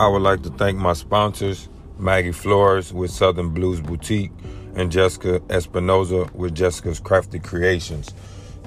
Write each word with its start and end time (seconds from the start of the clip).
I 0.00 0.06
would 0.06 0.22
like 0.22 0.42
to 0.44 0.50
thank 0.50 0.78
my 0.78 0.92
sponsors, 0.92 1.68
Maggie 1.98 2.30
Flores 2.30 2.92
with 2.92 3.10
Southern 3.10 3.48
Blues 3.48 3.80
Boutique 3.80 4.30
and 4.76 4.92
Jessica 4.92 5.40
Espinoza 5.48 6.32
with 6.34 6.54
Jessica's 6.54 7.00
Crafty 7.00 7.40
Creations. 7.40 8.14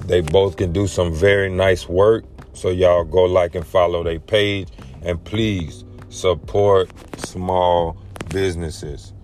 They 0.04 0.20
both 0.20 0.58
can 0.58 0.74
do 0.74 0.86
some 0.86 1.10
very 1.14 1.48
nice 1.48 1.88
work, 1.88 2.24
so 2.52 2.68
y'all 2.68 3.04
go 3.04 3.22
like 3.24 3.54
and 3.54 3.66
follow 3.66 4.04
their 4.04 4.20
page 4.20 4.68
and 5.00 5.24
please 5.24 5.84
support 6.10 6.90
small 7.18 7.96
businesses. 8.28 9.14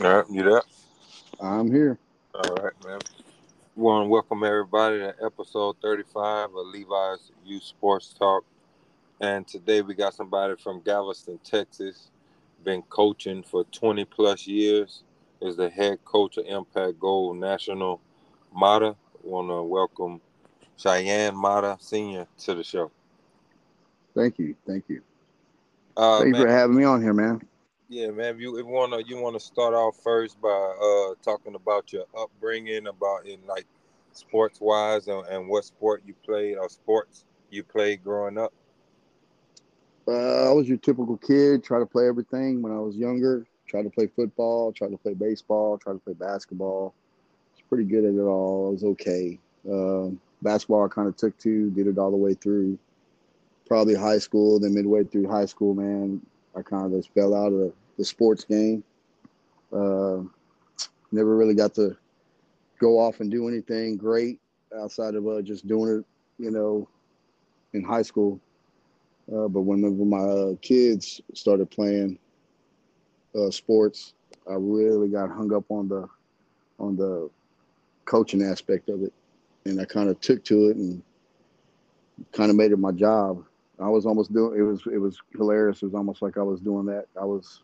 All 0.00 0.16
right, 0.16 0.24
you 0.30 0.42
there? 0.42 0.62
I'm 1.40 1.70
here. 1.72 1.98
All 2.34 2.54
right, 2.56 2.74
man. 2.84 3.00
Want 3.78 4.06
to 4.06 4.08
welcome 4.08 4.42
everybody 4.42 4.98
to 4.98 5.14
episode 5.24 5.76
35 5.80 6.48
of 6.52 6.66
Levi's 6.66 7.30
Youth 7.44 7.62
Sports 7.62 8.12
Talk. 8.12 8.44
And 9.20 9.46
today 9.46 9.82
we 9.82 9.94
got 9.94 10.14
somebody 10.14 10.56
from 10.56 10.80
Galveston, 10.80 11.38
Texas, 11.44 12.10
been 12.64 12.82
coaching 12.82 13.44
for 13.44 13.62
20 13.70 14.04
plus 14.06 14.48
years, 14.48 15.04
is 15.40 15.54
the 15.54 15.70
head 15.70 16.04
coach 16.04 16.38
of 16.38 16.46
Impact 16.46 16.98
Gold 16.98 17.36
National 17.36 18.00
Mata. 18.52 18.96
Want 19.22 19.48
to 19.48 19.62
welcome 19.62 20.20
Cheyenne 20.76 21.36
Mata 21.36 21.76
Sr. 21.78 22.26
to 22.38 22.54
the 22.56 22.64
show. 22.64 22.90
Thank 24.12 24.40
you. 24.40 24.56
Thank 24.66 24.86
you. 24.88 25.02
Uh, 25.96 26.18
Thank 26.18 26.34
you 26.34 26.42
for 26.42 26.48
having 26.48 26.74
me 26.74 26.82
on 26.82 27.00
here, 27.00 27.14
man. 27.14 27.42
Yeah, 27.90 28.10
man. 28.10 28.38
You 28.38 28.52
want 28.66 28.92
to 28.92 29.02
you 29.08 29.18
want 29.18 29.34
to 29.34 29.40
start 29.40 29.72
off 29.72 29.96
first 30.02 30.38
by 30.42 30.48
uh 30.48 31.14
talking 31.22 31.54
about 31.54 31.90
your 31.90 32.04
upbringing, 32.16 32.86
about 32.86 33.26
in 33.26 33.40
like 33.46 33.66
sports 34.12 34.60
wise, 34.60 35.08
and, 35.08 35.26
and 35.28 35.48
what 35.48 35.64
sport 35.64 36.02
you 36.06 36.14
played 36.22 36.58
or 36.58 36.68
sports 36.68 37.24
you 37.50 37.62
played 37.62 38.04
growing 38.04 38.36
up. 38.36 38.52
Uh, 40.06 40.50
I 40.50 40.52
was 40.52 40.68
your 40.68 40.76
typical 40.76 41.16
kid, 41.16 41.64
try 41.64 41.78
to 41.78 41.86
play 41.86 42.06
everything 42.08 42.60
when 42.60 42.72
I 42.72 42.78
was 42.78 42.94
younger. 42.96 43.46
Tried 43.66 43.82
to 43.82 43.90
play 43.90 44.06
football, 44.06 44.72
tried 44.72 44.90
to 44.90 44.98
play 44.98 45.14
baseball, 45.14 45.78
tried 45.78 45.94
to 45.94 45.98
play 45.98 46.14
basketball. 46.14 46.94
Was 47.54 47.62
pretty 47.68 47.84
good 47.84 48.04
at 48.04 48.14
it 48.14 48.20
all. 48.20 48.68
I 48.68 48.72
was 48.72 48.84
okay. 48.84 49.38
Um, 49.70 50.20
basketball, 50.42 50.84
I 50.84 50.88
kind 50.88 51.08
of 51.08 51.16
took 51.16 51.36
to, 51.38 51.70
did 51.70 51.86
it 51.86 51.98
all 51.98 52.10
the 52.10 52.16
way 52.16 52.34
through. 52.34 52.78
Probably 53.66 53.94
high 53.94 54.18
school, 54.18 54.58
then 54.58 54.74
midway 54.74 55.04
through 55.04 55.28
high 55.28 55.44
school, 55.44 55.74
man, 55.74 56.22
I 56.58 56.62
kind 56.62 56.86
of 56.86 56.92
just 56.92 57.14
fell 57.14 57.34
out 57.34 57.52
of 57.52 57.72
the 57.96 58.04
sports 58.04 58.44
game. 58.44 58.82
Uh, 59.72 60.22
never 61.12 61.36
really 61.36 61.54
got 61.54 61.74
to 61.74 61.96
go 62.80 62.98
off 62.98 63.20
and 63.20 63.30
do 63.30 63.48
anything 63.48 63.96
great 63.96 64.40
outside 64.78 65.14
of 65.14 65.26
uh, 65.26 65.40
just 65.42 65.66
doing 65.68 65.98
it, 65.98 66.42
you 66.42 66.50
know, 66.50 66.88
in 67.72 67.82
high 67.82 68.02
school. 68.02 68.40
Uh, 69.32 69.46
but 69.46 69.62
whenever 69.62 70.04
my 70.04 70.18
uh, 70.18 70.54
kids 70.62 71.20
started 71.34 71.70
playing 71.70 72.18
uh, 73.38 73.50
sports, 73.50 74.14
I 74.50 74.54
really 74.54 75.08
got 75.08 75.30
hung 75.30 75.52
up 75.54 75.64
on 75.70 75.88
the 75.88 76.08
on 76.78 76.96
the 76.96 77.28
coaching 78.04 78.42
aspect 78.42 78.88
of 78.88 79.02
it, 79.02 79.12
and 79.66 79.80
I 79.80 79.84
kind 79.84 80.08
of 80.08 80.20
took 80.20 80.42
to 80.44 80.68
it 80.68 80.76
and 80.76 81.02
kind 82.32 82.50
of 82.50 82.56
made 82.56 82.72
it 82.72 82.78
my 82.78 82.92
job. 82.92 83.44
I 83.80 83.88
was 83.88 84.06
almost 84.06 84.32
doing 84.32 84.58
it 84.58 84.62
was 84.62 84.82
it 84.92 84.98
was 84.98 85.18
hilarious. 85.36 85.82
It 85.82 85.86
was 85.86 85.94
almost 85.94 86.22
like 86.22 86.36
I 86.36 86.42
was 86.42 86.60
doing 86.60 86.86
that. 86.86 87.06
I 87.20 87.24
was 87.24 87.62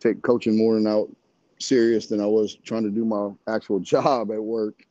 take 0.00 0.22
coaching 0.22 0.56
more 0.56 0.74
than 0.74 0.86
out 0.86 1.08
serious 1.58 2.06
than 2.06 2.20
I 2.20 2.26
was 2.26 2.56
trying 2.56 2.82
to 2.84 2.90
do 2.90 3.04
my 3.04 3.30
actual 3.52 3.78
job 3.94 4.30
at 4.30 4.42
work. 4.42 4.84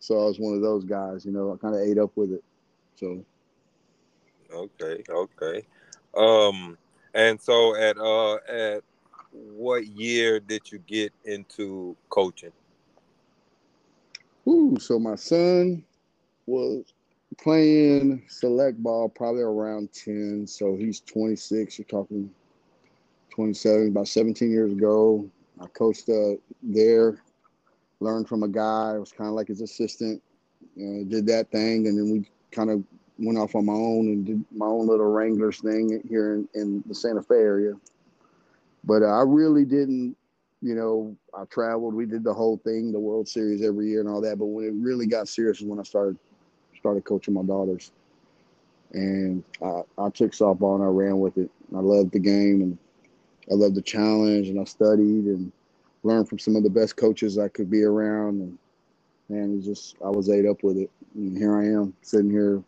So 0.00 0.20
I 0.20 0.24
was 0.26 0.38
one 0.38 0.54
of 0.54 0.60
those 0.60 0.84
guys, 0.84 1.24
you 1.24 1.32
know. 1.32 1.52
I 1.52 1.56
kind 1.56 1.74
of 1.74 1.80
ate 1.80 1.98
up 1.98 2.10
with 2.14 2.32
it. 2.32 2.44
So 2.96 3.24
Okay, 4.52 5.02
okay. 5.08 5.66
Um, 6.16 6.78
and 7.14 7.40
so 7.40 7.74
at 7.76 7.98
uh 7.98 8.34
at 8.48 8.82
what 9.32 9.86
year 9.86 10.38
did 10.40 10.70
you 10.70 10.78
get 10.78 11.12
into 11.24 11.96
coaching? 12.08 12.52
Ooh, 14.46 14.76
so 14.78 14.98
my 14.98 15.16
son 15.16 15.84
was 16.46 16.92
playing 17.34 18.22
select 18.28 18.82
ball 18.82 19.08
probably 19.08 19.42
around 19.42 19.92
10. 19.92 20.46
So 20.46 20.76
he's 20.76 21.00
26. 21.00 21.78
You're 21.78 21.86
talking 21.86 22.30
27, 23.30 23.88
about 23.88 24.08
17 24.08 24.50
years 24.50 24.72
ago. 24.72 25.28
I 25.60 25.66
coached 25.66 26.08
uh, 26.08 26.34
there, 26.62 27.22
learned 28.00 28.28
from 28.28 28.42
a 28.42 28.48
guy. 28.48 28.92
I 28.94 28.98
was 28.98 29.12
kind 29.12 29.28
of 29.28 29.34
like 29.34 29.48
his 29.48 29.60
assistant. 29.60 30.22
Did 30.76 31.26
that 31.26 31.50
thing, 31.52 31.86
and 31.86 31.96
then 31.96 32.10
we 32.10 32.28
kind 32.50 32.70
of 32.70 32.82
went 33.18 33.38
off 33.38 33.54
on 33.54 33.66
my 33.66 33.72
own 33.72 34.08
and 34.08 34.26
did 34.26 34.44
my 34.50 34.66
own 34.66 34.88
little 34.88 35.12
Wranglers 35.12 35.60
thing 35.60 36.02
here 36.08 36.34
in, 36.34 36.48
in 36.54 36.82
the 36.86 36.94
Santa 36.94 37.22
Fe 37.22 37.36
area. 37.36 37.74
But 38.82 39.02
uh, 39.02 39.06
I 39.06 39.22
really 39.22 39.64
didn't, 39.64 40.16
you 40.60 40.74
know, 40.74 41.16
I 41.32 41.44
traveled. 41.44 41.94
We 41.94 42.06
did 42.06 42.24
the 42.24 42.34
whole 42.34 42.58
thing, 42.58 42.92
the 42.92 42.98
World 42.98 43.28
Series 43.28 43.62
every 43.62 43.88
year 43.88 44.00
and 44.00 44.08
all 44.08 44.20
that. 44.22 44.38
But 44.38 44.46
when 44.46 44.66
it 44.66 44.74
really 44.74 45.06
got 45.06 45.28
serious 45.28 45.60
is 45.60 45.66
when 45.66 45.78
I 45.78 45.84
started 45.84 46.18
started 46.84 47.04
coaching 47.06 47.32
my 47.32 47.42
daughters. 47.42 47.92
And 48.92 49.42
I, 49.62 49.80
I 49.96 50.10
took 50.10 50.32
softball 50.32 50.74
and 50.74 50.84
I 50.84 50.88
ran 50.88 51.18
with 51.18 51.38
it. 51.38 51.50
I 51.74 51.80
loved 51.80 52.12
the 52.12 52.18
game 52.18 52.60
and 52.60 52.78
I 53.50 53.54
loved 53.54 53.74
the 53.74 53.80
challenge 53.80 54.50
and 54.50 54.60
I 54.60 54.64
studied 54.64 55.24
and 55.24 55.50
learned 56.02 56.28
from 56.28 56.38
some 56.38 56.56
of 56.56 56.62
the 56.62 56.68
best 56.68 56.96
coaches 56.96 57.38
I 57.38 57.48
could 57.48 57.70
be 57.70 57.84
around. 57.84 58.42
And 58.42 58.58
man, 59.30 59.58
it 59.58 59.64
just 59.64 59.96
I 60.04 60.10
was 60.10 60.28
ate 60.28 60.44
up 60.44 60.62
with 60.62 60.76
it. 60.76 60.90
And 61.14 61.38
here 61.38 61.56
I 61.56 61.64
am 61.64 61.94
sitting 62.02 62.30
here 62.30 62.62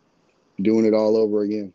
doing 0.59 0.85
it 0.85 0.95
all 0.95 1.15
over 1.15 1.43
again. 1.43 1.71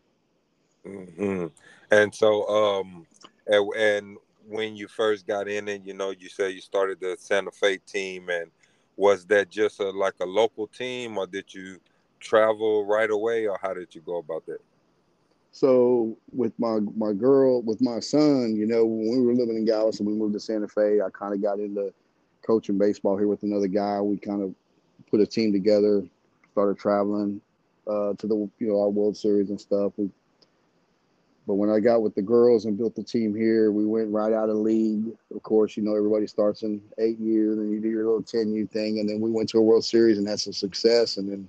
hmm 0.85 1.45
And 1.91 2.13
so, 2.13 2.45
um, 2.49 3.07
and, 3.47 3.73
and 3.73 4.17
when 4.49 4.75
you 4.75 4.89
first 4.89 5.25
got 5.25 5.47
in 5.47 5.69
it, 5.69 5.83
you 5.85 5.93
know, 5.93 6.09
you 6.09 6.27
said 6.27 6.51
you 6.51 6.59
started 6.59 6.99
the 6.99 7.15
Santa 7.17 7.51
Fe 7.51 7.77
team, 7.77 8.27
and 8.29 8.51
was 8.97 9.25
that 9.27 9.49
just 9.49 9.79
a, 9.79 9.89
like 9.91 10.15
a 10.19 10.25
local 10.25 10.67
team, 10.67 11.17
or 11.17 11.25
did 11.25 11.53
you 11.53 11.79
travel 12.23 12.85
right 12.85 13.09
away, 13.09 13.47
or 13.47 13.59
how 13.61 13.73
did 13.73 13.93
you 13.93 14.01
go 14.01 14.17
about 14.17 14.45
that? 14.47 14.59
So 15.51 16.17
with 16.31 16.53
my 16.57 16.79
my 16.97 17.13
girl, 17.13 17.61
with 17.61 17.79
my 17.79 17.99
son, 17.99 18.55
you 18.55 18.65
know, 18.65 18.85
when 18.85 19.19
we 19.19 19.25
were 19.25 19.35
living 19.35 19.55
in 19.55 19.65
Galveston, 19.65 20.07
we 20.07 20.13
moved 20.13 20.33
to 20.33 20.39
Santa 20.39 20.67
Fe. 20.67 20.99
I 20.99 21.09
kind 21.11 21.33
of 21.33 21.41
got 21.41 21.59
into 21.59 21.93
coaching 22.45 22.77
baseball 22.77 23.17
here 23.17 23.27
with 23.27 23.43
another 23.43 23.67
guy. 23.67 24.01
We 24.01 24.17
kind 24.17 24.41
of 24.41 24.55
put 25.11 25.21
a 25.21 25.27
team 25.27 25.53
together, 25.53 26.03
started 26.53 26.79
traveling 26.79 27.39
uh, 27.87 28.13
to 28.15 28.27
the 28.27 28.35
you 28.57 28.67
know 28.67 28.81
our 28.81 28.89
World 28.89 29.15
Series 29.15 29.49
and 29.49 29.61
stuff. 29.61 29.93
We, 29.97 30.09
but 31.45 31.55
when 31.55 31.69
I 31.69 31.79
got 31.79 32.01
with 32.01 32.15
the 32.15 32.21
girls 32.21 32.65
and 32.65 32.77
built 32.77 32.95
the 32.95 33.03
team 33.03 33.35
here, 33.35 33.71
we 33.71 33.85
went 33.85 34.09
right 34.09 34.33
out 34.33 34.49
of 34.49 34.55
league. 34.55 35.05
Of 35.35 35.43
course, 35.43 35.77
you 35.77 35.83
know 35.83 35.95
everybody 35.95 36.25
starts 36.25 36.63
in 36.63 36.81
eight 36.97 37.19
years, 37.19 37.59
and 37.59 37.71
you 37.71 37.79
do 37.79 37.89
your 37.89 38.05
little 38.05 38.23
ten 38.23 38.51
U 38.53 38.65
thing, 38.65 38.99
and 38.99 39.07
then 39.07 39.19
we 39.21 39.29
went 39.29 39.49
to 39.49 39.59
a 39.59 39.61
World 39.61 39.85
Series 39.85 40.17
and 40.17 40.27
had 40.27 40.39
some 40.39 40.53
success, 40.53 41.17
and 41.17 41.31
then 41.31 41.47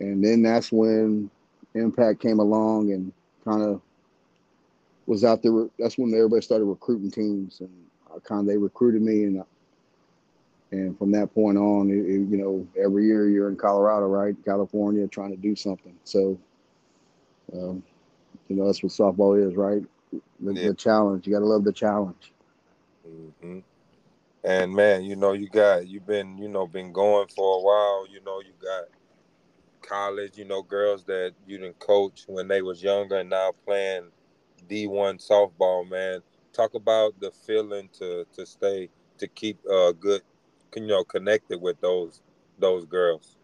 and 0.00 0.24
then 0.24 0.42
that's 0.42 0.72
when 0.72 1.30
Impact 1.74 2.20
came 2.20 2.38
along 2.40 2.92
and 2.92 3.12
kind 3.44 3.62
of 3.62 3.80
was 5.06 5.24
out 5.24 5.42
there. 5.42 5.52
That's 5.78 5.98
when 5.98 6.12
everybody 6.14 6.42
started 6.42 6.64
recruiting 6.64 7.10
teams, 7.10 7.60
and 7.60 7.70
I 8.14 8.18
kind 8.20 8.40
of 8.40 8.46
they 8.46 8.56
recruited 8.56 9.02
me, 9.02 9.24
and 9.24 9.44
and 10.72 10.98
from 10.98 11.12
that 11.12 11.32
point 11.34 11.58
on, 11.58 11.90
it, 11.90 11.98
it, 11.98 12.28
you 12.28 12.36
know, 12.36 12.66
every 12.82 13.06
year 13.06 13.28
you're 13.28 13.48
in 13.48 13.56
Colorado, 13.56 14.06
right, 14.06 14.34
California, 14.44 15.06
trying 15.06 15.30
to 15.30 15.36
do 15.36 15.54
something. 15.54 15.94
So, 16.04 16.38
um, 17.52 17.82
you 18.48 18.56
know, 18.56 18.66
that's 18.66 18.82
what 18.82 18.92
softball 18.92 19.40
is, 19.42 19.54
right? 19.56 19.82
The, 20.40 20.52
Yeah. 20.52 20.68
the 20.68 20.74
challenge. 20.74 21.26
You 21.26 21.32
got 21.34 21.40
to 21.40 21.46
love 21.46 21.64
the 21.64 21.72
challenge. 21.72 22.32
hmm 23.04 23.58
And 24.44 24.74
man, 24.74 25.04
you 25.04 25.16
know, 25.16 25.32
you 25.32 25.48
got 25.48 25.86
you've 25.86 26.06
been 26.06 26.38
you 26.38 26.48
know 26.48 26.66
been 26.66 26.92
going 26.92 27.28
for 27.28 27.58
a 27.58 27.62
while. 27.62 28.06
You 28.10 28.20
know, 28.24 28.40
you 28.40 28.52
got 28.62 28.84
college. 29.86 30.38
You 30.38 30.44
know, 30.44 30.62
girls 30.62 31.04
that 31.04 31.34
you 31.46 31.58
didn't 31.58 31.78
coach 31.78 32.24
when 32.26 32.48
they 32.48 32.62
was 32.62 32.82
younger 32.82 33.16
and 33.16 33.30
now 33.30 33.52
playing 33.64 34.10
D 34.68 34.86
one 34.86 35.18
softball. 35.18 35.88
Man, 35.88 36.20
talk 36.52 36.74
about 36.74 37.18
the 37.20 37.30
feeling 37.30 37.88
to 37.98 38.26
to 38.34 38.46
stay 38.46 38.88
to 39.18 39.28
keep 39.28 39.58
uh 39.70 39.92
good, 39.92 40.22
you 40.74 40.86
know, 40.86 41.04
connected 41.04 41.60
with 41.60 41.80
those 41.80 42.22
those 42.58 42.84
girls. 42.84 43.36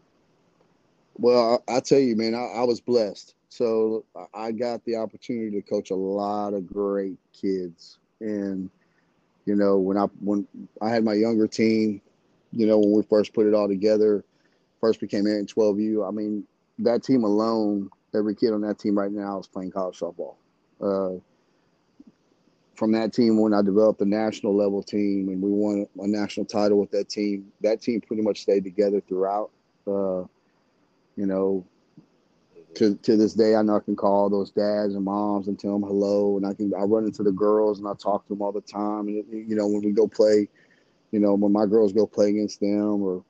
Well, 1.18 1.62
I, 1.68 1.76
I 1.76 1.80
tell 1.80 1.98
you, 1.98 2.16
man, 2.16 2.34
I, 2.34 2.60
I 2.60 2.64
was 2.64 2.80
blessed. 2.80 3.34
So 3.48 4.06
I 4.32 4.50
got 4.50 4.82
the 4.84 4.96
opportunity 4.96 5.50
to 5.60 5.62
coach 5.62 5.90
a 5.90 5.94
lot 5.94 6.54
of 6.54 6.66
great 6.66 7.18
kids, 7.34 7.98
and 8.20 8.70
you 9.44 9.54
know, 9.54 9.76
when 9.78 9.98
I 9.98 10.06
when 10.20 10.46
I 10.80 10.88
had 10.88 11.04
my 11.04 11.12
younger 11.12 11.46
team, 11.46 12.00
you 12.52 12.66
know, 12.66 12.78
when 12.78 12.92
we 12.92 13.02
first 13.02 13.34
put 13.34 13.46
it 13.46 13.52
all 13.52 13.68
together, 13.68 14.24
first 14.82 15.00
became 15.00 15.26
in 15.26 15.46
12U. 15.46 16.04
I 16.06 16.12
mean, 16.12 16.44
that 16.80 17.04
team 17.04 17.24
alone, 17.24 17.90
every 18.14 18.36
kid 18.36 18.52
on 18.52 18.62
that 18.62 18.78
team 18.80 18.98
right 18.98 19.12
now 19.12 19.40
is 19.40 19.48
playing 19.48 19.72
college 19.72 19.98
softball. 19.98 20.36
Uh, 20.82 21.20
from 22.76 22.92
that 22.92 23.12
team, 23.14 23.40
when 23.40 23.54
I 23.54 23.62
developed 23.62 24.00
the 24.00 24.06
national 24.06 24.56
level 24.56 24.82
team 24.82 25.28
and 25.30 25.42
we 25.42 25.50
won 25.50 25.86
a 26.00 26.08
national 26.08 26.46
title 26.46 26.78
with 26.80 26.90
that 26.92 27.08
team, 27.08 27.52
that 27.62 27.80
team 27.82 28.00
pretty 28.02 28.22
much 28.22 28.42
stayed 28.42 28.64
together 28.64 29.00
throughout. 29.00 29.50
Uh, 29.86 30.24
You 31.16 31.26
know, 31.26 31.64
to 32.74 32.96
to 32.96 33.16
this 33.16 33.34
day, 33.34 33.54
I 33.54 33.62
know 33.62 33.76
I 33.76 33.80
can 33.80 33.96
call 33.96 34.30
those 34.30 34.50
dads 34.50 34.94
and 34.94 35.04
moms 35.04 35.48
and 35.48 35.58
tell 35.58 35.72
them 35.72 35.82
hello, 35.82 36.36
and 36.38 36.46
I 36.46 36.54
can 36.54 36.72
I 36.74 36.84
run 36.84 37.04
into 37.04 37.22
the 37.22 37.32
girls 37.32 37.78
and 37.78 37.88
I 37.88 37.94
talk 37.94 38.24
to 38.26 38.34
them 38.34 38.42
all 38.42 38.52
the 38.52 38.62
time. 38.62 39.08
And 39.08 39.50
you 39.50 39.56
know, 39.56 39.68
when 39.68 39.82
we 39.82 39.92
go 39.92 40.08
play, 40.08 40.48
you 41.12 41.20
know, 41.20 41.34
when 41.34 41.52
my 41.52 41.66
girls 41.66 41.92
go 41.92 42.06
play 42.06 42.30
against 42.30 42.60
them 42.60 43.02
or 43.02 43.24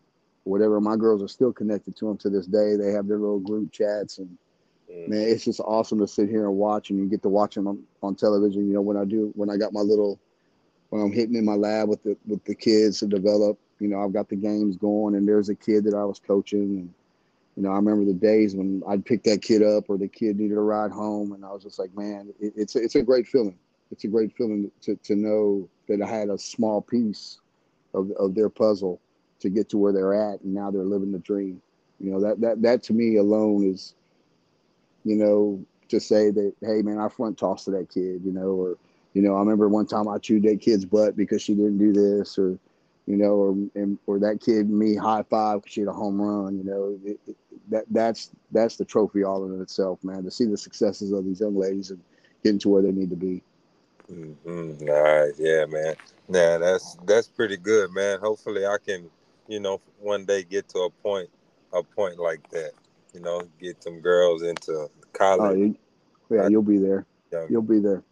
whatever, 0.44 0.80
my 0.80 0.96
girls 0.96 1.22
are 1.22 1.28
still 1.28 1.52
connected 1.52 1.96
to 1.96 2.06
them 2.06 2.16
to 2.18 2.30
this 2.30 2.46
day. 2.46 2.76
They 2.76 2.92
have 2.92 3.06
their 3.06 3.18
little 3.18 3.40
group 3.40 3.72
chats, 3.72 4.18
and 4.18 4.36
mm. 4.90 5.08
man, 5.08 5.22
it's 5.22 5.44
just 5.44 5.60
awesome 5.60 5.98
to 6.00 6.08
sit 6.08 6.28
here 6.28 6.44
and 6.44 6.56
watch, 6.56 6.90
and 6.90 6.98
you 6.98 7.08
get 7.08 7.22
to 7.22 7.28
watch 7.28 7.54
them 7.54 7.66
on, 7.66 7.82
on 8.02 8.14
television. 8.14 8.66
You 8.66 8.74
know, 8.74 8.82
when 8.82 8.96
I 8.96 9.04
do 9.04 9.32
when 9.34 9.50
I 9.50 9.56
got 9.56 9.72
my 9.72 9.80
little 9.80 10.18
when 10.90 11.02
I'm 11.02 11.12
hitting 11.12 11.36
in 11.36 11.44
my 11.44 11.54
lab 11.54 11.88
with 11.88 12.02
the 12.02 12.16
with 12.26 12.44
the 12.44 12.54
kids 12.54 12.98
to 13.00 13.06
develop, 13.06 13.58
you 13.80 13.88
know, 13.88 14.02
I've 14.02 14.12
got 14.12 14.28
the 14.28 14.36
games 14.36 14.76
going, 14.76 15.14
and 15.14 15.26
there's 15.26 15.48
a 15.48 15.54
kid 15.54 15.84
that 15.84 15.94
I 15.94 16.04
was 16.04 16.18
coaching 16.18 16.78
and 16.78 16.94
you 17.56 17.62
know, 17.62 17.70
I 17.70 17.76
remember 17.76 18.04
the 18.04 18.14
days 18.14 18.54
when 18.54 18.82
I'd 18.88 19.04
pick 19.04 19.24
that 19.24 19.42
kid 19.42 19.62
up 19.62 19.90
or 19.90 19.98
the 19.98 20.08
kid 20.08 20.38
needed 20.38 20.56
a 20.56 20.60
ride 20.60 20.90
home, 20.90 21.32
and 21.32 21.44
I 21.44 21.52
was 21.52 21.62
just 21.62 21.78
like, 21.78 21.94
man, 21.94 22.32
it, 22.40 22.54
it's 22.56 22.76
a, 22.76 22.82
it's 22.82 22.94
a 22.94 23.02
great 23.02 23.26
feeling. 23.26 23.58
It's 23.90 24.04
a 24.04 24.08
great 24.08 24.34
feeling 24.34 24.70
to, 24.82 24.96
to 24.96 25.14
know 25.14 25.68
that 25.88 26.00
I 26.00 26.08
had 26.08 26.30
a 26.30 26.38
small 26.38 26.80
piece 26.80 27.40
of, 27.92 28.10
of 28.12 28.34
their 28.34 28.48
puzzle 28.48 29.00
to 29.42 29.50
get 29.50 29.68
to 29.70 29.78
where 29.78 29.92
they're 29.92 30.14
at, 30.14 30.40
and 30.40 30.54
now 30.54 30.70
they're 30.70 30.82
living 30.82 31.12
the 31.12 31.18
dream. 31.18 31.60
You 32.00 32.10
know, 32.12 32.20
that 32.20 32.40
that 32.40 32.62
that 32.62 32.82
to 32.84 32.92
me 32.92 33.16
alone 33.16 33.64
is, 33.64 33.94
you 35.04 35.16
know, 35.16 35.64
to 35.88 36.00
say 36.00 36.30
that, 36.30 36.54
hey 36.60 36.82
man, 36.82 36.98
I 36.98 37.08
front 37.08 37.38
tossed 37.38 37.66
to 37.66 37.70
that 37.72 37.90
kid, 37.90 38.22
you 38.24 38.32
know, 38.32 38.50
or 38.50 38.76
you 39.14 39.22
know, 39.22 39.36
I 39.36 39.40
remember 39.40 39.68
one 39.68 39.86
time 39.86 40.08
I 40.08 40.18
chewed 40.18 40.44
that 40.44 40.60
kid's 40.60 40.84
butt 40.84 41.16
because 41.16 41.42
she 41.42 41.54
didn't 41.54 41.78
do 41.78 41.92
this, 41.92 42.38
or 42.38 42.58
you 43.06 43.16
know, 43.16 43.34
or 43.34 43.50
and, 43.74 43.98
or 44.06 44.18
that 44.20 44.40
kid 44.40 44.70
me 44.70 44.96
high 44.96 45.24
five 45.28 45.62
because 45.62 45.72
she 45.72 45.80
had 45.80 45.88
a 45.88 45.92
home 45.92 46.20
run. 46.20 46.56
You 46.56 46.64
know, 46.64 46.98
it, 47.04 47.20
it, 47.26 47.36
that 47.70 47.84
that's 47.90 48.30
that's 48.50 48.76
the 48.76 48.84
trophy 48.84 49.22
all 49.22 49.44
in 49.44 49.60
itself, 49.60 50.02
man. 50.02 50.24
To 50.24 50.30
see 50.30 50.46
the 50.46 50.56
successes 50.56 51.12
of 51.12 51.24
these 51.24 51.40
young 51.40 51.56
ladies 51.56 51.90
and 51.90 52.00
getting 52.42 52.58
to 52.60 52.68
where 52.68 52.82
they 52.82 52.92
need 52.92 53.10
to 53.10 53.16
be. 53.16 53.42
Mm-hmm. 54.10 54.88
All 54.88 55.02
right, 55.02 55.32
yeah, 55.38 55.64
man. 55.66 55.94
Yeah, 56.28 56.58
that's 56.58 56.96
that's 57.06 57.28
pretty 57.28 57.56
good, 57.56 57.90
man. 57.92 58.18
Hopefully, 58.20 58.66
I 58.66 58.76
can, 58.84 59.10
you 59.48 59.60
know, 59.60 59.80
one 59.98 60.24
day 60.24 60.42
get 60.42 60.68
to 60.70 60.80
a 60.80 60.90
point, 60.90 61.28
a 61.72 61.82
point 61.82 62.18
like 62.18 62.48
that. 62.50 62.72
You 63.14 63.20
know, 63.20 63.42
get 63.60 63.82
some 63.82 64.00
girls 64.00 64.42
into 64.42 64.88
college. 65.12 65.76
Oh, 66.30 66.34
yeah, 66.34 66.48
you'll 66.48 66.62
be 66.62 66.78
there. 66.78 67.06
You'll 67.50 67.62
be 67.62 67.78
there. 67.78 68.02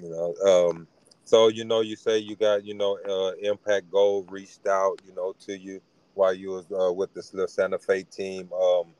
You 0.00 0.10
know, 0.10 0.34
um, 0.46 0.86
so 1.24 1.48
you 1.48 1.64
know, 1.64 1.80
you 1.80 1.96
say 1.96 2.18
you 2.18 2.36
got 2.36 2.64
you 2.64 2.74
know 2.74 2.98
uh, 3.08 3.32
Impact 3.42 3.90
Gold 3.90 4.30
reached 4.30 4.66
out 4.66 5.00
you 5.04 5.14
know 5.14 5.34
to 5.46 5.58
you 5.58 5.80
while 6.14 6.32
you 6.32 6.50
was 6.50 6.66
uh, 6.70 6.92
with 6.92 7.12
this 7.14 7.34
little 7.34 7.48
Santa 7.48 7.78
Fe 7.78 8.04
team. 8.04 8.48
Um, 8.52 8.94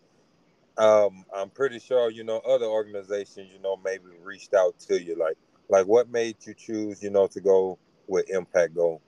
um, 0.78 1.24
I'm 1.34 1.50
pretty 1.50 1.78
sure 1.78 2.10
you 2.10 2.24
know 2.24 2.38
other 2.38 2.66
organizations 2.66 3.50
you 3.52 3.60
know 3.60 3.76
maybe 3.84 4.04
reached 4.22 4.54
out 4.54 4.78
to 4.80 5.00
you. 5.00 5.16
Like 5.16 5.36
like 5.68 5.86
what 5.86 6.10
made 6.10 6.36
you 6.44 6.54
choose 6.54 7.02
you 7.02 7.10
know 7.10 7.26
to 7.28 7.40
go 7.40 7.78
with 8.08 8.28
Impact 8.30 8.74
Gold? 8.74 9.00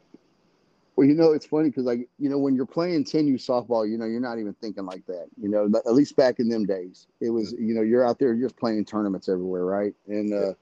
Well, 0.98 1.06
you 1.06 1.14
know, 1.14 1.30
it's 1.30 1.46
funny 1.46 1.68
because 1.68 1.84
like 1.84 2.08
you 2.18 2.28
know 2.28 2.38
when 2.38 2.56
you're 2.56 2.66
playing 2.66 3.04
10U 3.04 3.34
softball, 3.34 3.88
you 3.88 3.96
know 3.96 4.04
you're 4.04 4.18
not 4.18 4.40
even 4.40 4.52
thinking 4.54 4.84
like 4.84 5.06
that. 5.06 5.28
You 5.40 5.48
know, 5.48 5.70
at 5.86 5.94
least 5.94 6.16
back 6.16 6.40
in 6.40 6.48
them 6.48 6.66
days, 6.66 7.06
it 7.20 7.30
was 7.30 7.52
you 7.52 7.72
know 7.72 7.82
you're 7.82 8.04
out 8.04 8.18
there 8.18 8.34
you're 8.34 8.48
just 8.48 8.58
playing 8.58 8.84
tournaments 8.84 9.28
everywhere, 9.28 9.64
right? 9.64 9.94
And 10.08 10.34
uh, 10.34 10.54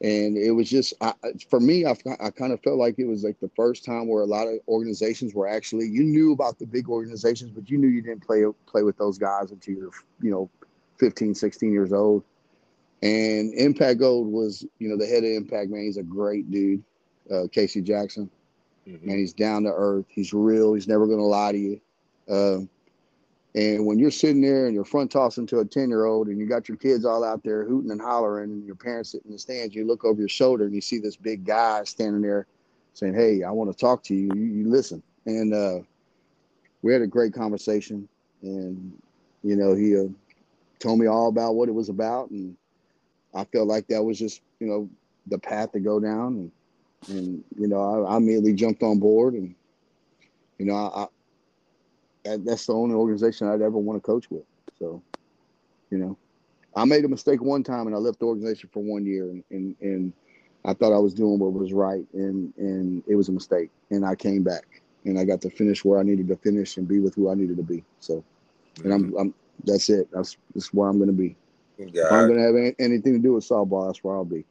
and 0.00 0.38
it 0.38 0.52
was 0.52 0.70
just 0.70 0.94
I, 1.02 1.12
for 1.50 1.60
me 1.60 1.84
I, 1.84 1.94
I 2.20 2.30
kind 2.30 2.54
of 2.54 2.62
felt 2.62 2.78
like 2.78 2.98
it 2.98 3.06
was 3.06 3.22
like 3.22 3.38
the 3.40 3.50
first 3.54 3.84
time 3.84 4.08
where 4.08 4.22
a 4.22 4.26
lot 4.26 4.46
of 4.46 4.60
organizations 4.66 5.34
were 5.34 5.46
actually 5.46 5.88
you 5.88 6.04
knew 6.04 6.32
about 6.32 6.58
the 6.58 6.66
big 6.66 6.88
organizations 6.88 7.50
but 7.50 7.68
you 7.68 7.76
knew 7.76 7.88
you 7.88 8.00
didn't 8.00 8.26
play 8.26 8.44
play 8.66 8.82
with 8.82 8.98
those 8.98 9.16
guys 9.16 9.52
until 9.52 9.74
you're 9.74 9.90
you 10.20 10.30
know 10.30 10.50
15 10.98 11.34
16 11.34 11.72
years 11.72 11.94
old 11.94 12.22
and 13.02 13.54
impact 13.54 14.00
gold 14.00 14.30
was 14.30 14.66
you 14.78 14.88
know 14.88 14.98
the 14.98 15.06
head 15.06 15.24
of 15.24 15.30
impact 15.30 15.70
man 15.70 15.84
he's 15.84 15.96
a 15.96 16.02
great 16.02 16.50
dude 16.50 16.84
uh, 17.30 17.46
casey 17.50 17.80
jackson 17.80 18.30
mm-hmm. 18.86 19.06
man 19.06 19.18
he's 19.18 19.32
down 19.32 19.62
to 19.62 19.72
earth 19.72 20.06
he's 20.08 20.32
real 20.32 20.74
he's 20.74 20.88
never 20.88 21.06
going 21.06 21.18
to 21.18 21.24
lie 21.24 21.52
to 21.52 21.58
you 21.58 21.80
uh, 22.30 22.58
and 23.56 23.86
when 23.86 23.98
you're 23.98 24.10
sitting 24.10 24.42
there 24.42 24.66
and 24.66 24.74
you're 24.74 24.84
front 24.84 25.10
tossing 25.10 25.46
to 25.46 25.60
a 25.60 25.64
10 25.64 25.88
year 25.88 26.04
old 26.04 26.28
and 26.28 26.38
you 26.38 26.46
got 26.46 26.68
your 26.68 26.76
kids 26.76 27.06
all 27.06 27.24
out 27.24 27.42
there 27.42 27.64
hooting 27.64 27.90
and 27.90 28.00
hollering 28.00 28.50
and 28.50 28.66
your 28.66 28.74
parents 28.74 29.12
sitting 29.12 29.28
in 29.28 29.32
the 29.32 29.38
stands, 29.38 29.74
you 29.74 29.86
look 29.86 30.04
over 30.04 30.20
your 30.20 30.28
shoulder 30.28 30.66
and 30.66 30.74
you 30.74 30.82
see 30.82 30.98
this 30.98 31.16
big 31.16 31.46
guy 31.46 31.82
standing 31.84 32.20
there 32.20 32.46
saying, 32.92 33.14
Hey, 33.14 33.42
I 33.42 33.50
want 33.50 33.72
to 33.72 33.76
talk 33.76 34.02
to 34.04 34.14
you. 34.14 34.30
You, 34.34 34.44
you 34.44 34.68
listen. 34.68 35.02
And 35.24 35.54
uh, 35.54 35.78
we 36.82 36.92
had 36.92 37.00
a 37.00 37.06
great 37.06 37.32
conversation. 37.32 38.06
And, 38.42 38.92
you 39.42 39.56
know, 39.56 39.74
he 39.74 39.96
uh, 39.96 40.08
told 40.78 41.00
me 41.00 41.06
all 41.06 41.28
about 41.28 41.54
what 41.54 41.70
it 41.70 41.74
was 41.74 41.88
about. 41.88 42.28
And 42.30 42.54
I 43.34 43.44
felt 43.44 43.68
like 43.68 43.86
that 43.88 44.04
was 44.04 44.18
just, 44.18 44.42
you 44.60 44.66
know, 44.66 44.90
the 45.28 45.38
path 45.38 45.72
to 45.72 45.80
go 45.80 45.98
down. 45.98 46.34
And, 46.34 46.52
and 47.08 47.44
you 47.58 47.68
know, 47.68 48.04
I, 48.06 48.14
I 48.14 48.16
immediately 48.16 48.54
jumped 48.54 48.82
on 48.82 48.98
board. 48.98 49.34
And, 49.34 49.54
you 50.58 50.66
know, 50.66 50.74
I, 50.74 51.06
that, 52.24 52.44
that's 52.44 52.66
the 52.66 52.74
only 52.74 52.94
organization 52.94 53.48
I'd 53.48 53.62
ever 53.62 53.78
want 53.78 53.96
to 53.96 54.00
coach 54.00 54.30
with. 54.30 54.44
So, 54.78 55.02
you 55.90 55.98
know, 55.98 56.16
I 56.74 56.84
made 56.84 57.04
a 57.04 57.08
mistake 57.08 57.40
one 57.40 57.62
time 57.62 57.86
and 57.86 57.94
I 57.94 57.98
left 57.98 58.18
the 58.18 58.26
organization 58.26 58.68
for 58.72 58.82
one 58.82 59.06
year 59.06 59.30
and, 59.30 59.44
and, 59.50 59.76
and 59.80 60.12
I 60.64 60.74
thought 60.74 60.92
I 60.92 60.98
was 60.98 61.14
doing 61.14 61.38
what 61.38 61.52
was 61.52 61.72
right 61.72 62.04
and, 62.12 62.52
and 62.58 63.02
it 63.06 63.14
was 63.14 63.28
a 63.28 63.32
mistake. 63.32 63.70
And 63.90 64.04
I 64.04 64.14
came 64.14 64.42
back 64.42 64.82
and 65.04 65.18
I 65.18 65.24
got 65.24 65.40
to 65.42 65.50
finish 65.50 65.84
where 65.84 65.98
I 65.98 66.02
needed 66.02 66.28
to 66.28 66.36
finish 66.36 66.76
and 66.76 66.86
be 66.86 66.98
with 66.98 67.14
who 67.14 67.30
I 67.30 67.34
needed 67.34 67.56
to 67.56 67.62
be. 67.62 67.84
So, 68.00 68.24
and 68.84 68.92
I'm, 68.92 69.04
mm-hmm. 69.04 69.18
I'm 69.18 69.34
that's 69.64 69.88
it. 69.88 70.08
That's, 70.12 70.36
that's 70.54 70.74
where 70.74 70.88
I'm 70.88 70.98
going 70.98 71.08
to 71.08 71.14
be. 71.14 71.36
if 72.06 72.12
I'm 72.12 72.28
going 72.28 72.38
to 72.38 72.44
have 72.44 72.74
anything 72.78 73.14
to 73.14 73.18
do 73.18 73.34
with 73.34 73.48
softball, 73.48 73.86
that's 73.86 74.04
where 74.04 74.14
I'll 74.14 74.24
be. 74.24 74.44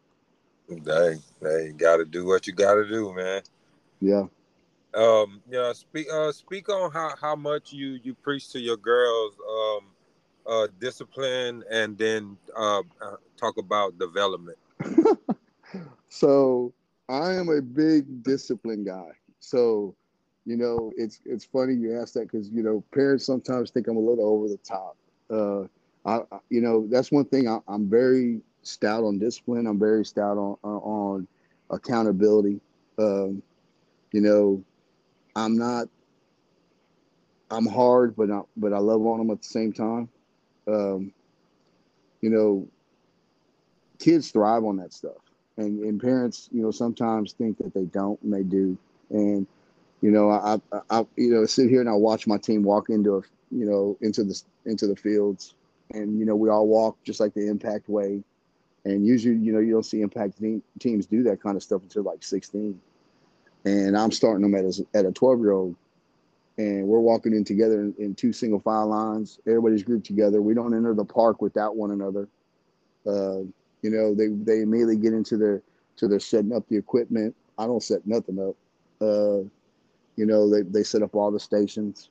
Dang, 0.68 1.22
hey, 1.42 1.72
got 1.78 1.98
to 1.98 2.06
do 2.06 2.26
what 2.26 2.48
you 2.48 2.54
got 2.54 2.76
to 2.76 2.88
do, 2.88 3.14
man. 3.14 3.42
Yeah. 4.02 4.26
Um, 4.96 5.42
yeah, 5.50 5.74
speak 5.74 6.08
uh 6.12 6.32
speak 6.32 6.70
on 6.70 6.92
how 6.92 7.14
how 7.20 7.36
much 7.36 7.74
you 7.74 8.00
you 8.02 8.14
preach 8.14 8.50
to 8.54 8.60
your 8.60 8.78
girls 8.78 9.34
um 9.50 9.80
uh 10.48 10.68
discipline 10.80 11.64
and 11.70 11.98
then 11.98 12.38
uh, 12.56 12.80
uh 13.02 13.18
talk 13.38 13.58
about 13.58 14.00
development. 14.00 14.58
so 16.10 16.74
I 17.10 17.34
am 17.34 17.50
a 17.50 17.62
big 17.62 18.24
discipline 18.24 18.84
guy. 18.86 19.10
So, 19.40 19.96
you 20.46 20.56
know, 20.56 20.92
it's 20.98 21.20
it's 21.26 21.46
funny 21.46 21.74
you 21.76 22.00
ask 22.00 22.14
that 22.14 22.32
because 22.32 22.50
you 22.50 22.64
know 22.64 22.84
parents 22.94 23.26
sometimes 23.26 23.70
think 23.70 23.88
I'm 23.88 23.98
a 23.98 24.00
little 24.00 24.26
over 24.26 24.48
the 24.48 24.58
top. 24.58 24.96
Uh, 25.30 25.68
I, 26.06 26.22
you 26.50 26.62
know 26.62 26.88
that's 26.88 27.12
one 27.12 27.26
thing 27.26 27.48
I, 27.48 27.60
am 27.68 27.90
very 27.90 28.42
stout 28.66 29.04
on 29.04 29.20
discipline. 29.20 29.68
I'm 29.68 29.80
very 29.80 30.06
stout 30.06 30.38
on 30.38 30.58
on 30.64 31.28
accountability. 31.70 32.60
Um, 32.98 33.42
you 34.12 34.22
know, 34.22 34.64
I'm 35.36 35.58
not. 35.58 35.88
I'm 37.52 37.68
hard, 37.68 38.16
but 38.16 38.28
not, 38.28 38.48
but 38.58 38.74
I 38.74 38.80
love 38.80 39.06
on 39.06 39.20
them 39.20 39.30
at 39.30 39.42
the 39.42 39.48
same 39.48 39.72
time. 39.72 40.10
Um, 40.68 41.14
you 42.22 42.30
know, 42.32 42.68
kids 44.00 44.32
thrive 44.32 44.64
on 44.64 44.78
that 44.78 44.94
stuff, 44.94 45.22
and 45.58 45.84
and 45.84 46.02
parents, 46.02 46.50
you 46.52 46.62
know, 46.62 46.72
sometimes 46.72 47.34
think 47.34 47.58
that 47.60 47.74
they 47.74 47.86
don't, 47.86 48.20
and 48.24 48.34
they 48.34 48.44
do. 48.44 48.78
And 49.12 49.46
you 50.02 50.12
know, 50.12 50.30
I, 50.30 50.60
I, 50.72 50.82
I 50.90 51.06
you 51.16 51.32
know, 51.34 51.46
sit 51.46 51.70
here 51.70 51.82
and 51.82 51.90
I 51.90 51.94
watch 51.94 52.28
my 52.28 52.38
team 52.38 52.64
walk 52.64 52.90
into 52.90 53.18
a, 53.18 53.22
you 53.52 53.66
know, 53.66 53.98
into 54.02 54.24
the 54.24 54.42
into 54.66 54.88
the 54.88 54.96
fields, 54.96 55.54
and 55.94 56.20
you 56.20 56.26
know, 56.26 56.36
we 56.36 56.50
all 56.50 56.68
walk 56.68 56.98
just 57.04 57.20
like 57.20 57.34
the 57.34 57.48
impact 57.48 57.90
way. 57.90 58.24
And 58.86 59.06
usually, 59.06 59.36
you 59.36 59.52
know, 59.52 59.60
you 59.60 59.72
don't 59.72 59.84
see 59.84 60.02
impact 60.02 60.40
teams 60.80 61.06
do 61.06 61.24
that 61.24 61.42
kind 61.42 61.58
of 61.58 61.64
stuff 61.64 61.82
until 61.82 62.04
like 62.04 62.24
16 62.24 62.80
and 63.66 63.98
I'm 63.98 64.12
starting 64.12 64.44
them 64.44 64.56
at 64.56 64.64
a, 64.64 64.86
at 64.98 65.06
a 65.06 65.12
12 65.12 65.40
year 65.40 65.52
old, 65.52 65.76
and 66.58 66.88
we're 66.88 67.00
walking 67.00 67.34
in 67.34 67.44
together 67.44 67.82
in, 67.82 67.94
in, 67.98 68.16
two 68.16 68.32
single 68.32 68.60
file 68.60 68.88
lines. 68.88 69.40
Everybody's 69.48 69.84
grouped 69.84 70.06
together. 70.06 70.42
We 70.42 70.54
don't 70.54 70.74
enter 70.74 70.94
the 70.94 71.04
park 71.04 71.42
without 71.42 71.76
one 71.76 71.92
another. 71.92 72.28
Uh, 73.06 73.40
you 73.82 73.92
know, 73.92 74.16
they 74.16 74.28
they 74.28 74.62
immediately 74.62 74.98
get 74.98 75.14
into 75.14 75.38
their 75.38 75.62
to 75.98 76.08
their 76.08 76.20
setting 76.20 76.54
up 76.54 76.68
the 76.70 76.78
equipment. 76.78 77.36
I 77.58 77.66
don't 77.66 77.84
set 77.84 78.06
nothing 78.06 78.40
up. 78.40 78.56
Uh, 79.02 79.44
you 80.16 80.26
know, 80.26 80.50
they 80.50 80.62
they 80.62 80.84
set 80.84 81.02
up 81.02 81.16
all 81.16 81.32
the 81.32 81.40
stations. 81.40 82.10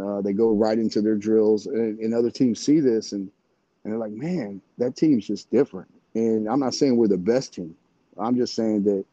Uh, 0.00 0.20
they 0.20 0.32
go 0.32 0.50
right 0.50 0.78
into 0.78 1.02
their 1.02 1.16
drills, 1.16 1.66
and, 1.66 1.98
and 1.98 2.14
other 2.14 2.30
teams 2.30 2.60
see 2.60 2.80
this 2.80 3.12
and 3.12 3.30
and 3.84 3.92
they're 3.92 4.00
like, 4.00 4.12
man, 4.12 4.60
that 4.78 4.96
team's 4.96 5.26
just 5.26 5.50
different. 5.50 5.88
And 6.14 6.48
I'm 6.48 6.60
not 6.60 6.74
saying 6.74 6.96
we're 6.96 7.08
the 7.08 7.16
best 7.16 7.54
team. 7.54 7.74
I'm 8.18 8.36
just 8.36 8.54
saying 8.54 8.84
that 8.84 9.04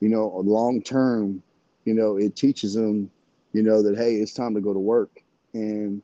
you 0.00 0.08
know, 0.08 0.28
long 0.44 0.80
term, 0.82 1.42
you 1.84 1.94
know, 1.94 2.16
it 2.16 2.36
teaches 2.36 2.74
them, 2.74 3.10
you 3.52 3.62
know, 3.62 3.82
that 3.82 3.96
hey, 3.96 4.16
it's 4.16 4.32
time 4.32 4.54
to 4.54 4.60
go 4.60 4.72
to 4.72 4.78
work. 4.78 5.22
And, 5.54 6.02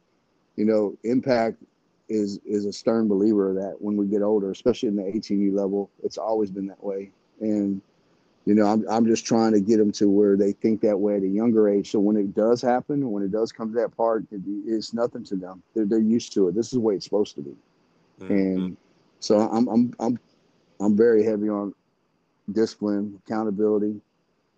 you 0.57 0.65
know, 0.65 0.97
impact 1.05 1.63
is 2.09 2.39
is 2.45 2.67
a 2.67 2.73
stern 2.73 3.09
believer 3.09 3.51
of 3.51 3.57
that 3.57 3.77
when 3.81 3.97
we 3.97 4.07
get 4.07 4.23
older, 4.23 4.51
especially 4.51 4.89
in 4.89 4.97
the 4.97 5.03
18U 5.03 5.55
level. 5.55 5.91
It's 6.03 6.19
always 6.19 6.51
been 6.51 6.67
that 6.67 6.83
way. 6.83 7.11
And, 7.41 7.81
you 8.45 8.55
know, 8.55 8.67
I'm, 8.67 8.85
I'm 8.89 9.07
just 9.07 9.25
trying 9.25 9.53
to 9.53 9.61
get 9.61 9.79
them 9.79 9.93
to 9.93 10.09
where 10.09 10.37
they 10.37 10.53
think 10.53 10.81
that 10.83 10.99
way 10.99 11.17
at 11.17 11.23
a 11.23 11.29
younger 11.29 11.69
age. 11.69 11.91
So 11.91 11.99
when 11.99 12.17
it 12.17 12.35
does 12.35 12.61
happen, 12.61 13.11
when 13.11 13.23
it 13.23 13.33
does 13.33 13.53
come 13.53 13.73
to 13.73 13.81
that 13.81 13.97
part, 13.97 14.25
it, 14.31 14.43
it's 14.67 14.93
nothing 14.93 15.25
to 15.25 15.37
them. 15.37 15.63
They're, 15.75 15.87
they're 15.87 15.99
used 15.99 16.33
to 16.35 16.49
it. 16.49 16.55
This 16.55 16.67
is 16.67 16.73
the 16.73 16.81
way 16.81 16.95
it's 16.95 17.05
supposed 17.05 17.37
to 17.37 17.43
be. 17.43 17.57
Mm-hmm. 18.21 18.33
And 18.33 18.77
so 19.21 19.39
I'm, 19.39 19.69
I'm, 19.69 19.95
I'm, 19.99 20.19
I'm 20.81 20.97
very 20.97 21.25
heavy 21.25 21.49
on 21.49 21.75
discipline, 22.53 23.21
accountability, 23.27 24.01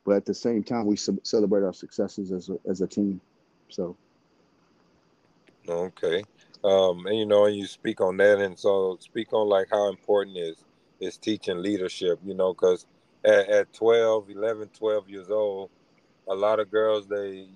but 0.05 0.17
at 0.17 0.25
the 0.25 0.35
same 0.35 0.63
time, 0.63 0.87
we 0.87 0.97
celebrate 0.97 1.63
our 1.63 1.73
successes 1.73 2.33
as 2.33 2.49
a, 2.49 2.59
as 2.69 2.81
a 2.81 2.87
team. 2.87 3.21
So. 3.69 3.97
Okay. 5.69 6.25
Um, 6.65 7.07
and 7.07 7.19
you 7.19 7.27
know, 7.27 7.47
and 7.47 7.57
you 7.57 7.67
speak 7.67 8.01
on 8.01 8.17
that, 8.17 8.39
and 8.39 8.59
so 8.59 8.99
speak 9.01 9.33
on 9.33 9.49
like 9.49 9.69
how 9.71 9.89
important 9.89 10.37
is 10.37 10.57
is 11.01 11.17
teaching 11.17 11.63
leadership, 11.63 12.19
you 12.25 12.35
know, 12.35 12.55
because 12.55 12.87
at, 13.25 13.49
at 13.49 13.73
12, 13.73 14.31
11, 14.31 14.69
12 14.69 15.09
years 15.09 15.31
old, 15.31 15.71
a 16.29 16.35
lot 16.35 16.59
of 16.59 16.71
girls 16.71 17.07
they 17.07 17.49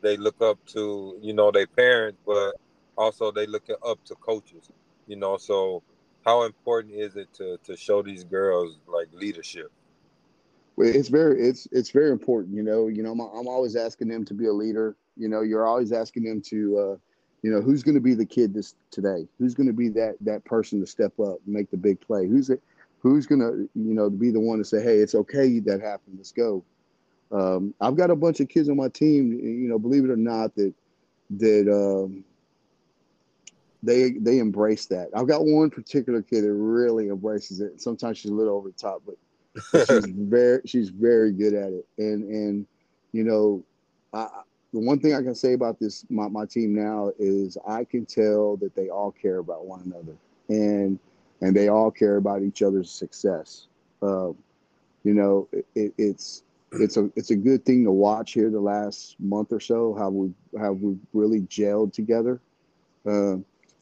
they 0.00 0.16
look 0.16 0.40
up 0.40 0.58
to 0.66 1.18
you 1.20 1.32
know 1.32 1.50
their 1.50 1.66
parents, 1.66 2.18
but 2.26 2.54
also 2.96 3.30
they 3.30 3.46
look 3.46 3.68
up 3.84 4.02
to 4.04 4.14
coaches. 4.16 4.70
You 5.06 5.16
know, 5.16 5.36
so 5.36 5.82
how 6.24 6.44
important 6.44 6.94
is 6.94 7.16
it 7.16 7.32
to 7.34 7.58
to 7.64 7.76
show 7.76 8.02
these 8.02 8.24
girls 8.24 8.78
like 8.86 9.08
leadership? 9.12 9.70
Well, 10.76 10.88
it's 10.88 11.08
very 11.08 11.40
it's 11.40 11.68
it's 11.72 11.90
very 11.90 12.10
important. 12.10 12.54
You 12.54 12.62
know, 12.62 12.88
you 12.88 13.02
know, 13.02 13.12
I'm, 13.12 13.20
I'm 13.20 13.48
always 13.48 13.76
asking 13.76 14.08
them 14.08 14.24
to 14.26 14.34
be 14.34 14.46
a 14.46 14.52
leader. 14.52 14.96
You 15.16 15.28
know, 15.28 15.42
you're 15.42 15.66
always 15.66 15.92
asking 15.92 16.24
them 16.24 16.40
to. 16.42 16.78
Uh, 16.78 16.96
you 17.42 17.52
know 17.52 17.60
who's 17.60 17.84
going 17.84 17.94
to 17.94 18.00
be 18.00 18.14
the 18.14 18.26
kid 18.26 18.52
this 18.52 18.74
today 18.90 19.28
who's 19.38 19.54
going 19.54 19.68
to 19.68 19.72
be 19.72 19.88
that 19.88 20.16
that 20.20 20.44
person 20.44 20.80
to 20.80 20.86
step 20.86 21.12
up 21.20 21.36
make 21.46 21.70
the 21.70 21.76
big 21.76 22.00
play 22.00 22.26
who's 22.26 22.50
it 22.50 22.60
who's 22.98 23.24
going 23.24 23.40
to 23.40 23.68
you 23.78 23.94
know 23.94 24.10
be 24.10 24.32
the 24.32 24.40
one 24.40 24.58
to 24.58 24.64
say 24.64 24.82
hey 24.82 24.96
it's 24.96 25.14
okay 25.14 25.60
that 25.60 25.80
happened 25.80 26.16
let's 26.16 26.32
go 26.32 26.64
um, 27.30 27.72
i've 27.80 27.96
got 27.96 28.10
a 28.10 28.16
bunch 28.16 28.40
of 28.40 28.48
kids 28.48 28.68
on 28.68 28.76
my 28.76 28.88
team 28.88 29.32
you 29.32 29.68
know 29.68 29.78
believe 29.78 30.04
it 30.04 30.10
or 30.10 30.16
not 30.16 30.56
that 30.56 30.74
that 31.30 31.70
um, 31.72 32.24
they 33.86 34.10
they 34.12 34.38
embrace 34.38 34.86
that. 34.86 35.08
I've 35.14 35.28
got 35.28 35.44
one 35.44 35.70
particular 35.70 36.22
kid 36.22 36.44
that 36.44 36.52
really 36.52 37.08
embraces 37.08 37.60
it. 37.60 37.80
Sometimes 37.80 38.18
she's 38.18 38.30
a 38.30 38.34
little 38.34 38.56
over 38.56 38.68
the 38.68 38.74
top 38.74 39.02
but 39.06 39.16
she's 39.86 40.06
very 40.16 40.60
she's 40.66 40.88
very 40.90 41.32
good 41.32 41.54
at 41.54 41.72
it. 41.72 41.86
And 41.98 42.24
and 42.28 42.66
you 43.12 43.24
know 43.24 43.64
I, 44.12 44.28
the 44.72 44.80
one 44.80 44.98
thing 44.98 45.14
I 45.14 45.22
can 45.22 45.34
say 45.34 45.52
about 45.52 45.78
this 45.78 46.04
my, 46.10 46.28
my 46.28 46.44
team 46.44 46.74
now 46.74 47.12
is 47.18 47.56
I 47.66 47.84
can 47.84 48.04
tell 48.04 48.56
that 48.58 48.74
they 48.74 48.88
all 48.88 49.12
care 49.12 49.38
about 49.38 49.66
one 49.66 49.82
another 49.84 50.16
and 50.48 50.98
and 51.40 51.54
they 51.54 51.68
all 51.68 51.90
care 51.90 52.16
about 52.16 52.42
each 52.42 52.62
other's 52.62 52.90
success. 52.90 53.68
Um, 54.02 54.36
you 55.04 55.14
know, 55.14 55.48
it, 55.74 55.94
it's 55.96 56.42
it's 56.72 56.96
a 56.96 57.10
it's 57.14 57.30
a 57.30 57.36
good 57.36 57.64
thing 57.64 57.84
to 57.84 57.92
watch 57.92 58.32
here 58.32 58.50
the 58.50 58.60
last 58.60 59.16
month 59.20 59.52
or 59.52 59.60
so 59.60 59.94
how 59.94 60.10
we 60.10 60.32
how 60.58 60.72
we 60.72 60.96
really 61.12 61.42
gelled 61.42 61.92
together, 61.92 62.40
uh, 63.06 63.36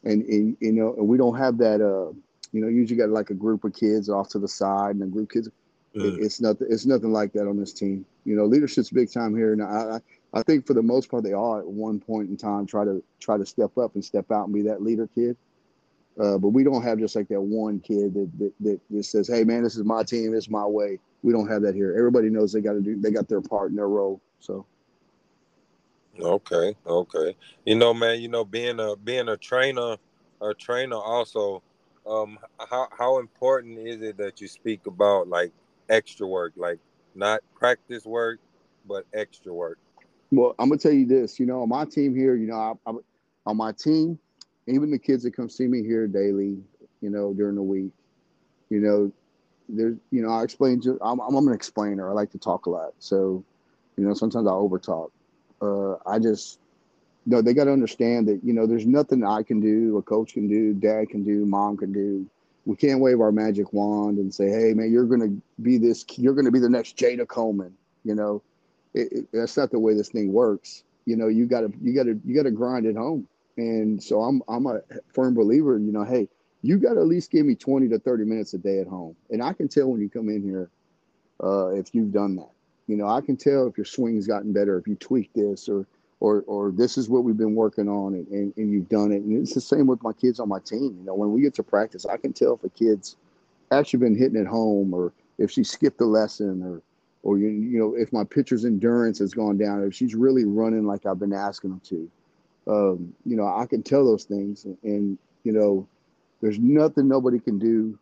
and, 0.05 0.23
and, 0.25 0.57
you 0.61 0.73
know 0.73 0.95
and 0.95 1.09
we 1.09 1.17
don't 1.17 1.37
have 1.37 1.59
that 1.59 1.81
uh 1.81 2.13
you 2.53 2.61
know 2.61 2.69
usually 2.69 2.97
got 2.97 3.09
like 3.09 3.31
a 3.31 3.35
group 3.35 3.65
of 3.65 3.75
kids 3.75 4.09
off 4.09 4.29
to 4.31 4.39
the 4.39 4.49
side 4.49 4.95
and 4.95 5.03
a 5.03 5.07
group 5.07 5.31
of 5.31 5.33
kids. 5.33 5.49
Mm. 5.97 6.19
It, 6.19 6.25
it's 6.25 6.41
nothing 6.41 6.67
it's 6.71 6.87
nothing 6.87 7.13
like 7.13 7.33
that 7.33 7.49
on 7.49 7.59
this 7.59 7.73
team. 7.73 8.05
You 8.25 8.37
know, 8.37 8.45
leadership's 8.45 8.91
big 8.91 9.13
time 9.13 9.37
here, 9.37 9.53
and 9.53 9.63
I, 9.63 9.97
I 9.97 10.01
I 10.39 10.43
think 10.43 10.67
for 10.67 10.75
the 10.75 10.83
most 10.83 11.11
part 11.11 11.25
they 11.25 11.33
all 11.33 11.59
at 11.59 11.67
one 11.67 12.01
point 12.01 12.31
in 12.31 12.37
time 12.37 12.67
try 12.67 12.85
to 12.85 13.03
try 13.21 13.37
to 13.37 13.47
step 13.47 13.77
up 13.79 13.95
and 13.95 14.05
step 14.05 14.31
out 14.31 14.47
and 14.47 14.55
be 14.55 14.63
that 14.63 14.83
leader 14.83 15.09
kid. 15.15 15.37
Uh, 16.19 16.39
but 16.39 16.49
we 16.49 16.63
don't 16.63 16.83
have 16.83 16.99
just 16.99 17.17
like 17.17 17.27
that 17.27 17.41
one 17.41 17.81
kid 17.81 18.15
that, 18.15 18.31
that, 18.39 18.53
that 18.61 18.81
just 18.91 19.11
says, 19.11 19.27
"Hey, 19.27 19.43
man, 19.43 19.65
this 19.65 19.77
is 19.77 19.85
my 19.85 20.03
team. 20.05 20.35
It's 20.35 20.49
my 20.49 20.65
way." 20.65 21.01
We 21.23 21.33
don't 21.33 21.49
have 21.49 21.63
that 21.63 21.75
here. 21.75 21.95
Everybody 21.97 22.29
knows 22.29 22.53
they 22.53 22.61
got 22.61 22.75
to 22.75 22.81
do. 22.81 23.01
They 23.01 23.11
got 23.11 23.29
their 23.29 23.41
part 23.41 23.71
in 23.71 23.77
their 23.77 23.89
role. 23.89 24.21
So. 24.41 24.67
Okay. 26.21 26.77
Okay. 26.87 27.37
You 27.65 27.75
know, 27.75 27.95
man. 27.95 28.21
You 28.21 28.29
know, 28.29 28.45
being 28.45 28.79
a 28.81 28.97
being 28.97 29.29
a 29.29 29.37
trainer, 29.37 29.97
a 30.41 30.55
trainer 30.55 30.97
also. 30.97 31.63
Um, 32.07 32.39
how 32.71 32.89
how 32.97 33.19
important 33.19 33.79
is 33.79 34.03
it 34.03 34.19
that 34.19 34.41
you 34.41 34.47
speak 34.47 34.87
about 34.87 35.29
like 35.29 35.53
extra 35.89 36.27
work, 36.27 36.53
like 36.57 36.79
not 37.15 37.41
practice 37.55 38.05
work, 38.05 38.41
but 38.87 39.07
extra 39.15 39.53
work? 39.55 39.79
Well, 40.31 40.55
I'm 40.59 40.69
gonna 40.69 40.79
tell 40.79 40.93
you 40.93 41.07
this. 41.07 41.41
You 41.41 41.47
know, 41.47 41.67
my 41.67 41.87
team 41.87 42.15
here, 42.15 42.35
you 42.37 42.47
know, 42.47 42.79
I, 42.87 42.91
I, 42.91 42.95
on 43.47 43.57
my 43.57 43.73
team, 43.73 44.19
even 44.67 44.91
the 44.91 44.99
kids 44.99 45.23
that 45.23 45.35
come 45.35 45.49
see 45.49 45.67
me 45.67 45.83
here 45.83 46.07
daily, 46.07 46.59
you 47.01 47.11
know, 47.11 47.33
during 47.33 47.55
the 47.55 47.63
week, 47.63 47.93
you 48.71 48.81
know, 48.81 49.13
there's, 49.69 49.97
you 50.11 50.23
know, 50.23 50.31
I 50.31 50.43
explain 50.43 50.81
to, 50.83 50.99
I'm, 51.01 51.21
I'm 51.21 51.49
an 51.49 51.55
explainer. 51.55 52.09
I 52.09 52.13
like 52.13 52.31
to 52.33 52.39
talk 52.39 52.67
a 52.67 52.71
lot. 52.71 52.93
So, 52.99 53.45
you 53.97 54.05
know, 54.05 54.15
sometimes 54.15 54.47
I 54.47 54.51
over 54.51 54.79
talk. 54.79 55.13
Uh, 55.65 55.97
I 56.07 56.19
just, 56.19 56.59
know, 57.27 57.43
they 57.43 57.55
got 57.55 57.65
to 57.65 57.73
understand 57.73 58.29
that, 58.29 58.41
you 58.45 58.53
know, 58.53 58.67
there's 58.67 58.87
nothing 58.87 59.25
I 59.25 59.43
can 59.43 59.61
do, 59.61 59.97
a 59.97 60.03
coach 60.03 60.35
can 60.35 60.49
do, 60.49 60.75
dad 60.75 61.09
can 61.09 61.25
do, 61.25 61.47
mom 61.47 61.77
can 61.77 61.93
do. 61.93 62.27
We 62.67 62.77
can't 62.77 63.01
wave 63.01 63.21
our 63.21 63.33
magic 63.33 63.73
wand 63.73 64.19
and 64.19 64.35
say, 64.35 64.49
hey, 64.49 64.73
man, 64.75 64.91
you're 64.91 65.05
going 65.05 65.21
to 65.21 65.63
be 65.63 65.79
this, 65.79 66.05
you're 66.17 66.35
going 66.35 66.47
to 66.47 66.51
be 66.51 66.61
the 66.61 66.69
next 66.69 66.97
Jayda 66.97 67.29
Coleman. 67.29 67.75
You 68.05 68.15
know, 68.15 68.43
it, 68.95 69.13
it, 69.13 69.29
that's 69.33 69.57
not 69.57 69.71
the 69.71 69.79
way 69.79 69.95
this 69.95 70.09
thing 70.09 70.33
works. 70.33 70.85
You 71.05 71.17
know, 71.17 71.29
you 71.29 71.47
got 71.47 71.61
to, 71.61 71.73
you 71.83 71.95
got 71.95 72.05
to, 72.05 72.19
you 72.25 72.35
got 72.35 72.45
to 72.45 72.51
grind 72.51 72.87
at 72.87 72.97
home 72.97 73.29
and 73.57 74.03
so 74.03 74.23
I'm 74.23 74.43
I'm 74.49 74.67
a 74.67 74.81
firm 75.13 75.35
believer, 75.35 75.79
you 75.79 75.93
know, 75.93 76.05
hey, 76.05 76.29
you 76.63 76.79
got 76.79 76.95
to 76.95 77.01
at 77.01 77.07
least 77.07 77.31
give 77.31 77.47
me 77.47 77.55
20 77.55 77.89
to 77.89 77.99
30 77.99 78.25
minutes 78.25 78.55
a 78.55 78.59
day 78.59 78.81
at 78.81 78.87
home. 78.87 79.15
And 79.31 79.43
I 79.43 79.53
can 79.53 79.69
tell 79.69 79.87
when 79.87 80.01
you 80.01 80.09
come 80.09 80.29
in 80.29 80.43
here 80.43 80.71
uh, 81.43 81.69
if 81.69 81.95
you've 81.95 82.13
done 82.13 82.37
that. 82.37 82.51
You 82.87 82.97
know, 82.97 83.09
I 83.09 83.21
can 83.21 83.37
tell 83.37 83.67
if 83.67 83.77
your 83.77 83.85
swing's 83.87 84.27
gotten 84.27 84.53
better, 84.53 84.79
if 84.79 84.87
you 84.87 84.95
tweak 84.97 85.31
this 85.35 85.69
or 85.69 85.87
or 86.21 86.43
or 86.47 86.71
this 86.71 86.97
is 86.97 87.09
what 87.09 87.25
we've 87.25 87.37
been 87.37 87.55
working 87.55 87.89
on 87.89 88.15
and, 88.15 88.27
and, 88.29 88.53
and 88.57 88.73
you've 88.73 88.89
done 88.89 89.13
it. 89.13 89.23
And 89.23 89.41
it's 89.41 89.55
the 89.55 89.61
same 89.61 89.87
with 89.87 90.03
my 90.03 90.13
kids 90.13 90.41
on 90.41 90.49
my 90.49 90.61
team. 90.61 90.97
You 90.99 91.05
know, 91.05 91.15
when 91.15 91.33
we 91.33 91.41
get 91.41 91.55
to 91.55 91.63
practice, 91.63 92.07
I 92.07 92.17
can 92.17 92.33
tell 92.33 92.55
if 92.55 92.65
a 92.65 92.69
kid's 92.69 93.17
actually 93.71 94.01
been 94.01 94.17
hitting 94.17 94.41
at 94.41 94.47
home 94.47 94.95
or 94.95 95.13
if 95.39 95.51
she 95.51 95.65
skipped 95.65 96.01
a 96.01 96.07
lesson 96.07 96.63
or 96.63 96.83
or 97.23 97.39
you, 97.39 97.49
you 97.49 97.79
know, 97.79 97.95
if 97.95 98.13
my 98.13 98.25
pitcher's 98.25 98.65
endurance 98.65 99.19
has 99.19 99.33
gone 99.33 99.57
down, 99.57 99.83
if 99.83 99.95
she's 99.95 100.15
really 100.15 100.45
running 100.45 100.85
like 100.85 101.07
I've 101.07 101.19
been 101.19 101.33
asking 101.33 101.71
them 101.71 101.81
to 101.85 102.11
um, 102.67 103.15
you 103.25 103.37
know, 103.37 103.47
I 103.47 103.67
can 103.67 103.83
tell 103.83 104.05
those 104.05 104.25
things, 104.25 104.65
and, 104.65 104.77
and, 104.83 105.19
you 105.43 105.53
know, 105.53 105.87
there's 106.41 106.59
nothing 106.59 107.09
nobody 107.09 107.39
can 107.39 107.59
do. 107.59 107.99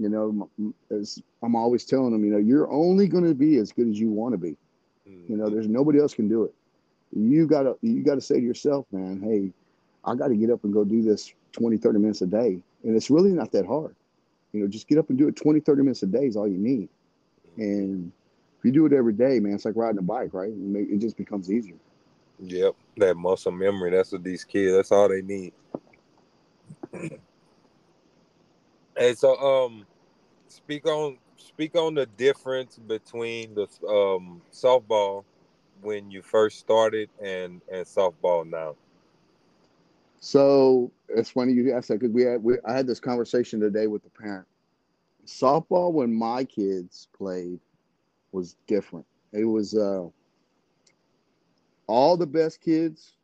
You 0.00 0.08
know, 0.08 0.48
as 0.90 1.22
I'm 1.42 1.54
always 1.54 1.84
telling 1.84 2.12
them, 2.12 2.24
you 2.24 2.30
know, 2.30 2.38
you're 2.38 2.70
only 2.70 3.06
going 3.06 3.24
to 3.24 3.34
be 3.34 3.56
as 3.58 3.70
good 3.70 3.86
as 3.86 4.00
you 4.00 4.08
want 4.08 4.32
to 4.32 4.38
be. 4.38 4.56
Mm-hmm. 5.06 5.32
You 5.32 5.38
know, 5.38 5.50
there's 5.50 5.68
nobody 5.68 6.00
else 6.00 6.14
can 6.14 6.26
do 6.26 6.44
it. 6.44 6.54
You 7.12 7.46
gotta, 7.46 7.76
you 7.82 8.02
gotta 8.02 8.20
say 8.20 8.36
to 8.36 8.40
yourself, 8.40 8.86
man, 8.92 9.20
hey, 9.20 9.52
I 10.04 10.14
got 10.14 10.28
to 10.28 10.36
get 10.36 10.50
up 10.50 10.64
and 10.64 10.72
go 10.72 10.84
do 10.84 11.02
this 11.02 11.34
20, 11.52 11.76
30 11.76 11.98
minutes 11.98 12.22
a 12.22 12.26
day, 12.26 12.62
and 12.82 12.96
it's 12.96 13.10
really 13.10 13.32
not 13.32 13.52
that 13.52 13.66
hard. 13.66 13.94
You 14.52 14.62
know, 14.62 14.68
just 14.68 14.88
get 14.88 14.96
up 14.96 15.10
and 15.10 15.18
do 15.18 15.28
it 15.28 15.36
20, 15.36 15.60
30 15.60 15.82
minutes 15.82 16.02
a 16.02 16.06
day 16.06 16.26
is 16.26 16.36
all 16.36 16.48
you 16.48 16.56
need. 16.56 16.88
Mm-hmm. 17.52 17.60
And 17.60 18.12
if 18.58 18.64
you 18.64 18.72
do 18.72 18.86
it 18.86 18.94
every 18.94 19.12
day, 19.12 19.38
man, 19.38 19.54
it's 19.54 19.66
like 19.66 19.76
riding 19.76 19.98
a 19.98 20.02
bike, 20.02 20.32
right? 20.32 20.50
It 20.50 20.98
just 20.98 21.18
becomes 21.18 21.52
easier. 21.52 21.76
Yep, 22.38 22.74
that 22.96 23.16
muscle 23.16 23.52
memory. 23.52 23.90
That's 23.90 24.12
what 24.12 24.24
these 24.24 24.44
kids. 24.44 24.74
That's 24.74 24.92
all 24.92 25.10
they 25.10 25.20
need. 25.20 25.52
hey, 28.96 29.14
so 29.14 29.36
um, 29.36 29.84
speak 30.50 30.86
on 30.86 31.18
speak 31.36 31.74
on 31.76 31.94
the 31.94 32.06
difference 32.06 32.78
between 32.78 33.54
the 33.54 33.68
um 33.88 34.42
softball 34.52 35.24
when 35.82 36.10
you 36.10 36.22
first 36.22 36.58
started 36.58 37.08
and 37.22 37.60
and 37.72 37.86
softball 37.86 38.48
now. 38.48 38.76
So 40.20 40.90
it's 41.08 41.30
funny 41.30 41.52
you 41.52 41.72
asked 41.72 41.88
that 41.88 42.00
because 42.00 42.12
we 42.14 42.22
had 42.22 42.42
we, 42.42 42.56
I 42.66 42.74
had 42.74 42.86
this 42.86 43.00
conversation 43.00 43.60
today 43.60 43.86
with 43.86 44.02
the 44.02 44.10
parent. 44.10 44.46
Softball 45.26 45.92
when 45.92 46.12
my 46.12 46.44
kids 46.44 47.08
played 47.16 47.60
was 48.32 48.56
different. 48.66 49.06
It 49.32 49.44
was 49.44 49.76
uh 49.76 50.08
all 51.86 52.16
the 52.16 52.26
best 52.26 52.60
kids 52.60 53.14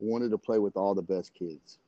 wanted 0.00 0.30
to 0.30 0.38
play 0.38 0.58
with 0.58 0.76
all 0.76 0.94
the 0.94 1.02
best 1.02 1.32
kids. 1.34 1.78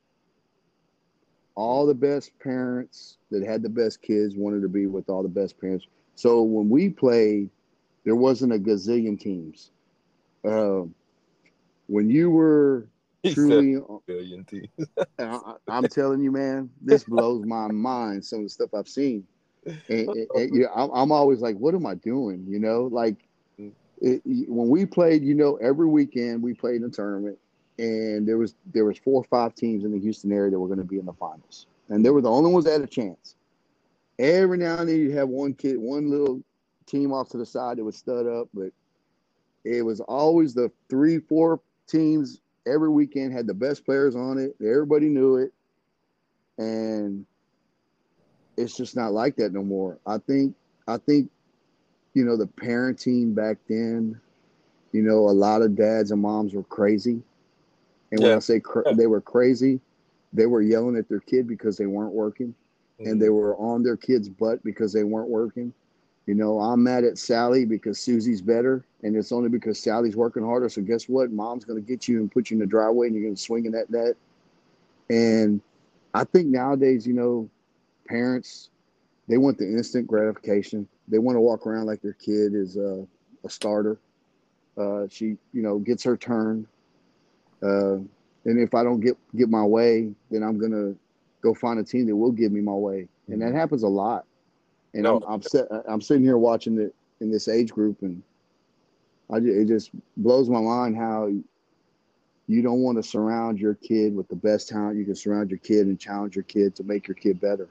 All 1.55 1.85
the 1.85 1.93
best 1.93 2.37
parents 2.39 3.17
that 3.31 3.43
had 3.43 3.63
the 3.63 3.69
best 3.69 4.01
kids 4.01 4.35
wanted 4.35 4.61
to 4.61 4.69
be 4.69 4.87
with 4.87 5.09
all 5.09 5.23
the 5.23 5.29
best 5.29 5.59
parents. 5.59 5.87
So 6.15 6.41
when 6.41 6.69
we 6.69 6.89
played, 6.89 7.49
there 8.03 8.15
wasn't 8.15 8.53
a 8.53 8.59
gazillion 8.59 9.19
teams. 9.19 9.71
Um, 10.45 10.93
when 11.87 12.09
you 12.09 12.29
were 12.29 12.87
truly 13.33 13.81
billion 14.05 14.43
teams, 14.45 14.69
I, 15.19 15.55
am 15.69 15.87
telling 15.87 16.21
you, 16.21 16.31
man, 16.31 16.69
this 16.81 17.03
blows 17.03 17.43
my 17.45 17.67
mind. 17.67 18.23
Some 18.23 18.39
of 18.39 18.45
the 18.45 18.49
stuff 18.49 18.73
I've 18.73 18.87
seen, 18.87 19.25
and, 19.65 19.79
and, 19.89 20.27
and 20.35 20.55
you 20.55 20.63
know, 20.63 20.69
I'm, 20.75 20.89
I'm 20.91 21.11
always 21.11 21.41
like, 21.41 21.57
what 21.57 21.73
am 21.73 21.85
I 21.85 21.95
doing? 21.95 22.45
You 22.47 22.59
know, 22.59 22.89
like 22.91 23.17
it, 24.01 24.21
when 24.25 24.69
we 24.69 24.85
played, 24.85 25.23
you 25.23 25.33
know, 25.33 25.55
every 25.57 25.87
weekend 25.87 26.41
we 26.41 26.53
played 26.53 26.77
in 26.77 26.83
a 26.83 26.89
tournament, 26.89 27.37
and 27.77 28.27
there 28.27 28.37
was 28.37 28.55
there 28.73 28.85
was 28.85 28.97
four 28.97 29.21
or 29.21 29.25
five 29.25 29.55
teams 29.55 29.83
in 29.83 29.91
the 29.91 29.99
Houston 29.99 30.31
area 30.31 30.51
that 30.51 30.59
were 30.59 30.67
going 30.67 30.79
to 30.79 30.85
be 30.85 30.99
in 30.99 31.05
the 31.05 31.13
finals, 31.13 31.67
and 31.89 32.05
they 32.05 32.09
were 32.09 32.21
the 32.21 32.31
only 32.31 32.51
ones 32.51 32.65
that 32.65 32.71
had 32.71 32.81
a 32.81 32.87
chance. 32.87 33.35
Every 34.17 34.57
now 34.57 34.77
and 34.77 34.89
then 34.89 34.95
you'd 34.97 35.13
have 35.13 35.27
one 35.27 35.53
kid, 35.53 35.77
one 35.77 36.09
little 36.09 36.41
team 36.85 37.11
off 37.11 37.29
to 37.29 37.37
the 37.37 37.45
side 37.45 37.77
that 37.77 37.83
would 37.83 37.95
stud 37.95 38.27
up, 38.27 38.47
but 38.53 38.71
it 39.65 39.81
was 39.81 39.99
always 40.01 40.53
the 40.53 40.71
three, 40.89 41.19
four 41.19 41.59
teams 41.87 42.39
every 42.65 42.89
weekend 42.89 43.33
had 43.33 43.47
the 43.47 43.53
best 43.53 43.85
players 43.85 44.15
on 44.15 44.37
it. 44.37 44.55
Everybody 44.61 45.07
knew 45.07 45.37
it. 45.37 45.51
And 46.57 47.25
it's 48.57 48.77
just 48.77 48.95
not 48.95 49.11
like 49.11 49.35
that 49.37 49.53
no 49.53 49.63
more. 49.63 49.97
I 50.05 50.17
think 50.19 50.55
I 50.87 50.97
think 50.97 51.29
you 52.13 52.23
know 52.23 52.37
the 52.37 52.47
parenting 52.47 53.35
back 53.35 53.57
then, 53.67 54.19
you 54.93 55.01
know, 55.01 55.29
a 55.29 55.31
lot 55.31 55.61
of 55.61 55.75
dads 55.75 56.11
and 56.11 56.21
moms 56.21 56.53
were 56.53 56.63
crazy. 56.63 57.21
And 58.11 58.21
when 58.21 58.31
Yeah. 58.31 58.35
I 58.35 58.39
say 58.39 58.59
cra- 58.59 58.93
they 58.95 59.07
were 59.07 59.21
crazy, 59.21 59.79
they 60.33 60.45
were 60.45 60.61
yelling 60.61 60.95
at 60.97 61.07
their 61.09 61.19
kid 61.19 61.47
because 61.47 61.77
they 61.77 61.87
weren't 61.87 62.13
working 62.13 62.53
Mm-hmm. 62.99 63.11
and 63.11 63.21
they 63.21 63.29
were 63.29 63.55
on 63.57 63.83
their 63.83 63.97
kid's 63.97 64.29
butt 64.29 64.63
because 64.63 64.93
they 64.93 65.03
weren't 65.03 65.29
working. 65.29 65.73
You 66.27 66.33
know, 66.35 66.59
I'm 66.59 66.83
mad 66.83 67.03
at 67.03 67.17
Sally 67.17 67.65
because 67.65 67.99
Susie's 67.99 68.41
better, 68.41 68.85
and 69.03 69.15
it's 69.15 69.31
only 69.31 69.49
because 69.49 69.79
Sally's 69.79 70.15
working 70.15 70.43
harder. 70.43 70.69
So 70.69 70.81
guess 70.81 71.07
what? 71.09 71.31
Mom's 71.31 71.65
gonna 71.65 71.81
get 71.81 72.07
you 72.07 72.19
and 72.19 72.31
put 72.31 72.49
you 72.49 72.55
in 72.55 72.59
the 72.59 72.65
driveway, 72.65 73.07
and 73.07 73.15
you're 73.15 73.25
gonna 73.25 73.35
swing 73.37 73.65
in 73.65 73.71
that 73.73 73.89
net. 73.89 74.15
And 75.09 75.61
I 76.13 76.23
think 76.23 76.47
nowadays, 76.47 77.05
you 77.05 77.13
know, 77.13 77.49
parents 78.07 78.69
they 79.27 79.37
want 79.37 79.57
the 79.57 79.65
instant 79.65 80.07
gratification. 80.07 80.87
They 81.07 81.19
want 81.19 81.35
to 81.35 81.41
walk 81.41 81.65
around 81.67 81.85
like 81.85 82.01
their 82.01 82.13
kid 82.13 82.53
is 82.55 82.77
uh, 82.77 83.03
a 83.43 83.49
starter. 83.49 83.97
Uh, 84.77 85.07
she, 85.09 85.37
you 85.53 85.61
know, 85.61 85.79
gets 85.79 86.03
her 86.03 86.17
turn. 86.17 86.67
Uh, 87.61 87.95
and 88.45 88.59
if 88.59 88.73
I 88.73 88.83
don't 88.83 88.99
get 88.99 89.17
get 89.35 89.49
my 89.49 89.63
way, 89.63 90.11
then 90.31 90.43
I'm 90.43 90.59
gonna 90.59 90.93
go 91.41 91.53
find 91.53 91.79
a 91.79 91.83
team 91.83 92.05
that 92.07 92.15
will 92.15 92.31
give 92.31 92.51
me 92.51 92.61
my 92.61 92.73
way, 92.73 93.07
and 93.27 93.41
that 93.41 93.53
happens 93.53 93.83
a 93.83 93.87
lot. 93.87 94.25
And 94.93 95.03
No. 95.03 95.17
I'm 95.17 95.23
I'm, 95.33 95.41
sit, 95.41 95.67
I'm 95.87 96.01
sitting 96.01 96.23
here 96.23 96.37
watching 96.37 96.79
it 96.79 96.93
in 97.19 97.31
this 97.31 97.47
age 97.47 97.71
group, 97.71 98.01
and 98.01 98.21
I 99.31 99.37
it 99.37 99.67
just 99.67 99.91
blows 100.17 100.49
my 100.49 100.61
mind 100.61 100.95
how 100.95 101.31
you 102.47 102.61
don't 102.61 102.81
want 102.81 102.97
to 102.97 103.03
surround 103.03 103.59
your 103.59 103.73
kid 103.75 104.15
with 104.15 104.27
the 104.27 104.35
best 104.35 104.69
talent 104.69 104.97
you 104.97 105.05
can 105.05 105.15
surround 105.15 105.49
your 105.49 105.59
kid 105.59 105.87
and 105.87 105.99
challenge 105.99 106.35
your 106.35 106.43
kid 106.43 106.75
to 106.75 106.83
make 106.83 107.07
your 107.07 107.15
kid 107.15 107.41
better. 107.41 107.67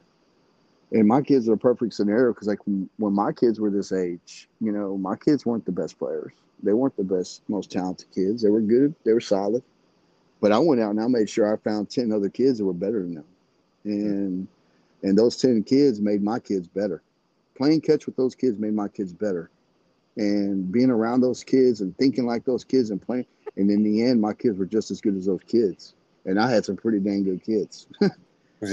And 0.93 1.07
my 1.07 1.23
kids 1.23 1.49
are 1.49 1.55
a 1.55 1.59
perfect 1.59 1.95
scenario 1.95 2.33
because 2.33 2.49
like 2.49 2.67
when, 2.67 2.89
when 2.99 3.13
my 3.13 3.33
kids 3.33 3.61
were 3.61 3.71
this 3.71 3.93
age, 3.93 4.49
you 4.61 4.73
know, 4.73 4.97
my 4.97 5.17
kids 5.17 5.47
weren't 5.47 5.65
the 5.65 5.73
best 5.73 5.99
players. 5.99 6.33
They 6.63 6.73
weren't 6.73 6.97
the 6.97 7.05
best, 7.05 7.43
most 7.49 7.71
talented 7.71 8.11
kids. 8.15 8.43
They 8.43 8.51
were 8.51 8.61
good. 8.61 8.95
They 9.05 9.13
were 9.13 9.21
solid. 9.21 9.63
But 10.41 10.53
I 10.53 10.59
went 10.59 10.81
out 10.81 10.91
and 10.91 11.01
I 11.01 11.07
made 11.07 11.29
sure 11.31 11.53
I 11.53 11.57
found 11.57 11.91
10 11.91 12.13
other 12.13 12.29
kids 12.29 12.59
that 12.59 12.65
were 12.65 12.73
better 12.73 13.01
than 13.03 13.15
them. 13.15 13.25
And 13.85 14.49
and 15.03 15.19
those 15.19 15.37
10 15.37 15.65
kids 15.65 16.01
made 16.01 16.23
my 16.23 16.39
kids 16.39 16.67
better. 16.67 17.03
Playing 17.57 17.83
catch 17.83 18.07
with 18.07 18.17
those 18.17 18.35
kids 18.35 18.59
made 18.59 18.75
my 18.75 18.89
kids 18.89 19.13
better. 19.13 19.51
And 20.17 20.71
being 20.71 20.91
around 20.91 21.21
those 21.21 21.45
kids 21.45 21.81
and 21.81 21.97
thinking 21.99 22.27
like 22.27 22.45
those 22.45 22.65
kids 22.65 22.91
and 22.91 23.01
playing. 23.01 23.27
And 23.57 23.71
in 23.71 23.83
the 23.83 24.03
end, 24.03 24.21
my 24.21 24.33
kids 24.33 24.59
were 24.59 24.67
just 24.67 24.91
as 24.91 25.01
good 25.01 25.17
as 25.17 25.27
those 25.27 25.43
kids. 25.47 25.95
And 26.25 26.41
I 26.41 26.51
had 26.51 26.65
some 26.65 26.77
pretty 26.77 27.01
dang 27.01 27.25
good 27.25 27.43
kids. 27.45 27.87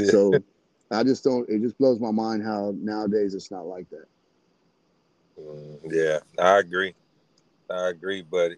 So 0.09 0.41
I 0.89 1.03
just 1.03 1.23
don't, 1.23 1.49
it 1.49 1.61
just 1.61 1.77
blows 1.77 1.99
my 1.99 2.11
mind 2.11 2.43
how 2.43 2.73
nowadays 2.77 3.33
it's 3.33 3.51
not 3.51 3.65
like 3.65 3.89
that. 3.89 4.05
Mm, 5.39 5.79
Yeah, 5.91 6.19
I 6.39 6.59
agree. 6.59 6.95
I 7.69 7.89
agree. 7.89 8.21
But 8.21 8.53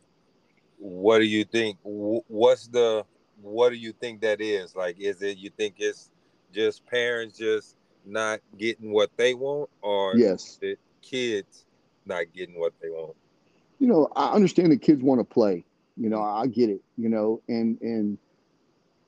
what 0.84 1.20
do 1.20 1.26
you 1.26 1.46
think? 1.46 1.78
What's 1.84 2.68
the 2.68 3.06
what 3.42 3.70
do 3.70 3.76
you 3.76 3.94
think 3.94 4.22
that 4.22 4.42
is? 4.42 4.76
Like, 4.76 5.00
is 5.00 5.22
it 5.22 5.38
you 5.38 5.50
think 5.50 5.76
it's 5.78 6.12
just 6.54 6.86
parents 6.86 7.38
just 7.38 7.78
not 8.06 8.42
getting 8.58 8.92
what 8.92 9.10
they 9.16 9.34
want, 9.34 9.70
or 9.82 10.18
Yes. 10.18 10.60
kids 11.02 11.66
not 12.06 12.26
getting 12.34 12.60
what 12.60 12.74
they 12.82 12.90
want? 12.90 13.16
you 13.80 13.88
know, 13.88 14.08
I 14.16 14.32
understand 14.32 14.72
that 14.72 14.82
kids 14.82 15.02
want 15.02 15.20
to 15.20 15.26
play. 15.26 15.66
You 15.98 16.10
know, 16.10 16.22
I 16.22 16.48
get 16.48 16.70
it. 16.70 16.82
You 16.98 17.10
know, 17.10 17.42
and 17.48 17.80
and 17.82 18.18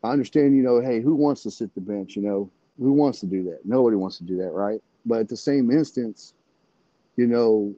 I 0.04 0.12
understand. 0.12 0.56
You 0.56 0.64
know, 0.64 0.80
hey, 0.80 1.02
who 1.02 1.16
wants 1.16 1.44
to 1.44 1.52
sit 1.52 1.74
the 1.76 1.82
bench? 1.82 2.16
You 2.16 2.22
know, 2.22 2.50
who 2.80 2.94
wants 2.94 3.20
to 3.20 3.26
do 3.26 3.44
that? 3.44 3.66
Nobody 3.66 3.98
wants 3.98 4.18
to 4.20 4.24
do 4.24 4.38
that, 4.38 4.52
right? 4.52 4.82
But 5.06 5.20
at 5.20 5.30
the 5.30 5.38
same 5.38 5.72
instance, 5.72 6.34
you 7.18 7.28
know, 7.28 7.76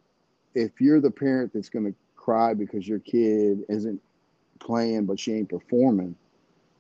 if 0.56 0.80
you're 0.80 1.02
the 1.02 1.12
parent 1.12 1.52
that's 1.54 1.70
going 1.70 1.86
to 1.86 1.96
cry 2.28 2.54
because 2.54 2.86
your 2.86 3.00
kid 3.00 3.64
isn't 3.70 4.02
playing 4.60 5.06
but 5.06 5.18
she 5.18 5.32
ain't 5.34 5.48
performing, 5.48 6.14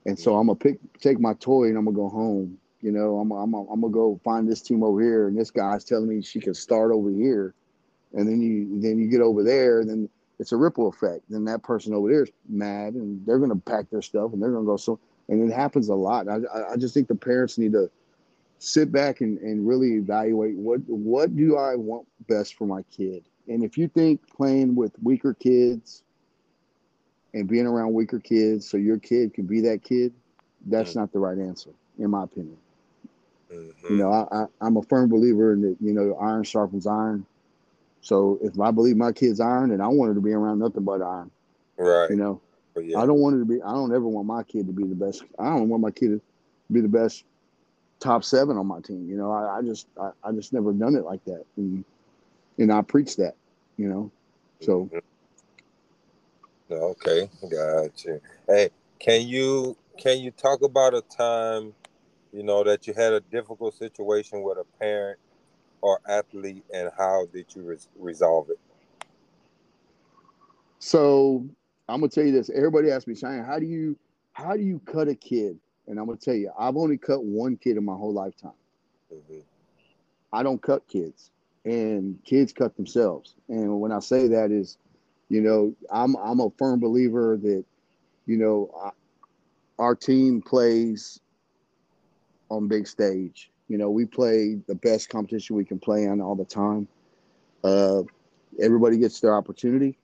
and 0.05 0.19
so 0.19 0.35
I'm 0.35 0.47
gonna 0.47 0.59
pick 0.59 0.77
take 0.99 1.21
my 1.21 1.33
toy 1.35 1.69
and 1.69 1.77
I'm 1.77 1.85
gonna 1.85 1.95
go 1.95 2.09
home. 2.09 2.57
You 2.81 2.91
know, 2.91 3.19
I'm 3.19 3.31
I'm 3.31 3.53
I'm 3.53 3.79
gonna 3.81 3.93
go 3.93 4.19
find 4.25 4.49
this 4.49 4.61
team 4.61 4.83
over 4.83 5.01
here, 5.01 5.29
and 5.29 5.37
this 5.37 5.49
guy's 5.49 5.85
telling 5.85 6.09
me 6.09 6.21
she 6.21 6.41
can 6.41 6.53
start 6.53 6.91
over 6.91 7.09
here, 7.09 7.53
and 8.13 8.27
then 8.27 8.41
you 8.41 8.81
then 8.81 8.99
you 8.99 9.07
get 9.07 9.21
over 9.21 9.41
there, 9.41 9.79
and 9.79 9.89
then 9.89 10.09
it's 10.37 10.51
a 10.51 10.57
ripple 10.57 10.89
effect. 10.89 11.21
Then 11.29 11.45
that 11.45 11.63
person 11.63 11.93
over 11.93 12.09
there 12.09 12.23
is 12.23 12.31
mad, 12.49 12.95
and 12.95 13.25
they're 13.25 13.39
gonna 13.39 13.55
pack 13.55 13.89
their 13.89 14.01
stuff, 14.01 14.33
and 14.33 14.43
they're 14.43 14.51
gonna 14.51 14.65
go 14.65 14.75
so, 14.75 14.99
and 15.29 15.49
it 15.49 15.53
happens 15.55 15.87
a 15.87 15.95
lot. 15.95 16.27
I 16.27 16.39
I- 16.53 16.71
I 16.73 16.75
just 16.75 16.93
think 16.93 17.07
the 17.07 17.15
parents 17.15 17.57
need 17.57 17.71
to 17.71 17.89
sit 18.59 18.91
back 18.91 19.21
and, 19.21 19.37
and 19.37 19.65
really 19.65 19.93
evaluate 19.93 20.57
what 20.57 20.81
what 20.87 21.35
do 21.37 21.55
I 21.55 21.75
want 21.75 22.05
best 22.27 22.55
for 22.55 22.67
my 22.67 22.81
kid, 22.83 23.23
and 23.47 23.63
if 23.63 23.77
you 23.77 23.87
think 23.87 24.21
playing 24.35 24.75
with 24.75 24.91
weaker 25.01 25.33
kids 25.33 26.03
and 27.33 27.47
being 27.47 27.65
around 27.65 27.93
weaker 27.93 28.19
kids 28.19 28.69
so 28.69 28.77
your 28.77 28.97
kid 28.97 29.33
can 29.33 29.45
be 29.45 29.61
that 29.61 29.83
kid, 29.83 30.13
that's 30.65 30.95
not 30.95 31.11
the 31.13 31.19
right 31.19 31.37
answer, 31.37 31.69
in 31.99 32.09
my 32.09 32.23
opinion. 32.23 32.57
Mhm. 33.51 33.89
You 33.89 33.97
know, 33.97 34.11
I, 34.11 34.27
I, 34.35 34.45
I'm 34.61 34.77
a 34.77 34.83
firm 34.83 35.09
believer 35.09 35.53
in 35.53 35.61
that, 35.61 35.77
you 35.79 35.93
know, 35.93 36.15
iron 36.15 36.43
sharpens 36.43 36.85
iron. 36.85 37.25
So 38.01 38.39
if 38.41 38.59
I 38.59 38.71
believe 38.71 38.97
my 38.97 39.11
kid's 39.11 39.39
iron, 39.39 39.71
and 39.71 39.81
I 39.81 39.87
want 39.87 40.09
her 40.09 40.15
to 40.15 40.21
be 40.21 40.33
around 40.33 40.59
nothing 40.59 40.83
but 40.83 41.01
iron. 41.01 41.31
right. 41.77 42.09
You 42.09 42.15
know, 42.17 42.41
yeah. 42.77 42.99
I 42.99 43.05
don't 43.05 43.19
want 43.19 43.33
her 43.33 43.39
to 43.39 43.45
be, 43.45 43.61
I 43.61 43.71
don't 43.71 43.93
ever 43.93 44.07
want 44.07 44.27
my 44.27 44.43
kid 44.43 44.67
to 44.67 44.73
be 44.73 44.83
the 44.83 44.95
best. 44.95 45.23
I 45.39 45.45
don't 45.45 45.69
want 45.69 45.81
my 45.81 45.91
kid 45.91 46.09
to 46.09 46.21
be 46.71 46.81
the 46.81 46.87
best 46.87 47.23
top 47.99 48.23
seven 48.23 48.57
on 48.57 48.67
my 48.67 48.79
team. 48.81 49.09
You 49.09 49.17
know, 49.17 49.31
I, 49.31 49.57
I 49.57 49.61
just, 49.61 49.87
I, 49.99 50.11
I 50.23 50.31
just 50.31 50.53
never 50.53 50.73
done 50.73 50.95
it 50.95 51.05
like 51.05 51.23
that. 51.25 51.43
And, 51.57 51.83
and 52.57 52.71
I 52.71 52.81
preach 52.81 53.15
that, 53.17 53.35
you 53.77 53.87
know, 53.87 54.11
so 54.61 54.85
Mhm. 54.85 55.01
Okay, 56.69 57.29
gotcha. 57.49 58.19
Hey, 58.47 58.69
can 58.99 59.25
you 59.27 59.77
can 59.97 60.19
you 60.19 60.31
talk 60.31 60.61
about 60.61 60.93
a 60.93 61.01
time, 61.01 61.73
you 62.31 62.43
know, 62.43 62.63
that 62.63 62.85
you 62.87 62.93
had 62.93 63.13
a 63.13 63.19
difficult 63.21 63.73
situation 63.75 64.41
with 64.43 64.57
a 64.57 64.65
parent 64.79 65.17
or 65.81 65.99
athlete, 66.07 66.65
and 66.73 66.91
how 66.97 67.25
did 67.27 67.45
you 67.55 67.63
res- 67.63 67.87
resolve 67.95 68.49
it? 68.49 68.59
So 70.79 71.45
I'm 71.87 72.01
gonna 72.01 72.09
tell 72.09 72.25
you 72.25 72.31
this. 72.31 72.49
Everybody 72.49 72.91
asks 72.91 73.07
me, 73.07 73.15
Cheyenne, 73.15 73.45
how 73.45 73.59
do 73.59 73.65
you 73.65 73.97
how 74.33 74.55
do 74.55 74.61
you 74.63 74.79
cut 74.79 75.07
a 75.07 75.15
kid? 75.15 75.57
And 75.87 75.97
I'm 75.99 76.05
gonna 76.05 76.17
tell 76.17 76.35
you, 76.35 76.51
I've 76.59 76.75
only 76.75 76.97
cut 76.97 77.23
one 77.23 77.57
kid 77.57 77.77
in 77.77 77.85
my 77.85 77.95
whole 77.95 78.13
lifetime. 78.13 78.51
Mhm. 79.11 79.43
I 80.33 80.43
don't 80.43 80.61
cut 80.61 80.85
kids, 80.87 81.31
and 81.67 82.17
kids 82.23 82.53
cut 82.53 82.77
themselves. 82.77 83.35
And 83.49 83.81
when 83.81 83.91
I 83.91 83.99
say 83.99 84.29
that 84.29 84.51
is, 84.51 84.77
you 85.27 85.41
know, 85.41 85.75
I'm 85.91 86.15
I'm 86.15 86.39
a 86.39 86.49
firm 86.57 86.79
believer 86.79 87.37
that, 87.41 87.65
you 88.25 88.37
know, 88.37 88.93
our 89.77 89.93
team 89.93 90.41
plays 90.41 91.19
on 92.49 92.69
big 92.69 92.87
stage. 92.87 93.51
You 93.67 93.77
know, 93.77 93.89
we 93.89 94.05
play 94.05 94.57
the 94.67 94.75
best 94.75 95.09
competition 95.09 95.57
we 95.57 95.65
can 95.65 95.77
play 95.77 96.07
on 96.07 96.21
all 96.21 96.35
the 96.35 96.45
time. 96.45 96.87
Uh, 97.65 98.03
everybody 98.61 98.97
gets 98.97 99.19
their 99.19 99.35
opportunity. 99.35 99.97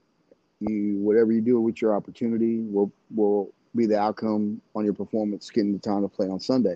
You 0.60 0.98
whatever 1.00 1.32
you 1.32 1.40
do 1.40 1.62
with 1.62 1.82
your 1.82 1.96
opportunity 1.96 2.60
will 2.60 2.92
will 3.16 3.54
be 3.74 3.86
the 3.86 3.98
outcome 3.98 4.62
on 4.76 4.84
your 4.84 4.94
performance 4.94 5.50
getting 5.50 5.72
the 5.72 5.80
time 5.80 6.02
to 6.02 6.10
play 6.10 6.28
on 6.28 6.42
Sunday. 6.42 6.76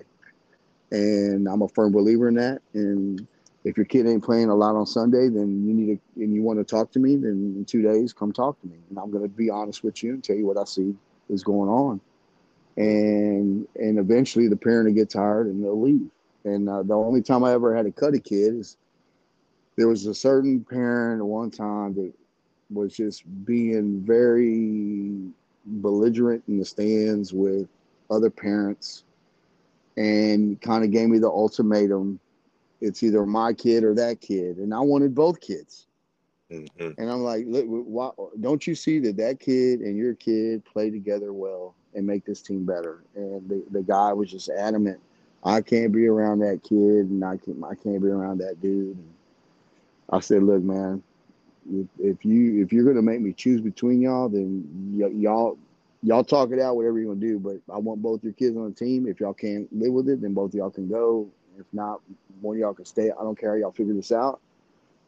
And 0.90 1.46
I'm 1.46 1.60
a 1.60 1.68
firm 1.68 1.92
believer 1.92 2.28
in 2.28 2.34
that. 2.36 2.62
And 2.72 3.26
if 3.64 3.76
your 3.76 3.86
kid 3.86 4.06
ain't 4.06 4.24
playing 4.24 4.48
a 4.48 4.54
lot 4.54 4.76
on 4.76 4.86
Sunday, 4.86 5.28
then 5.28 5.66
you 5.66 5.74
need 5.74 5.86
to 5.86 6.22
and 6.22 6.34
you 6.34 6.42
want 6.42 6.58
to 6.58 6.64
talk 6.64 6.90
to 6.92 6.98
me, 6.98 7.16
then 7.16 7.54
in 7.56 7.64
two 7.64 7.82
days 7.82 8.12
come 8.12 8.32
talk 8.32 8.60
to 8.60 8.66
me. 8.66 8.76
And 8.88 8.98
I'm 8.98 9.10
gonna 9.10 9.28
be 9.28 9.50
honest 9.50 9.82
with 9.82 10.02
you 10.02 10.14
and 10.14 10.24
tell 10.24 10.36
you 10.36 10.46
what 10.46 10.56
I 10.56 10.64
see 10.64 10.94
is 11.28 11.42
going 11.42 11.68
on. 11.68 12.00
And 12.76 13.66
and 13.76 13.98
eventually 13.98 14.48
the 14.48 14.56
parent 14.56 14.88
will 14.88 14.94
get 14.94 15.10
tired 15.10 15.48
and 15.48 15.62
they'll 15.62 15.80
leave. 15.80 16.08
And 16.44 16.68
uh, 16.68 16.82
the 16.82 16.94
only 16.94 17.20
time 17.20 17.44
I 17.44 17.52
ever 17.52 17.74
had 17.74 17.84
to 17.86 17.92
cut 17.92 18.14
a 18.14 18.20
kid 18.20 18.54
is 18.54 18.76
there 19.76 19.88
was 19.88 20.06
a 20.06 20.14
certain 20.14 20.64
parent 20.64 21.20
at 21.20 21.26
one 21.26 21.50
time 21.50 21.94
that 21.94 22.12
was 22.70 22.96
just 22.96 23.24
being 23.44 24.00
very 24.00 25.30
belligerent 25.64 26.42
in 26.48 26.58
the 26.58 26.64
stands 26.64 27.32
with 27.32 27.68
other 28.10 28.30
parents 28.30 29.04
and 29.96 30.60
kind 30.60 30.84
of 30.84 30.90
gave 30.90 31.08
me 31.08 31.18
the 31.18 31.28
ultimatum 31.28 32.18
it's 32.80 33.02
either 33.02 33.24
my 33.26 33.52
kid 33.52 33.84
or 33.84 33.94
that 33.94 34.20
kid 34.20 34.56
and 34.58 34.74
i 34.74 34.80
wanted 34.80 35.14
both 35.14 35.40
kids 35.40 35.86
Mhm. 36.50 36.96
and 36.98 37.10
i'm 37.10 37.22
like 37.22 37.44
look 37.46 37.66
why, 37.66 38.10
don't 38.40 38.66
you 38.66 38.74
see 38.74 38.98
that 38.98 39.16
that 39.16 39.40
kid 39.40 39.80
and 39.80 39.96
your 39.96 40.14
kid 40.14 40.64
play 40.64 40.90
together 40.90 41.32
well 41.32 41.74
and 41.94 42.06
make 42.06 42.24
this 42.24 42.42
team 42.42 42.64
better 42.64 43.02
and 43.14 43.48
the, 43.48 43.62
the 43.70 43.82
guy 43.82 44.12
was 44.12 44.30
just 44.30 44.48
adamant 44.48 45.00
i 45.44 45.60
can't 45.60 45.92
be 45.92 46.06
around 46.06 46.38
that 46.38 46.62
kid 46.62 47.08
and 47.10 47.24
i 47.24 47.36
can't 47.36 47.62
i 47.64 47.74
can't 47.74 48.02
be 48.02 48.08
around 48.08 48.38
that 48.38 48.60
dude 48.60 48.96
and 48.96 49.12
i 50.10 50.20
said 50.20 50.42
look 50.42 50.62
man 50.62 51.02
if, 51.70 51.86
if 51.98 52.24
you 52.24 52.62
if 52.62 52.72
you're 52.72 52.84
gonna 52.84 53.02
make 53.02 53.20
me 53.20 53.32
choose 53.32 53.60
between 53.60 54.00
y'all, 54.00 54.28
then 54.28 54.66
y- 54.96 55.08
y'all 55.08 55.58
y'all 56.02 56.24
talk 56.24 56.50
it 56.52 56.60
out, 56.60 56.76
whatever 56.76 56.98
you're 56.98 57.14
gonna 57.14 57.20
do. 57.26 57.38
But 57.38 57.58
I 57.72 57.78
want 57.78 58.02
both 58.02 58.24
your 58.24 58.32
kids 58.32 58.56
on 58.56 58.64
the 58.70 58.74
team. 58.74 59.06
If 59.06 59.20
y'all 59.20 59.34
can't 59.34 59.70
live 59.72 59.92
with 59.92 60.08
it, 60.08 60.20
then 60.20 60.32
both 60.34 60.54
y'all 60.54 60.70
can 60.70 60.88
go. 60.88 61.28
If 61.58 61.66
not, 61.72 62.00
one 62.40 62.56
of 62.56 62.60
y'all 62.60 62.74
can 62.74 62.84
stay. 62.84 63.10
I 63.10 63.22
don't 63.22 63.38
care 63.38 63.58
y'all 63.58 63.72
figure 63.72 63.94
this 63.94 64.12
out. 64.12 64.40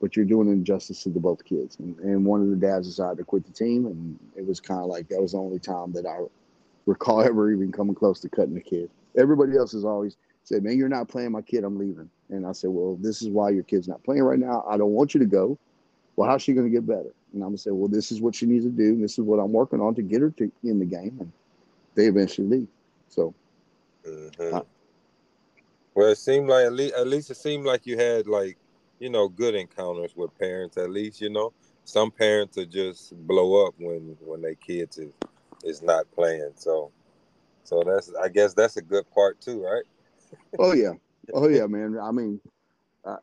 But 0.01 0.17
you're 0.17 0.25
doing 0.25 0.49
injustice 0.49 1.03
to 1.03 1.11
the 1.11 1.21
both 1.21 1.45
kids. 1.45 1.79
And, 1.79 1.99
and 1.99 2.25
one 2.25 2.41
of 2.41 2.49
the 2.49 2.57
dads 2.57 2.89
decided 2.89 3.19
to 3.19 3.25
quit 3.25 3.45
the 3.45 3.53
team, 3.53 3.87
and 3.87 4.19
it 4.35 4.47
was 4.47 4.59
kind 4.59 4.81
of 4.81 4.87
like 4.87 5.09
that 5.09 5.21
was 5.21 5.33
the 5.33 5.39
only 5.39 5.59
time 5.59 5.93
that 5.93 6.07
I 6.07 6.21
recall 6.87 7.21
ever 7.25 7.53
even 7.53 7.71
coming 7.71 7.95
close 7.95 8.21
to 8.21 8.29
cutting 8.29 8.55
the 8.55 8.63
kid. 8.63 8.91
Everybody 9.19 9.57
else 9.57 9.73
has 9.73 9.85
always 9.85 10.17
said, 10.45 10.63
"Man, 10.65 10.79
you're 10.79 10.89
not 10.89 11.09
playing 11.09 11.33
my 11.33 11.43
kid. 11.43 11.65
I'm 11.65 11.79
leaving." 11.79 12.11
And 12.31 12.47
I 12.47 12.53
said, 12.53 12.71
"Well, 12.71 12.97
this 13.01 13.21
is 13.21 13.29
why 13.29 13.51
your 13.51 13.63
kid's 13.63 13.89
not 13.89 14.03
playing 14.03 14.23
right 14.23 14.39
now. 14.39 14.65
I 14.69 14.79
don't 14.79 14.93
want 14.93 15.15
you 15.15 15.21
to 15.21 15.27
go. 15.27 15.59
Well, 16.17 16.29
how's 16.29 16.43
she 16.43 16.55
going 16.55 16.67
to 16.67 16.73
get 16.73 16.87
better?" 16.87 17.13
And 17.33 17.43
I'm 17.43 17.51
gonna 17.51 17.59
say, 17.59 17.71
"Well, 17.71 17.89
this 17.89 18.11
is 18.11 18.23
what 18.23 18.35
she 18.35 18.47
needs 18.47 18.65
to 18.65 18.71
do. 18.71 18.89
And 18.95 19.05
this 19.05 19.19
is 19.19 19.25
what 19.25 19.39
I'm 19.39 19.53
working 19.53 19.81
on 19.81 19.95
to 19.97 20.03
get 20.03 20.23
her 20.23 20.31
to 20.31 20.51
in 20.65 20.79
the 20.79 20.87
game." 20.87 21.17
And 21.21 21.31
they 21.95 22.07
eventually 22.07 22.47
leave. 22.49 22.69
So, 23.09 23.35
Mhm. 24.51 24.65
Well, 25.95 26.09
it 26.09 26.19
seemed 26.19 26.49
like 26.49 26.67
at 26.67 26.73
least, 26.73 26.95
at 26.95 27.07
least 27.07 27.31
it 27.31 27.37
seemed 27.37 27.65
like 27.67 27.87
you 27.87 27.97
had 27.99 28.27
like 28.27 28.57
you 28.99 29.11
know 29.11 29.29
good 29.29 29.55
encounters 29.55 30.15
with 30.17 30.37
parents. 30.39 30.77
At 30.77 30.91
least 30.91 31.21
you 31.21 31.31
know 31.31 31.53
some 31.85 32.11
parents 32.11 32.59
are 32.59 32.67
just 32.67 33.15
blow 33.27 33.67
up 33.67 33.75
when 33.79 34.17
when 34.21 34.43
their 34.43 34.55
kids 34.55 34.99
is 34.99 35.13
is 35.65 35.83
not 35.83 36.11
playing. 36.13 36.53
So 36.55 36.91
so 37.65 37.83
that's 37.85 38.13
I 38.15 38.29
guess 38.29 38.55
that's 38.55 38.77
a 38.77 38.83
good 38.83 39.05
part 39.11 39.41
too, 39.41 39.63
right? 39.63 39.85
oh 40.59 40.73
yeah, 40.73 40.93
oh 41.35 41.49
yeah, 41.49 41.67
man. 41.67 41.99
I 42.01 42.11
mean, 42.13 42.41
uh, 43.05 43.17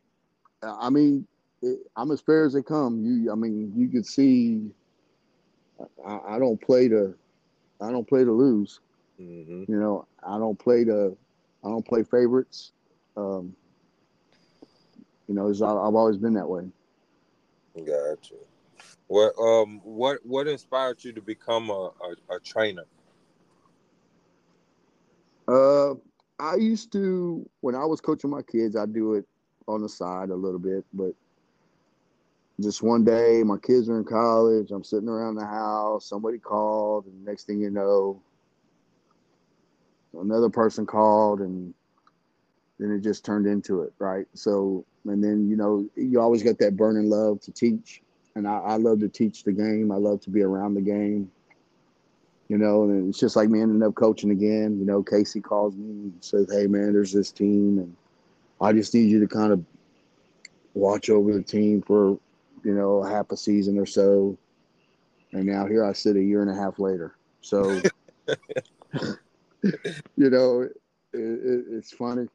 I 0.63 0.89
mean, 0.89 1.27
it, 1.61 1.79
I'm 1.95 2.11
as 2.11 2.21
fair 2.21 2.45
as 2.45 2.53
they 2.53 2.63
come. 2.63 3.03
You, 3.03 3.31
I 3.31 3.35
mean, 3.35 3.73
you 3.75 3.89
could 3.89 4.05
see. 4.05 4.69
I, 6.05 6.19
I 6.29 6.39
don't 6.39 6.59
play 6.59 6.87
to, 6.87 7.13
I 7.81 7.91
don't 7.91 8.07
play 8.07 8.23
to 8.23 8.31
lose. 8.31 8.79
hmm 9.17 9.63
You 9.67 9.79
know, 9.79 10.07
I 10.27 10.37
don't 10.39 10.57
play 10.57 10.83
to, 10.85 11.15
I 11.63 11.69
don't 11.69 11.85
play 11.85 12.03
favorites. 12.03 12.71
Um, 13.15 13.55
you 15.27 15.35
know, 15.35 15.49
I've 15.49 15.95
always 15.95 16.17
been 16.17 16.33
that 16.33 16.47
way. 16.47 16.69
Gotcha. 17.75 18.35
What 19.07 19.33
um 19.39 19.79
what 19.83 20.19
what 20.25 20.47
inspired 20.47 21.03
you 21.03 21.13
to 21.13 21.21
become 21.21 21.69
a, 21.69 21.91
a, 22.29 22.35
a 22.35 22.39
trainer? 22.39 22.85
Uh, 25.47 25.93
I 26.39 26.55
used 26.55 26.91
to 26.93 27.47
when 27.61 27.75
I 27.75 27.85
was 27.85 28.01
coaching 28.01 28.29
my 28.29 28.41
kids, 28.41 28.75
I 28.75 28.85
do 28.85 29.13
it 29.15 29.25
on 29.67 29.81
the 29.81 29.89
side 29.89 30.29
a 30.29 30.35
little 30.35 30.59
bit, 30.59 30.85
but 30.93 31.13
just 32.59 32.81
one 32.81 33.03
day, 33.03 33.43
my 33.43 33.57
kids 33.57 33.87
are 33.87 33.97
in 33.97 34.03
college. 34.03 34.71
I'm 34.71 34.83
sitting 34.83 35.09
around 35.09 35.35
the 35.35 35.45
house. 35.45 36.09
Somebody 36.09 36.39
called, 36.39 37.05
and 37.05 37.23
next 37.23 37.45
thing 37.45 37.59
you 37.59 37.69
know, 37.69 38.19
another 40.13 40.49
person 40.49 40.85
called, 40.85 41.39
and 41.41 41.73
then 42.79 42.91
it 42.91 43.01
just 43.01 43.25
turned 43.25 43.47
into 43.47 43.81
it, 43.81 43.93
right? 43.99 44.25
So, 44.33 44.85
and 45.05 45.23
then 45.23 45.49
you 45.49 45.55
know, 45.55 45.87
you 45.95 46.19
always 46.19 46.43
got 46.43 46.59
that 46.59 46.75
burning 46.75 47.09
love 47.09 47.41
to 47.41 47.51
teach, 47.51 48.01
and 48.35 48.47
I, 48.47 48.57
I 48.57 48.75
love 48.77 48.99
to 48.99 49.09
teach 49.09 49.43
the 49.43 49.51
game. 49.51 49.91
I 49.91 49.97
love 49.97 50.21
to 50.21 50.29
be 50.29 50.41
around 50.41 50.75
the 50.75 50.81
game. 50.81 51.31
You 52.49 52.57
know, 52.57 52.83
and 52.83 53.09
it's 53.09 53.19
just 53.19 53.35
like 53.35 53.49
me 53.49 53.61
ending 53.61 53.83
up 53.83 53.95
coaching 53.95 54.31
again. 54.31 54.79
You 54.79 54.85
know, 54.85 55.03
Casey 55.03 55.41
calls 55.41 55.75
me 55.75 55.89
and 55.89 56.13
says, 56.21 56.47
"Hey, 56.51 56.67
man, 56.67 56.93
there's 56.93 57.11
this 57.11 57.31
team, 57.31 57.79
and 57.79 57.95
I 58.61 58.73
just 58.73 58.93
need 58.93 59.09
you 59.09 59.19
to 59.19 59.27
kind 59.27 59.51
of 59.51 59.63
watch 60.73 61.09
over 61.09 61.33
the 61.33 61.41
team 61.41 61.81
for, 61.81 62.17
you 62.63 62.73
know, 62.73 63.03
half 63.03 63.31
a 63.31 63.37
season 63.37 63.77
or 63.77 63.85
so." 63.85 64.37
And 65.33 65.45
now 65.45 65.65
here 65.65 65.83
I 65.83 65.93
sit 65.93 66.15
a 66.15 66.21
year 66.21 66.41
and 66.41 66.49
a 66.49 66.55
half 66.55 66.79
later. 66.79 67.15
So, 67.41 67.81
you 70.17 70.29
know, 70.29 70.61
it, 70.61 70.71
it, 71.13 71.65
it's 71.71 71.93
funny. 71.93 72.27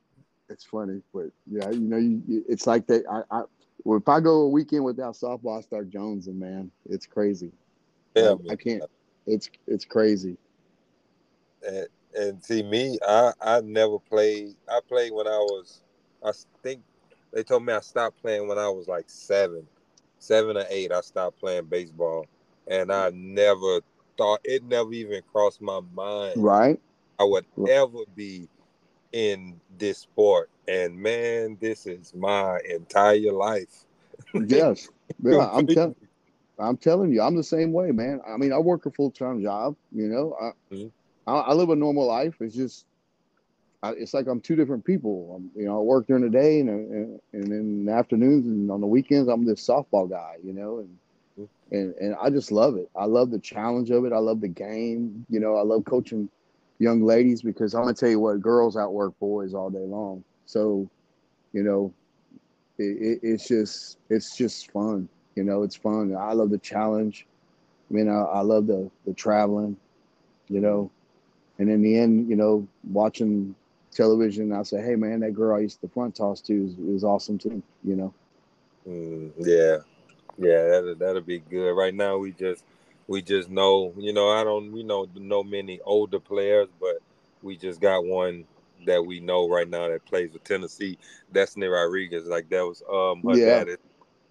It's 0.48 0.64
funny, 0.64 1.00
but 1.14 1.26
yeah, 1.50 1.70
you 1.70 1.80
know, 1.80 1.96
you, 1.96 2.22
you- 2.28 2.44
it's 2.48 2.66
like 2.66 2.86
that. 2.88 3.04
I, 3.10 3.22
I, 3.38 3.42
well, 3.84 3.98
if 3.98 4.08
I 4.08 4.20
go 4.20 4.42
a 4.42 4.48
weekend 4.48 4.84
without 4.84 5.14
softball, 5.14 5.58
I 5.58 5.62
start 5.62 5.90
jonesing, 5.90 6.38
man. 6.38 6.70
It's 6.88 7.06
crazy. 7.06 7.52
Yeah, 8.14 8.30
Like, 8.30 8.40
I 8.50 8.56
can't. 8.56 8.84
It's 9.26 9.50
it's 9.66 9.84
crazy. 9.84 10.36
and, 11.66 11.86
and 12.14 12.44
see 12.44 12.62
me, 12.62 12.98
I 13.06 13.32
I 13.40 13.60
never 13.60 13.98
played. 13.98 14.54
I 14.68 14.80
played 14.86 15.12
when 15.12 15.26
I 15.26 15.38
was. 15.38 15.82
I 16.24 16.32
think 16.62 16.82
they 17.32 17.42
told 17.42 17.64
me 17.64 17.72
I 17.72 17.80
stopped 17.80 18.20
playing 18.20 18.48
when 18.48 18.58
I 18.58 18.68
was 18.68 18.88
like 18.88 19.08
seven, 19.08 19.66
seven 20.18 20.56
or 20.56 20.64
eight. 20.68 20.92
I 20.92 21.00
stopped 21.00 21.40
playing 21.40 21.66
baseball, 21.66 22.26
and 22.66 22.92
I 22.92 23.10
never 23.10 23.80
thought 24.16 24.40
it 24.44 24.62
never 24.64 24.92
even 24.92 25.22
crossed 25.32 25.60
my 25.62 25.80
mind 25.94 26.42
Right? 26.42 26.80
I 27.18 27.24
would 27.24 27.46
ever 27.66 28.04
be 28.14 28.48
in 29.12 29.60
this 29.78 29.98
sport. 29.98 30.50
And 30.68 30.96
man, 30.96 31.56
this 31.60 31.86
is 31.86 32.14
my 32.14 32.58
entire 32.68 33.32
life. 33.32 33.86
Yes. 34.38 34.88
Yeah, 35.22 35.48
I'm 35.52 35.68
telling. 35.68 35.94
I'm 36.58 36.76
telling 36.76 37.12
you, 37.12 37.22
I'm 37.22 37.36
the 37.36 37.42
same 37.42 37.72
way, 37.72 37.90
man. 37.92 38.20
I 38.26 38.36
mean, 38.36 38.52
I 38.52 38.58
work 38.58 38.86
a 38.86 38.90
full 38.90 39.10
time 39.10 39.42
job. 39.42 39.76
You 39.92 40.08
know, 40.08 40.36
I, 40.40 40.50
Mhm. 40.70 40.92
I 41.30 41.34
I 41.50 41.52
live 41.54 41.70
a 41.70 41.76
normal 41.76 42.06
life. 42.06 42.36
It's 42.40 42.54
just, 42.54 42.86
I, 43.82 43.90
it's 43.92 44.14
like 44.14 44.26
I'm 44.26 44.40
two 44.40 44.56
different 44.56 44.84
people. 44.84 45.34
I'm, 45.36 45.50
you 45.60 45.66
know, 45.66 45.78
I 45.78 45.80
work 45.82 46.06
during 46.06 46.22
the 46.24 46.30
day 46.30 46.60
and 46.60 46.68
and, 46.70 47.20
and 47.32 47.52
in 47.52 47.84
the 47.86 47.92
afternoons 47.92 48.46
and 48.46 48.70
on 48.70 48.80
the 48.80 48.86
weekends, 48.86 49.28
I'm 49.28 49.44
this 49.44 49.66
softball 49.66 50.08
guy. 50.08 50.36
You 50.42 50.52
know, 50.52 50.78
and 50.78 50.98
Mhm. 51.36 51.48
and 51.70 51.94
and 52.00 52.14
I 52.20 52.30
just 52.30 52.52
love 52.52 52.76
it. 52.76 52.88
I 52.96 53.04
love 53.06 53.30
the 53.30 53.38
challenge 53.40 53.90
of 53.90 54.04
it. 54.04 54.12
I 54.12 54.18
love 54.18 54.40
the 54.40 54.48
game. 54.48 55.26
You 55.28 55.40
know, 55.40 55.56
I 55.56 55.62
love 55.62 55.84
coaching 55.84 56.28
young 56.82 57.02
ladies 57.04 57.42
because 57.42 57.74
I'm 57.74 57.82
gonna 57.82 57.94
tell 57.94 58.08
you 58.08 58.18
what, 58.18 58.40
girls 58.40 58.76
outwork 58.76 59.18
boys 59.20 59.54
all 59.54 59.70
day 59.70 59.78
long. 59.78 60.24
So, 60.46 60.88
you 61.52 61.62
know, 61.62 61.94
it, 62.78 62.82
it, 62.82 63.20
it's 63.22 63.46
just 63.46 63.98
it's 64.10 64.36
just 64.36 64.70
fun. 64.72 65.08
You 65.36 65.44
know, 65.44 65.62
it's 65.62 65.76
fun. 65.76 66.14
I 66.18 66.32
love 66.32 66.50
the 66.50 66.58
challenge. 66.58 67.26
I 67.88 67.94
mean, 67.94 68.08
I, 68.08 68.20
I 68.20 68.40
love 68.40 68.66
the 68.66 68.90
the 69.06 69.14
traveling. 69.14 69.76
You 70.48 70.60
know, 70.60 70.90
and 71.58 71.70
in 71.70 71.82
the 71.82 71.96
end, 71.96 72.28
you 72.28 72.36
know, 72.36 72.66
watching 72.90 73.54
television, 73.92 74.52
I 74.52 74.64
say, 74.64 74.82
hey 74.82 74.96
man, 74.96 75.20
that 75.20 75.32
girl 75.32 75.56
I 75.56 75.60
used 75.60 75.80
to 75.82 75.88
front 75.88 76.16
toss 76.16 76.40
to 76.42 76.66
is, 76.66 76.74
is 76.96 77.04
awesome 77.04 77.38
too. 77.38 77.62
You 77.84 77.96
know. 77.96 78.14
Mm, 78.88 79.30
yeah, 79.38 79.76
yeah, 80.36 80.64
that'll 80.68 80.94
that'll 80.96 81.22
be 81.22 81.38
good. 81.38 81.72
Right 81.74 81.94
now, 81.94 82.18
we 82.18 82.32
just 82.32 82.64
we 83.06 83.22
just 83.22 83.50
know, 83.50 83.92
you 83.96 84.12
know, 84.12 84.30
I 84.30 84.44
don't 84.44 84.72
we 84.72 84.82
know 84.82 85.06
know 85.14 85.42
many 85.42 85.80
older 85.84 86.20
players, 86.20 86.68
but 86.80 86.96
we 87.42 87.56
just 87.56 87.80
got 87.80 88.04
one 88.04 88.46
that 88.86 89.04
we 89.04 89.20
know 89.20 89.48
right 89.48 89.68
now 89.68 89.88
that 89.88 90.04
plays 90.06 90.32
with 90.32 90.44
Tennessee, 90.44 90.98
Destiny 91.32 91.66
Rodriguez. 91.66 92.26
Like 92.26 92.48
that 92.50 92.62
was 92.64 92.82
um 92.90 93.24
her 93.24 93.36
Yeah. 93.36 93.64
dad 93.64 93.78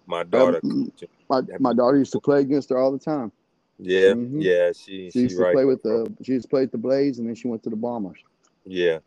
my 0.06 0.24
daughter. 0.24 0.62
Um. 0.64 0.92
My 1.28 1.42
my 1.58 1.72
daughter 1.72 1.98
used 1.98 2.12
to 2.12 2.20
play 2.20 2.40
against 2.40 2.70
her 2.70 2.78
all 2.78 2.92
the 2.92 2.98
time. 2.98 3.32
Yeah, 3.78 4.14
Mhm. 4.14 4.38
yeah, 4.38 4.72
she 4.72 5.10
She 5.10 5.20
she 5.20 5.20
used 5.20 5.38
to 5.38 5.44
right. 5.44 5.52
play 5.52 5.64
with 5.64 5.82
the 5.82 6.12
she 6.22 6.32
used 6.32 6.44
to 6.44 6.48
play 6.48 6.62
with 6.62 6.72
the 6.72 6.78
Blades, 6.78 7.18
and 7.18 7.28
then 7.28 7.34
she 7.34 7.48
went 7.48 7.62
to 7.64 7.70
the 7.70 7.76
Bombers. 7.76 8.18
Yeah, 8.64 8.98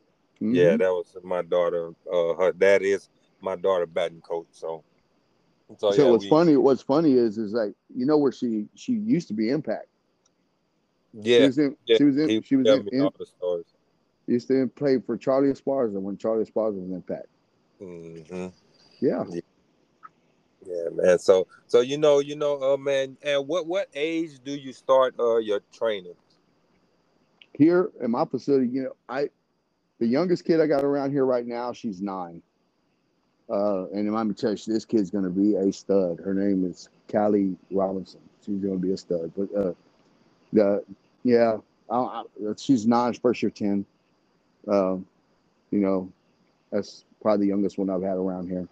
Mhm. 0.42 0.54
yeah, 0.54 0.78
that 0.78 0.90
was 0.92 1.16
my 1.24 1.42
daughter. 1.42 1.94
Uh, 2.12 2.34
her 2.36 2.52
dad 2.52 2.82
is 2.82 3.10
my 3.42 3.56
daughter 3.56 3.86
batting 3.86 4.22
coach. 4.22 4.48
So, 4.52 4.84
so, 5.78 5.92
so 5.92 6.06
yeah, 6.06 6.12
what's 6.12 6.24
we, 6.24 6.30
funny? 6.30 6.58
What's 6.58 6.82
funny 6.82 7.14
is 7.14 7.38
is 7.38 7.54
like 7.54 7.74
you 7.96 8.06
know 8.06 8.18
where 8.18 8.32
she 8.32 8.66
she 8.76 8.94
used 8.94 9.28
to 9.30 9.34
be 9.34 9.50
Impact. 9.50 9.88
She 11.24 11.32
yeah, 11.32 11.46
was 11.46 11.58
in. 11.58 11.76
yeah. 11.86 11.98
She 11.98 12.04
was 12.04 12.18
in. 12.18 12.30
he 12.30 12.42
She 12.42 12.56
was 12.56 12.68
in, 12.68 12.88
in. 12.92 13.10
stories. 13.26 13.66
Used 14.28 14.48
to 14.48 14.68
play 14.68 15.00
for 15.00 15.18
Charlie 15.18 15.50
Esparza 15.52 16.00
when 16.02 16.18
Charlie 16.18 16.46
Esparza 16.46 16.82
was 16.82 16.92
Impact. 16.92 17.28
Mm-hmm. 17.82 18.48
Yeah. 19.00 19.24
Yeah, 20.66 20.90
man. 20.92 21.20
So, 21.20 21.48
so 21.68 21.82
you 21.82 21.98
know, 21.98 22.20
you 22.20 22.36
know, 22.36 22.74
uh, 22.74 22.78
man. 22.78 23.18
And 23.22 23.48
what 23.48 23.68
what 23.68 23.88
age 23.94 24.40
do 24.44 24.52
you 24.52 24.74
start 24.74 25.16
uh 25.20 25.38
your 25.38 25.62
training? 25.72 26.16
Here 27.54 27.92
in 28.02 28.12
my 28.12 28.26
facility, 28.26 28.68
you 28.68 28.84
know, 28.84 28.96
I 29.08 29.30
the 30.00 30.08
youngest 30.08 30.44
kid 30.44 30.60
I 30.60 30.68
got 30.68 30.84
around 30.84 31.12
here 31.12 31.26
right 31.26 31.46
now, 31.46 31.72
she's 31.72 32.02
nine. 32.02 32.42
Uh, 33.50 33.88
and 33.90 34.08
I'm 34.08 34.14
gonna 34.16 34.34
tell 34.34 34.52
you, 34.52 34.58
this 34.68 34.86
kid's 34.86 35.12
gonna 35.12 35.30
be 35.30 35.56
a 35.56 35.72
stud. 35.72 36.20
Her 36.24 36.34
name 36.34 36.66
is 36.70 36.90
Callie 37.12 37.56
Robinson. 37.72 38.22
She's 38.46 38.60
gonna 38.60 38.78
be 38.78 38.94
a 38.94 38.98
stud. 38.98 39.32
But 39.38 39.56
uh, 39.56 39.74
the 40.54 40.84
yeah, 41.24 41.58
I, 41.90 41.98
I, 41.98 42.24
she's 42.58 42.88
nine, 42.88 43.14
first 43.16 43.44
year 43.44 43.52
ten. 43.52 43.86
Um, 44.68 45.06
you 45.72 45.80
know, 45.80 46.12
that's 46.72 47.06
probably 47.22 47.48
the 47.48 47.50
youngest 47.52 47.78
one 47.78 47.90
I've 47.90 48.04
had 48.04 48.18
around 48.18 48.50
here. 48.50 48.68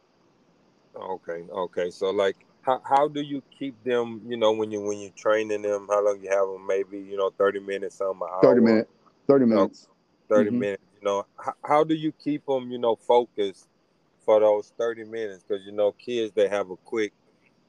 Okay, 0.96 1.44
okay. 1.52 1.92
So, 1.92 2.12
like, 2.12 2.38
how 2.62 2.82
how 2.86 3.08
do 3.10 3.22
you 3.22 3.44
keep 3.58 3.84
them? 3.84 4.22
You 4.28 4.38
know, 4.38 4.54
when 4.54 4.72
you 4.72 4.82
when 4.82 5.00
you're 5.00 5.12
training 5.18 5.64
them, 5.64 5.88
how 5.90 6.06
long 6.06 6.22
you 6.22 6.30
have 6.30 6.48
them? 6.48 6.68
Maybe 6.68 7.00
you 7.00 7.18
know, 7.18 7.32
thirty 7.38 7.60
minutes, 7.62 7.98
some 7.98 8.22
an 8.22 8.30
hour. 8.32 8.42
Thirty 8.42 8.62
minute, 8.62 8.90
thirty 9.28 9.46
minutes. 9.46 9.88
30 10.30 10.52
Mhm. 10.52 10.52
minutes 10.52 10.84
you 10.96 11.06
know 11.06 11.26
how, 11.44 11.54
how 11.66 11.84
do 11.84 11.94
you 11.96 12.12
keep 12.14 12.46
them 12.46 12.72
you 12.72 12.78
know 12.78 12.96
focused 12.96 13.68
for 14.24 14.40
those 14.40 14.74
30 14.78 15.06
minutes 15.06 15.44
because 15.48 15.66
you 15.66 15.72
know 15.72 15.92
kids 15.94 16.34
they 16.34 16.48
have 16.48 16.70
a 16.70 16.76
quick 16.78 17.14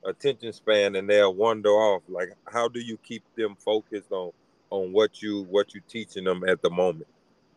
attention 0.04 0.52
span 0.52 0.96
and 0.96 1.08
they'll 1.08 1.34
wander 1.34 1.70
off. 1.70 2.02
Like, 2.08 2.30
how 2.46 2.68
do 2.68 2.80
you 2.80 2.96
keep 2.98 3.22
them 3.36 3.56
focused 3.56 4.12
on 4.12 4.32
on 4.70 4.92
what 4.92 5.22
you 5.22 5.46
what 5.50 5.74
you 5.74 5.80
teaching 5.88 6.24
them 6.24 6.44
at 6.48 6.62
the 6.62 6.70
moment? 6.70 7.06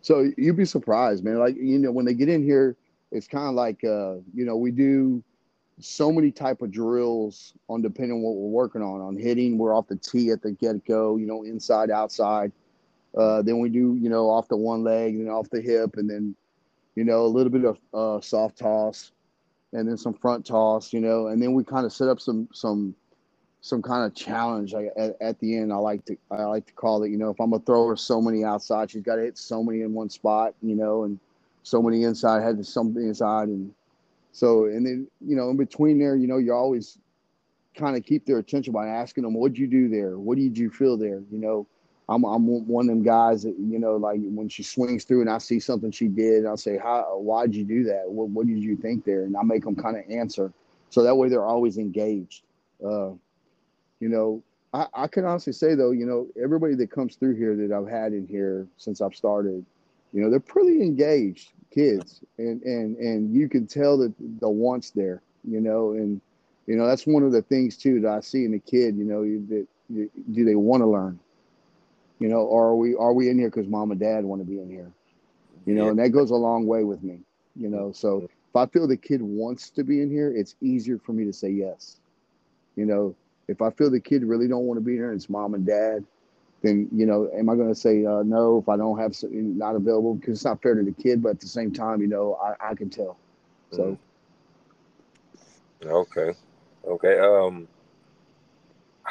So 0.01 0.29
you'd 0.37 0.57
be 0.57 0.65
surprised, 0.65 1.23
man. 1.23 1.39
Like 1.39 1.55
you 1.55 1.79
know, 1.79 1.91
when 1.91 2.05
they 2.05 2.13
get 2.13 2.29
in 2.29 2.43
here, 2.43 2.75
it's 3.11 3.27
kind 3.27 3.47
of 3.47 3.55
like 3.55 3.83
uh, 3.83 4.15
you 4.33 4.45
know, 4.45 4.55
we 4.55 4.71
do 4.71 5.23
so 5.79 6.11
many 6.11 6.31
type 6.31 6.61
of 6.61 6.71
drills 6.71 7.53
on 7.69 7.81
depending 7.81 8.17
on 8.17 8.21
what 8.21 8.35
we're 8.35 8.49
working 8.49 8.81
on. 8.81 9.01
On 9.01 9.15
hitting, 9.15 9.57
we're 9.57 9.75
off 9.75 9.87
the 9.87 9.95
tee 9.95 10.31
at 10.31 10.41
the 10.41 10.51
get 10.51 10.85
go, 10.85 11.17
you 11.17 11.27
know, 11.27 11.43
inside, 11.43 11.91
outside. 11.91 12.51
Uh, 13.15 13.41
then 13.41 13.59
we 13.59 13.69
do, 13.69 13.97
you 13.99 14.09
know, 14.09 14.29
off 14.29 14.47
the 14.47 14.57
one 14.57 14.83
leg 14.83 15.15
and 15.15 15.29
off 15.29 15.49
the 15.49 15.61
hip, 15.61 15.97
and 15.97 16.09
then, 16.09 16.35
you 16.97 17.03
know, 17.03 17.21
a 17.21 17.27
little 17.27 17.51
bit 17.51 17.63
of 17.63 17.77
uh, 17.93 18.19
soft 18.21 18.57
toss, 18.57 19.11
and 19.71 19.87
then 19.87 19.97
some 19.97 20.15
front 20.15 20.43
toss, 20.43 20.91
you 20.91 20.99
know, 20.99 21.27
and 21.27 21.39
then 21.39 21.53
we 21.53 21.63
kind 21.63 21.85
of 21.85 21.93
set 21.93 22.07
up 22.07 22.19
some 22.19 22.49
some 22.51 22.95
some 23.61 23.83
kind 23.83 24.03
of 24.03 24.15
challenge 24.15 24.73
like 24.73 24.87
at, 24.97 25.15
at, 25.21 25.39
the 25.39 25.57
end. 25.57 25.71
I 25.71 25.75
like 25.75 26.03
to 26.05 26.17
I 26.31 26.45
like 26.45 26.65
to 26.65 26.73
call 26.73 27.03
it, 27.03 27.11
you 27.11 27.17
know, 27.17 27.29
if 27.29 27.39
I'm 27.39 27.51
gonna 27.51 27.61
throw 27.63 27.87
her 27.89 27.95
so 27.95 28.19
many 28.19 28.43
outside, 28.43 28.89
she's 28.89 29.03
got 29.03 29.17
to 29.17 29.21
hit 29.21 29.37
so 29.37 29.63
many 29.63 29.81
in 29.81 29.93
one 29.93 30.09
spot, 30.09 30.55
you 30.63 30.73
know, 30.73 31.03
and 31.03 31.19
so 31.61 31.83
many 31.83 32.03
inside, 32.03 32.41
had 32.41 32.57
to 32.57 32.63
something 32.63 33.03
inside, 33.03 33.49
and 33.49 33.71
so 34.31 34.65
and 34.65 34.83
then 34.83 35.07
you 35.21 35.35
know 35.35 35.51
in 35.51 35.57
between 35.57 35.99
there, 35.99 36.15
you 36.15 36.25
know, 36.25 36.39
you 36.39 36.51
always 36.51 36.97
kind 37.75 37.95
of 37.95 38.03
keep 38.03 38.25
their 38.25 38.39
attention 38.39 38.73
by 38.73 38.87
asking 38.87 39.23
them, 39.23 39.35
"What'd 39.35 39.59
you 39.59 39.67
do 39.67 39.87
there? 39.87 40.17
What 40.17 40.39
did 40.39 40.57
you 40.57 40.71
feel 40.71 40.97
there?" 40.97 41.21
You 41.29 41.37
know, 41.37 41.67
I'm 42.09 42.23
I'm 42.23 42.45
one 42.67 42.85
of 42.85 42.95
them 42.95 43.03
guys 43.03 43.43
that 43.43 43.55
you 43.59 43.79
know, 43.79 43.97
like 43.97 44.19
when 44.21 44.47
she 44.47 44.63
swings 44.63 45.03
through 45.03 45.21
and 45.21 45.29
I 45.29 45.39
see 45.39 45.59
something 45.59 45.91
she 45.91 46.07
did, 46.07 46.45
I'll 46.45 46.57
say, 46.57 46.77
"How? 46.77 47.17
Why'd 47.19 47.53
you 47.53 47.65
do 47.65 47.83
that? 47.85 48.03
What, 48.09 48.29
what 48.29 48.47
did 48.47 48.59
you 48.59 48.77
think 48.77 49.03
there?" 49.03 49.23
And 49.23 49.35
I 49.35 49.43
make 49.43 49.65
them 49.65 49.75
kind 49.75 49.97
of 49.97 50.03
answer, 50.09 50.53
so 50.89 51.03
that 51.03 51.15
way 51.15 51.27
they're 51.27 51.45
always 51.45 51.77
engaged. 51.77 52.43
Uh, 52.83 53.11
you 53.99 54.09
know, 54.09 54.41
I, 54.73 54.87
I 54.93 55.07
can 55.07 55.25
honestly 55.25 55.53
say 55.53 55.75
though, 55.75 55.91
you 55.91 56.05
know, 56.05 56.27
everybody 56.41 56.75
that 56.75 56.91
comes 56.91 57.15
through 57.15 57.35
here 57.35 57.55
that 57.55 57.71
I've 57.71 57.89
had 57.89 58.13
in 58.13 58.27
here 58.27 58.67
since 58.77 59.01
I've 59.01 59.15
started, 59.15 59.65
you 60.13 60.21
know, 60.21 60.29
they're 60.29 60.39
pretty 60.39 60.81
engaged 60.81 61.51
kids, 61.71 62.21
and 62.37 62.61
and 62.63 62.97
and 62.97 63.33
you 63.33 63.49
can 63.49 63.67
tell 63.67 63.97
that 63.97 64.13
the 64.39 64.49
wants 64.49 64.91
there, 64.91 65.21
you 65.43 65.59
know, 65.59 65.91
and 65.91 66.21
you 66.67 66.75
know 66.75 66.87
that's 66.87 67.05
one 67.05 67.23
of 67.23 67.31
the 67.31 67.41
things 67.41 67.77
too 67.77 67.99
that 68.01 68.11
I 68.11 68.19
see 68.21 68.45
in 68.45 68.53
a 68.53 68.59
kid, 68.59 68.97
you 68.97 69.03
know, 69.03 69.23
that 69.49 69.67
do 70.31 70.45
they 70.45 70.55
want 70.55 70.81
to 70.81 70.87
learn, 70.87 71.19
you 72.19 72.27
know, 72.27 72.41
or 72.41 72.67
are 72.67 72.75
we 72.75 72.95
are 72.95 73.13
we 73.13 73.29
in 73.29 73.37
here 73.37 73.49
because 73.49 73.67
mom 73.67 73.91
and 73.91 73.99
dad 73.99 74.23
want 74.23 74.41
to 74.41 74.45
be 74.45 74.59
in 74.59 74.69
here, 74.69 74.91
you 75.65 75.73
know, 75.75 75.85
yeah. 75.85 75.89
and 75.91 75.99
that 75.99 76.09
goes 76.09 76.31
a 76.31 76.35
long 76.35 76.65
way 76.65 76.83
with 76.83 77.03
me, 77.03 77.19
you 77.55 77.69
know. 77.69 77.91
So 77.91 78.29
if 78.49 78.55
I 78.55 78.65
feel 78.65 78.87
the 78.87 78.97
kid 78.97 79.21
wants 79.21 79.69
to 79.71 79.83
be 79.83 80.01
in 80.01 80.09
here, 80.09 80.31
it's 80.35 80.55
easier 80.61 80.97
for 80.97 81.13
me 81.13 81.25
to 81.25 81.33
say 81.33 81.49
yes, 81.49 81.99
you 82.75 82.85
know 82.85 83.15
if 83.47 83.61
I 83.61 83.69
feel 83.71 83.89
the 83.89 83.99
kid 83.99 84.23
really 84.23 84.47
don't 84.47 84.65
want 84.65 84.77
to 84.77 84.83
be 84.83 84.93
here 84.93 85.11
and 85.11 85.15
it's 85.15 85.29
mom 85.29 85.53
and 85.53 85.65
dad, 85.65 86.03
then 86.61 86.89
you 86.93 87.05
know, 87.05 87.29
am 87.35 87.49
I 87.49 87.55
going 87.55 87.69
to 87.69 87.75
say 87.75 88.05
uh, 88.05 88.23
no 88.23 88.57
if 88.57 88.69
I 88.69 88.77
don't 88.77 88.97
have 88.99 89.15
something 89.15 89.57
not 89.57 89.75
available 89.75 90.15
because 90.15 90.35
it's 90.35 90.45
not 90.45 90.61
fair 90.61 90.75
to 90.75 90.83
the 90.83 90.91
kid, 90.91 91.21
but 91.21 91.29
at 91.29 91.39
the 91.39 91.47
same 91.47 91.71
time, 91.71 92.01
you 92.01 92.07
know, 92.07 92.37
I, 92.43 92.71
I 92.71 92.75
can 92.75 92.89
tell. 92.89 93.17
So. 93.71 93.97
Mm. 95.81 95.87
Okay. 95.87 96.33
Okay. 96.85 97.19
Um. 97.19 97.67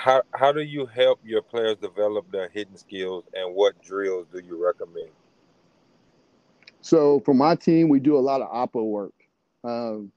How 0.07 0.23
how 0.35 0.53
do 0.53 0.61
you 0.61 0.87
help 0.87 1.19
your 1.25 1.43
players 1.43 1.79
develop 1.79 2.31
their 2.31 2.49
hidden 2.49 2.77
skills, 2.77 3.25
and 3.35 3.53
what 3.57 3.83
drills 3.83 4.29
do 4.33 4.39
you 4.39 4.65
recommend? 4.65 5.11
So 6.81 7.19
for 7.25 7.35
my 7.35 7.57
team, 7.57 7.89
we 7.89 7.99
do 7.99 8.17
a 8.17 8.21
lot 8.21 8.41
of 8.41 8.49
oppo 8.49 8.85
work. 8.85 9.15
Um, 9.65 10.13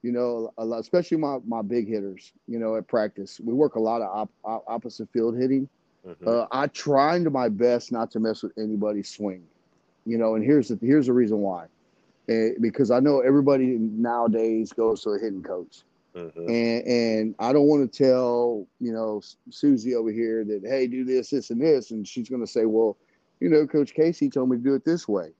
you 0.00 0.12
know, 0.12 0.50
a 0.56 0.64
lot, 0.64 0.80
especially 0.80 1.18
my, 1.18 1.40
my 1.46 1.60
big 1.60 1.86
hitters, 1.86 2.32
you 2.48 2.58
know, 2.58 2.76
at 2.76 2.88
practice. 2.88 3.38
We 3.38 3.52
work 3.52 3.74
a 3.74 3.80
lot 3.80 4.00
of 4.00 4.08
op, 4.08 4.30
op, 4.46 4.64
opposite 4.66 5.10
field 5.12 5.36
hitting. 5.36 5.68
Mm-hmm. 6.08 6.26
Uh, 6.26 6.46
I 6.50 6.66
try 6.68 7.22
to 7.22 7.28
my 7.28 7.50
best 7.50 7.92
not 7.92 8.10
to 8.12 8.20
mess 8.20 8.42
with 8.42 8.52
anybody's 8.56 9.10
swing, 9.10 9.44
you 10.06 10.16
know, 10.16 10.36
and 10.36 10.44
here's 10.44 10.68
the, 10.68 10.78
here's 10.80 11.04
the 11.06 11.12
reason 11.12 11.40
why. 11.40 11.66
And 12.28 12.52
eh, 12.52 12.54
because 12.62 12.90
I 12.90 12.98
know 12.98 13.20
everybody 13.20 13.76
nowadays 13.78 14.72
goes 14.72 15.02
to 15.02 15.10
a 15.10 15.18
hitting 15.18 15.42
coach. 15.42 15.82
Mm-hmm. 16.14 16.48
And 16.48 16.86
and 16.86 17.34
I 17.38 17.52
don't 17.52 17.66
want 17.66 17.90
to 17.90 18.04
tell, 18.04 18.66
you 18.80 18.92
know, 18.92 19.20
Susie 19.50 19.94
over 19.94 20.12
here 20.12 20.44
that, 20.44 20.62
hey, 20.64 20.86
do 20.86 21.04
this, 21.04 21.30
this, 21.30 21.50
and 21.50 21.60
this. 21.60 21.90
And 21.90 22.06
she's 22.06 22.28
gonna 22.28 22.46
say, 22.46 22.66
Well, 22.66 22.96
you 23.40 23.48
know, 23.48 23.66
Coach 23.66 23.94
Casey 23.94 24.30
told 24.30 24.50
me 24.50 24.56
to 24.56 24.62
do 24.62 24.74
it 24.74 24.84
this 24.84 25.08
way. 25.08 25.30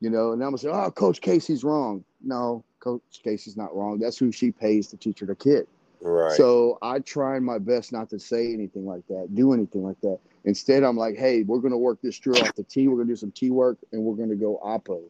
You 0.00 0.10
know, 0.10 0.32
and 0.32 0.42
I'm 0.42 0.48
gonna 0.48 0.58
say, 0.58 0.68
Oh, 0.68 0.90
Coach 0.90 1.20
Casey's 1.20 1.62
wrong. 1.62 2.04
No, 2.22 2.64
Coach 2.80 3.02
Casey's 3.22 3.56
not 3.56 3.74
wrong. 3.76 3.98
That's 3.98 4.16
who 4.16 4.32
she 4.32 4.50
pays 4.50 4.86
to 4.88 4.96
teach 4.96 5.20
her 5.20 5.26
the 5.26 5.34
kid. 5.34 5.66
Right. 6.00 6.32
So 6.32 6.78
I 6.82 6.98
try 6.98 7.38
my 7.38 7.58
best 7.58 7.92
not 7.92 8.08
to 8.10 8.18
say 8.18 8.52
anything 8.52 8.86
like 8.86 9.06
that, 9.08 9.28
do 9.34 9.52
anything 9.52 9.84
like 9.84 10.00
that. 10.00 10.18
Instead, 10.44 10.82
I'm 10.82 10.96
like, 10.96 11.16
hey, 11.16 11.42
we're 11.42 11.60
gonna 11.60 11.78
work 11.78 12.00
this 12.02 12.18
drill 12.18 12.42
off 12.42 12.54
the 12.54 12.64
tee. 12.64 12.88
We're 12.88 12.96
gonna 12.96 13.08
do 13.08 13.16
some 13.16 13.30
tee 13.30 13.50
work, 13.50 13.78
and 13.92 14.02
we're 14.02 14.16
gonna 14.16 14.36
go 14.36 14.58
oppo, 14.64 15.02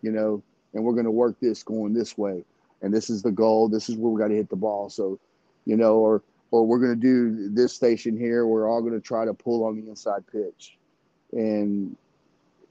you 0.00 0.12
know, 0.12 0.42
and 0.72 0.84
we're 0.84 0.94
gonna 0.94 1.10
work 1.10 1.36
this 1.40 1.62
going 1.62 1.92
this 1.92 2.16
way, 2.16 2.44
and 2.82 2.92
this 2.92 3.10
is 3.10 3.22
the 3.22 3.30
goal. 3.30 3.68
This 3.68 3.88
is 3.88 3.96
where 3.96 4.10
we 4.10 4.20
got 4.20 4.28
to 4.28 4.34
hit 4.34 4.48
the 4.48 4.56
ball. 4.56 4.90
So, 4.90 5.18
you 5.64 5.76
know, 5.76 5.96
or 5.96 6.22
or 6.50 6.66
we're 6.66 6.78
gonna 6.78 6.96
do 6.96 7.48
this 7.50 7.72
station 7.72 8.16
here. 8.16 8.46
We're 8.46 8.68
all 8.68 8.82
gonna 8.82 9.00
try 9.00 9.24
to 9.24 9.34
pull 9.34 9.64
on 9.64 9.76
the 9.76 9.88
inside 9.88 10.24
pitch, 10.30 10.76
and 11.32 11.96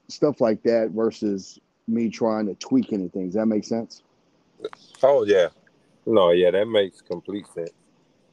stuff 0.08 0.40
like 0.40 0.62
that. 0.62 0.90
Versus 0.90 1.60
me 1.88 2.08
trying 2.08 2.46
to 2.46 2.54
tweak 2.54 2.92
anything. 2.92 3.26
Does 3.26 3.34
that 3.34 3.46
make 3.46 3.64
sense? 3.64 4.02
Oh 5.02 5.24
yeah, 5.24 5.48
no, 6.06 6.30
yeah, 6.30 6.50
that 6.50 6.66
makes 6.66 7.00
complete 7.00 7.46
sense. 7.54 7.72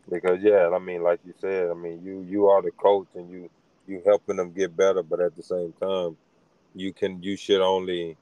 Because 0.10 0.42
yeah, 0.42 0.70
I 0.74 0.80
mean, 0.80 1.04
like 1.04 1.20
you 1.26 1.34
said, 1.40 1.70
I 1.70 1.74
mean, 1.74 2.02
you 2.04 2.26
you 2.28 2.48
are 2.48 2.62
the 2.62 2.72
coach 2.72 3.08
and 3.16 3.30
you 3.30 3.50
you 3.88 4.02
helping 4.06 4.38
them 4.38 4.52
get 4.52 4.76
better, 4.76 5.04
but 5.04 5.20
at 5.20 5.36
the 5.36 5.44
same 5.44 5.74
time, 5.82 6.18
you 6.74 6.94
can 6.94 7.22
you 7.22 7.36
should 7.36 7.62
only 7.62 8.18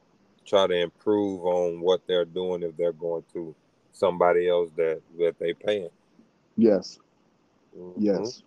try 0.51 0.67
to 0.67 0.75
improve 0.75 1.45
on 1.45 1.81
what 1.81 2.01
they're 2.07 2.25
doing 2.25 2.61
if 2.61 2.75
they're 2.77 2.91
going 2.91 3.23
to 3.33 3.55
somebody 3.91 4.49
else 4.49 4.69
that 4.75 5.01
that 5.17 5.39
they 5.39 5.53
paying. 5.53 5.89
Yes. 6.57 6.99
Mm-hmm. 7.77 8.01
Yes. 8.01 8.43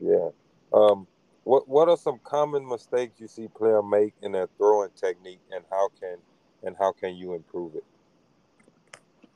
Yeah. 0.00 0.28
Um. 0.72 1.06
What 1.44 1.68
What 1.68 1.88
are 1.88 1.96
some 1.96 2.20
common 2.24 2.66
mistakes 2.66 3.20
you 3.20 3.28
see 3.28 3.48
player 3.48 3.82
make 3.82 4.14
in 4.22 4.32
their 4.32 4.48
throwing 4.56 4.90
technique, 4.96 5.40
and 5.52 5.64
how 5.70 5.88
can 6.00 6.16
and 6.62 6.76
how 6.78 6.92
can 6.92 7.16
you 7.16 7.34
improve 7.34 7.74
it? 7.74 7.84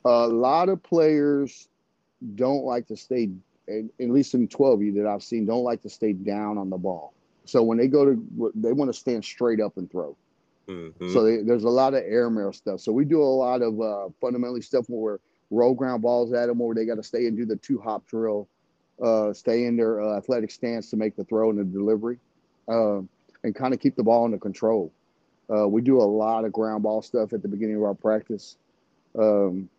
a 0.07 0.27
lot 0.27 0.69
of 0.69 0.81
players 0.83 1.67
don't 2.35 2.63
like 2.63 2.87
to 2.87 2.95
stay, 2.95 3.29
at 3.67 4.09
least 4.09 4.33
in 4.33 4.47
12 4.47 4.81
you 4.81 4.93
that 4.93 5.07
I've 5.07 5.23
seen, 5.23 5.45
don't 5.45 5.63
like 5.63 5.81
to 5.83 5.89
stay 5.89 6.13
down 6.13 6.57
on 6.57 6.69
the 6.69 6.77
ball. 6.77 7.13
So 7.45 7.61
when 7.63 7.77
they 7.77 7.87
go 7.87 8.05
to, 8.05 8.51
they 8.55 8.71
want 8.71 8.89
to 8.89 8.97
stand 8.97 9.23
straight 9.23 9.59
up 9.59 9.77
and 9.77 9.89
throw. 9.89 10.15
Mm-hmm. 10.67 11.13
So 11.13 11.23
they, 11.23 11.43
there's 11.43 11.63
a 11.63 11.69
lot 11.69 11.93
of 11.93 12.03
air 12.05 12.29
mail 12.29 12.51
stuff. 12.51 12.81
So 12.81 12.91
we 12.91 13.05
do 13.05 13.21
a 13.21 13.23
lot 13.23 13.61
of 13.61 13.79
uh, 13.79 14.09
fundamentally 14.19 14.61
stuff 14.61 14.85
where 14.87 14.99
we're 14.99 15.19
roll 15.49 15.73
ground 15.73 16.01
balls 16.01 16.33
at 16.33 16.47
them, 16.47 16.61
or 16.61 16.73
they 16.73 16.85
got 16.85 16.95
to 16.95 17.03
stay 17.03 17.27
and 17.27 17.37
do 17.37 17.45
the 17.45 17.55
two 17.55 17.79
hop 17.79 18.05
drill, 18.07 18.47
uh, 19.01 19.33
stay 19.33 19.65
in 19.65 19.77
their 19.77 20.01
uh, 20.01 20.17
athletic 20.17 20.51
stance 20.51 20.89
to 20.89 20.97
make 20.97 21.15
the 21.15 21.23
throw 21.23 21.49
and 21.49 21.59
the 21.59 21.63
delivery, 21.63 22.17
uh, 22.67 22.97
and 23.43 23.55
kind 23.55 23.73
of 23.73 23.79
keep 23.79 23.95
the 23.95 24.03
ball 24.03 24.25
under 24.25 24.37
control. 24.37 24.91
Uh, 25.49 25.67
we 25.67 25.81
do 25.81 26.01
a 26.01 26.03
lot 26.03 26.43
of 26.43 26.51
ground 26.51 26.83
ball 26.83 27.01
stuff 27.01 27.31
at 27.31 27.41
the 27.41 27.47
beginning 27.47 27.77
of 27.77 27.83
our 27.83 27.93
practice. 27.93 28.57
Um, 29.17 29.69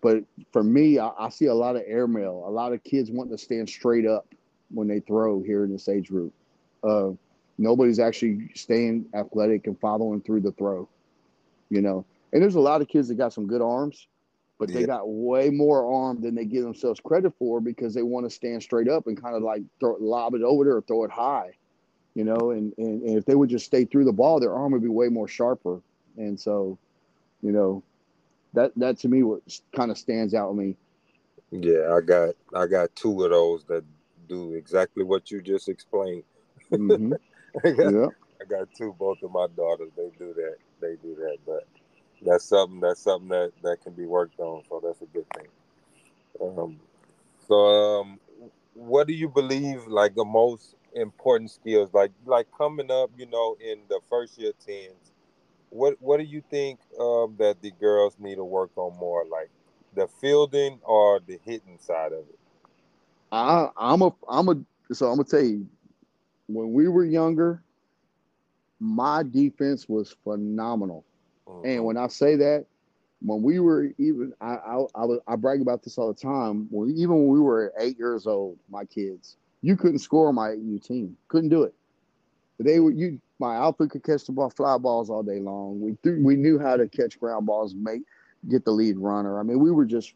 but 0.00 0.24
for 0.52 0.62
me, 0.62 0.98
I, 0.98 1.10
I, 1.18 1.28
see 1.28 1.46
a 1.46 1.54
lot 1.54 1.76
of 1.76 1.82
air 1.86 2.06
mail, 2.06 2.44
a 2.46 2.50
lot 2.50 2.72
of 2.72 2.82
kids 2.84 3.10
wanting 3.10 3.36
to 3.36 3.42
stand 3.42 3.68
straight 3.68 4.06
up 4.06 4.26
when 4.70 4.88
they 4.88 5.00
throw 5.00 5.42
here 5.42 5.64
in 5.64 5.72
this 5.72 5.88
age 5.88 6.08
group. 6.08 6.32
Nobody's 7.60 7.98
actually 7.98 8.50
staying 8.54 9.04
athletic 9.12 9.66
and 9.66 9.78
following 9.78 10.22
through 10.22 10.40
the 10.40 10.52
throw, 10.52 10.88
you 11.68 11.82
know. 11.82 12.06
And 12.32 12.42
there's 12.42 12.54
a 12.54 12.60
lot 12.60 12.80
of 12.80 12.88
kids 12.88 13.08
that 13.08 13.16
got 13.16 13.34
some 13.34 13.46
good 13.46 13.60
arms, 13.60 14.06
but 14.58 14.70
yeah. 14.70 14.80
they 14.80 14.86
got 14.86 15.06
way 15.06 15.50
more 15.50 16.06
arm 16.06 16.22
than 16.22 16.34
they 16.34 16.46
give 16.46 16.62
themselves 16.62 17.00
credit 17.00 17.34
for 17.38 17.60
because 17.60 17.92
they 17.92 18.02
want 18.02 18.24
to 18.24 18.30
stand 18.30 18.62
straight 18.62 18.88
up 18.88 19.08
and 19.08 19.22
kind 19.22 19.36
of 19.36 19.42
like 19.42 19.60
throw, 19.78 19.94
lob 20.00 20.34
it 20.34 20.40
over 20.40 20.64
there 20.64 20.76
or 20.76 20.80
throw 20.80 21.04
it 21.04 21.10
high, 21.10 21.50
you 22.14 22.24
know. 22.24 22.52
And, 22.52 22.72
and, 22.78 23.02
and 23.02 23.18
if 23.18 23.26
they 23.26 23.34
would 23.34 23.50
just 23.50 23.66
stay 23.66 23.84
through 23.84 24.06
the 24.06 24.12
ball, 24.12 24.40
their 24.40 24.54
arm 24.54 24.72
would 24.72 24.82
be 24.82 24.88
way 24.88 25.08
more 25.08 25.28
sharper. 25.28 25.82
And 26.16 26.40
so, 26.40 26.78
you 27.42 27.52
know, 27.52 27.82
that 28.54 28.72
that 28.76 28.98
to 29.00 29.08
me 29.08 29.22
what 29.22 29.42
kind 29.76 29.90
of 29.90 29.98
stands 29.98 30.32
out 30.32 30.54
with 30.54 30.64
me. 30.64 30.76
Yeah, 31.50 31.94
I 31.94 32.00
got 32.00 32.34
I 32.54 32.66
got 32.66 32.96
two 32.96 33.22
of 33.22 33.30
those 33.30 33.64
that 33.64 33.84
do 34.30 34.54
exactly 34.54 35.04
what 35.04 35.30
you 35.30 35.42
just 35.42 35.68
explained. 35.68 36.22
Mm-hmm. 36.72 37.12
I 37.64 37.70
got, 37.70 37.92
yeah. 37.92 38.06
I 38.40 38.44
got 38.48 38.68
two. 38.76 38.94
Both 38.98 39.22
of 39.22 39.32
my 39.32 39.46
daughters, 39.56 39.90
they 39.96 40.10
do 40.18 40.34
that. 40.34 40.56
They 40.80 40.96
do 41.02 41.14
that, 41.16 41.38
but 41.46 41.66
that's 42.22 42.44
something 42.44 42.80
that's 42.80 43.00
something 43.00 43.28
that 43.28 43.52
that 43.62 43.82
can 43.82 43.92
be 43.92 44.06
worked 44.06 44.38
on. 44.40 44.62
So 44.68 44.80
that's 44.82 45.02
a 45.02 45.06
good 45.06 45.26
thing. 45.36 45.48
Um, 46.40 46.80
so 47.46 47.54
um, 47.54 48.20
what 48.74 49.06
do 49.06 49.12
you 49.12 49.28
believe 49.28 49.86
like 49.86 50.14
the 50.14 50.24
most 50.24 50.74
important 50.94 51.50
skills 51.50 51.90
like 51.94 52.10
like 52.26 52.48
coming 52.56 52.90
up 52.90 53.10
you 53.16 53.26
know 53.26 53.56
in 53.60 53.78
the 53.88 54.00
first 54.08 54.36
year 54.38 54.52
teens 54.66 55.12
what 55.70 55.96
what 56.00 56.18
do 56.18 56.24
you 56.24 56.42
think 56.50 56.80
um, 57.00 57.36
that 57.38 57.62
the 57.62 57.70
girls 57.80 58.16
need 58.18 58.34
to 58.36 58.44
work 58.44 58.70
on 58.76 58.96
more, 58.98 59.24
like 59.30 59.50
the 59.94 60.06
fielding 60.20 60.78
or 60.82 61.20
the 61.26 61.38
hitting 61.44 61.78
side 61.80 62.12
of 62.12 62.18
it? 62.28 62.38
I 63.32 63.68
I'm 63.76 64.02
a 64.02 64.12
I'm 64.28 64.48
a 64.48 64.94
so 64.94 65.06
I'm 65.06 65.16
gonna 65.16 65.24
tell 65.24 65.42
you 65.42 65.66
when 66.54 66.72
we 66.72 66.88
were 66.88 67.04
younger, 67.04 67.62
my 68.78 69.22
defense 69.22 69.88
was 69.88 70.14
phenomenal. 70.24 71.04
Mm-hmm. 71.46 71.68
And 71.68 71.84
when 71.84 71.96
I 71.96 72.08
say 72.08 72.36
that, 72.36 72.66
when 73.22 73.42
we 73.42 73.60
were 73.60 73.90
even 73.98 74.32
I, 74.40 74.54
I 74.54 74.84
I, 74.94 75.06
I 75.28 75.36
brag 75.36 75.60
about 75.60 75.82
this 75.82 75.98
all 75.98 76.08
the 76.08 76.18
time. 76.18 76.66
When 76.70 76.90
even 76.90 77.10
when 77.10 77.28
we 77.28 77.40
were 77.40 77.72
eight 77.78 77.98
years 77.98 78.26
old, 78.26 78.58
my 78.70 78.84
kids, 78.84 79.36
you 79.62 79.76
couldn't 79.76 79.98
score 79.98 80.32
my 80.32 80.50
AU 80.50 80.78
team. 80.82 81.16
Couldn't 81.28 81.50
do 81.50 81.64
it. 81.64 81.74
They 82.58 82.80
were 82.80 82.90
you 82.90 83.20
my 83.38 83.56
outfit 83.56 83.90
could 83.90 84.04
catch 84.04 84.24
the 84.24 84.32
ball, 84.32 84.50
fly 84.50 84.76
balls 84.78 85.10
all 85.10 85.22
day 85.22 85.38
long. 85.38 85.80
We 85.80 85.96
threw, 86.02 86.22
we 86.22 86.36
knew 86.36 86.58
how 86.58 86.76
to 86.76 86.88
catch 86.88 87.18
ground 87.18 87.46
balls, 87.46 87.74
make 87.74 88.02
get 88.48 88.64
the 88.64 88.70
lead 88.70 88.98
runner. 88.98 89.38
I 89.38 89.42
mean, 89.42 89.60
we 89.60 89.70
were 89.70 89.84
just 89.84 90.14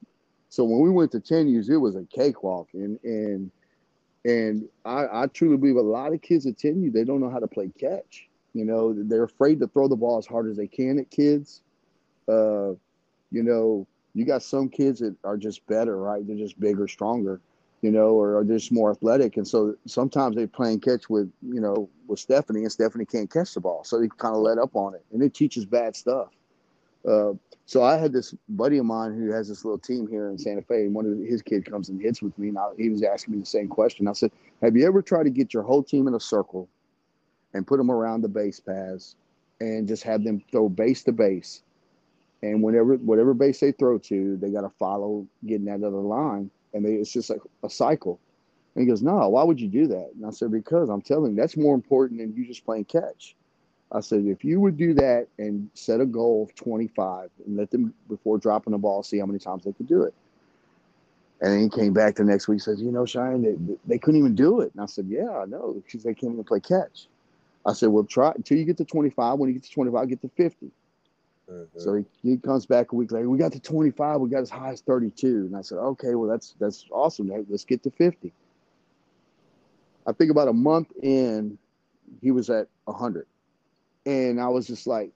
so 0.48 0.64
when 0.64 0.80
we 0.80 0.90
went 0.90 1.10
to 1.12 1.20
10 1.20 1.48
years, 1.48 1.68
it 1.68 1.76
was 1.76 1.96
a 1.96 2.04
cakewalk. 2.04 2.68
And 2.72 2.98
and 3.04 3.50
and 4.24 4.68
I, 4.84 5.06
I 5.12 5.26
truly 5.26 5.56
believe 5.56 5.76
a 5.76 5.82
lot 5.82 6.12
of 6.12 6.22
kids 6.22 6.46
attend 6.46 6.82
you, 6.82 6.90
they 6.90 7.04
don't 7.04 7.20
know 7.20 7.30
how 7.30 7.38
to 7.38 7.46
play 7.46 7.70
catch. 7.78 8.28
You 8.54 8.64
know, 8.64 8.94
they're 8.96 9.24
afraid 9.24 9.60
to 9.60 9.66
throw 9.68 9.88
the 9.88 9.96
ball 9.96 10.18
as 10.18 10.26
hard 10.26 10.48
as 10.48 10.56
they 10.56 10.68
can 10.68 10.98
at 10.98 11.10
kids. 11.10 11.62
Uh, 12.28 12.70
you 13.30 13.42
know, 13.42 13.86
you 14.14 14.24
got 14.24 14.42
some 14.42 14.68
kids 14.68 15.00
that 15.00 15.16
are 15.24 15.36
just 15.36 15.66
better, 15.66 15.98
right? 15.98 16.26
They're 16.26 16.36
just 16.36 16.58
bigger, 16.60 16.86
stronger, 16.86 17.40
you 17.82 17.90
know, 17.90 18.10
or 18.10 18.44
they're 18.44 18.56
just 18.56 18.72
more 18.72 18.92
athletic. 18.92 19.36
And 19.36 19.46
so 19.46 19.74
sometimes 19.86 20.36
they 20.36 20.46
play 20.46 20.72
and 20.72 20.80
catch 20.80 21.10
with, 21.10 21.30
you 21.42 21.60
know, 21.60 21.90
with 22.06 22.20
Stephanie, 22.20 22.60
and 22.60 22.72
Stephanie 22.72 23.04
can't 23.06 23.30
catch 23.30 23.54
the 23.54 23.60
ball. 23.60 23.82
So 23.84 24.00
they 24.00 24.08
kind 24.16 24.36
of 24.36 24.42
let 24.42 24.58
up 24.58 24.76
on 24.76 24.94
it. 24.94 25.04
And 25.12 25.22
it 25.22 25.34
teaches 25.34 25.66
bad 25.66 25.96
stuff. 25.96 26.28
Uh, 27.08 27.32
so 27.66 27.82
I 27.82 27.96
had 27.96 28.12
this 28.12 28.34
buddy 28.48 28.78
of 28.78 28.86
mine 28.86 29.14
who 29.16 29.32
has 29.32 29.48
this 29.48 29.64
little 29.64 29.78
team 29.78 30.06
here 30.06 30.30
in 30.30 30.38
Santa 30.38 30.62
Fe, 30.62 30.82
and 30.82 30.94
one 30.94 31.06
of 31.06 31.18
his 31.18 31.42
kids 31.42 31.66
comes 31.68 31.88
and 31.88 32.00
hits 32.00 32.22
with 32.22 32.38
me. 32.38 32.48
And 32.48 32.58
I, 32.58 32.68
he 32.76 32.90
was 32.90 33.02
asking 33.02 33.34
me 33.34 33.40
the 33.40 33.46
same 33.46 33.68
question. 33.68 34.08
I 34.08 34.12
said, 34.12 34.32
"Have 34.62 34.76
you 34.76 34.86
ever 34.86 35.02
tried 35.02 35.24
to 35.24 35.30
get 35.30 35.54
your 35.54 35.62
whole 35.62 35.82
team 35.82 36.08
in 36.08 36.14
a 36.14 36.20
circle 36.20 36.68
and 37.54 37.66
put 37.66 37.78
them 37.78 37.90
around 37.90 38.22
the 38.22 38.28
base 38.28 38.60
paths 38.60 39.16
and 39.60 39.88
just 39.88 40.02
have 40.02 40.24
them 40.24 40.42
throw 40.50 40.68
base 40.68 41.04
to 41.04 41.12
base 41.12 41.62
and 42.44 42.62
whenever 42.62 42.96
whatever 42.96 43.32
base 43.34 43.60
they 43.60 43.72
throw 43.72 43.98
to, 43.98 44.36
they 44.36 44.50
got 44.50 44.62
to 44.62 44.70
follow 44.78 45.26
getting 45.46 45.64
that 45.64 45.82
other 45.82 45.96
line, 45.96 46.50
and 46.74 46.84
they, 46.84 46.94
it's 46.94 47.12
just 47.12 47.30
like 47.30 47.40
a 47.62 47.70
cycle. 47.70 48.20
And 48.74 48.82
he 48.82 48.88
goes, 48.88 49.02
"No, 49.02 49.28
why 49.30 49.44
would 49.44 49.60
you 49.60 49.68
do 49.68 49.86
that?" 49.88 50.10
And 50.14 50.26
I 50.26 50.30
said, 50.30 50.52
"Because 50.52 50.90
I'm 50.90 51.00
telling 51.00 51.32
you, 51.32 51.36
that's 51.36 51.56
more 51.56 51.74
important 51.74 52.20
than 52.20 52.34
you 52.36 52.46
just 52.46 52.64
playing 52.64 52.84
catch." 52.84 53.34
I 53.94 54.00
said, 54.00 54.26
if 54.26 54.44
you 54.44 54.60
would 54.60 54.76
do 54.76 54.92
that 54.94 55.28
and 55.38 55.70
set 55.74 56.00
a 56.00 56.06
goal 56.06 56.48
of 56.48 56.54
25 56.56 57.30
and 57.46 57.56
let 57.56 57.70
them 57.70 57.94
before 58.08 58.38
dropping 58.38 58.72
the 58.72 58.78
ball 58.78 59.04
see 59.04 59.18
how 59.18 59.26
many 59.26 59.38
times 59.38 59.64
they 59.64 59.72
could 59.72 59.86
do 59.86 60.02
it. 60.02 60.12
And 61.40 61.52
then 61.52 61.60
he 61.60 61.68
came 61.68 61.92
back 61.92 62.16
the 62.16 62.24
next 62.24 62.48
week 62.48 62.60
says, 62.60 62.82
you 62.82 62.90
know, 62.90 63.06
Cheyenne, 63.06 63.42
they, 63.42 63.76
they 63.86 63.98
couldn't 63.98 64.18
even 64.18 64.34
do 64.34 64.60
it. 64.60 64.72
And 64.74 64.82
I 64.82 64.86
said, 64.86 65.06
yeah, 65.08 65.30
I 65.30 65.44
know, 65.44 65.80
because 65.84 66.02
they 66.02 66.14
can't 66.14 66.32
even 66.32 66.44
play 66.44 66.60
catch. 66.60 67.06
I 67.66 67.72
said, 67.72 67.90
well, 67.90 68.04
try 68.04 68.32
until 68.34 68.58
you 68.58 68.64
get 68.64 68.76
to 68.78 68.84
25. 68.84 69.38
When 69.38 69.48
you 69.48 69.54
get 69.54 69.64
to 69.64 69.70
25, 69.70 70.08
get 70.08 70.20
to 70.22 70.30
50. 70.36 70.70
Mm-hmm. 71.50 71.78
So 71.78 71.94
he, 71.94 72.04
he 72.22 72.36
comes 72.36 72.66
back 72.66 72.92
a 72.92 72.96
week 72.96 73.12
later. 73.12 73.28
We 73.28 73.38
got 73.38 73.52
to 73.52 73.60
25. 73.60 74.20
We 74.20 74.28
got 74.28 74.42
as 74.42 74.50
high 74.50 74.70
as 74.70 74.80
32. 74.80 75.26
And 75.26 75.56
I 75.56 75.60
said, 75.60 75.78
okay, 75.78 76.14
well, 76.14 76.28
that's 76.28 76.54
that's 76.58 76.86
awesome. 76.90 77.30
Let's 77.48 77.64
get 77.64 77.82
to 77.84 77.90
50. 77.90 78.32
I 80.06 80.12
think 80.12 80.30
about 80.30 80.48
a 80.48 80.52
month 80.52 80.88
in, 81.02 81.58
he 82.20 82.30
was 82.30 82.50
at 82.50 82.68
100. 82.84 83.26
And 84.06 84.40
I 84.40 84.48
was 84.48 84.66
just 84.66 84.86
like, 84.86 85.10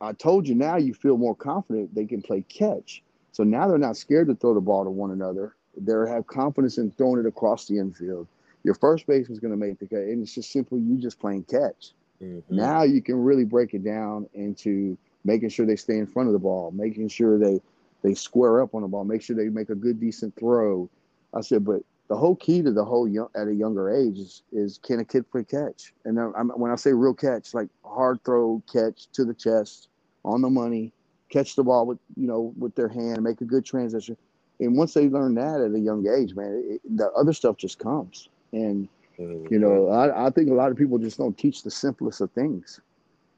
I 0.00 0.12
told 0.12 0.46
you 0.46 0.54
now 0.54 0.76
you 0.76 0.94
feel 0.94 1.16
more 1.16 1.34
confident 1.34 1.94
they 1.94 2.06
can 2.06 2.22
play 2.22 2.42
catch. 2.42 3.02
So 3.32 3.42
now 3.42 3.66
they're 3.66 3.78
not 3.78 3.96
scared 3.96 4.28
to 4.28 4.34
throw 4.34 4.54
the 4.54 4.60
ball 4.60 4.84
to 4.84 4.90
one 4.90 5.10
another. 5.10 5.54
They 5.76 5.92
have 6.08 6.26
confidence 6.26 6.78
in 6.78 6.90
throwing 6.92 7.20
it 7.20 7.26
across 7.26 7.66
the 7.66 7.78
infield. 7.78 8.28
Your 8.62 8.74
first 8.74 9.06
base 9.06 9.28
is 9.28 9.40
going 9.40 9.50
to 9.50 9.56
make 9.56 9.78
the 9.78 9.86
catch, 9.86 9.98
and 9.98 10.22
it's 10.22 10.34
just 10.34 10.52
simple. 10.52 10.78
you 10.78 10.96
just 10.96 11.18
playing 11.18 11.44
catch. 11.44 11.92
Mm-hmm. 12.22 12.56
Now 12.56 12.82
you 12.84 13.02
can 13.02 13.16
really 13.16 13.44
break 13.44 13.74
it 13.74 13.84
down 13.84 14.28
into 14.34 14.96
making 15.24 15.48
sure 15.48 15.66
they 15.66 15.76
stay 15.76 15.98
in 15.98 16.06
front 16.06 16.28
of 16.28 16.32
the 16.32 16.38
ball, 16.38 16.70
making 16.70 17.08
sure 17.08 17.38
they 17.38 17.60
they 18.02 18.14
square 18.14 18.60
up 18.60 18.74
on 18.74 18.82
the 18.82 18.88
ball, 18.88 19.04
make 19.04 19.22
sure 19.22 19.34
they 19.34 19.48
make 19.48 19.70
a 19.70 19.74
good 19.74 19.98
decent 19.98 20.36
throw. 20.36 20.88
I 21.32 21.40
said, 21.40 21.64
but 21.64 21.82
the 22.08 22.16
whole 22.16 22.36
key 22.36 22.62
to 22.62 22.70
the 22.70 22.84
whole 22.84 23.08
young, 23.08 23.28
at 23.34 23.48
a 23.48 23.54
younger 23.54 23.90
age 23.90 24.18
is, 24.18 24.42
is 24.52 24.78
can 24.78 25.00
a 25.00 25.04
kid 25.04 25.30
play 25.30 25.44
catch? 25.44 25.94
And 26.04 26.18
I'm, 26.18 26.50
when 26.50 26.70
I 26.70 26.76
say 26.76 26.92
real 26.92 27.14
catch, 27.14 27.54
like 27.54 27.68
hard 27.84 28.22
throw 28.24 28.62
catch 28.70 29.06
to 29.12 29.24
the 29.24 29.34
chest, 29.34 29.88
on 30.24 30.40
the 30.40 30.50
money, 30.50 30.92
catch 31.28 31.56
the 31.56 31.64
ball 31.64 31.86
with 31.86 31.98
you 32.16 32.26
know 32.26 32.52
with 32.58 32.74
their 32.74 32.88
hand, 32.88 33.22
make 33.22 33.40
a 33.40 33.44
good 33.44 33.64
transition. 33.64 34.16
And 34.60 34.76
once 34.76 34.94
they 34.94 35.08
learn 35.08 35.34
that 35.34 35.60
at 35.60 35.74
a 35.74 35.78
young 35.78 36.06
age, 36.08 36.34
man, 36.34 36.62
it, 36.64 36.96
the 36.96 37.10
other 37.12 37.32
stuff 37.32 37.56
just 37.56 37.78
comes. 37.78 38.28
And 38.52 38.88
mm-hmm. 39.18 39.52
you 39.52 39.58
know, 39.58 39.88
I, 39.88 40.26
I 40.26 40.30
think 40.30 40.50
a 40.50 40.54
lot 40.54 40.70
of 40.70 40.76
people 40.76 40.98
just 40.98 41.18
don't 41.18 41.36
teach 41.36 41.62
the 41.62 41.70
simplest 41.70 42.20
of 42.20 42.30
things. 42.32 42.80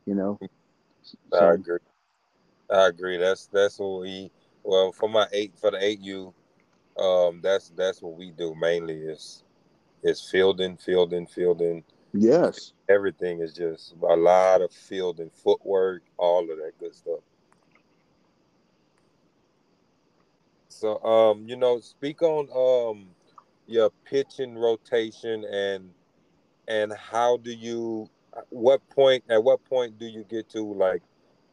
You 0.06 0.14
know. 0.14 0.38
So, 1.02 1.16
I 1.32 1.54
agree. 1.54 1.78
I 2.70 2.86
agree. 2.88 3.16
That's 3.16 3.46
that's 3.46 3.78
what 3.78 4.02
we. 4.02 4.30
Well, 4.62 4.92
for 4.92 5.08
my 5.08 5.26
eight 5.32 5.52
for 5.56 5.70
the 5.70 5.82
eight 5.82 6.00
U, 6.00 6.34
um, 6.98 7.40
that's 7.42 7.70
that's 7.76 8.00
what 8.02 8.16
we 8.16 8.30
do 8.30 8.54
mainly 8.54 8.96
is 8.96 9.44
is 10.02 10.20
fielding, 10.20 10.76
fielding, 10.76 11.26
fielding. 11.26 11.84
Yes. 12.12 12.72
Everything 12.88 13.40
is 13.40 13.52
just 13.52 13.94
a 14.08 14.16
lot 14.16 14.62
of 14.62 14.72
fielding, 14.72 15.30
footwork, 15.30 16.02
all 16.16 16.50
of 16.50 16.56
that 16.58 16.72
good 16.78 16.94
stuff. 16.94 17.20
So 20.68 21.02
um, 21.02 21.48
you 21.48 21.56
know, 21.56 21.80
speak 21.80 22.22
on 22.22 22.48
um 22.54 23.08
your 23.66 23.90
pitching 24.04 24.56
rotation 24.56 25.44
and 25.44 25.90
and 26.68 26.92
how 26.92 27.38
do 27.38 27.52
you 27.52 28.08
what 28.50 28.86
point 28.90 29.24
at 29.28 29.42
what 29.42 29.64
point 29.64 29.98
do 29.98 30.06
you 30.06 30.24
get 30.28 30.48
to 30.50 30.60
like 30.74 31.02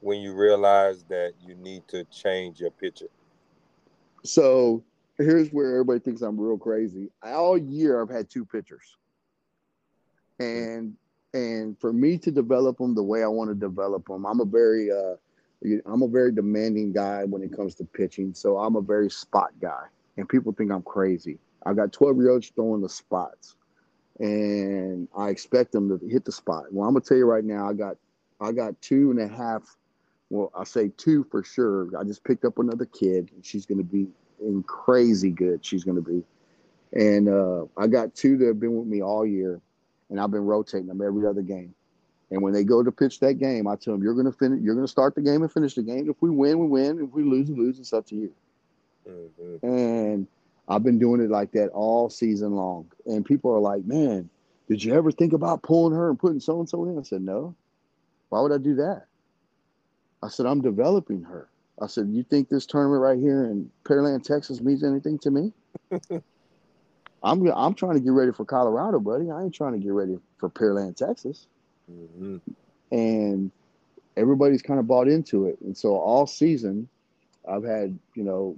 when 0.02 0.20
you 0.20 0.34
realize 0.34 1.04
that 1.06 1.34
you 1.46 1.56
need 1.56 1.88
to 1.88 2.04
change 2.06 2.60
your 2.60 2.72
pitcher? 2.72 3.08
So 4.24 4.84
here's 5.18 5.50
where 5.50 5.72
everybody 5.72 6.00
thinks 6.00 6.22
I'm 6.22 6.40
real 6.40 6.58
crazy. 6.58 7.10
All 7.24 7.58
year 7.58 8.02
I've 8.02 8.10
had 8.10 8.30
two 8.30 8.46
pitchers. 8.46 8.98
And 10.40 10.96
and 11.34 11.80
for 11.80 11.92
me 11.92 12.18
to 12.20 12.32
develop 12.32 12.78
them 12.78 12.94
the 12.96 13.04
way 13.04 13.24
I 13.24 13.28
want 13.28 13.50
to 13.50 13.56
develop 13.56 14.08
them, 14.08 14.26
I'm 14.26 14.40
a 14.40 14.46
very 14.46 14.92
uh 14.92 15.16
I'm 15.86 16.02
a 16.02 16.08
very 16.08 16.32
demanding 16.32 16.92
guy 16.92 17.24
when 17.24 17.42
it 17.42 17.56
comes 17.56 17.76
to 17.76 17.86
pitching. 17.86 18.34
So 18.34 18.58
I'm 18.58 18.76
a 18.76 18.82
very 18.82 19.10
spot 19.10 19.52
guy. 19.62 19.86
And 20.18 20.28
people 20.28 20.52
think 20.52 20.72
I'm 20.72 20.82
crazy. 20.82 21.40
I 21.66 21.74
got 21.74 21.94
12 21.94 22.18
year 22.18 22.32
olds 22.32 22.50
throwing 22.50 22.82
the 22.82 22.90
spots. 22.90 23.56
And 24.20 25.08
I 25.18 25.30
expect 25.30 25.72
them 25.72 25.90
to 25.90 26.08
hit 26.08 26.26
the 26.26 26.32
spot. 26.32 26.66
Well, 26.72 26.88
I'm 26.88 26.94
gonna 26.94 27.06
tell 27.06 27.18
you 27.18 27.26
right 27.26 27.44
now, 27.44 27.70
I 27.70 27.74
got 27.74 27.98
I 28.40 28.52
got 28.52 28.80
two 28.82 29.12
and 29.12 29.20
a 29.20 29.28
half. 29.28 29.64
Well, 30.30 30.52
I 30.58 30.64
say 30.64 30.92
two 30.98 31.24
for 31.30 31.44
sure. 31.44 31.90
I 31.98 32.04
just 32.04 32.24
picked 32.24 32.44
up 32.46 32.60
another 32.60 32.86
kid, 32.86 33.32
and 33.34 33.46
she's 33.46 33.66
gonna 33.66 33.84
be 33.84 34.08
and 34.44 34.66
crazy 34.66 35.30
good 35.30 35.66
she's 35.66 35.84
going 35.84 35.96
to 35.96 36.02
be. 36.02 36.24
And 36.94 37.28
uh, 37.28 37.66
I 37.78 37.88
got 37.88 38.14
two 38.14 38.38
that 38.38 38.46
have 38.46 38.60
been 38.60 38.78
with 38.78 38.88
me 38.88 39.02
all 39.02 39.26
year, 39.26 39.60
and 40.10 40.20
I've 40.20 40.32
been 40.32 40.46
rotating 40.46 40.88
them 40.88 41.02
every 41.02 41.26
other 41.26 41.42
game. 41.42 41.74
And 42.30 42.42
when 42.42 42.54
they 42.54 42.64
go 42.64 42.82
to 42.84 42.92
pitch 42.92 43.20
that 43.20 43.36
game, 43.36 43.68
I 43.68 43.76
tell 43.76 43.94
them, 43.94 44.04
"You're 44.04 44.14
going 44.14 44.26
to 44.26 44.32
finish. 44.32 44.62
You're 44.62 44.76
going 44.76 44.86
to 44.86 44.92
start 44.92 45.16
the 45.16 45.22
game 45.22 45.42
and 45.42 45.52
finish 45.52 45.76
the 45.76 45.84
game. 45.84 46.10
If 46.10 46.18
we 46.22 46.30
win, 46.30 46.60
we 46.60 46.68
win. 46.68 47.00
If 47.00 47.12
we 47.12 47.24
lose, 47.24 47.50
we 47.50 47.56
lose. 47.56 47.80
It's 47.80 47.94
up 47.94 48.08
to 48.08 48.16
you." 48.16 48.34
Mm-hmm. 49.08 49.68
And 49.68 50.28
I've 50.68 50.84
been 50.84 51.00
doing 51.00 51.22
it 51.22 51.30
like 51.30 51.52
that 51.52 51.70
all 51.70 52.10
season 52.10 52.54
long. 52.54 52.92
And 53.06 53.26
people 53.26 53.52
are 53.52 53.60
like, 53.60 53.86
"Man, 53.86 54.30
did 54.68 54.84
you 54.84 54.94
ever 54.94 55.12
think 55.12 55.34
about 55.34 55.62
pulling 55.62 55.96
her 55.96 56.10
and 56.10 56.18
putting 56.18 56.40
so 56.40 56.60
and 56.60 56.70
so 56.70 56.86
in?" 56.86 56.98
I 56.98 57.04
said, 57.04 57.22
"No. 57.22 57.56
Why 58.30 58.42
would 58.42 58.52
I 58.52 58.58
do 58.58 58.76
that?" 58.76 59.06
I 60.24 60.30
said, 60.30 60.46
"I'm 60.46 60.62
developing 60.62 61.24
her." 61.24 61.50
I 61.84 61.88
said, 61.88 62.10
"You 62.10 62.24
think 62.24 62.48
this 62.48 62.66
tournament 62.66 63.02
right 63.02 63.20
here 63.20 63.44
in 63.46 63.70
Pearland, 63.84 64.24
Texas, 64.24 64.62
means 64.62 64.84
anything 64.84 65.20
to 65.20 65.32
me?" 65.32 65.52
I'm 67.24 67.46
I'm 67.48 67.74
trying 67.74 67.96
to 67.96 68.00
get 68.00 68.12
ready 68.12 68.32
for 68.32 68.46
Colorado, 68.46 69.00
buddy. 69.00 69.30
I 69.30 69.44
ain't 69.44 69.54
trying 69.54 69.74
to 69.74 69.80
get 69.80 69.92
ready 69.92 70.18
for 70.38 70.50
Pearland, 70.50 70.96
Texas. 70.96 71.48
Mm-hmm. 71.92 72.38
And 72.92 73.52
everybody's 74.16 74.62
kind 74.62 74.80
of 74.80 74.88
bought 74.88 75.08
into 75.08 75.48
it, 75.48 75.60
and 75.62 75.76
so 75.76 75.96
all 75.96 76.26
season, 76.26 76.88
I've 77.48 77.64
had 77.64 77.98
you 78.16 78.24
know 78.24 78.56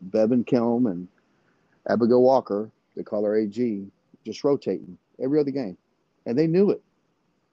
Bevan 0.00 0.44
Kelm 0.44 0.90
and 0.90 1.08
Abigail 1.88 2.22
Walker, 2.22 2.70
they 2.96 3.02
call 3.02 3.24
her 3.24 3.36
AG, 3.36 3.86
just 4.24 4.44
rotating 4.44 4.96
every 5.22 5.40
other 5.40 5.50
game, 5.50 5.76
and 6.24 6.38
they 6.38 6.46
knew 6.46 6.70
it. 6.70 6.82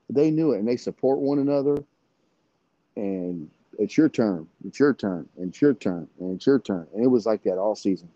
They 0.09 0.31
knew 0.31 0.53
it, 0.53 0.59
and 0.59 0.67
they 0.67 0.77
support 0.77 1.19
one 1.19 1.39
another, 1.39 1.83
and 2.95 3.49
it's 3.79 3.97
your 3.97 4.09
turn, 4.09 4.45
it's 4.67 4.77
your 4.77 4.93
turn, 4.93 5.27
and 5.37 5.49
it's 5.49 5.61
your 5.61 5.73
turn, 5.73 6.07
and 6.19 6.35
it's 6.35 6.45
your 6.45 6.59
turn. 6.59 6.85
And 6.93 7.03
it 7.03 7.07
was 7.07 7.25
like 7.25 7.41
that 7.43 7.57
all 7.57 7.75
season. 7.75 8.09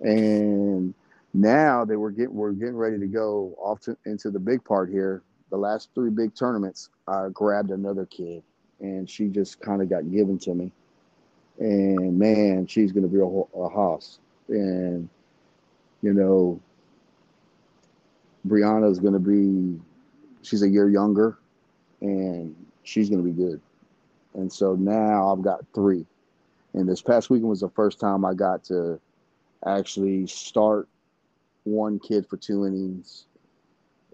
And 0.00 0.94
now 1.34 1.84
they 1.84 1.96
were 1.96 2.12
getting 2.12 2.34
we're 2.34 2.52
getting 2.52 2.76
ready 2.76 2.98
to 3.00 3.06
go 3.06 3.54
off 3.60 3.80
to, 3.80 3.96
into 4.06 4.30
the 4.30 4.38
big 4.38 4.64
part 4.64 4.88
here. 4.88 5.22
The 5.50 5.56
last 5.56 5.90
three 5.94 6.10
big 6.10 6.34
tournaments, 6.34 6.90
I 7.08 7.28
grabbed 7.32 7.70
another 7.70 8.06
kid, 8.06 8.44
and 8.80 9.10
she 9.10 9.26
just 9.26 9.60
kind 9.60 9.82
of 9.82 9.90
got 9.90 10.10
given 10.10 10.38
to 10.40 10.54
me. 10.54 10.72
And 11.58 12.16
man, 12.16 12.66
she's 12.68 12.92
going 12.92 13.02
to 13.02 13.08
be 13.08 13.18
a, 13.18 13.60
a 13.60 13.68
hoss. 13.68 14.20
And 14.48 15.08
you 16.00 16.14
know, 16.14 16.60
Brianna 18.46 18.88
is 18.88 19.00
going 19.00 19.14
to 19.14 19.18
be, 19.18 19.80
she's 20.42 20.62
a 20.62 20.68
year 20.68 20.88
younger, 20.88 21.38
and 22.00 22.54
she's 22.84 23.10
going 23.10 23.24
to 23.24 23.28
be 23.28 23.34
good. 23.34 23.60
And 24.36 24.52
so 24.52 24.74
now 24.74 25.32
I've 25.32 25.42
got 25.42 25.64
three. 25.74 26.06
And 26.74 26.88
this 26.88 27.00
past 27.00 27.30
weekend 27.30 27.48
was 27.48 27.60
the 27.60 27.70
first 27.70 27.98
time 27.98 28.24
I 28.24 28.34
got 28.34 28.64
to 28.64 29.00
actually 29.66 30.26
start 30.26 30.88
one 31.64 31.98
kid 31.98 32.26
for 32.28 32.36
two 32.36 32.66
innings 32.66 33.26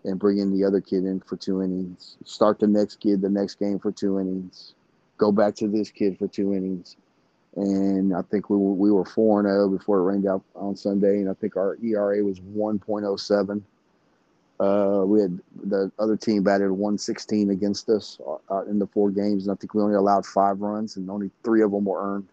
and 0.05 0.19
bring 0.19 0.39
in 0.39 0.57
the 0.57 0.65
other 0.65 0.81
kid 0.81 1.05
in 1.05 1.21
for 1.21 1.37
two 1.37 1.63
innings, 1.63 2.17
start 2.25 2.59
the 2.59 2.67
next 2.67 3.01
kid 3.01 3.21
the 3.21 3.29
next 3.29 3.57
game 3.57 3.79
for 3.79 3.93
two 3.93 4.19
innings, 4.19 4.75
go 5.19 5.31
back 5.31 5.55
to 5.57 5.69
this 5.69 5.91
kid 5.91 6.19
for 6.19 6.27
two 6.29 6.55
innings. 6.55 6.97
And 7.57 8.15
I 8.17 8.23
think 8.23 8.49
we 8.49 8.57
were, 8.57 8.73
we 8.73 8.91
were 8.91 9.05
4 9.05 9.43
0 9.43 9.69
before 9.69 9.99
it 9.99 10.03
rained 10.05 10.27
out 10.27 10.43
on 10.55 10.75
Sunday. 10.75 11.19
And 11.19 11.29
I 11.29 11.35
think 11.35 11.57
our 11.57 11.77
ERA 11.83 12.25
was 12.25 12.41
1.07. 12.41 13.63
Uh, 14.63 15.03
we 15.05 15.21
had 15.21 15.41
the 15.65 15.91
other 15.99 16.17
team 16.17 16.45
batted 16.45 16.71
116 16.71 17.51
against 17.51 17.89
us 17.89 18.21
uh, 18.49 18.63
in 18.67 18.79
the 18.79 18.87
four 18.87 19.11
games, 19.11 19.45
and 19.45 19.53
I 19.53 19.57
think 19.57 19.75
we 19.75 19.83
only 19.83 19.97
allowed 19.97 20.25
five 20.25 20.61
runs, 20.61 20.97
and 20.97 21.11
only 21.11 21.33
three 21.43 21.63
of 21.63 21.73
them 21.73 21.85
were 21.85 22.01
earned. 22.01 22.29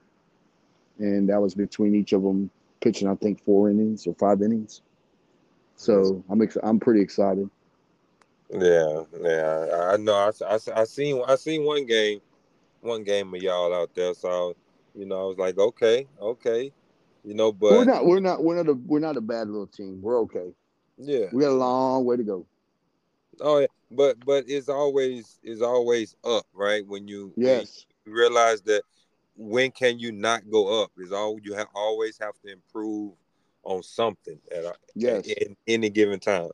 And 1.00 1.28
that 1.30 1.42
was 1.42 1.56
between 1.56 1.96
each 1.96 2.14
of 2.14 2.22
them 2.22 2.52
pitching, 2.82 3.08
I 3.08 3.16
think, 3.16 3.44
four 3.44 3.72
innings 3.72 4.06
or 4.06 4.14
five 4.14 4.44
innings. 4.44 4.82
So 5.76 6.24
I'm 6.30 6.40
ex- 6.44 6.58
I'm 6.62 6.80
pretty 6.80 7.02
excited. 7.02 7.50
Yeah, 8.52 9.06
yeah, 9.20 9.90
I 9.92 9.98
know. 9.98 10.14
I, 10.14 10.32
I, 10.46 10.60
I 10.76 10.84
seen 10.84 11.24
I 11.28 11.36
seen 11.36 11.64
one 11.64 11.88
game, 11.88 12.22
one 12.82 13.04
game 13.04 13.34
of 13.34 13.42
y'all 13.42 13.74
out 13.74 13.96
there. 13.96 14.14
So 14.14 14.56
you 14.94 15.08
know, 15.08 15.20
I 15.20 15.24
was 15.24 15.38
like, 15.40 15.58
okay, 15.58 16.06
okay, 16.22 16.72
you 17.24 17.34
know, 17.34 17.52
but 17.52 17.72
we're 17.72 17.86
not 17.86 18.06
we're 18.06 18.20
not 18.20 18.44
we're 18.44 18.62
not 18.62 18.70
a 18.70 18.74
we're 18.74 19.00
not 19.00 19.18
a 19.18 19.22
bad 19.22 19.48
little 19.48 19.68
team. 19.68 20.00
We're 20.00 20.20
okay. 20.22 20.54
Yeah, 21.00 21.26
we 21.32 21.44
got 21.44 21.52
a 21.52 21.54
long 21.54 22.06
way 22.06 22.18
to 22.18 22.24
go. 22.24 22.46
Oh 23.40 23.60
yeah, 23.60 23.68
but 23.90 24.24
but 24.26 24.44
it's 24.48 24.70
always 24.70 25.40
it's 25.44 25.62
always 25.62 26.16
up, 26.24 26.46
right? 26.54 26.86
When 26.86 27.08
you 27.08 27.34
yes 27.36 27.86
when 28.04 28.14
you 28.14 28.20
realize 28.22 28.62
that 28.64 28.84
when 29.38 29.72
can 29.72 29.98
you 29.98 30.12
not 30.12 30.50
go 30.50 30.84
up? 30.84 30.92
Is 30.98 31.14
all 31.14 31.40
you 31.42 31.54
have 31.54 31.68
always 31.74 32.18
have 32.20 32.40
to 32.46 32.52
improve 32.52 33.14
on 33.64 33.84
something 33.84 34.40
at, 34.52 34.64
yes. 34.96 35.30
at, 35.30 35.48
any 35.68 35.90
given 35.90 36.20
time. 36.20 36.50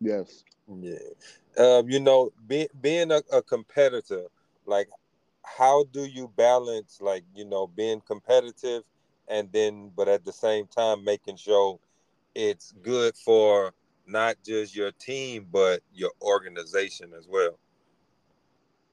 Yes. 0.00 0.44
Yeah. 0.68 0.98
Um, 1.58 1.88
you 1.88 2.00
know, 2.00 2.32
be, 2.46 2.68
being 2.80 3.10
a, 3.10 3.22
a 3.32 3.42
competitor, 3.42 4.24
like 4.66 4.88
how 5.42 5.84
do 5.92 6.04
you 6.04 6.30
balance 6.36 6.98
like, 7.00 7.24
you 7.34 7.44
know, 7.44 7.66
being 7.66 8.00
competitive 8.00 8.82
and 9.28 9.50
then 9.52 9.90
but 9.96 10.08
at 10.08 10.24
the 10.24 10.32
same 10.32 10.66
time 10.66 11.04
making 11.04 11.36
sure 11.36 11.78
it's 12.34 12.72
good 12.82 13.16
for 13.16 13.72
not 14.06 14.36
just 14.44 14.76
your 14.76 14.92
team 14.92 15.46
but 15.50 15.80
your 15.92 16.10
organization 16.22 17.12
as 17.16 17.26
well. 17.28 17.58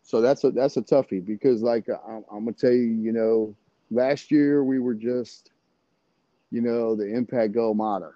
So 0.03 0.19
that's 0.19 0.43
a 0.43 0.51
that's 0.51 0.77
a 0.77 0.81
toughie 0.81 1.25
because 1.25 1.61
like 1.61 1.87
I'm, 1.89 2.25
I'm 2.31 2.45
gonna 2.45 2.53
tell 2.53 2.71
you, 2.71 2.81
you 2.81 3.11
know, 3.11 3.55
last 3.89 4.31
year 4.31 4.63
we 4.63 4.79
were 4.79 4.93
just, 4.93 5.51
you 6.51 6.61
know, 6.61 6.95
the 6.95 7.13
Impact 7.13 7.53
Gold 7.53 7.77
Mata, 7.77 8.11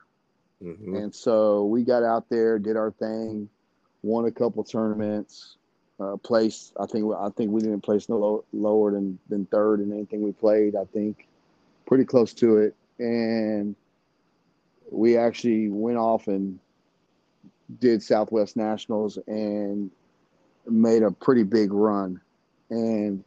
mm-hmm. 0.62 0.96
and 0.96 1.16
so 1.16 1.66
we 1.66 1.84
got 1.84 2.04
out 2.04 2.30
there, 2.30 2.60
did 2.60 2.76
our 2.76 2.92
thing, 2.92 3.48
won 4.04 4.26
a 4.26 4.32
couple 4.32 4.64
tournaments, 4.64 5.56
uh, 6.00 6.18
placed. 6.18 6.74
I 6.80 6.86
think 6.86 7.14
I 7.18 7.30
think 7.30 7.52
we 7.52 7.62
didn't 7.62 7.82
place 7.82 8.10
no 8.10 8.18
low, 8.18 8.46
lower 8.52 8.92
than 8.92 9.18
than 9.30 9.46
third 9.46 9.80
in 9.80 9.94
anything 9.94 10.22
we 10.22 10.34
played. 10.34 10.76
I 10.76 10.86
think 10.86 11.28
pretty 11.86 12.04
close 12.04 12.34
to 12.34 12.58
it, 12.58 12.76
and 13.00 13.76
we 14.92 15.18
actually 15.18 15.70
went 15.70 15.98
off 15.98 16.28
and 16.28 16.60
did 17.80 18.02
Southwest 18.02 18.56
Nationals 18.56 19.18
and 19.28 19.90
made 20.68 21.04
a 21.04 21.12
pretty 21.12 21.44
big 21.44 21.72
run 21.72 22.20
and 22.70 23.24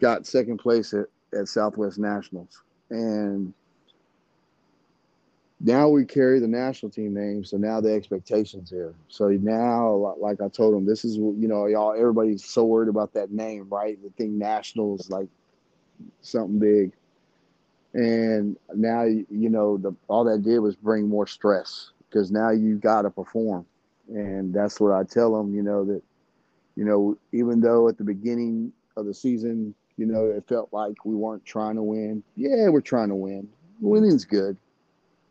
got 0.00 0.26
second 0.26 0.58
place 0.58 0.92
at, 0.94 1.06
at 1.38 1.48
Southwest 1.48 1.98
Nationals. 1.98 2.62
And 2.90 3.52
now 5.60 5.88
we 5.88 6.04
carry 6.04 6.38
the 6.38 6.48
national 6.48 6.90
team 6.90 7.14
name, 7.14 7.44
so 7.44 7.56
now 7.56 7.80
the 7.80 7.92
expectations 7.92 8.68
here. 8.68 8.94
So 9.08 9.28
now, 9.28 10.14
like 10.18 10.40
I 10.40 10.48
told 10.48 10.74
them, 10.74 10.84
this 10.84 11.04
is 11.04 11.16
you 11.16 11.48
know, 11.48 11.66
y'all, 11.66 11.94
everybody's 11.94 12.44
so 12.44 12.64
worried 12.64 12.90
about 12.90 13.14
that 13.14 13.32
name, 13.32 13.66
right? 13.70 13.98
The 14.02 14.10
thing 14.10 14.38
national 14.38 14.96
is 14.96 15.10
like 15.10 15.28
something 16.20 16.58
big, 16.58 16.92
and 17.96 18.56
now 18.74 19.02
you 19.04 19.50
know, 19.50 19.76
the 19.76 19.94
all 20.08 20.24
that 20.24 20.42
did 20.42 20.60
was 20.60 20.76
bring 20.76 21.08
more 21.08 21.26
stress 21.26 21.90
because 22.08 22.30
now 22.30 22.50
you 22.50 22.76
got 22.76 23.02
to 23.02 23.10
perform, 23.10 23.66
and 24.08 24.54
that's 24.54 24.80
what 24.80 24.92
I 24.92 25.02
tell 25.04 25.36
them. 25.36 25.54
You 25.54 25.62
know 25.62 25.84
that, 25.84 26.02
you 26.76 26.84
know, 26.84 27.18
even 27.32 27.60
though 27.60 27.88
at 27.88 27.98
the 27.98 28.04
beginning 28.04 28.72
of 28.96 29.06
the 29.06 29.14
season, 29.14 29.74
you 29.96 30.06
know, 30.06 30.26
it 30.26 30.44
felt 30.48 30.68
like 30.72 31.04
we 31.04 31.14
weren't 31.14 31.44
trying 31.44 31.76
to 31.76 31.82
win. 31.82 32.22
Yeah, 32.36 32.68
we're 32.68 32.80
trying 32.80 33.08
to 33.08 33.14
win. 33.16 33.48
Winning's 33.80 34.24
good 34.24 34.56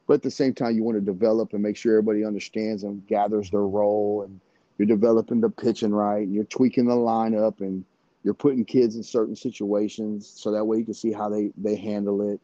but 0.08 0.16
at 0.16 0.22
the 0.22 0.32
same 0.32 0.54
time, 0.54 0.76
you 0.76 0.84
want 0.84 0.98
to 0.98 1.02
develop 1.02 1.54
and 1.54 1.64
make 1.64 1.78
sure 1.78 1.94
everybody 1.94 2.24
understands 2.24 2.84
and 2.84 3.06
gathers 3.08 3.50
their 3.50 3.62
role. 3.62 4.24
And 4.24 4.40
you're 4.78 4.88
developing 4.88 5.42
the 5.42 5.50
pitching 5.50 5.94
right, 5.94 6.26
and 6.26 6.34
you're 6.34 6.44
tweaking 6.44 6.86
the 6.86 6.96
lineup, 6.96 7.60
and 7.62 7.84
you're 8.24 8.34
putting 8.34 8.66
kids 8.66 8.96
in 8.96 9.04
certain 9.04 9.36
situations 9.36 10.32
so 10.36 10.52
that 10.52 10.66
way 10.66 10.78
you 10.78 10.86
can 10.86 10.94
see 10.94 11.12
how 11.12 11.30
they 11.30 11.52
they 11.58 11.76
handle 11.76 12.22
it. 12.30 12.40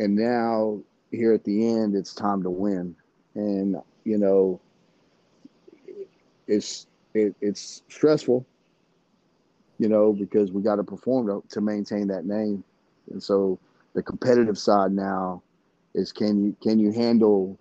And 0.00 0.16
now 0.16 0.80
here 1.10 1.32
at 1.32 1.44
the 1.44 1.68
end, 1.68 1.94
it's 1.94 2.14
time 2.14 2.42
to 2.42 2.50
win, 2.50 2.94
and 3.34 3.76
you 4.04 4.18
know, 4.18 4.60
it's 6.46 6.86
it, 7.14 7.34
it's 7.40 7.82
stressful, 7.88 8.46
you 9.78 9.88
know, 9.88 10.12
because 10.12 10.52
we 10.52 10.62
got 10.62 10.76
to 10.76 10.84
perform 10.84 11.26
to, 11.26 11.42
to 11.48 11.60
maintain 11.60 12.06
that 12.08 12.26
name, 12.26 12.62
and 13.10 13.22
so 13.22 13.58
the 13.94 14.02
competitive 14.02 14.58
side 14.58 14.92
now 14.92 15.42
is 15.94 16.12
can 16.12 16.44
you 16.44 16.56
can 16.62 16.78
you 16.78 16.92
handle 16.92 17.58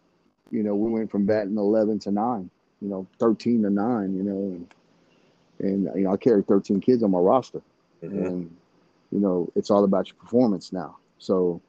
you 0.52 0.64
know 0.64 0.76
we 0.76 0.92
went 0.92 1.10
from 1.10 1.26
batting 1.26 1.58
11 1.58 2.00
to 2.00 2.12
9 2.12 2.50
you 2.82 2.88
know 2.88 3.08
13 3.20 3.64
to 3.64 3.70
9 3.70 4.16
you 4.16 4.24
know 4.24 4.32
and 4.32 4.74
and 5.60 5.90
you 5.96 6.04
know 6.04 6.14
I 6.14 6.18
carry 6.18 6.44
13 6.44 6.80
kids 6.82 7.04
on 7.04 7.12
my 7.12 7.20
roster. 7.20 7.62
Mm-hmm. 8.04 8.26
and 8.26 8.56
you 9.12 9.20
know 9.20 9.50
it's 9.56 9.72
all 9.72 9.84
about 9.84 10.08
your 10.08 10.16
performance 10.18 10.72
now. 10.72 10.98
So 11.18 11.62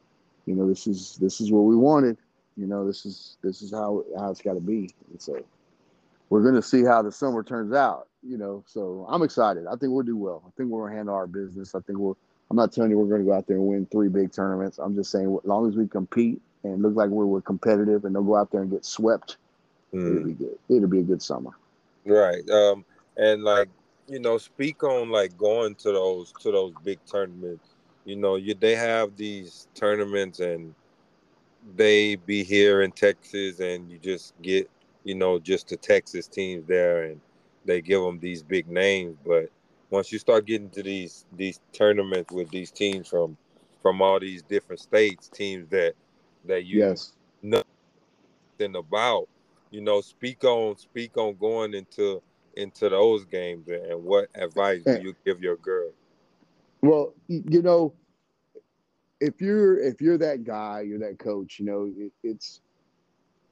you 0.48 0.54
know 0.54 0.68
this 0.68 0.86
is 0.86 1.18
this 1.20 1.40
is 1.40 1.52
what 1.52 1.60
we 1.60 1.76
wanted 1.76 2.16
you 2.56 2.66
know 2.66 2.86
this 2.86 3.04
is 3.06 3.36
this 3.42 3.62
is 3.62 3.72
how 3.72 4.04
how 4.16 4.30
it's 4.30 4.40
got 4.40 4.54
to 4.54 4.60
be 4.60 4.94
and 5.10 5.20
so 5.20 5.44
we're 6.30 6.42
going 6.42 6.54
to 6.54 6.62
see 6.62 6.84
how 6.84 7.02
the 7.02 7.12
summer 7.12 7.42
turns 7.42 7.72
out 7.72 8.08
you 8.22 8.38
know 8.38 8.62
so 8.66 9.06
i'm 9.08 9.22
excited 9.22 9.66
i 9.66 9.76
think 9.76 9.92
we'll 9.92 10.02
do 10.02 10.16
well 10.16 10.42
i 10.46 10.50
think 10.56 10.70
we'll 10.70 10.86
handle 10.86 11.14
our 11.14 11.26
business 11.26 11.74
i 11.74 11.80
think 11.80 11.98
we'll 11.98 12.16
i'm 12.50 12.56
not 12.56 12.72
telling 12.72 12.90
you 12.90 12.98
we're 12.98 13.06
going 13.06 13.20
to 13.20 13.26
go 13.26 13.36
out 13.36 13.46
there 13.46 13.56
and 13.56 13.66
win 13.66 13.86
three 13.86 14.08
big 14.08 14.32
tournaments 14.32 14.78
i'm 14.78 14.94
just 14.94 15.10
saying 15.10 15.26
as 15.26 15.48
long 15.48 15.68
as 15.68 15.76
we 15.76 15.86
compete 15.86 16.40
and 16.64 16.82
look 16.82 16.94
like 16.94 17.10
we're 17.10 17.40
competitive 17.40 18.04
and 18.04 18.14
they'll 18.14 18.22
go 18.22 18.36
out 18.36 18.50
there 18.50 18.62
and 18.62 18.70
get 18.70 18.84
swept, 18.84 19.36
mm. 19.92 20.10
it'll 20.10 20.26
be 20.26 20.32
good. 20.32 20.58
It'll 20.68 20.88
be 20.88 21.00
a 21.00 21.04
good 21.04 21.22
summer. 21.22 21.50
Right. 22.04 22.48
Um, 22.50 22.84
and 23.16 23.42
like, 23.44 23.68
you 24.08 24.18
know, 24.18 24.38
speak 24.38 24.82
on 24.82 25.10
like 25.10 25.36
going 25.36 25.74
to 25.76 25.92
those 25.92 26.32
to 26.40 26.50
those 26.50 26.72
big 26.82 26.98
tournaments. 27.10 27.68
You 28.08 28.16
know, 28.16 28.36
you 28.36 28.54
they 28.54 28.74
have 28.74 29.16
these 29.18 29.68
tournaments 29.74 30.40
and 30.40 30.74
they 31.76 32.16
be 32.16 32.42
here 32.42 32.80
in 32.80 32.90
Texas 32.90 33.60
and 33.60 33.90
you 33.90 33.98
just 33.98 34.32
get, 34.40 34.70
you 35.04 35.14
know, 35.14 35.38
just 35.38 35.68
the 35.68 35.76
Texas 35.76 36.26
teams 36.26 36.66
there 36.66 37.02
and 37.02 37.20
they 37.66 37.82
give 37.82 38.00
them 38.00 38.18
these 38.18 38.42
big 38.42 38.66
names, 38.66 39.14
but 39.26 39.50
once 39.90 40.10
you 40.10 40.18
start 40.18 40.46
getting 40.46 40.70
to 40.70 40.82
these 40.82 41.26
these 41.36 41.60
tournaments 41.74 42.32
with 42.32 42.48
these 42.48 42.70
teams 42.70 43.06
from 43.06 43.36
from 43.82 44.00
all 44.00 44.18
these 44.18 44.40
different 44.40 44.80
states, 44.80 45.28
teams 45.28 45.68
that 45.68 45.92
that 46.46 46.64
you 46.64 46.78
yes. 46.78 47.12
know 47.42 47.62
nothing 48.58 48.76
about. 48.76 49.28
You 49.70 49.82
know, 49.82 50.00
speak 50.00 50.44
on 50.44 50.78
speak 50.78 51.18
on 51.18 51.34
going 51.34 51.74
into 51.74 52.22
into 52.56 52.88
those 52.88 53.26
games 53.26 53.68
and 53.68 54.02
what 54.02 54.28
advice 54.34 54.82
do 54.82 54.98
you 55.02 55.14
give 55.26 55.42
your 55.42 55.56
girl? 55.56 55.90
Well, 56.82 57.14
you 57.26 57.62
know, 57.62 57.94
if 59.20 59.40
you're 59.40 59.78
if 59.78 60.00
you're 60.00 60.18
that 60.18 60.44
guy, 60.44 60.82
you're 60.82 60.98
that 61.00 61.18
coach. 61.18 61.58
You 61.58 61.66
know, 61.66 61.92
it, 61.96 62.12
it's 62.22 62.60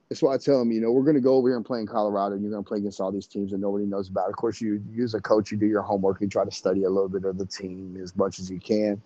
it's 0.09 0.21
why 0.21 0.35
I 0.35 0.37
tell 0.37 0.59
them, 0.59 0.71
you 0.71 0.79
know, 0.79 0.91
we're 0.91 1.03
going 1.03 1.15
to 1.15 1.21
go 1.21 1.35
over 1.35 1.49
here 1.49 1.57
and 1.57 1.65
play 1.65 1.79
in 1.79 1.87
Colorado, 1.87 2.35
and 2.35 2.41
you're 2.41 2.51
going 2.51 2.63
to 2.63 2.67
play 2.67 2.77
against 2.77 3.01
all 3.01 3.11
these 3.11 3.27
teams 3.27 3.51
that 3.51 3.57
nobody 3.57 3.85
knows 3.85 4.07
about. 4.07 4.29
Of 4.29 4.37
course, 4.37 4.61
you, 4.61 4.81
you 4.89 5.03
as 5.03 5.13
a 5.13 5.19
coach, 5.19 5.51
you 5.51 5.57
do 5.57 5.65
your 5.65 5.81
homework, 5.81 6.21
you 6.21 6.29
try 6.29 6.45
to 6.45 6.51
study 6.51 6.83
a 6.83 6.89
little 6.89 7.09
bit 7.09 7.25
of 7.25 7.37
the 7.37 7.45
team 7.45 7.99
as 8.01 8.15
much 8.15 8.39
as 8.39 8.49
you 8.49 8.59
can 8.59 9.01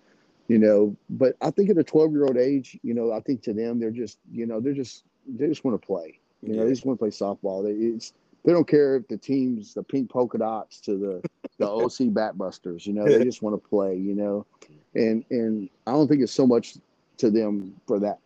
you 0.48 0.58
know 0.58 0.94
but 1.08 1.34
i 1.40 1.50
think 1.50 1.70
at 1.70 1.78
a 1.78 1.84
12 1.84 2.12
year 2.12 2.24
old 2.24 2.36
age 2.36 2.78
you 2.82 2.94
know 2.94 3.12
i 3.12 3.20
think 3.20 3.42
to 3.42 3.52
them 3.52 3.78
they're 3.78 3.90
just 3.90 4.18
you 4.30 4.46
know 4.46 4.60
they're 4.60 4.72
just 4.72 5.04
they 5.26 5.46
just 5.46 5.64
want 5.64 5.80
to 5.80 5.86
play 5.86 6.18
you 6.42 6.54
know 6.54 6.64
they 6.64 6.70
just 6.70 6.84
want 6.84 6.98
to 6.98 7.02
play 7.02 7.10
softball 7.10 7.62
they, 7.62 7.70
it's 7.70 8.12
they 8.44 8.52
don't 8.52 8.66
care 8.66 8.96
if 8.96 9.08
the 9.08 9.16
team's 9.16 9.74
the 9.74 9.82
pink 9.82 10.10
polka 10.10 10.38
dots 10.38 10.80
to 10.80 10.96
the 10.96 11.28
the 11.58 11.68
oc 11.68 11.92
batbusters 11.92 12.86
you 12.86 12.92
know 12.92 13.04
they 13.04 13.24
just 13.24 13.42
want 13.42 13.54
to 13.60 13.68
play 13.68 13.96
you 13.96 14.14
know 14.14 14.46
and 14.94 15.24
and 15.30 15.68
i 15.86 15.92
don't 15.92 16.08
think 16.08 16.22
it's 16.22 16.32
so 16.32 16.46
much 16.46 16.74
to 17.18 17.30
them 17.30 17.74
for 17.86 18.00
that 18.00 18.18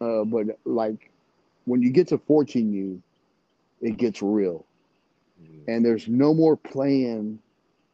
Uh, 0.00 0.24
but 0.24 0.58
like 0.64 1.10
when 1.66 1.82
you 1.82 1.90
get 1.90 2.08
to 2.08 2.18
14U, 2.18 3.00
it 3.80 3.96
gets 3.96 4.22
real. 4.22 4.64
Mm-hmm. 5.42 5.70
And 5.70 5.84
there's 5.84 6.08
no 6.08 6.34
more 6.34 6.56
playing 6.56 7.38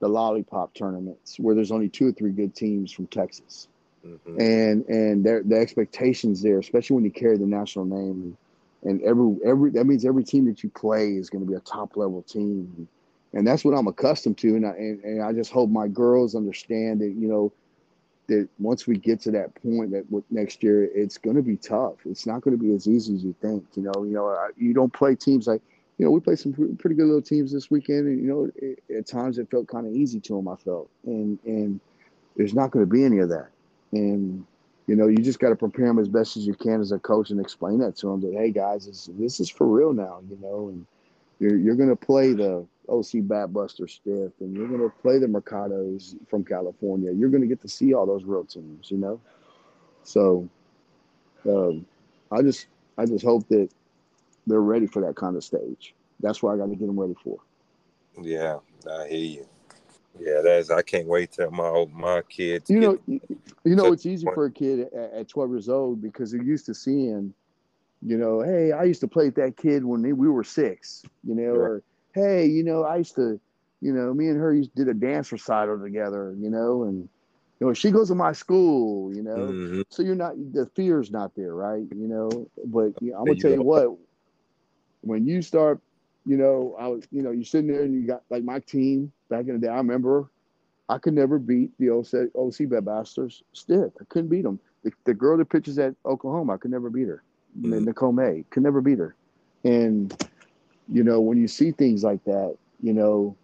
the 0.01 0.09
lollipop 0.09 0.75
tournaments 0.75 1.39
where 1.39 1.55
there's 1.55 1.73
only 1.73 1.89
two 1.89 2.09
or 2.09 2.13
three 2.13 2.31
good 2.31 2.55
teams 2.55 2.93
from 2.93 3.07
Texas. 3.09 3.69
Mm-hmm. 4.07 4.41
And 4.41 4.89
and 4.89 5.25
there 5.25 5.43
the 5.43 5.57
expectations 5.57 6.43
there, 6.43 6.59
especially 6.59 6.95
when 6.95 7.05
you 7.05 7.11
carry 7.11 7.37
the 7.37 7.47
national 7.47 7.87
name 7.87 8.37
and 8.87 9.03
every 9.03 9.37
every 9.45 9.71
that 9.73 9.85
means 9.85 10.05
every 10.05 10.25
team 10.25 10.47
that 10.47 10.63
you 10.63 10.71
play 10.71 11.11
is 11.11 11.29
going 11.29 11.45
to 11.45 11.51
be 11.51 11.57
a 11.57 11.61
top 11.61 11.97
level 11.97 12.23
team. 12.23 12.89
And 13.33 13.47
that's 13.47 13.65
what 13.65 13.73
I'm 13.73 13.89
accustomed 13.89 14.39
to. 14.39 14.57
And 14.57 14.65
I, 14.65 14.71
and, 14.71 15.05
and 15.05 15.23
I 15.23 15.33
just 15.33 15.53
hope 15.53 15.69
my 15.69 15.89
girls 15.89 16.35
understand 16.35 17.01
that, 17.01 17.11
you 17.11 17.29
know, 17.29 17.53
that 18.29 18.49
once 18.59 18.87
we 18.87 18.97
get 18.97 19.21
to 19.23 19.31
that 19.33 19.55
point 19.63 19.91
that 19.91 20.05
next 20.31 20.63
year 20.63 20.85
it's 20.85 21.19
going 21.19 21.37
to 21.37 21.43
be 21.43 21.57
tough. 21.57 21.95
It's 22.07 22.27
not 22.27 22.41
going 22.41 22.57
to 22.57 22.63
be 22.63 22.75
as 22.75 22.87
easy 22.87 23.15
as 23.15 23.25
you 23.25 23.35
think. 23.43 23.65
You 23.75 23.83
know, 23.83 24.05
you 24.05 24.13
know, 24.13 24.49
you 24.57 24.73
don't 24.73 24.93
play 24.93 25.15
teams 25.17 25.47
like 25.47 25.61
you 25.99 26.05
know 26.05 26.11
we 26.11 26.21
played 26.21 26.39
some 26.39 26.53
pretty 26.79 26.95
good 26.95 27.07
little 27.07 27.23
teams 27.23 27.53
this 27.53 27.71
weekend, 27.71 28.07
and 28.07 28.21
you 28.21 28.29
know 28.29 28.51
it, 28.57 28.83
at 28.97 29.07
times 29.07 29.39
it 29.39 29.51
felt 29.51 29.67
kind 29.67 29.87
of 29.87 29.95
easy 29.95 30.21
to 30.21 30.37
them. 30.37 30.49
I 30.49 30.57
felt, 30.57 30.89
and 31.05 31.39
and 31.45 31.81
there's 32.37 32.55
not 32.55 32.71
going 32.71 32.85
to 32.85 32.91
be 32.91 33.05
any 33.05 33.19
of 33.19 33.29
that. 33.31 33.49
And 33.93 34.47
you 34.87 34.95
know 34.97 35.09
you 35.09 35.19
just 35.19 35.39
got 35.39 35.51
to 35.51 35.57
prepare 35.57 35.87
them 35.87 35.99
as 35.99 36.09
best 36.09 36.37
as 36.37 36.47
you 36.47 36.55
can 36.55 36.81
as 36.81 36.93
a 36.93 36.99
coach 36.99 37.31
and 37.31 37.41
explain 37.41 37.79
that 37.79 37.97
to 37.97 38.07
them 38.07 38.21
that 38.21 38.35
hey 38.35 38.51
guys, 38.51 38.87
this, 38.87 39.11
this 39.19 39.41
is 39.41 39.51
for 39.51 39.67
real 39.67 39.93
now. 39.93 40.21
You 40.29 40.39
know, 40.41 40.69
and 40.69 40.87
you're 41.39 41.57
you're 41.57 41.75
going 41.75 41.89
to 41.89 41.97
play 41.97 42.33
the 42.33 42.67
OC 42.89 43.25
Batbusters 43.27 43.91
Stith, 43.91 44.33
and 44.41 44.57
you're 44.57 44.69
going 44.69 44.81
to 44.81 44.93
play 45.03 45.19
the 45.19 45.27
Mercados 45.27 46.17
from 46.29 46.45
California. 46.45 47.13
You're 47.13 47.31
going 47.31 47.43
to 47.43 47.49
get 47.49 47.61
to 47.63 47.69
see 47.69 47.95
all 47.95 48.07
those 48.07 48.25
real 48.25 48.45
teams, 48.45 48.91
you 48.91 48.99
know. 48.99 49.21
So, 50.05 50.49
um, 51.49 51.85
I 52.31 52.43
just 52.43 52.67
I 52.97 53.07
just 53.07 53.25
hope 53.25 53.49
that 53.49 53.69
they're 54.47 54.61
ready 54.61 54.87
for 54.87 55.03
that 55.03 55.17
kind 55.17 55.37
of 55.37 55.43
stage. 55.43 55.95
That's 56.21 56.43
what 56.43 56.55
I 56.55 56.57
got 56.57 56.67
to 56.67 56.77
get 56.77 56.87
them 56.87 56.99
ready 56.99 57.17
for. 57.23 57.39
Yeah, 58.23 58.59
I 58.91 59.09
hear 59.09 59.19
you. 59.19 59.49
Yeah, 60.21 60.41
that's 60.43 60.71
I 60.71 60.83
can't 60.83 61.07
wait 61.07 61.33
till 61.33 61.51
my 61.51 61.87
my 61.93 62.23
kids. 62.23 62.71
You 62.71 62.81
know, 62.81 62.99
you 63.07 63.21
know, 63.65 63.93
it's 63.93 64.07
easy 64.07 64.27
for 64.35 64.47
a 64.47 64.51
kid 64.51 64.89
at, 64.93 65.13
at 65.13 65.29
12 65.29 65.51
years 65.51 65.69
old 65.69 66.03
because 66.03 66.31
they're 66.33 66.43
used 66.43 66.67
to 66.67 66.75
seeing, 66.75 67.35
you 68.03 68.17
know, 68.17 68.41
hey, 68.41 68.73
I 68.73 68.85
used 68.85 69.01
to 69.01 69.09
play 69.09 69.27
with 69.27 69.35
that 69.37 69.57
kid 69.57 69.85
when 69.85 70.03
we 70.03 70.29
were 70.29 70.45
six, 70.45 71.03
you 71.27 71.35
know, 71.35 71.53
right. 71.53 71.57
or 71.57 71.83
hey, 72.15 72.47
you 72.47 72.63
know, 72.63 72.85
I 72.85 72.97
used 72.97 73.15
to, 73.17 73.41
you 73.81 73.93
know, 73.93 74.15
me 74.15 74.29
and 74.29 74.39
her 74.39 74.55
used 74.55 74.75
to 74.77 74.85
did 74.85 74.89
a 74.89 74.95
dance 74.95 75.33
recital 75.33 75.79
together, 75.79 76.35
you 76.39 76.51
know, 76.51 76.85
and 76.85 77.09
you 77.61 77.67
know, 77.67 77.73
she 77.73 77.91
goes 77.91 78.09
to 78.09 78.15
my 78.15 78.33
school, 78.33 79.15
you 79.15 79.23
know, 79.23 79.37
mm-hmm. 79.37 79.83
so 79.89 80.03
you're 80.03 80.15
not 80.15 80.35
the 80.53 80.67
fear's 80.75 81.11
not 81.11 81.35
there, 81.35 81.55
right? 81.55 81.87
You 81.95 82.09
know, 82.09 82.49
but 82.65 82.93
you 83.01 83.13
know, 83.13 83.19
I'm 83.19 83.25
gonna 83.25 83.41
tell 83.41 83.53
you 83.53 83.63
what, 83.63 83.97
when 85.01 85.27
you 85.27 85.41
start, 85.41 85.81
you 86.27 86.37
know, 86.37 86.77
I 86.79 86.89
was, 86.89 87.05
you 87.11 87.23
know, 87.23 87.31
you're 87.31 87.45
sitting 87.45 87.69
there 87.69 87.83
and 87.83 87.95
you 87.95 88.07
got 88.07 88.23
like 88.31 88.43
my 88.43 88.59
team 88.61 89.13
back 89.31 89.47
in 89.47 89.55
the 89.55 89.59
day. 89.59 89.69
I 89.69 89.77
remember 89.77 90.31
I 90.89 90.99
could 90.99 91.15
never 91.15 91.39
beat 91.39 91.71
the 91.79 91.91
OC, 91.91 92.35
OC 92.37 93.31
Stith. 93.53 93.93
I 94.01 94.05
couldn't 94.09 94.29
beat 94.29 94.43
them. 94.43 94.61
The, 94.83 94.93
the 95.05 95.15
girl 95.15 95.37
that 95.39 95.49
pitches 95.49 95.79
at 95.79 95.95
Oklahoma, 96.05 96.55
I 96.55 96.57
could 96.59 96.71
never 96.71 96.91
beat 96.91 97.09
her. 97.09 97.23
Mm-hmm. 97.61 97.85
Nicole 97.85 98.13
May 98.13 98.45
could 98.51 98.63
never 98.63 98.81
beat 98.81 98.99
her, 98.99 99.17
and 99.65 100.15
you 100.93 101.03
know, 101.03 101.21
when 101.21 101.39
you 101.39 101.49
see 101.49 101.73
things 101.73 102.05
like 102.05 102.23
that, 102.25 102.57
you 102.83 102.93
know, 102.93 103.37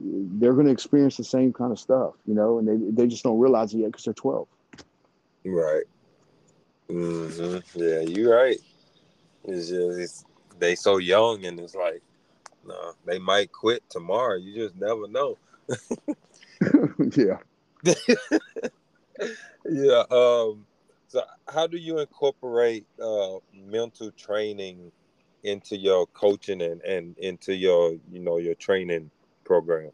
they're 0.00 0.54
going 0.54 0.66
to 0.66 0.72
experience 0.72 1.16
the 1.16 1.24
same 1.24 1.52
kind 1.52 1.72
of 1.72 1.78
stuff, 1.78 2.14
you 2.26 2.34
know, 2.34 2.58
and 2.58 2.66
they, 2.66 3.02
they 3.02 3.06
just 3.06 3.22
don't 3.22 3.38
realize 3.38 3.74
it 3.74 3.78
yet 3.78 3.86
because 3.88 4.04
they're 4.04 4.14
12. 4.14 4.48
Right. 5.44 5.84
Mm-hmm. 6.88 7.80
Yeah, 7.80 8.00
you're 8.00 8.34
right. 8.34 8.58
It's 9.44 9.68
just, 9.68 9.98
it's, 9.98 10.24
they 10.58 10.74
so 10.74 10.98
young 10.98 11.44
and 11.44 11.60
it's 11.60 11.74
like, 11.74 12.02
no, 12.66 12.92
they 13.04 13.18
might 13.18 13.52
quit 13.52 13.82
tomorrow. 13.88 14.36
You 14.36 14.54
just 14.54 14.76
never 14.76 15.08
know. 15.08 15.38
yeah. 17.16 17.38
yeah. 19.68 20.02
Um, 20.10 20.66
so 21.08 21.22
how 21.48 21.66
do 21.66 21.76
you 21.76 21.98
incorporate 21.98 22.86
uh, 23.02 23.36
mental 23.54 24.10
training 24.12 24.92
into 25.42 25.76
your 25.76 26.06
coaching 26.08 26.60
and, 26.62 26.82
and 26.82 27.16
into 27.18 27.54
your 27.54 27.96
you 28.10 28.20
know 28.20 28.38
your 28.38 28.54
training 28.54 29.10
program? 29.44 29.90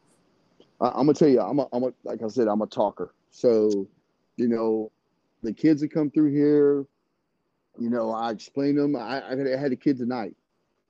I, 0.81 0.89
am 0.89 1.07
gonna 1.07 1.15
tell 1.15 1.29
you, 1.29 1.41
I'm 1.41 1.59
a, 1.59 1.67
I'm 1.73 1.85
a 1.85 1.93
like 2.05 2.23
I 2.23 2.29
said, 2.29 2.49
I'm 2.49 2.63
a 2.63 2.67
talker. 2.67 3.15
So, 3.31 3.87
you 4.37 4.49
know, 4.49 4.91
the 5.43 5.53
kids 5.53 5.81
that 5.81 5.93
come 5.93 6.11
through 6.11 6.33
here, 6.33 6.85
you 7.79 7.91
know, 7.91 8.11
I 8.11 8.31
explain 8.31 8.77
them. 8.77 8.97
I, 8.97 9.23
I 9.31 9.59
had 9.59 9.73
a 9.73 9.77
kid 9.77 9.99
tonight, 9.99 10.35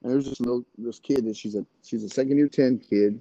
and 0.07 0.15
there's 0.15 0.29
this 0.29 0.41
little 0.41 0.65
this 0.79 1.01
kid 1.01 1.25
that 1.27 1.37
she's 1.37 1.57
a 1.57 1.67
she's 1.83 2.05
a 2.05 2.09
second 2.09 2.39
year 2.39 2.49
ten 2.49 2.79
kid. 2.79 3.21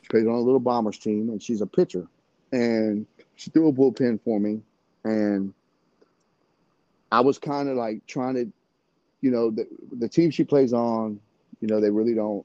She 0.00 0.08
plays 0.08 0.26
on 0.26 0.34
a 0.34 0.40
little 0.40 0.60
bombers 0.60 0.98
team, 0.98 1.28
and 1.30 1.42
she's 1.42 1.60
a 1.60 1.66
pitcher. 1.66 2.06
And 2.52 3.06
she 3.36 3.50
threw 3.50 3.68
a 3.68 3.72
bullpen 3.72 4.20
for 4.22 4.38
me, 4.38 4.60
and 5.04 5.52
I 7.10 7.20
was 7.20 7.38
kind 7.38 7.68
of 7.68 7.76
like 7.76 8.06
trying 8.06 8.34
to 8.34 8.52
you 9.22 9.30
know, 9.30 9.50
the, 9.50 9.66
the 9.98 10.08
team 10.08 10.30
she 10.30 10.44
plays 10.44 10.74
on, 10.74 11.18
you 11.60 11.68
know, 11.68 11.80
they 11.80 11.90
really 11.90 12.14
don't 12.14 12.44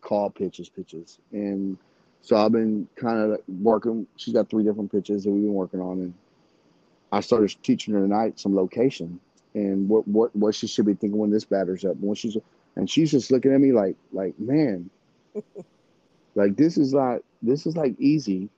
call 0.00 0.30
pitches, 0.30 0.68
pitches. 0.68 1.20
And 1.30 1.78
so 2.22 2.36
I've 2.36 2.52
been 2.52 2.88
kind 2.96 3.18
of 3.18 3.40
working. 3.60 4.06
She's 4.16 4.34
got 4.34 4.50
three 4.50 4.64
different 4.64 4.90
pitches 4.90 5.22
that 5.22 5.30
we've 5.30 5.42
been 5.42 5.54
working 5.54 5.80
on. 5.80 6.00
And 6.00 6.14
I 7.12 7.20
started 7.20 7.54
teaching 7.62 7.94
her 7.94 8.00
tonight 8.00 8.40
some 8.40 8.56
location 8.56 9.20
and 9.54 9.88
what, 9.88 10.06
what, 10.08 10.34
what 10.34 10.54
she 10.54 10.66
should 10.66 10.86
be 10.86 10.94
thinking 10.94 11.18
when 11.18 11.30
this 11.30 11.44
batter's 11.44 11.84
up. 11.84 11.96
When 11.98 12.14
she's, 12.14 12.36
and 12.76 12.88
she's 12.88 13.10
just 13.10 13.30
looking 13.30 13.52
at 13.52 13.60
me 13.60 13.72
like, 13.72 13.96
like, 14.12 14.38
man, 14.38 14.90
like 16.34 16.56
this 16.56 16.78
is 16.78 16.92
not, 16.92 17.20
this 17.42 17.66
is 17.66 17.76
like 17.76 17.98
easy 17.98 18.48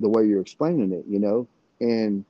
the 0.00 0.08
way 0.08 0.24
you're 0.24 0.40
explaining 0.40 0.92
it, 0.92 1.04
you 1.08 1.18
know? 1.18 1.46
And 1.80 2.24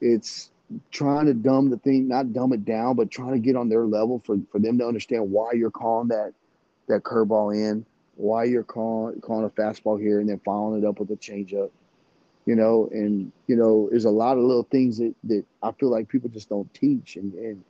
it's, 0.00 0.50
trying 0.90 1.26
to 1.26 1.34
dumb 1.34 1.70
the 1.70 1.76
thing, 1.78 2.08
not 2.08 2.32
dumb 2.32 2.52
it 2.52 2.64
down, 2.64 2.96
but 2.96 3.10
trying 3.10 3.32
to 3.32 3.38
get 3.38 3.56
on 3.56 3.68
their 3.68 3.84
level 3.84 4.22
for, 4.24 4.36
for 4.50 4.58
them 4.58 4.78
to 4.78 4.86
understand 4.86 5.30
why 5.30 5.52
you're 5.52 5.70
calling 5.70 6.08
that 6.08 6.32
that 6.86 7.02
curveball 7.02 7.54
in, 7.54 7.84
why 8.16 8.44
you're 8.44 8.62
calling 8.62 9.20
calling 9.20 9.44
a 9.44 9.50
fastball 9.50 10.00
here 10.00 10.20
and 10.20 10.28
then 10.28 10.40
following 10.44 10.82
it 10.82 10.86
up 10.86 10.98
with 10.98 11.10
a 11.10 11.16
changeup. 11.16 11.70
You 12.46 12.54
know, 12.54 12.88
and 12.92 13.32
you 13.46 13.56
know, 13.56 13.88
there's 13.90 14.04
a 14.04 14.10
lot 14.10 14.36
of 14.36 14.44
little 14.44 14.64
things 14.64 14.98
that, 14.98 15.14
that 15.24 15.44
I 15.62 15.72
feel 15.72 15.90
like 15.90 16.08
people 16.08 16.28
just 16.28 16.48
don't 16.48 16.72
teach. 16.74 17.16
And 17.16 17.32
and 17.34 17.64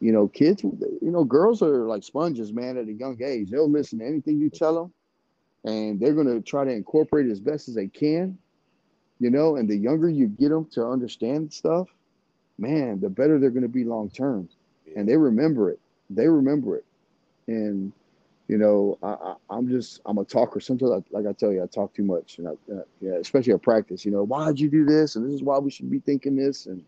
you 0.00 0.12
know, 0.12 0.28
kids, 0.28 0.62
you 0.62 0.98
know, 1.00 1.24
girls 1.24 1.62
are 1.62 1.86
like 1.86 2.02
sponges, 2.04 2.52
man, 2.52 2.76
at 2.76 2.88
a 2.88 2.92
young 2.92 3.22
age. 3.22 3.50
They'll 3.50 3.70
listen 3.70 4.00
to 4.00 4.06
anything 4.06 4.38
you 4.38 4.50
tell 4.50 4.74
them, 4.74 4.92
and 5.64 5.98
they're 5.98 6.14
gonna 6.14 6.40
try 6.40 6.64
to 6.64 6.70
incorporate 6.70 7.30
as 7.30 7.40
best 7.40 7.68
as 7.68 7.74
they 7.74 7.88
can. 7.88 8.38
You 9.20 9.30
know, 9.30 9.56
and 9.56 9.68
the 9.68 9.76
younger 9.76 10.08
you 10.08 10.26
get 10.26 10.50
them 10.50 10.66
to 10.72 10.84
understand 10.86 11.52
stuff, 11.52 11.88
man, 12.58 13.00
the 13.00 13.08
better 13.08 13.38
they're 13.38 13.50
going 13.50 13.62
to 13.62 13.68
be 13.68 13.84
long 13.84 14.10
term. 14.10 14.48
And 14.96 15.08
they 15.08 15.16
remember 15.16 15.70
it. 15.70 15.80
They 16.10 16.28
remember 16.28 16.76
it. 16.76 16.84
And 17.46 17.92
you 18.48 18.58
know, 18.58 18.98
I, 19.02 19.56
am 19.56 19.68
just 19.68 20.00
I'm 20.04 20.18
a 20.18 20.24
talker. 20.24 20.60
Sometimes, 20.60 20.92
I, 20.92 21.16
like 21.16 21.26
I 21.26 21.32
tell 21.32 21.52
you, 21.52 21.62
I 21.62 21.66
talk 21.66 21.94
too 21.94 22.04
much, 22.04 22.38
and 22.38 22.48
I, 22.48 22.50
uh, 22.72 22.82
yeah, 23.00 23.14
especially 23.14 23.54
at 23.54 23.62
practice. 23.62 24.04
You 24.04 24.12
know, 24.12 24.22
why 24.22 24.46
did 24.48 24.60
you 24.60 24.68
do 24.68 24.84
this? 24.84 25.16
And 25.16 25.26
this 25.26 25.32
is 25.34 25.42
why 25.42 25.58
we 25.58 25.70
should 25.70 25.90
be 25.90 26.00
thinking 26.00 26.36
this. 26.36 26.66
And 26.66 26.84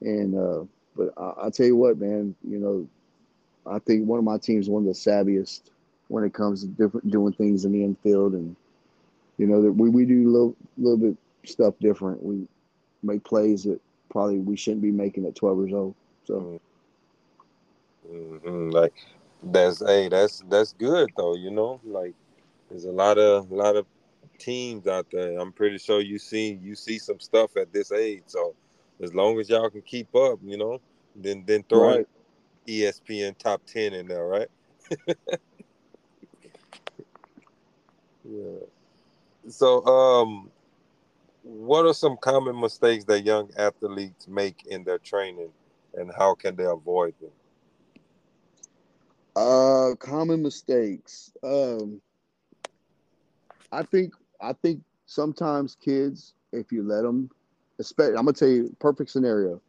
and 0.00 0.34
uh, 0.34 0.64
but 0.96 1.12
I, 1.16 1.46
I 1.46 1.50
tell 1.50 1.66
you 1.66 1.76
what, 1.76 1.98
man, 1.98 2.34
you 2.48 2.58
know, 2.58 2.88
I 3.66 3.78
think 3.80 4.06
one 4.06 4.18
of 4.18 4.24
my 4.24 4.38
teams 4.38 4.68
one 4.68 4.82
of 4.82 4.86
the 4.86 4.92
savviest 4.92 5.62
when 6.08 6.24
it 6.24 6.32
comes 6.32 6.62
to 6.62 6.66
different 6.68 7.10
doing 7.10 7.32
things 7.34 7.64
in 7.64 7.72
the 7.72 7.84
infield, 7.84 8.32
and 8.32 8.56
you 9.36 9.46
know 9.46 9.60
that 9.62 9.72
we, 9.72 9.90
we 9.90 10.06
do 10.06 10.26
a 10.26 10.30
little 10.30 10.56
little 10.78 10.96
bit 10.96 11.16
stuff 11.44 11.74
different. 11.80 12.22
We 12.22 12.46
make 13.02 13.24
plays 13.24 13.64
that 13.64 13.80
probably 14.10 14.38
we 14.38 14.56
shouldn't 14.56 14.82
be 14.82 14.90
making 14.90 15.26
at 15.26 15.34
12 15.34 15.58
years 15.58 15.72
old. 15.72 15.94
So, 16.24 16.60
mm-hmm. 18.10 18.70
like 18.70 18.94
that's 19.42 19.80
hey, 19.84 20.08
that's 20.08 20.42
that's 20.48 20.72
good 20.74 21.10
though. 21.16 21.34
You 21.34 21.50
know, 21.50 21.80
like 21.84 22.14
there's 22.70 22.84
a 22.84 22.92
lot 22.92 23.18
of 23.18 23.50
a 23.50 23.54
lot 23.54 23.76
of 23.76 23.86
teams 24.38 24.86
out 24.86 25.06
there. 25.10 25.38
I'm 25.38 25.52
pretty 25.52 25.78
sure 25.78 26.00
you 26.00 26.18
see 26.18 26.58
you 26.62 26.74
see 26.74 26.98
some 26.98 27.20
stuff 27.20 27.56
at 27.56 27.72
this 27.72 27.92
age. 27.92 28.24
So 28.26 28.54
as 29.02 29.14
long 29.14 29.38
as 29.40 29.48
y'all 29.48 29.70
can 29.70 29.82
keep 29.82 30.14
up, 30.14 30.38
you 30.42 30.56
know, 30.56 30.80
then 31.16 31.44
then 31.46 31.64
throw 31.68 31.96
right. 31.96 32.08
ESPN 32.66 33.36
top 33.36 33.62
ten 33.66 33.92
in 33.92 34.06
there, 34.06 34.26
right? 34.26 34.48
yeah. 38.24 38.60
So 39.48 39.84
um 39.86 40.50
what 41.42 41.84
are 41.84 41.94
some 41.94 42.16
common 42.18 42.60
mistakes 42.60 43.04
that 43.04 43.24
young 43.24 43.50
athletes 43.58 44.28
make 44.28 44.64
in 44.66 44.84
their 44.84 44.98
training 44.98 45.50
and 45.94 46.12
how 46.16 46.34
can 46.36 46.54
they 46.54 46.64
avoid 46.64 47.14
them 47.20 47.32
uh 49.36 49.94
common 49.98 50.42
mistakes 50.42 51.32
um 51.42 52.00
i 53.72 53.82
think 53.82 54.12
i 54.40 54.52
think 54.52 54.80
sometimes 55.06 55.76
kids 55.82 56.34
if 56.52 56.70
you 56.70 56.82
let 56.82 57.02
them 57.02 57.30
especially 57.78 58.16
i'm 58.16 58.24
gonna 58.24 58.32
tell 58.32 58.48
you 58.48 58.74
perfect 58.78 59.10
scenario 59.10 59.60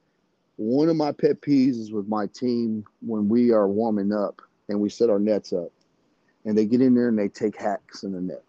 one 0.57 0.89
of 0.89 0.95
my 0.95 1.11
pet 1.11 1.41
peeves 1.41 1.80
is 1.80 1.91
with 1.91 2.07
my 2.07 2.28
team 2.28 2.84
when 3.01 3.28
we 3.28 3.51
are 3.51 3.68
warming 3.68 4.14
up 4.14 4.41
and 4.70 4.80
we 4.80 4.89
set 4.89 5.09
our 5.09 5.20
nets 5.20 5.51
up 5.51 5.72
and 6.45 6.57
they 6.57 6.66
get 6.66 6.82
in 6.82 6.93
there 6.93 7.07
and 7.07 7.18
they 7.18 7.28
take 7.28 7.59
hacks 7.59 8.03
in 8.03 8.11
the 8.11 8.22
net. 8.22 8.43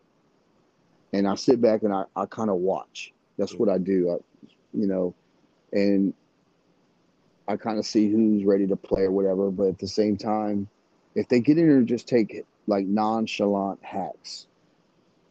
And 1.12 1.28
I 1.28 1.34
sit 1.36 1.60
back 1.60 1.82
and 1.82 1.92
I, 1.92 2.04
I 2.16 2.26
kind 2.26 2.50
of 2.50 2.56
watch. 2.56 3.12
That's 3.38 3.54
what 3.54 3.68
I 3.68 3.78
do. 3.78 4.10
I, 4.10 4.46
you 4.76 4.86
know, 4.86 5.14
and 5.72 6.12
I 7.46 7.56
kind 7.56 7.78
of 7.78 7.86
see 7.86 8.10
who's 8.10 8.44
ready 8.44 8.66
to 8.66 8.76
play 8.76 9.02
or 9.02 9.12
whatever. 9.12 9.50
But 9.50 9.68
at 9.68 9.78
the 9.78 9.88
same 9.88 10.16
time, 10.16 10.68
if 11.14 11.28
they 11.28 11.40
get 11.40 11.58
in 11.58 11.68
there 11.68 11.82
just 11.82 12.08
take 12.08 12.44
like 12.66 12.86
nonchalant 12.86 13.82
hacks, 13.82 14.46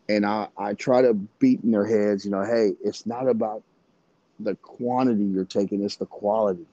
and 0.09 0.25
I, 0.25 0.47
I 0.57 0.73
try 0.73 1.01
to 1.01 1.13
beat 1.13 1.61
in 1.63 1.71
their 1.71 1.85
heads, 1.85 2.25
you 2.25 2.31
know, 2.31 2.43
hey, 2.43 2.73
it's 2.83 3.05
not 3.05 3.27
about 3.27 3.63
the 4.39 4.55
quantity 4.55 5.23
you're 5.23 5.45
taking, 5.45 5.83
it's 5.83 5.95
the 5.95 6.05
quality. 6.05 6.65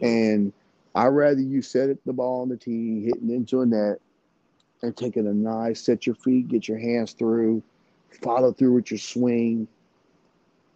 And 0.00 0.52
I 0.94 1.06
rather 1.06 1.40
you 1.40 1.62
set 1.62 1.88
it, 1.88 1.98
the 2.04 2.12
ball 2.12 2.42
on 2.42 2.48
the 2.48 2.56
tee, 2.56 3.04
hitting 3.04 3.30
into 3.30 3.62
a 3.62 3.66
net, 3.66 4.00
and 4.82 4.96
taking 4.96 5.26
a 5.26 5.32
nice 5.32 5.80
set 5.80 6.06
your 6.06 6.14
feet, 6.16 6.48
get 6.48 6.68
your 6.68 6.78
hands 6.78 7.12
through, 7.12 7.62
follow 8.22 8.52
through 8.52 8.74
with 8.74 8.90
your 8.90 8.98
swing, 8.98 9.66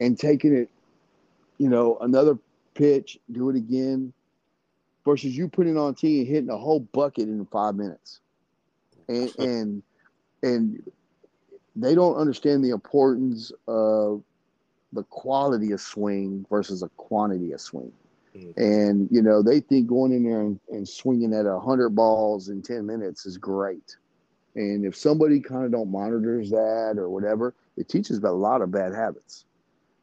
and 0.00 0.18
taking 0.18 0.56
it, 0.56 0.70
you 1.58 1.68
know, 1.68 1.98
another 2.00 2.38
pitch, 2.74 3.18
do 3.30 3.50
it 3.50 3.56
again, 3.56 4.12
versus 5.04 5.36
you 5.36 5.48
putting 5.48 5.76
on 5.76 5.94
tee 5.94 6.20
and 6.20 6.28
hitting 6.28 6.50
a 6.50 6.56
whole 6.56 6.80
bucket 6.80 7.28
in 7.28 7.44
five 7.46 7.74
minutes. 7.74 8.20
And 9.08 9.32
and 9.38 9.82
and 10.42 10.82
they 11.76 11.94
don't 11.94 12.16
understand 12.16 12.64
the 12.64 12.70
importance 12.70 13.52
of 13.66 14.22
the 14.92 15.04
quality 15.04 15.72
of 15.72 15.80
swing 15.80 16.46
versus 16.50 16.82
a 16.82 16.88
quantity 16.90 17.52
of 17.52 17.60
swing. 17.60 17.92
Mm-hmm. 18.36 18.60
And 18.60 19.08
you 19.10 19.22
know 19.22 19.42
they 19.42 19.60
think 19.60 19.88
going 19.88 20.12
in 20.12 20.24
there 20.24 20.40
and, 20.40 20.60
and 20.68 20.88
swinging 20.88 21.32
at 21.32 21.46
a 21.46 21.58
hundred 21.58 21.90
balls 21.90 22.48
in 22.48 22.62
ten 22.62 22.86
minutes 22.86 23.26
is 23.26 23.38
great. 23.38 23.96
And 24.54 24.84
if 24.84 24.96
somebody 24.96 25.40
kind 25.40 25.64
of 25.64 25.72
don't 25.72 25.90
monitors 25.90 26.50
that 26.50 26.94
or 26.96 27.08
whatever, 27.08 27.54
it 27.76 27.88
teaches 27.88 28.18
about 28.18 28.32
a 28.32 28.32
lot 28.32 28.60
of 28.60 28.70
bad 28.70 28.92
habits. 28.92 29.44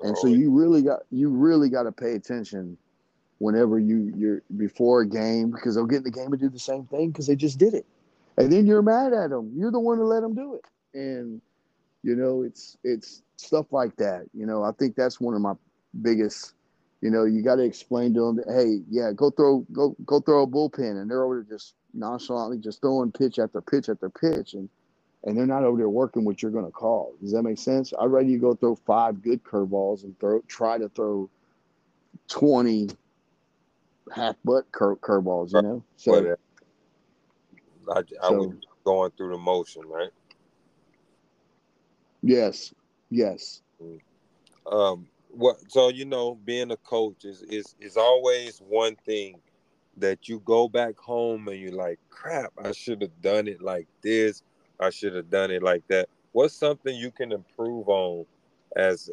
And 0.02 0.16
oh, 0.18 0.22
so 0.22 0.28
you 0.28 0.52
really 0.52 0.82
got 0.82 1.02
you 1.12 1.30
really 1.30 1.70
got 1.70 1.84
to 1.84 1.92
pay 1.92 2.14
attention 2.14 2.78
whenever 3.40 3.80
you 3.80 4.14
you're 4.16 4.42
before 4.58 5.02
a 5.02 5.08
game 5.08 5.52
because 5.52 5.76
they'll 5.76 5.86
get 5.86 5.98
in 5.98 6.04
the 6.04 6.12
game 6.12 6.32
and 6.32 6.40
do 6.40 6.50
the 6.50 6.60
same 6.60 6.86
thing 6.86 7.10
because 7.10 7.28
they 7.28 7.36
just 7.36 7.58
did 7.58 7.74
it, 7.74 7.86
and 8.38 8.52
then 8.52 8.66
you're 8.66 8.82
mad 8.82 9.14
at 9.14 9.30
them. 9.30 9.52
You're 9.56 9.72
the 9.72 9.80
one 9.80 9.98
to 9.98 10.06
let 10.06 10.22
them 10.22 10.36
do 10.36 10.56
it, 10.56 10.66
and 10.98 11.42
you 12.04 12.16
know 12.16 12.44
it's 12.44 12.78
it's 12.84 13.24
stuff 13.38 13.72
like 13.72 13.96
that. 13.98 14.26
You 14.34 14.46
know, 14.46 14.64
I 14.64 14.72
think 14.72 14.96
that's 14.96 15.20
one 15.20 15.34
of 15.34 15.42
my 15.42 15.54
biggest. 16.02 16.54
You 17.02 17.12
know, 17.12 17.26
you 17.26 17.44
got 17.44 17.58
to 17.58 17.64
explain 17.64 18.14
to 18.16 18.22
them 18.22 18.36
that 18.38 18.48
hey, 18.48 18.82
yeah, 18.90 19.12
go 19.14 19.30
throw 19.30 19.60
go 19.72 19.96
go 20.06 20.20
throw 20.20 20.44
a 20.44 20.48
bullpen, 20.48 21.02
and 21.02 21.10
they're 21.10 21.24
over 21.24 21.36
there 21.36 21.58
just 21.58 21.76
nonchalantly 21.94 22.58
just 22.58 22.82
throwing 22.82 23.12
pitch 23.12 23.40
after 23.40 23.62
pitch 23.62 23.90
after 23.90 24.10
pitch, 24.10 24.54
and 24.54 24.70
and 25.24 25.38
they're 25.38 25.46
not 25.46 25.64
over 25.64 25.78
there 25.78 25.90
working 25.90 26.24
what 26.24 26.42
you're 26.42 26.52
going 26.52 26.66
to 26.66 26.72
call. 26.72 27.14
Does 27.22 27.32
that 27.32 27.44
make 27.44 27.58
sense? 27.58 27.94
I'd 28.00 28.06
rather 28.06 28.28
you 28.28 28.40
go 28.40 28.56
throw 28.56 28.76
five 28.76 29.22
good 29.22 29.44
curveballs 29.44 30.04
and 30.04 30.18
throw 30.20 30.42
try 30.48 30.78
to 30.78 30.90
throw 30.90 31.30
twenty 32.28 32.90
half 34.14 34.36
butt 34.44 34.72
cur- 34.72 34.96
curveballs. 34.98 35.54
You 35.54 35.62
know, 35.62 35.84
so 35.96 36.36
I, 37.92 38.00
I 38.00 38.30
so, 38.30 38.34
was 38.34 38.56
going 38.84 39.12
through 39.12 39.32
the 39.32 39.38
motion, 39.38 39.84
right? 39.88 40.12
Yes, 42.22 42.74
yes. 43.10 43.62
Mm. 43.82 44.00
Um, 44.72 45.08
what? 45.30 45.58
So 45.70 45.90
you 45.90 46.06
know, 46.06 46.36
being 46.36 46.72
a 46.72 46.78
coach 46.78 47.26
is 47.26 47.42
is 47.44 47.76
is 47.80 47.98
always 47.98 48.60
one 48.60 48.96
thing 49.06 49.40
that 49.98 50.28
you 50.28 50.42
go 50.42 50.68
back 50.68 50.98
home 50.98 51.48
and 51.48 51.58
you're 51.58 51.72
like, 51.72 52.00
crap, 52.10 52.52
I 52.62 52.74
should 52.74 53.02
have 53.02 53.22
done 53.22 53.48
it 53.48 53.62
like 53.62 53.88
this 54.02 54.44
I 54.80 54.90
should 54.90 55.16
have 55.16 55.30
done 55.30 55.52
it 55.52 55.64
like 55.64 55.88
that. 55.88 56.10
What's 56.32 56.56
something 56.56 56.96
you 56.96 57.12
can 57.12 57.32
improve 57.32 57.88
on 57.88 58.26
as 58.76 59.10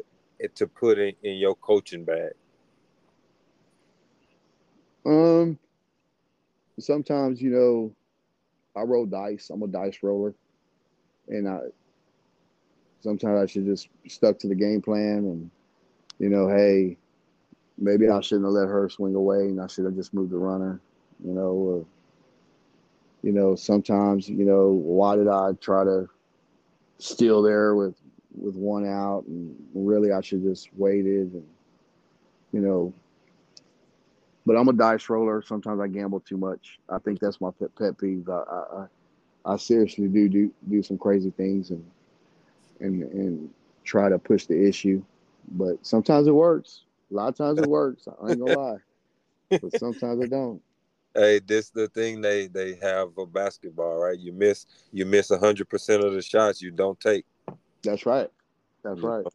to 0.55 0.67
put 0.67 0.99
in, 0.99 1.13
in 1.23 1.37
your 1.37 1.55
coaching 1.55 2.03
bag? 2.03 2.33
Um, 5.05 5.57
sometimes 6.79 7.41
you 7.41 7.49
know, 7.49 7.91
I 8.75 8.83
roll 8.83 9.05
dice. 9.05 9.49
I'm 9.49 9.63
a 9.63 9.67
dice 9.67 9.99
roller, 10.01 10.33
and 11.27 11.47
I 11.47 11.59
sometimes 13.01 13.41
I 13.41 13.51
should 13.51 13.65
just 13.65 13.89
stuck 14.07 14.39
to 14.39 14.47
the 14.47 14.55
game 14.55 14.81
plan 14.81 15.17
and 15.17 15.51
you 16.19 16.29
know, 16.29 16.47
hey, 16.47 16.97
maybe 17.77 18.09
I 18.09 18.21
shouldn't 18.21 18.45
have 18.45 18.53
let 18.53 18.67
her 18.67 18.87
swing 18.87 19.15
away, 19.15 19.39
and 19.39 19.59
I 19.59 19.67
should 19.67 19.85
have 19.85 19.95
just 19.95 20.13
moved 20.13 20.31
the 20.31 20.37
runner. 20.37 20.79
You 21.23 21.33
know, 21.33 21.51
or 21.51 21.85
you 23.23 23.31
know, 23.31 23.55
sometimes, 23.55 24.27
you 24.27 24.45
know, 24.45 24.69
why 24.69 25.15
did 25.15 25.27
I 25.27 25.53
try 25.61 25.83
to 25.83 26.09
steal 26.97 27.41
there 27.41 27.75
with 27.75 27.95
with 28.35 28.55
one 28.55 28.85
out 28.85 29.25
and 29.27 29.55
really 29.73 30.11
I 30.11 30.21
should 30.21 30.41
just 30.41 30.69
waited 30.75 31.33
and 31.33 31.45
you 32.51 32.61
know 32.61 32.93
but 34.45 34.55
I'm 34.57 34.67
a 34.67 34.73
dice 34.73 35.09
roller. 35.09 35.41
Sometimes 35.41 35.79
I 35.79 35.87
gamble 35.87 36.19
too 36.19 36.37
much. 36.37 36.79
I 36.89 36.99
think 36.99 37.19
that's 37.19 37.41
my 37.41 37.51
pet, 37.59 37.75
pet 37.77 37.97
peeve. 37.97 38.27
I, 38.29 38.43
I, 38.43 38.85
I 39.45 39.57
seriously 39.57 40.07
do 40.07 40.29
do 40.29 40.51
do 40.69 40.83
some 40.83 40.97
crazy 40.97 41.31
things 41.31 41.71
and 41.71 41.85
and 42.79 43.03
and 43.03 43.49
try 43.83 44.09
to 44.09 44.19
push 44.19 44.45
the 44.45 44.67
issue, 44.67 45.03
but 45.51 45.85
sometimes 45.85 46.27
it 46.27 46.35
works. 46.35 46.83
A 47.11 47.13
lot 47.13 47.27
of 47.29 47.35
times 47.35 47.59
it 47.59 47.67
works. 47.67 48.07
I 48.07 48.29
ain't 48.29 48.39
gonna 48.39 48.51
lie, 48.51 48.77
but 49.61 49.73
sometimes 49.73 50.21
it 50.21 50.29
don't 50.29 50.61
hey, 51.15 51.39
this 51.39 51.69
the 51.69 51.87
thing 51.89 52.21
they 52.21 52.47
they 52.47 52.75
have 52.75 53.13
for 53.13 53.27
basketball, 53.27 53.97
right? 53.97 54.17
You 54.17 54.33
miss 54.33 54.65
you 54.91 55.05
miss 55.05 55.29
hundred 55.29 55.69
percent 55.69 56.03
of 56.03 56.13
the 56.13 56.21
shots 56.21 56.61
you 56.61 56.71
don't 56.71 56.99
take. 56.99 57.25
That's 57.83 58.05
right. 58.05 58.29
That's 58.83 59.01
right. 59.01 59.25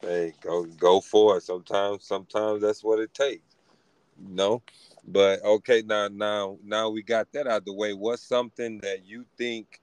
Hey, 0.00 0.34
go 0.40 0.64
go 0.64 1.00
for 1.00 1.38
it. 1.38 1.42
Sometimes 1.42 2.04
sometimes 2.04 2.62
that's 2.62 2.84
what 2.84 2.98
it 2.98 3.14
takes. 3.14 3.51
Know? 4.18 4.62
But 5.06 5.42
okay, 5.44 5.82
now 5.84 6.08
now 6.08 6.58
now 6.64 6.90
we 6.90 7.02
got 7.02 7.32
that 7.32 7.46
out 7.46 7.64
the 7.64 7.72
way. 7.72 7.92
What's 7.92 8.22
something 8.22 8.78
that 8.80 9.04
you 9.04 9.24
think 9.36 9.80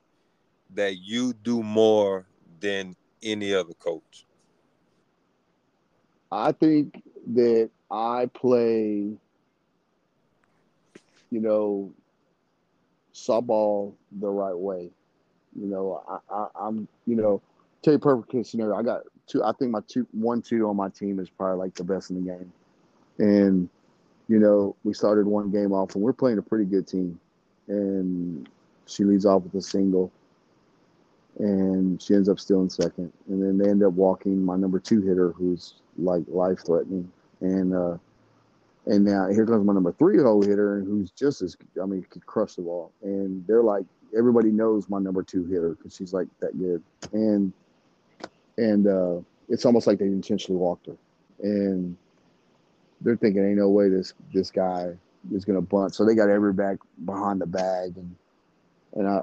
that 0.76 0.98
you 0.98 1.34
do 1.34 1.62
more 1.62 2.26
than 2.60 2.96
any 3.22 3.54
other 3.54 3.74
coach? 3.74 4.26
I 6.32 6.52
think 6.52 7.02
that 7.34 7.70
I 7.92 8.30
play 8.34 9.18
you 11.32 11.40
know, 11.40 11.92
softball 13.14 13.94
the 14.20 14.28
right 14.28 14.58
way. 14.58 14.90
You 15.60 15.68
know, 15.68 16.04
I, 16.08 16.48
I, 16.60 16.68
am 16.68 16.88
you 17.06 17.16
know, 17.16 17.42
tell 17.82 17.94
you 17.94 18.00
perfect 18.00 18.32
case 18.32 18.50
scenario. 18.50 18.76
I 18.76 18.84
got 18.84 19.02
two. 19.28 19.44
I 19.44 19.52
think 19.54 19.72
my 19.72 19.82
two, 19.88 20.08
one, 20.12 20.42
two 20.42 20.68
on 20.68 20.76
my 20.76 20.90
team 20.90 21.20
is 21.20 21.30
probably 21.30 21.58
like 21.58 21.76
the 21.76 21.84
best 21.84 22.10
in 22.10 22.24
the 22.24 22.32
game. 22.32 22.54
And 23.18 23.70
you 24.30 24.38
know, 24.40 24.76
we 24.84 24.94
started 24.94 25.26
one 25.26 25.50
game 25.50 25.74
off, 25.74 25.96
and 25.96 26.04
we're 26.04 26.14
playing 26.14 26.38
a 26.38 26.42
pretty 26.42 26.66
good 26.66 26.88
team. 26.88 27.20
And 27.68 28.48
she 28.86 29.04
leads 29.04 29.26
off 29.26 29.44
with 29.44 29.56
a 29.56 29.62
single, 29.62 30.12
and 31.40 32.02
she 32.02 32.14
ends 32.14 32.30
up 32.30 32.40
still 32.40 32.62
in 32.62 32.70
second. 32.70 33.12
And 33.28 33.42
then 33.42 33.58
they 33.58 33.70
end 33.70 33.84
up 33.84 33.94
walking 33.94 34.46
my 34.46 34.56
number 34.56 34.80
two 34.80 35.02
hitter, 35.02 35.32
who's 35.32 35.74
like 35.98 36.24
life 36.28 36.60
threatening. 36.66 37.12
And 37.42 37.74
uh, 37.74 37.98
and 38.86 39.04
now 39.04 39.28
here 39.30 39.46
comes 39.46 39.66
my 39.66 39.74
number 39.74 39.92
three 39.94 40.22
hole 40.22 40.44
hitter, 40.44 40.82
who's 40.82 41.10
just 41.12 41.42
as 41.42 41.58
I 41.82 41.86
mean 41.86 42.06
could 42.10 42.26
crush 42.26 42.56
the 42.56 42.62
ball. 42.62 42.92
And 43.02 43.46
they're 43.48 43.64
like 43.64 43.86
everybody 44.16 44.52
knows 44.52 44.90
my 44.90 45.00
number 45.00 45.24
two 45.24 45.46
hitter 45.46 45.70
because 45.70 45.96
she's 45.96 46.14
like 46.14 46.28
that 46.40 46.58
good. 46.58 46.84
And 47.14 47.52
and 48.58 48.88
uh, 48.88 49.22
it's 49.48 49.66
almost 49.66 49.88
like 49.88 49.98
they 49.98 50.06
intentionally 50.06 50.60
walked 50.60 50.86
her. 50.86 50.98
And 51.42 51.98
they're 53.02 53.16
thinking, 53.16 53.46
ain't 53.46 53.58
no 53.58 53.70
way 53.70 53.90
this 53.90 54.14
this 54.34 54.52
guy 54.52 54.94
is 55.34 55.46
gonna 55.46 55.62
bunt. 55.62 55.96
So 55.96 56.06
they 56.06 56.16
got 56.16 56.30
every 56.30 56.54
back 56.54 56.78
behind 57.06 57.42
the 57.42 57.48
bag 57.48 57.98
and 57.98 58.16
and 58.94 59.08
I 59.08 59.22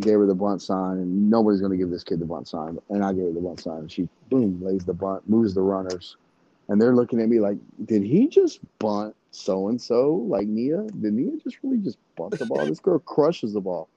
gave 0.00 0.18
her 0.18 0.26
the 0.26 0.34
bunt 0.34 0.62
sign 0.62 0.98
and 0.98 1.30
nobody's 1.30 1.60
gonna 1.60 1.76
give 1.76 1.90
this 1.90 2.04
kid 2.04 2.20
the 2.20 2.26
bunt 2.26 2.48
sign. 2.48 2.78
And 2.88 3.04
I 3.04 3.12
gave 3.12 3.24
her 3.24 3.32
the 3.32 3.40
bunt 3.40 3.60
sign 3.60 3.78
and 3.78 3.92
she 3.92 4.08
boom 4.30 4.62
lays 4.62 4.84
the 4.84 4.94
bunt, 4.94 5.28
moves 5.28 5.54
the 5.54 5.62
runners 5.62 6.16
and 6.68 6.80
they're 6.80 6.94
looking 6.94 7.20
at 7.20 7.28
me 7.28 7.40
like, 7.40 7.56
did 7.86 8.02
he 8.02 8.28
just 8.28 8.60
bunt 8.78 9.14
so 9.30 9.68
and 9.68 9.80
so 9.80 10.26
like 10.28 10.46
Nia? 10.46 10.82
Did 11.00 11.14
Nia 11.14 11.36
just 11.42 11.58
really 11.62 11.78
just 11.78 11.98
bunt 12.16 12.38
the 12.38 12.46
ball? 12.46 12.64
this 12.66 12.80
girl 12.80 12.98
crushes 12.98 13.54
the 13.54 13.60
ball. 13.60 13.88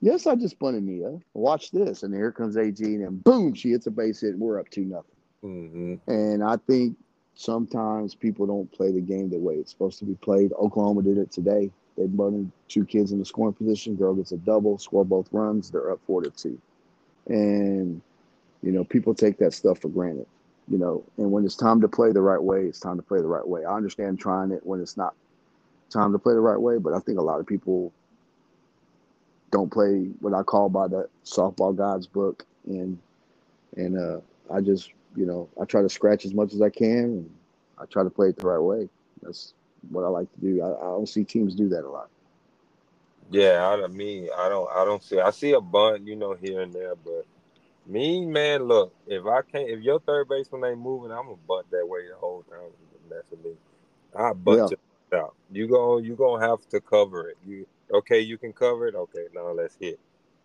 Yes, 0.00 0.26
I 0.26 0.34
just 0.34 0.58
bunted 0.58 0.84
Nia. 0.84 1.18
Watch 1.32 1.70
this, 1.70 2.02
and 2.02 2.12
here 2.12 2.30
comes 2.30 2.56
AG, 2.56 2.84
and 2.84 3.24
boom, 3.24 3.54
she 3.54 3.70
hits 3.70 3.86
a 3.86 3.90
base 3.90 4.20
hit, 4.20 4.32
and 4.32 4.40
we're 4.40 4.60
up 4.60 4.68
two 4.68 4.84
nothing. 4.84 5.10
Mm-hmm. 5.42 6.10
And 6.10 6.44
I 6.44 6.56
think 6.56 6.96
sometimes 7.34 8.14
people 8.14 8.46
don't 8.46 8.70
play 8.72 8.92
the 8.92 9.00
game 9.00 9.30
the 9.30 9.38
way 9.38 9.54
it's 9.54 9.70
supposed 9.70 9.98
to 10.00 10.04
be 10.04 10.14
played. 10.14 10.52
Oklahoma 10.52 11.02
did 11.02 11.18
it 11.18 11.30
today. 11.30 11.70
They 11.96 12.06
bunted 12.06 12.50
two 12.68 12.84
kids 12.84 13.12
in 13.12 13.18
the 13.18 13.24
scoring 13.24 13.54
position. 13.54 13.96
Girl 13.96 14.14
gets 14.14 14.32
a 14.32 14.36
double, 14.38 14.78
score 14.78 15.04
both 15.04 15.28
runs. 15.32 15.70
They're 15.70 15.92
up 15.92 16.00
four 16.06 16.22
to 16.22 16.30
two, 16.30 16.58
and 17.28 18.00
you 18.62 18.72
know 18.72 18.84
people 18.84 19.14
take 19.14 19.38
that 19.38 19.54
stuff 19.54 19.80
for 19.80 19.88
granted 19.88 20.26
you 20.68 20.78
know, 20.78 21.04
and 21.18 21.30
when 21.30 21.44
it's 21.44 21.56
time 21.56 21.80
to 21.82 21.88
play 21.88 22.12
the 22.12 22.22
right 22.22 22.42
way, 22.42 22.62
it's 22.62 22.80
time 22.80 22.96
to 22.96 23.02
play 23.02 23.20
the 23.20 23.26
right 23.26 23.46
way. 23.46 23.64
I 23.64 23.76
understand 23.76 24.18
trying 24.18 24.50
it 24.50 24.64
when 24.64 24.80
it's 24.80 24.96
not 24.96 25.14
time 25.90 26.12
to 26.12 26.18
play 26.18 26.34
the 26.34 26.40
right 26.40 26.60
way, 26.60 26.78
but 26.78 26.94
I 26.94 27.00
think 27.00 27.18
a 27.18 27.22
lot 27.22 27.40
of 27.40 27.46
people 27.46 27.92
don't 29.50 29.70
play 29.70 30.08
what 30.20 30.34
I 30.34 30.42
call 30.42 30.68
by 30.68 30.88
the 30.88 31.08
softball 31.24 31.76
God's 31.76 32.06
book, 32.06 32.46
and 32.66 32.98
and 33.76 33.98
uh, 33.98 34.20
I 34.52 34.60
just 34.60 34.90
you 35.16 35.26
know 35.26 35.48
I 35.60 35.64
try 35.64 35.82
to 35.82 35.88
scratch 35.88 36.24
as 36.24 36.34
much 36.34 36.54
as 36.54 36.62
I 36.62 36.70
can, 36.70 37.04
and 37.04 37.30
I 37.78 37.86
try 37.86 38.02
to 38.02 38.10
play 38.10 38.28
it 38.28 38.36
the 38.36 38.46
right 38.46 38.58
way. 38.58 38.88
That's 39.22 39.54
what 39.90 40.04
I 40.04 40.08
like 40.08 40.32
to 40.34 40.40
do. 40.40 40.62
I, 40.62 40.68
I 40.68 40.84
don't 40.84 41.08
see 41.08 41.24
teams 41.24 41.54
do 41.54 41.68
that 41.70 41.84
a 41.84 41.88
lot. 41.88 42.08
Yeah, 43.30 43.66
I 43.66 43.86
mean, 43.88 44.28
I 44.36 44.48
don't, 44.48 44.70
I 44.70 44.84
don't 44.84 45.02
see. 45.02 45.18
I 45.18 45.30
see 45.30 45.52
a 45.52 45.60
bunt, 45.60 46.06
you 46.06 46.14
know, 46.14 46.34
here 46.34 46.60
and 46.60 46.72
there, 46.72 46.94
but 46.94 47.26
me, 47.86 48.24
man, 48.24 48.64
look, 48.64 48.94
if 49.06 49.24
I 49.26 49.42
can't, 49.42 49.68
if 49.68 49.80
your 49.80 50.00
third 50.00 50.28
baseman 50.28 50.64
ain't 50.64 50.78
moving, 50.78 51.10
I'm 51.10 51.24
gonna 51.24 51.36
bunt 51.48 51.70
that 51.70 51.86
way 51.86 52.08
the 52.08 52.16
whole 52.16 52.44
time. 52.50 52.70
That's 53.10 53.24
for 53.28 53.36
me. 53.36 53.54
I 54.16 54.32
bunt 54.32 54.72
yeah. 55.12 55.18
out. 55.18 55.34
You 55.50 55.68
go, 55.68 55.98
you 55.98 56.14
gonna 56.16 56.46
have 56.46 56.66
to 56.70 56.80
cover 56.80 57.30
it. 57.30 57.36
You 57.46 57.66
okay? 57.92 58.20
You 58.20 58.38
can 58.38 58.52
cover 58.52 58.88
it. 58.88 58.94
Okay, 58.94 59.26
now 59.34 59.50
let's 59.52 59.76
hit. 59.80 59.98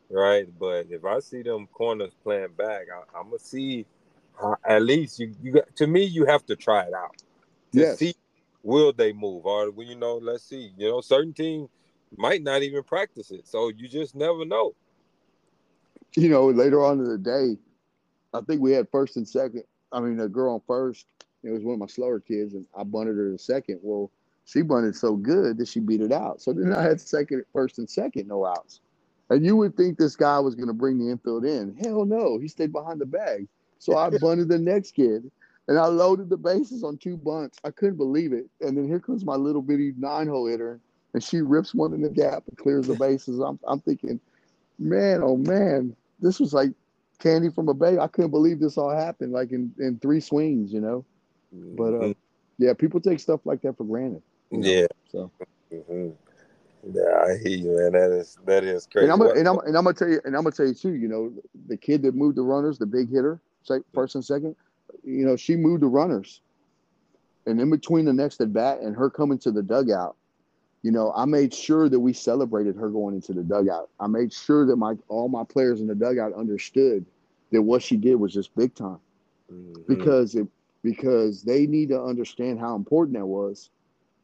Right, 0.09 0.47
but 0.59 0.87
if 0.89 1.05
I 1.05 1.19
see 1.19 1.43
them 1.43 1.67
corners 1.67 2.13
playing 2.23 2.53
back, 2.57 2.87
I, 2.91 3.19
am 3.19 3.25
gonna 3.25 3.39
see. 3.39 3.85
Uh, 4.41 4.55
at 4.65 4.83
least 4.83 5.19
you, 5.19 5.33
you 5.41 5.51
got 5.53 5.75
to 5.75 5.87
me, 5.87 6.03
you 6.03 6.25
have 6.25 6.45
to 6.45 6.55
try 6.55 6.83
it 6.83 6.93
out 6.93 7.17
to 7.73 7.79
yes. 7.79 7.97
see 7.97 8.13
will 8.63 8.93
they 8.93 9.13
move 9.13 9.45
or 9.45 9.71
you 9.83 9.95
know. 9.95 10.17
Let's 10.17 10.43
see. 10.43 10.71
You 10.77 10.89
know, 10.89 11.01
certain 11.01 11.33
teams 11.33 11.69
might 12.17 12.41
not 12.41 12.61
even 12.63 12.83
practice 12.83 13.31
it, 13.31 13.47
so 13.47 13.69
you 13.69 13.87
just 13.87 14.15
never 14.15 14.45
know 14.45 14.73
you 16.15 16.29
know, 16.29 16.47
later 16.47 16.83
on 16.83 16.99
in 16.99 17.09
the 17.09 17.17
day, 17.17 17.57
I 18.33 18.41
think 18.41 18.61
we 18.61 18.71
had 18.71 18.89
first 18.89 19.17
and 19.17 19.27
second. 19.27 19.63
I 19.91 19.99
mean, 19.99 20.19
a 20.19 20.27
girl 20.27 20.55
on 20.55 20.61
first. 20.67 21.05
It 21.43 21.51
was 21.51 21.63
one 21.63 21.73
of 21.73 21.79
my 21.79 21.87
slower 21.87 22.19
kids, 22.19 22.53
and 22.53 22.65
I 22.77 22.83
bunted 22.83 23.15
her 23.15 23.31
to 23.31 23.37
second. 23.37 23.79
Well, 23.81 24.11
she 24.45 24.61
bunted 24.61 24.95
so 24.95 25.15
good 25.15 25.57
that 25.57 25.67
she 25.67 25.79
beat 25.79 26.01
it 26.01 26.11
out. 26.11 26.41
So 26.41 26.53
then 26.53 26.73
I 26.73 26.81
had 26.81 26.99
second, 26.99 27.43
first, 27.53 27.77
and 27.77 27.89
second, 27.89 28.27
no 28.27 28.45
outs. 28.45 28.81
And 29.29 29.45
you 29.45 29.55
would 29.55 29.77
think 29.77 29.97
this 29.97 30.15
guy 30.15 30.39
was 30.39 30.55
going 30.55 30.67
to 30.67 30.73
bring 30.73 30.97
the 30.97 31.11
infield 31.11 31.45
in. 31.45 31.75
Hell 31.75 32.05
no, 32.05 32.39
he 32.39 32.47
stayed 32.47 32.71
behind 32.71 32.99
the 32.99 33.05
bag. 33.05 33.47
So 33.79 33.97
I 33.97 34.09
bunted 34.09 34.49
the 34.49 34.59
next 34.59 34.91
kid, 34.91 35.31
and 35.67 35.79
I 35.79 35.85
loaded 35.85 36.29
the 36.29 36.37
bases 36.37 36.83
on 36.83 36.97
two 36.97 37.17
bunts. 37.17 37.57
I 37.63 37.71
couldn't 37.71 37.97
believe 37.97 38.33
it. 38.33 38.45
And 38.61 38.77
then 38.77 38.87
here 38.87 38.99
comes 38.99 39.25
my 39.25 39.35
little 39.35 39.61
bitty 39.61 39.93
nine 39.97 40.27
hole 40.27 40.47
hitter, 40.47 40.79
and 41.13 41.23
she 41.23 41.41
rips 41.41 41.73
one 41.73 41.93
in 41.93 42.01
the 42.01 42.09
gap 42.09 42.43
and 42.47 42.57
clears 42.57 42.87
the 42.87 42.95
bases. 42.95 43.39
I'm, 43.39 43.59
I'm 43.67 43.79
thinking, 43.79 44.19
man, 44.77 45.21
oh 45.23 45.37
man, 45.37 45.95
this 46.19 46.39
was 46.39 46.53
like 46.53 46.71
candy 47.19 47.49
from 47.49 47.69
a 47.69 47.73
bay. 47.73 47.97
I 47.97 48.07
couldn't 48.07 48.31
believe 48.31 48.59
this 48.59 48.77
all 48.77 48.95
happened 48.95 49.31
like 49.31 49.51
in, 49.51 49.73
in 49.79 49.97
three 49.99 50.19
swings, 50.19 50.73
you 50.73 50.81
know. 50.81 51.05
Mm-hmm. 51.55 51.75
But 51.75 52.05
uh, 52.05 52.13
yeah, 52.57 52.73
people 52.73 52.99
take 52.99 53.19
stuff 53.19 53.41
like 53.45 53.61
that 53.61 53.77
for 53.77 53.85
granted. 53.85 54.21
You 54.51 54.57
know? 54.59 54.67
Yeah. 54.67 54.87
So. 55.11 55.31
Mm-hmm. 55.71 56.09
Yeah, 56.93 57.25
I 57.25 57.37
hear 57.37 57.57
you, 57.57 57.77
man. 57.77 57.91
That 57.91 58.11
is 58.11 58.37
that 58.45 58.63
is 58.63 58.87
crazy. 58.91 59.11
And 59.11 59.13
I'm, 59.13 59.29
and 59.37 59.47
I'm 59.47 59.59
and 59.59 59.77
I'm 59.77 59.83
gonna 59.83 59.93
tell 59.93 60.07
you, 60.07 60.21
and 60.23 60.35
I'm 60.35 60.43
gonna 60.43 60.55
tell 60.55 60.65
you 60.65 60.73
too. 60.73 60.93
You 60.93 61.09
know, 61.09 61.33
the 61.67 61.75
kid 61.75 62.03
that 62.03 62.15
moved 62.15 62.37
the 62.37 62.41
runners, 62.41 62.77
the 62.77 62.85
big 62.85 63.09
hitter, 63.09 63.41
first 63.93 64.15
and 64.15 64.23
second. 64.25 64.55
You 65.03 65.25
know, 65.25 65.35
she 65.35 65.55
moved 65.55 65.83
the 65.83 65.87
runners, 65.87 66.41
and 67.45 67.59
in 67.59 67.69
between 67.69 68.05
the 68.05 68.13
next 68.13 68.41
at 68.41 68.51
bat 68.51 68.79
and 68.79 68.95
her 68.95 69.09
coming 69.09 69.37
to 69.39 69.51
the 69.51 69.61
dugout, 69.61 70.15
you 70.81 70.91
know, 70.91 71.11
I 71.15 71.25
made 71.25 71.53
sure 71.53 71.89
that 71.89 71.99
we 71.99 72.13
celebrated 72.13 72.75
her 72.77 72.89
going 72.89 73.15
into 73.15 73.33
the 73.33 73.43
dugout. 73.43 73.89
I 73.99 74.07
made 74.07 74.33
sure 74.33 74.65
that 74.65 74.77
my 74.77 74.95
all 75.07 75.29
my 75.29 75.43
players 75.43 75.81
in 75.81 75.87
the 75.87 75.95
dugout 75.95 76.33
understood 76.33 77.05
that 77.51 77.61
what 77.61 77.81
she 77.81 77.97
did 77.97 78.15
was 78.15 78.33
just 78.33 78.55
big 78.55 78.73
time, 78.75 78.99
mm-hmm. 79.51 79.81
because 79.87 80.35
it 80.35 80.47
because 80.83 81.43
they 81.43 81.65
need 81.67 81.89
to 81.89 82.01
understand 82.01 82.59
how 82.59 82.75
important 82.75 83.17
that 83.17 83.25
was. 83.25 83.69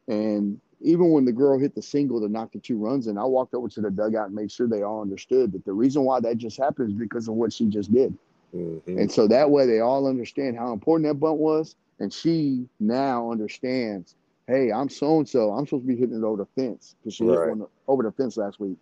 And 0.08 0.60
even 0.80 1.10
when 1.10 1.24
the 1.24 1.32
girl 1.32 1.58
hit 1.58 1.74
the 1.74 1.82
single 1.82 2.20
to 2.20 2.28
knock 2.28 2.52
the 2.52 2.58
two 2.58 2.78
runs 2.78 3.06
in, 3.06 3.18
I 3.18 3.24
walked 3.24 3.54
over 3.54 3.68
to 3.68 3.80
the 3.80 3.90
dugout 3.90 4.26
and 4.26 4.34
made 4.34 4.50
sure 4.50 4.66
they 4.66 4.82
all 4.82 5.02
understood 5.02 5.52
that 5.52 5.64
the 5.64 5.72
reason 5.72 6.02
why 6.02 6.20
that 6.20 6.38
just 6.38 6.58
happened 6.58 6.90
is 6.90 6.94
because 6.94 7.28
of 7.28 7.34
what 7.34 7.52
she 7.52 7.66
just 7.66 7.92
did. 7.92 8.16
Mm-hmm. 8.56 8.98
And 8.98 9.12
so 9.12 9.28
that 9.28 9.50
way 9.50 9.66
they 9.66 9.80
all 9.80 10.06
understand 10.06 10.56
how 10.56 10.72
important 10.72 11.08
that 11.08 11.14
bunt 11.14 11.38
was. 11.38 11.76
And 11.98 12.12
she 12.12 12.68
now 12.78 13.30
understands 13.30 14.14
hey, 14.46 14.70
I'm 14.72 14.88
so 14.88 15.18
and 15.18 15.28
so. 15.28 15.52
I'm 15.52 15.66
supposed 15.66 15.84
to 15.84 15.88
be 15.88 15.96
hitting 15.96 16.16
it 16.16 16.24
over 16.24 16.36
the 16.36 16.60
fence 16.60 16.94
because 17.00 17.14
she 17.14 17.24
right. 17.24 17.48
hit 17.48 17.56
one 17.56 17.68
over 17.88 18.02
the 18.02 18.12
fence 18.12 18.36
last 18.36 18.60
week. 18.60 18.76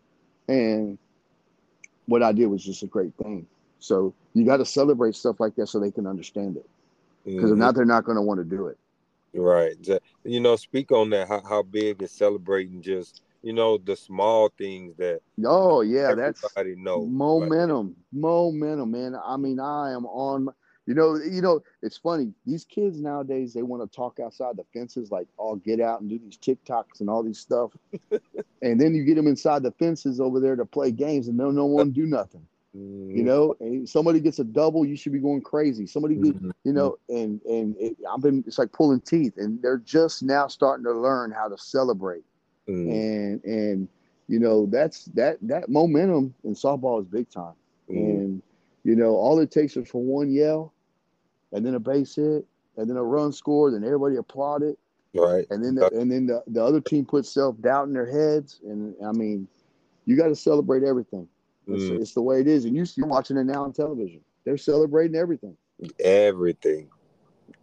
And 0.49 0.99
what 2.07 2.23
I 2.23 2.33
did 2.33 2.47
was 2.47 2.65
just 2.65 2.83
a 2.83 2.87
great 2.87 3.15
thing. 3.17 3.47
So 3.79 4.15
you 4.35 4.45
got 4.45 4.59
to 4.59 4.67
celebrate 4.67 5.15
stuff 5.15 5.41
like 5.41 5.55
that 5.57 5.69
so 5.69 5.81
they 5.81 5.91
can 5.91 6.07
understand 6.07 6.57
it. 6.57 6.69
Because 7.25 7.45
mm-hmm. 7.45 7.53
if 7.53 7.59
not, 7.59 7.75
they're 7.75 7.85
not 7.85 8.05
going 8.05 8.17
to 8.17 8.23
want 8.23 8.41
to 8.41 8.45
do 8.45 8.67
it. 8.67 8.79
Right. 9.33 9.75
You 10.23 10.41
know, 10.41 10.57
speak 10.57 10.93
on 10.93 11.11
that. 11.11 11.29
How, 11.29 11.41
how 11.41 11.63
big 11.63 12.03
is 12.03 12.13
celebrating 12.13 12.83
just 12.83 13.23
you 13.45 13.53
know 13.53 13.79
the 13.79 13.95
small 13.95 14.51
things 14.57 14.97
that 14.97 15.21
oh 15.45 15.83
yeah 15.83 16.15
that's 16.15 16.43
know 16.77 17.05
momentum 17.05 17.95
momentum 18.13 18.91
man 18.91 19.15
i 19.25 19.37
mean 19.37 19.61
i 19.61 19.93
am 19.93 20.07
on 20.07 20.49
you 20.87 20.95
know, 20.95 21.17
you 21.17 21.41
know, 21.41 21.63
it's 21.83 21.97
funny. 21.97 22.33
These 22.45 22.67
kids 22.67 23.01
nowadays 23.01 23.55
they 23.55 23.63
want 23.63 23.91
to 23.91 23.97
talk 23.97 24.21
outside 24.21 24.57
the 24.57 24.65
fences, 24.75 25.11
like, 25.11 25.27
"Oh, 25.39 25.57
get 25.57 25.81
out 25.81 26.03
and 26.03 26.11
do 26.11 26.19
these 26.19 26.37
TikToks 26.37 27.01
and 27.01 27.09
all 27.09 27.23
these 27.23 27.39
stuff," 27.39 27.71
and 28.63 28.79
then 28.79 28.95
you 28.95 29.05
get 29.05 29.15
them 29.15 29.27
inside 29.27 29.63
the 29.63 29.71
fences 29.73 30.21
over 30.21 30.41
there 30.41 30.57
to 30.57 30.67
play 30.67 30.91
games, 30.91 31.29
and 31.29 31.39
no, 31.39 31.51
no 31.51 31.65
one 31.65 31.91
do 31.91 32.05
nothing. 32.05 32.47
Mm-hmm. 32.77 33.17
You 33.17 33.23
know, 33.23 33.57
and 33.61 33.89
somebody 33.89 34.21
gets 34.21 34.41
a 34.41 34.45
double, 34.45 34.85
you 34.85 34.97
should 34.97 35.13
be 35.13 35.21
going 35.21 35.41
crazy. 35.41 35.87
Somebody, 35.87 36.17
get, 36.17 36.35
mm-hmm. 36.35 36.51
you 36.65 36.73
know, 36.73 36.99
and 37.09 37.41
and 37.43 37.77
it, 37.79 37.97
I've 38.13 38.21
been, 38.21 38.45
it's 38.47 38.59
like 38.59 38.73
pulling 38.73 39.01
teeth, 39.01 39.35
and 39.39 39.63
they're 39.63 39.79
just 39.79 40.23
now 40.23 40.49
starting 40.49 40.85
to 40.85 40.93
learn 40.93 41.31
how 41.31 41.49
to 41.49 41.57
celebrate, 41.57 42.25
mm-hmm. 42.69 42.91
and 42.91 43.45
and 43.45 43.89
you 44.29 44.39
know, 44.39 44.67
that's 44.67 45.05
that 45.07 45.39
that 45.43 45.69
momentum 45.69 46.35
in 46.45 46.55
softball 46.55 47.01
is 47.01 47.07
big 47.07 47.31
time, 47.31 47.55
mm-hmm. 47.91 47.97
and 47.97 48.43
you 48.85 48.97
know, 48.97 49.17
all 49.17 49.39
it 49.41 49.51
takes 49.51 49.77
is 49.77 49.89
for 49.89 50.03
one 50.03 50.31
yell 50.31 50.75
and 51.55 51.65
then 51.65 51.75
a 51.75 51.81
base 51.81 52.17
hit, 52.17 52.45
and 52.77 52.91
then 52.91 52.97
a 52.97 53.03
run 53.03 53.33
scored, 53.33 53.75
and 53.75 53.85
everybody 53.85 54.17
applauded. 54.17 54.77
Right. 55.15 55.47
And 55.51 55.65
then 55.65 55.77
the, 55.77 55.87
and 55.97 56.11
then 56.11 56.27
the, 56.27 56.43
the 56.49 56.63
other 56.63 56.81
team 56.81 57.07
puts 57.07 57.33
self 57.33 57.59
doubt 57.61 57.87
in 57.87 57.95
their 57.95 58.11
heads, 58.11 58.61
and 58.65 58.95
I 59.07 59.13
mean, 59.13 59.49
you 60.05 60.17
got 60.17 60.27
to 60.27 60.37
celebrate 60.37 60.83
everything. 60.83 61.29
It's, 61.69 61.85
mm. 61.85 62.01
it's, 62.01 62.13
the 62.13 62.21
way 62.21 62.41
it 62.41 62.49
is, 62.49 62.67
and 62.67 62.77
you, 62.77 62.85
you're 62.97 63.07
watching 63.07 63.39
it 63.39 63.45
now 63.45 63.65
on 63.65 63.73
television. 63.73 64.21
They're 64.45 64.59
celebrating 64.59 65.17
everything. 65.17 65.57
Everything, 66.01 66.91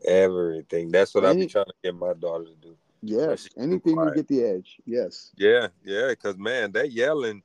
everything. 0.08 0.90
That's 0.90 1.14
what 1.14 1.26
Any, 1.26 1.42
I 1.42 1.46
be 1.46 1.52
trying 1.52 1.66
to 1.66 1.74
get 1.84 1.96
my 1.96 2.14
daughter 2.14 2.46
to 2.46 2.56
do. 2.62 2.76
Yes, 3.02 3.50
anything 3.58 3.98
to 3.98 4.12
get 4.14 4.28
the 4.28 4.44
edge. 4.44 4.78
Yes. 4.86 5.32
Yeah, 5.36 5.68
yeah, 5.84 6.10
because 6.10 6.38
man, 6.38 6.72
they 6.72 6.86
yelling. 6.86 7.44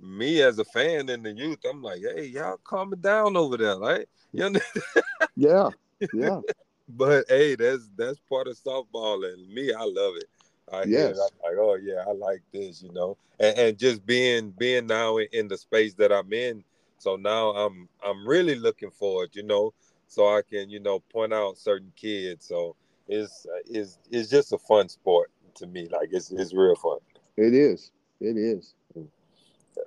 Me 0.00 0.42
as 0.42 0.60
a 0.60 0.64
fan 0.64 1.08
in 1.08 1.24
the 1.24 1.32
youth, 1.32 1.58
I'm 1.68 1.82
like, 1.82 2.00
hey, 2.00 2.26
y'all 2.26 2.58
calm 2.62 2.92
it 2.92 3.02
down 3.02 3.36
over 3.36 3.56
there, 3.56 3.76
right? 3.78 4.06
You 4.30 4.50
know? 4.50 4.60
yeah, 5.36 5.70
yeah. 6.12 6.40
but 6.88 7.24
hey, 7.28 7.56
that's 7.56 7.88
that's 7.96 8.20
part 8.28 8.46
of 8.46 8.56
softball, 8.56 9.26
and 9.32 9.48
me, 9.52 9.72
I 9.72 9.82
love 9.82 10.14
it. 10.16 10.26
I 10.72 10.84
yes. 10.84 11.16
It, 11.16 11.20
I'm 11.20 11.50
like, 11.50 11.58
oh 11.58 11.74
yeah, 11.82 12.04
I 12.06 12.12
like 12.12 12.42
this, 12.52 12.82
you 12.82 12.92
know, 12.92 13.16
and, 13.40 13.58
and 13.58 13.78
just 13.78 14.06
being 14.06 14.50
being 14.52 14.86
now 14.86 15.16
in, 15.16 15.26
in, 15.32 15.48
the 15.48 15.56
space 15.56 15.94
that 15.94 16.12
I'm 16.12 16.32
in. 16.32 16.62
So 16.98 17.16
now 17.16 17.50
I'm 17.50 17.88
I'm 18.04 18.26
really 18.26 18.54
looking 18.54 18.90
forward, 18.90 19.30
you 19.32 19.42
know, 19.42 19.72
so 20.06 20.28
I 20.28 20.42
can 20.48 20.70
you 20.70 20.80
know 20.80 21.00
point 21.00 21.32
out 21.32 21.58
certain 21.58 21.92
kids. 21.96 22.46
So 22.46 22.76
it's 23.08 23.46
it's 23.66 23.98
it's 24.10 24.28
just 24.28 24.52
a 24.52 24.58
fun 24.58 24.88
sport 24.88 25.30
to 25.56 25.66
me. 25.66 25.88
Like 25.90 26.10
it's 26.12 26.30
it's 26.30 26.52
real 26.52 26.76
fun. 26.76 26.98
It 27.36 27.54
is. 27.54 27.90
It 28.20 28.36
is. 28.36 28.74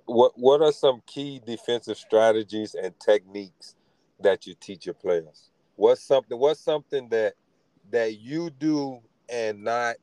What 0.06 0.34
what 0.36 0.62
are 0.62 0.72
some 0.72 1.02
key 1.06 1.42
defensive 1.46 1.98
strategies 1.98 2.76
and 2.76 2.94
techniques 3.00 3.76
that 4.20 4.48
you 4.48 4.56
teach 4.60 4.86
your 4.86 4.96
players? 4.96 5.52
What's 5.76 6.04
something 6.04 6.38
what's 6.38 6.60
something 6.62 7.10
that 7.10 7.34
that 7.92 8.20
you 8.20 8.50
do 8.50 9.00
and 9.30 9.64
not 9.64 9.96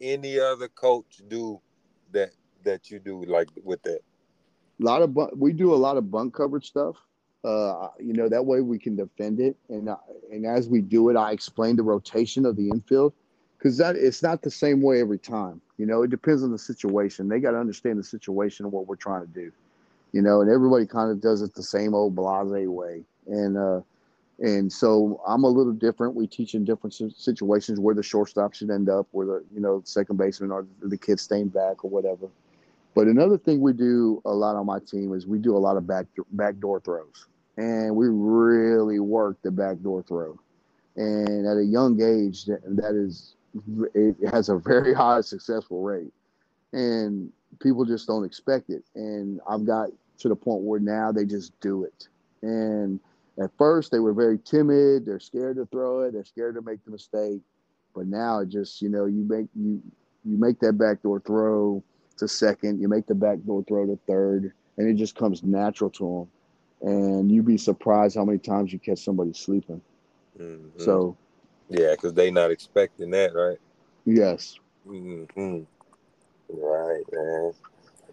any 0.00 0.38
other 0.38 0.68
coach 0.68 1.22
do 1.28 1.60
that 2.12 2.30
that 2.64 2.90
you 2.90 2.98
do 2.98 3.24
like 3.24 3.48
with 3.62 3.82
that? 3.82 4.00
A 4.80 4.84
lot 4.84 5.02
of 5.02 5.14
bunk, 5.14 5.32
we 5.36 5.52
do 5.52 5.74
a 5.74 5.76
lot 5.76 5.96
of 5.96 6.10
bunk 6.10 6.34
coverage 6.34 6.68
stuff. 6.68 6.96
Uh, 7.44 7.88
you 7.98 8.12
know 8.12 8.28
that 8.28 8.44
way 8.44 8.60
we 8.60 8.78
can 8.78 8.94
defend 8.94 9.40
it, 9.40 9.56
and 9.68 9.88
uh, 9.88 9.96
and 10.30 10.46
as 10.46 10.68
we 10.68 10.80
do 10.80 11.08
it, 11.08 11.16
I 11.16 11.32
explain 11.32 11.76
the 11.76 11.82
rotation 11.82 12.46
of 12.46 12.56
the 12.56 12.68
infield 12.68 13.12
because 13.58 13.76
that 13.78 13.96
it's 13.96 14.22
not 14.22 14.42
the 14.42 14.50
same 14.50 14.80
way 14.80 15.00
every 15.00 15.18
time. 15.18 15.60
You 15.76 15.86
know, 15.86 16.02
it 16.02 16.10
depends 16.10 16.44
on 16.44 16.52
the 16.52 16.58
situation. 16.58 17.28
They 17.28 17.40
got 17.40 17.52
to 17.52 17.58
understand 17.58 17.98
the 17.98 18.04
situation 18.04 18.64
and 18.64 18.72
what 18.72 18.86
we're 18.86 18.96
trying 18.96 19.22
to 19.22 19.32
do. 19.32 19.50
You 20.12 20.22
know, 20.22 20.40
and 20.40 20.50
everybody 20.50 20.86
kind 20.86 21.10
of 21.10 21.20
does 21.20 21.42
it 21.42 21.54
the 21.54 21.62
same 21.62 21.94
old 21.94 22.14
blase 22.14 22.68
way 22.68 23.04
and 23.26 23.56
uh, 23.56 23.80
and 24.38 24.72
so 24.72 25.20
I'm 25.26 25.44
a 25.44 25.48
little 25.48 25.72
different. 25.72 26.14
We 26.14 26.26
teach 26.26 26.54
in 26.54 26.64
different 26.64 26.94
situations 27.16 27.78
where 27.78 27.94
the 27.94 28.02
shortstop 28.02 28.54
should 28.54 28.70
end 28.70 28.88
up, 28.88 29.06
where 29.12 29.26
the 29.26 29.44
you 29.54 29.60
know 29.60 29.82
second 29.84 30.16
baseman 30.16 30.50
or 30.50 30.66
the 30.82 30.96
kid 30.96 31.20
staying 31.20 31.48
back 31.48 31.84
or 31.84 31.90
whatever. 31.90 32.28
But 32.94 33.06
another 33.06 33.38
thing 33.38 33.60
we 33.60 33.72
do 33.72 34.20
a 34.24 34.32
lot 34.32 34.56
on 34.56 34.66
my 34.66 34.78
team 34.80 35.14
is 35.14 35.26
we 35.26 35.38
do 35.38 35.56
a 35.56 35.58
lot 35.58 35.76
of 35.76 35.86
back 35.86 36.06
backdoor 36.32 36.80
throws, 36.80 37.26
and 37.56 37.94
we 37.94 38.08
really 38.08 38.98
work 38.98 39.36
the 39.42 39.50
backdoor 39.50 40.02
throw. 40.02 40.38
and 40.96 41.46
at 41.46 41.56
a 41.56 41.64
young 41.64 42.00
age, 42.00 42.44
that, 42.46 42.60
that 42.76 42.94
is 42.94 43.34
it 43.94 44.16
has 44.30 44.48
a 44.48 44.56
very 44.56 44.94
high 45.02 45.20
successful 45.20 45.82
rate, 45.82 46.12
and 46.72 47.30
people 47.60 47.84
just 47.84 48.06
don't 48.06 48.24
expect 48.24 48.70
it. 48.70 48.82
And 48.94 49.40
I've 49.48 49.66
got 49.66 49.90
to 50.18 50.28
the 50.28 50.36
point 50.36 50.62
where 50.62 50.80
now 50.80 51.12
they 51.12 51.24
just 51.24 51.58
do 51.60 51.84
it. 51.84 52.08
And 52.42 52.98
at 53.38 53.50
first, 53.58 53.90
they 53.92 53.98
were 53.98 54.12
very 54.12 54.38
timid. 54.38 55.06
They're 55.06 55.20
scared 55.20 55.56
to 55.56 55.66
throw 55.66 56.02
it. 56.02 56.12
They're 56.12 56.24
scared 56.24 56.54
to 56.56 56.62
make 56.62 56.84
the 56.84 56.90
mistake. 56.90 57.40
But 57.94 58.06
now, 58.06 58.40
it 58.40 58.48
just 58.48 58.80
you 58.80 58.88
know, 58.88 59.04
you 59.06 59.24
make 59.24 59.46
you 59.54 59.82
you 60.24 60.38
make 60.38 60.58
that 60.60 60.74
backdoor 60.74 61.20
throw 61.20 61.82
to 62.18 62.28
second. 62.28 62.80
You 62.80 62.88
make 62.88 63.06
the 63.06 63.14
backdoor 63.14 63.64
throw 63.64 63.86
to 63.86 63.98
third, 64.06 64.52
and 64.78 64.88
it 64.88 64.94
just 64.94 65.16
comes 65.16 65.42
natural 65.42 65.90
to 65.90 66.04
them. 66.04 66.28
And 66.82 67.30
you'd 67.30 67.46
be 67.46 67.58
surprised 67.58 68.16
how 68.16 68.24
many 68.24 68.38
times 68.38 68.72
you 68.72 68.78
catch 68.78 69.04
somebody 69.04 69.32
sleeping. 69.32 69.80
Mm-hmm. 70.38 70.80
So, 70.80 71.16
yeah, 71.68 71.92
because 71.92 72.12
they 72.12 72.30
not 72.30 72.50
expecting 72.50 73.10
that, 73.10 73.34
right? 73.34 73.58
Yes. 74.04 74.58
Mm-hmm. 74.86 75.62
Right, 76.48 77.02
man. 77.12 77.52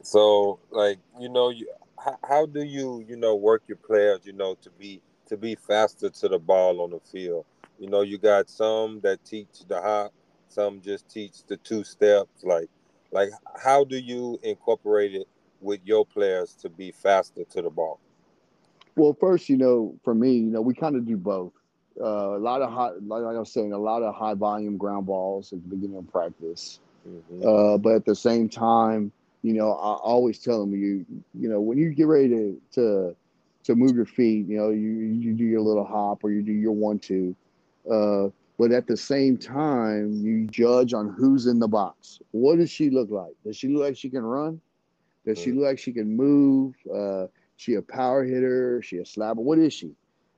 So, 0.04 0.60
like, 0.70 1.00
you 1.20 1.30
know, 1.30 1.50
you 1.50 1.68
how, 2.04 2.18
how 2.28 2.46
do 2.46 2.64
you, 2.64 3.04
you 3.08 3.16
know, 3.16 3.36
work 3.36 3.64
your 3.68 3.78
players, 3.78 4.22
you 4.24 4.34
know, 4.34 4.56
to 4.62 4.70
be 4.72 5.02
to 5.28 5.38
be 5.38 5.56
faster 5.56 6.10
to 6.10 6.28
the 6.28 6.40
ball 6.40 6.82
on 6.82 6.92
the 6.92 7.00
field? 7.00 7.46
You 7.80 7.90
know, 7.90 8.02
you 8.02 8.18
got 8.18 8.50
some 8.50 9.00
that 9.02 9.24
teach 9.26 9.66
the 9.68 9.82
hop, 9.82 10.14
some 10.48 10.82
just 10.82 11.10
teach 11.10 11.44
the 11.48 11.58
two 11.58 11.84
steps. 11.84 12.44
Like, 12.44 12.70
like 13.12 13.30
how 13.62 13.84
do 13.84 13.98
you 13.98 14.40
incorporate 14.44 15.16
it 15.16 15.28
with 15.60 15.82
your 15.84 16.06
players 16.06 16.54
to 16.62 16.70
be 16.70 16.92
faster 16.92 17.44
to 17.44 17.62
the 17.62 17.70
ball? 17.70 18.00
Well, 19.00 19.16
first, 19.20 19.48
you 19.48 19.56
know, 19.56 19.96
for 20.04 20.14
me, 20.14 20.34
you 20.34 20.52
know, 20.52 20.62
we 20.62 20.74
kind 20.74 20.96
of 20.98 21.06
do 21.06 21.16
both. 21.16 21.54
Uh, 22.00 22.38
a 22.38 22.40
lot 22.40 22.62
of 22.62 22.72
high, 22.72 22.92
like 23.02 23.24
I 23.24 23.40
was 23.40 23.52
saying, 23.52 23.72
a 23.72 23.78
lot 23.78 24.04
of 24.04 24.14
high 24.14 24.34
volume 24.34 24.78
ground 24.78 25.06
balls 25.06 25.54
at 25.54 25.62
the 25.64 25.70
beginning 25.70 25.98
of 25.98 26.12
practice. 26.12 26.80
Mm-hmm. 27.08 27.48
Uh, 27.48 27.78
but 27.78 27.96
at 27.96 28.06
the 28.06 28.16
same 28.16 28.50
time, 28.50 29.12
you 29.42 29.54
know, 29.54 29.72
I 29.72 29.94
always 29.94 30.40
tell 30.40 30.60
them 30.60 30.74
you, 30.74 31.06
you 31.34 31.48
know, 31.48 31.62
when 31.62 31.78
you 31.78 31.92
get 31.92 32.08
ready 32.08 32.28
to 32.30 32.62
to 32.74 33.16
to 33.64 33.76
move 33.76 33.96
your 33.96 34.06
feet, 34.06 34.48
you 34.48 34.58
know, 34.58 34.70
you 34.70 34.90
you 34.90 35.34
do 35.34 35.46
your 35.46 35.62
little 35.62 35.86
hop 35.86 36.24
or 36.24 36.32
you 36.32 36.42
do 36.42 36.52
your 36.52 36.74
one 36.74 37.00
two. 37.00 37.36
Uh, 37.90 38.30
but 38.58 38.74
at 38.74 38.88
the 38.88 38.98
same 38.98 39.38
time, 39.38 40.12
you 40.22 40.46
judge 40.48 40.94
on 40.94 41.08
who's 41.08 41.48
in 41.48 41.60
the 41.60 41.70
box. 41.70 42.20
What 42.32 42.58
does 42.58 42.70
she 42.70 42.90
look 42.90 43.10
like? 43.10 43.32
Does 43.46 43.56
she 43.56 43.70
look 43.70 43.84
like 43.84 43.98
she 43.98 44.10
can 44.10 44.24
run? 44.24 44.60
Does 45.26 45.40
she 45.40 45.52
mm-hmm. 45.52 45.60
look 45.60 45.68
like 45.68 45.80
she 45.80 45.94
can 45.94 46.18
move? 46.18 46.76
Uh, 46.94 47.28
she 47.60 47.74
a 47.76 47.82
power 47.82 48.24
hitter? 48.24 48.82
She 48.82 48.98
a 48.98 49.04
slapper? 49.04 49.36
What 49.36 49.60
is 49.60 49.74
she? 49.74 49.92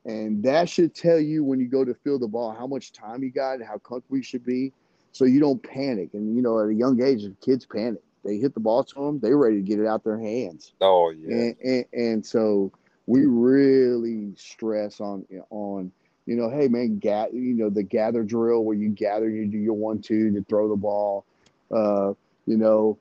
And 0.05 0.43
that 0.43 0.67
should 0.67 0.95
tell 0.95 1.19
you 1.19 1.43
when 1.43 1.59
you 1.59 1.67
go 1.67 1.85
to 1.85 1.93
field 1.93 2.21
the 2.21 2.27
ball 2.27 2.55
how 2.57 2.65
much 2.65 2.91
time 2.91 3.21
you 3.21 3.29
got 3.29 3.55
and 3.55 3.63
how 3.63 3.77
comfortable 3.77 4.17
you 4.17 4.23
should 4.23 4.43
be 4.43 4.73
so 5.11 5.25
you 5.25 5.39
don't 5.39 5.61
panic. 5.61 6.09
And, 6.13 6.35
you 6.35 6.41
know, 6.41 6.59
at 6.59 6.69
a 6.69 6.73
young 6.73 7.01
age, 7.01 7.23
kids 7.39 7.65
panic. 7.65 8.01
They 8.25 8.37
hit 8.37 8.55
the 8.55 8.59
ball 8.59 8.83
to 8.83 8.95
them, 8.95 9.19
they're 9.19 9.37
ready 9.37 9.57
to 9.57 9.61
get 9.61 9.79
it 9.79 9.85
out 9.85 10.03
their 10.03 10.19
hands. 10.19 10.73
Oh, 10.81 11.11
yeah. 11.11 11.35
And, 11.35 11.55
and, 11.63 11.85
and 11.93 12.25
so 12.25 12.71
we 13.05 13.25
really 13.25 14.33
stress 14.35 14.99
on, 14.99 15.25
on, 15.51 15.91
you 16.25 16.35
know, 16.35 16.49
hey, 16.49 16.67
man, 16.67 16.97
get, 16.97 17.33
you 17.33 17.53
know, 17.53 17.69
the 17.69 17.83
gather 17.83 18.23
drill 18.23 18.63
where 18.63 18.75
you 18.75 18.89
gather, 18.89 19.29
you 19.29 19.45
do 19.47 19.57
your 19.57 19.73
one, 19.73 20.01
two 20.01 20.31
to 20.31 20.43
throw 20.45 20.69
the 20.69 20.75
ball, 20.75 21.25
uh, 21.71 22.13
you 22.45 22.57
know, 22.57 22.97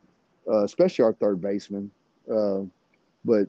uh, 0.47 0.64
especially 0.64 1.05
our 1.05 1.12
third 1.14 1.41
baseman. 1.41 1.91
Uh, 2.31 2.61
but 3.25 3.49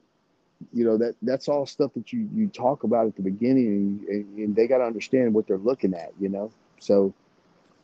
you 0.74 0.84
know 0.84 0.98
that 0.98 1.16
that's 1.22 1.48
all 1.48 1.66
stuff 1.66 1.92
that 1.94 2.12
you 2.14 2.28
you 2.34 2.48
talk 2.48 2.84
about 2.84 3.08
at 3.08 3.16
the 3.16 3.22
beginning 3.22 4.04
and, 4.10 4.38
and 4.38 4.56
they 4.56 4.68
got 4.68 4.80
to 4.80 4.84
understand 4.84 5.34
what 5.34 5.48
they're 5.48 5.58
looking 5.58 5.94
at 5.94 6.12
you 6.20 6.30
know? 6.30 6.52
So 6.80 7.14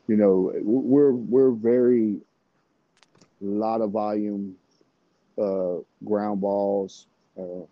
you 0.07 0.15
know 0.15 0.51
we're 0.63 1.11
we're 1.11 1.51
very 1.51 2.17
lot 3.41 3.81
of 3.81 3.91
volume 3.91 4.55
uh, 5.39 5.75
ground 6.05 6.41
balls 6.41 7.05
uh, 7.37 7.63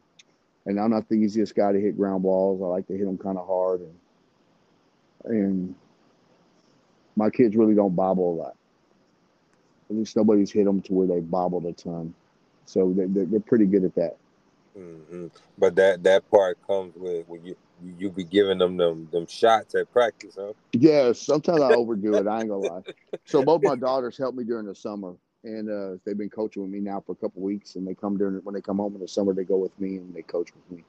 and 0.68 0.80
i'm 0.80 0.92
not 0.92 1.10
the 1.10 1.16
easiest 1.16 1.56
guy 1.56 1.72
to 1.72 1.80
hit 1.80 1.98
ground 1.98 2.22
balls. 2.22 2.62
I 2.62 2.66
like 2.66 2.88
to 2.88 2.94
hit 2.94 3.06
them 3.06 3.18
kind 3.18 3.38
of 3.38 3.48
hard 3.48 3.82
and 3.82 3.96
and 5.26 5.76
my 7.16 7.30
kids 7.30 7.56
really 7.56 7.74
don't 7.74 7.96
bobble 7.96 8.34
a 8.34 8.36
lot. 8.36 8.56
At 9.90 9.96
least 9.96 10.16
nobody's 10.16 10.52
hit 10.52 10.66
them 10.66 10.82
to 10.84 10.94
where 10.94 11.08
they 11.08 11.20
bobbled 11.20 11.66
a 11.66 11.74
ton. 11.74 12.14
So 12.66 12.94
they're, 12.96 13.26
they're 13.26 13.40
pretty 13.40 13.66
good 13.66 13.84
at 13.84 13.96
that 13.96 14.18
Mm-hmm. 14.78 15.28
But 15.58 15.76
that 15.76 16.04
that 16.04 16.30
part 16.30 16.58
comes 16.68 16.94
with 16.96 17.28
when 17.28 17.44
you 17.46 17.56
you 17.98 18.10
be 18.10 18.24
giving 18.24 18.58
them 18.58 18.78
them 18.78 19.08
them 19.12 19.26
shots 19.28 19.76
at 19.76 19.92
practice, 19.92 20.36
huh? 20.38 20.54
Yeah, 20.74 21.14
sometimes 21.14 21.62
I 21.62 21.74
overdo 21.74 22.16
it. 22.16 22.28
I 22.28 22.42
ain't 22.42 22.50
gonna 22.50 22.68
lie. 22.68 22.82
So 23.26 23.44
both 23.44 23.64
my 23.64 23.76
daughters 23.76 24.18
help 24.18 24.36
me 24.36 24.44
during 24.44 24.66
the 24.66 24.76
summer, 24.76 25.16
and 25.44 25.70
uh, 25.70 25.98
they've 26.04 26.18
been 26.18 26.30
coaching 26.30 26.62
with 26.64 26.72
me 26.72 26.80
now 26.80 27.02
for 27.06 27.14
a 27.14 27.16
couple 27.16 27.42
weeks. 27.42 27.76
And 27.76 27.88
they 27.88 27.94
come 27.94 28.18
during 28.18 28.36
when 28.38 28.54
they 28.54 28.62
come 28.62 28.78
home 28.78 28.96
in 28.96 29.02
the 29.02 29.08
summer, 29.08 29.34
they 29.34 29.44
go 29.44 29.58
with 29.58 29.78
me 29.80 29.98
and 29.98 30.14
they 30.14 30.22
coach 30.22 30.50
with 30.54 30.78
me. 30.78 30.84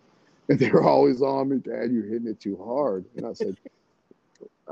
And 0.48 0.58
they're 0.58 0.82
always 0.82 1.22
on 1.22 1.48
me, 1.48 1.56
Dad. 1.56 1.90
You're 1.92 2.06
hitting 2.06 2.28
it 2.28 2.40
too 2.40 2.56
hard. 2.56 3.04
And 3.16 3.26
I 3.26 3.32
said, 3.32 3.56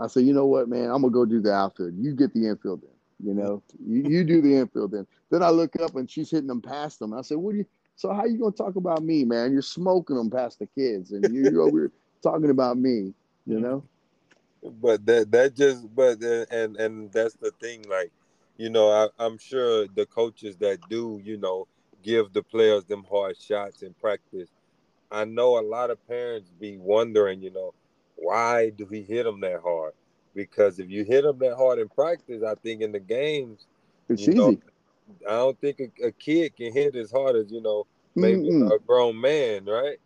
I 0.01 0.07
said, 0.07 0.25
you 0.25 0.33
know 0.33 0.47
what, 0.47 0.69
man? 0.69 0.85
I'm 0.85 1.03
gonna 1.03 1.11
go 1.11 1.25
do 1.25 1.41
the 1.41 1.53
outfield. 1.53 1.95
You 1.99 2.15
get 2.15 2.33
the 2.33 2.49
infield 2.49 2.83
in. 2.83 3.27
You 3.27 3.35
know, 3.35 3.63
you, 3.85 4.03
you 4.03 4.25
do 4.25 4.43
the 4.43 4.57
infield 4.57 4.91
then. 4.93 5.07
Then 5.31 5.43
I 5.43 5.51
look 5.51 5.81
up 5.81 5.95
and 5.97 6.11
she's 6.11 6.31
hitting 6.31 6.47
them 6.49 6.61
past 6.61 6.99
them. 6.99 7.15
I 7.15 7.23
said, 7.23 7.39
what 7.39 7.53
do 7.53 7.59
you? 7.59 7.67
So 7.97 8.13
how 8.13 8.25
you 8.25 8.39
gonna 8.39 8.53
talk 8.53 8.77
about 8.77 9.03
me, 9.03 9.25
man? 9.25 9.53
You're 9.53 9.63
smoking 9.63 10.17
them 10.17 10.31
past 10.31 10.59
the 10.59 10.67
kids, 10.67 11.13
and 11.13 11.33
you're 11.35 11.61
over 11.61 11.79
here 11.79 11.93
talking 12.23 12.51
about 12.51 12.77
me. 12.79 13.15
You 13.47 13.61
know. 13.61 13.85
But 14.63 15.05
that 15.07 15.31
that 15.31 15.55
just 15.55 15.95
but 15.95 16.23
uh, 16.23 16.47
and 16.51 16.77
and 16.77 17.13
that's 17.13 17.35
the 17.35 17.51
thing. 17.53 17.85
Like, 17.89 18.11
you 18.57 18.71
know, 18.71 18.91
I, 18.91 19.09
I'm 19.25 19.39
sure 19.39 19.87
the 19.87 20.07
coaches 20.07 20.57
that 20.57 20.79
do, 20.89 21.21
you 21.23 21.37
know, 21.37 21.67
give 22.03 22.33
the 22.33 22.43
players 22.43 22.85
them 22.85 23.05
hard 23.11 23.37
shots 23.37 23.83
in 23.83 23.95
practice. 23.95 24.49
I 25.11 25.25
know 25.25 25.59
a 25.59 25.63
lot 25.63 25.91
of 25.91 26.05
parents 26.09 26.51
be 26.59 26.77
wondering, 26.79 27.43
you 27.43 27.51
know, 27.51 27.75
why 28.17 28.71
do 28.71 28.87
he 28.87 29.03
hit 29.03 29.25
them 29.25 29.41
that 29.41 29.61
hard? 29.61 29.93
Because 30.35 30.81
if 30.81 30.91
you 30.91 31.05
hit 31.05 31.23
them 31.23 31.39
that 31.39 31.57
hard 31.57 31.79
in 31.79 31.89
practice, 31.89 32.43
I 32.43 32.55
think 32.57 32.81
in 32.81 32.91
the 32.91 33.01
games, 33.01 33.67
it's 34.09 34.23
easy. 34.23 34.35
Know, 34.35 34.59
I 35.27 35.33
don't 35.33 35.59
think 35.61 35.81
a, 35.81 36.07
a, 36.07 36.13
kid 36.13 36.57
can 36.57 36.73
hit 36.73 36.97
as 36.97 37.11
hard 37.11 37.37
as 37.37 37.51
you 37.51 37.61
know 37.61 37.87
maybe 38.15 38.43
mm 38.43 38.75
a 38.75 38.79
grown 38.79 39.21
man, 39.21 39.65
right? 39.65 39.99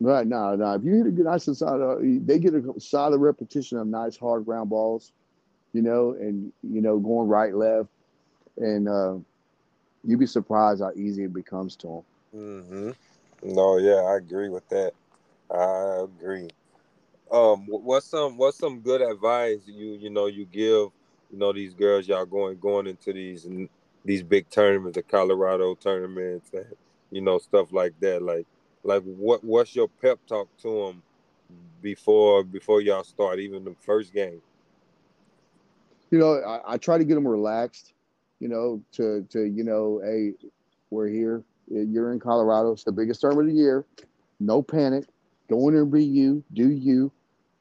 Right. 0.00 0.26
now, 0.26 0.54
now 0.54 0.74
if 0.74 0.84
you 0.84 0.96
hit 0.96 1.06
a 1.06 1.10
good 1.10 1.24
nice 1.24 1.48
solid, 1.58 2.26
they 2.26 2.38
get 2.38 2.54
a 2.54 2.74
solid 2.78 3.18
repetition 3.18 3.78
of 3.78 3.86
nice 3.86 4.16
hard 4.16 4.44
ground 4.44 4.70
balls, 4.70 5.12
you 5.72 5.82
know, 5.82 6.12
and 6.12 6.52
you 6.62 6.80
know 6.80 6.98
going 6.98 7.28
right, 7.28 7.54
left, 7.54 7.88
and 8.56 8.88
uh, 8.88 9.14
you'd 10.04 10.20
be 10.20 10.26
surprised 10.26 10.82
how 10.82 10.92
easy 10.94 11.24
it 11.24 11.32
becomes 11.32 11.76
to 11.76 11.86
them. 11.86 12.02
Mm-hmm. 12.34 13.54
No, 13.54 13.78
yeah, 13.78 14.02
I 14.02 14.16
agree 14.16 14.48
with 14.48 14.68
that. 14.68 14.92
I 15.50 16.04
agree. 16.04 16.48
Um, 17.30 17.66
what's 17.66 18.06
some 18.06 18.36
what's 18.36 18.58
some 18.58 18.80
good 18.80 19.00
advice 19.00 19.58
you 19.66 19.94
you 19.94 20.10
know 20.10 20.26
you 20.26 20.44
give 20.44 20.90
you 21.32 21.38
know 21.38 21.52
these 21.52 21.74
girls 21.74 22.06
y'all 22.06 22.24
going 22.24 22.56
going 22.58 22.86
into 22.86 23.12
these 23.12 23.44
these 24.06 24.22
big 24.22 24.48
tournaments, 24.48 24.94
the 24.94 25.02
Colorado 25.02 25.74
tournaments, 25.74 26.50
and 26.54 26.64
you 27.10 27.20
know 27.20 27.38
stuff 27.38 27.72
like 27.72 27.98
that. 28.00 28.22
Like, 28.22 28.46
like 28.84 29.02
what 29.02 29.44
what's 29.44 29.74
your 29.74 29.88
pep 29.88 30.20
talk 30.26 30.48
to 30.62 30.86
them 30.86 31.02
before 31.82 32.44
before 32.44 32.80
y'all 32.80 33.04
start, 33.04 33.40
even 33.40 33.64
the 33.64 33.74
first 33.80 34.14
game? 34.14 34.40
You 36.10 36.18
know, 36.18 36.34
I, 36.36 36.74
I 36.74 36.76
try 36.76 36.98
to 36.98 37.04
get 37.04 37.16
them 37.16 37.26
relaxed. 37.26 37.92
You 38.38 38.48
know, 38.48 38.82
to 38.92 39.26
to 39.30 39.44
you 39.44 39.64
know, 39.64 40.00
hey, 40.04 40.32
we're 40.90 41.08
here. 41.08 41.42
You're 41.68 42.12
in 42.12 42.20
Colorado. 42.20 42.72
It's 42.72 42.84
the 42.84 42.92
biggest 42.92 43.20
tournament 43.20 43.48
of 43.48 43.54
the 43.56 43.60
year. 43.60 43.84
No 44.38 44.62
panic. 44.62 45.04
Go 45.50 45.66
in 45.68 45.74
there 45.74 45.82
and 45.82 45.92
be 45.92 46.04
you. 46.04 46.44
Do 46.52 46.70
you. 46.70 47.10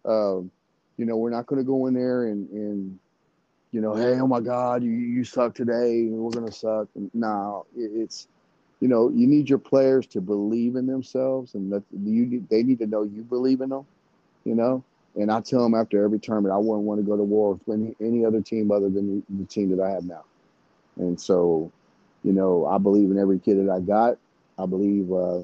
Um, 0.06 0.52
you 0.98 1.06
know, 1.06 1.18
we're 1.18 1.32
not 1.32 1.48
going 1.48 1.60
to 1.60 1.66
go 1.66 1.88
in 1.88 1.96
there 1.96 2.26
and 2.26 2.48
and 2.52 3.00
you 3.76 3.82
know, 3.82 3.94
hey, 3.94 4.18
oh 4.22 4.28
my 4.28 4.40
God, 4.40 4.84
you, 4.84 4.90
you 4.90 5.26
suck 5.26 5.54
today, 5.54 6.08
we're 6.10 6.32
gonna 6.32 6.50
suck. 6.50 6.88
No, 7.14 7.66
it, 7.76 7.92
it's 7.94 8.30
you 8.80 8.88
know, 8.88 9.10
you 9.10 9.28
need 9.28 9.50
your 9.50 9.60
players 9.60 10.08
to 10.08 10.22
believe 10.22 10.78
in 10.78 10.88
themselves, 10.88 11.56
and 11.56 11.74
that 11.74 11.84
you 11.92 12.42
they 12.50 12.64
need 12.64 12.80
to 12.80 12.88
know 12.88 13.04
you 13.04 13.24
believe 13.24 13.60
in 13.60 13.68
them. 13.68 13.86
You 14.46 14.56
know, 14.56 14.82
and 15.18 15.30
I 15.30 15.42
tell 15.42 15.62
them 15.62 15.76
after 15.76 16.02
every 16.06 16.20
tournament, 16.20 16.54
I 16.54 16.58
wouldn't 16.58 16.86
want 16.86 17.02
to 17.02 17.06
go 17.06 17.18
to 17.18 17.24
war 17.24 17.60
with 17.66 17.78
any, 17.78 17.96
any 18.00 18.26
other 18.26 18.40
team 18.40 18.72
other 18.72 18.90
than 18.90 19.18
the, 19.30 19.44
the 19.44 19.46
team 19.46 19.76
that 19.76 19.84
I 19.84 19.90
have 19.92 20.06
now. 20.06 20.24
And 20.96 21.20
so, 21.20 21.70
you 22.24 22.32
know, 22.32 22.66
I 22.68 22.78
believe 22.78 23.12
in 23.12 23.20
every 23.20 23.40
kid 23.40 23.58
that 23.58 23.70
I 23.70 23.82
got. 23.82 24.18
I 24.58 24.68
believe, 24.68 25.12
uh, 25.12 25.40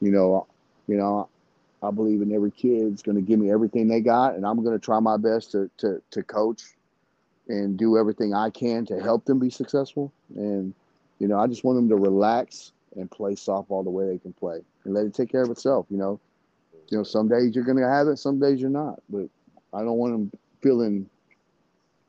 you 0.00 0.12
know, 0.12 0.46
you 0.86 0.96
know, 0.96 1.28
I 1.82 1.90
believe 1.90 2.22
in 2.22 2.32
every 2.32 2.52
kid's 2.52 3.02
going 3.02 3.16
to 3.16 3.22
give 3.22 3.40
me 3.40 3.50
everything 3.50 3.88
they 3.88 4.00
got, 4.00 4.36
and 4.36 4.46
I'm 4.46 4.62
going 4.62 4.78
to 4.78 4.84
try 4.84 5.00
my 5.00 5.16
best 5.16 5.50
to 5.52 5.68
to 5.78 6.00
to 6.12 6.22
coach 6.22 6.62
and 7.48 7.76
do 7.76 7.96
everything 7.96 8.34
I 8.34 8.50
can 8.50 8.84
to 8.86 9.00
help 9.00 9.24
them 9.24 9.38
be 9.38 9.50
successful. 9.50 10.12
And, 10.36 10.74
you 11.18 11.28
know, 11.28 11.38
I 11.38 11.46
just 11.46 11.64
want 11.64 11.76
them 11.76 11.88
to 11.88 11.96
relax 11.96 12.72
and 12.96 13.10
play 13.10 13.32
softball 13.34 13.84
the 13.84 13.90
way 13.90 14.06
they 14.06 14.18
can 14.18 14.32
play 14.32 14.60
and 14.84 14.94
let 14.94 15.06
it 15.06 15.14
take 15.14 15.30
care 15.30 15.42
of 15.42 15.50
itself, 15.50 15.86
you 15.90 15.96
know. 15.96 16.20
You 16.90 16.96
know, 16.98 17.04
some 17.04 17.28
days 17.28 17.54
you're 17.54 17.64
gonna 17.64 17.88
have 17.88 18.08
it, 18.08 18.16
some 18.16 18.40
days 18.40 18.60
you're 18.60 18.70
not. 18.70 19.02
But 19.10 19.28
I 19.74 19.80
don't 19.80 19.98
want 19.98 20.12
them 20.12 20.32
feeling, 20.62 21.08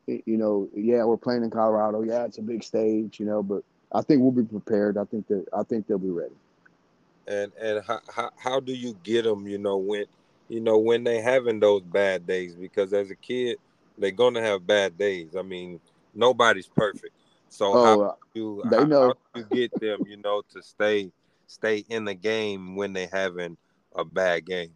you 0.08 0.38
know, 0.38 0.70
yeah, 0.74 1.04
we're 1.04 1.18
playing 1.18 1.44
in 1.44 1.50
Colorado. 1.50 2.02
Yeah, 2.02 2.24
it's 2.24 2.38
a 2.38 2.42
big 2.42 2.64
stage, 2.64 3.20
you 3.20 3.26
know, 3.26 3.44
but 3.44 3.64
I 3.92 4.02
think 4.02 4.22
we'll 4.22 4.32
be 4.32 4.44
prepared. 4.44 4.98
I 4.98 5.04
think 5.04 5.28
that 5.28 5.46
I 5.54 5.64
think 5.64 5.88
they'll 5.88 5.98
be 5.98 6.10
ready. 6.10 6.36
And 7.28 7.52
and 7.60 7.84
how, 7.86 8.00
how 8.14 8.30
how 8.38 8.60
do 8.60 8.74
you 8.74 8.96
get 9.04 9.24
them? 9.24 9.48
You 9.48 9.58
know 9.58 9.78
when 9.78 10.06
you 10.48 10.62
know 10.62 10.78
when 10.78 11.04
they 11.04 11.22
having 11.22 11.60
those 11.60 11.82
bad 11.82 12.26
days 12.26 12.56
because 12.56 12.94
as 12.94 13.12
a 13.12 13.16
kid 13.16 13.58
they're 14.00 14.12
gonna 14.12 14.42
have 14.42 14.66
bad 14.66 14.98
days. 14.98 15.36
I 15.38 15.42
mean 15.42 15.80
nobody's 16.14 16.68
perfect. 16.68 17.14
So 17.50 17.72
oh, 17.74 17.84
how 17.84 18.18
you 18.34 18.64
they 18.70 18.78
how, 18.78 18.84
know 18.86 19.14
how 19.34 19.42
you 19.42 19.46
get 19.46 19.80
them? 19.80 20.02
You 20.08 20.18
know 20.18 20.42
to 20.54 20.62
stay 20.62 21.12
stay 21.48 21.84
in 21.90 22.06
the 22.06 22.14
game 22.14 22.76
when 22.76 22.94
they're 22.94 23.10
having 23.12 23.58
a 23.96 24.06
bad 24.06 24.46
game. 24.46 24.74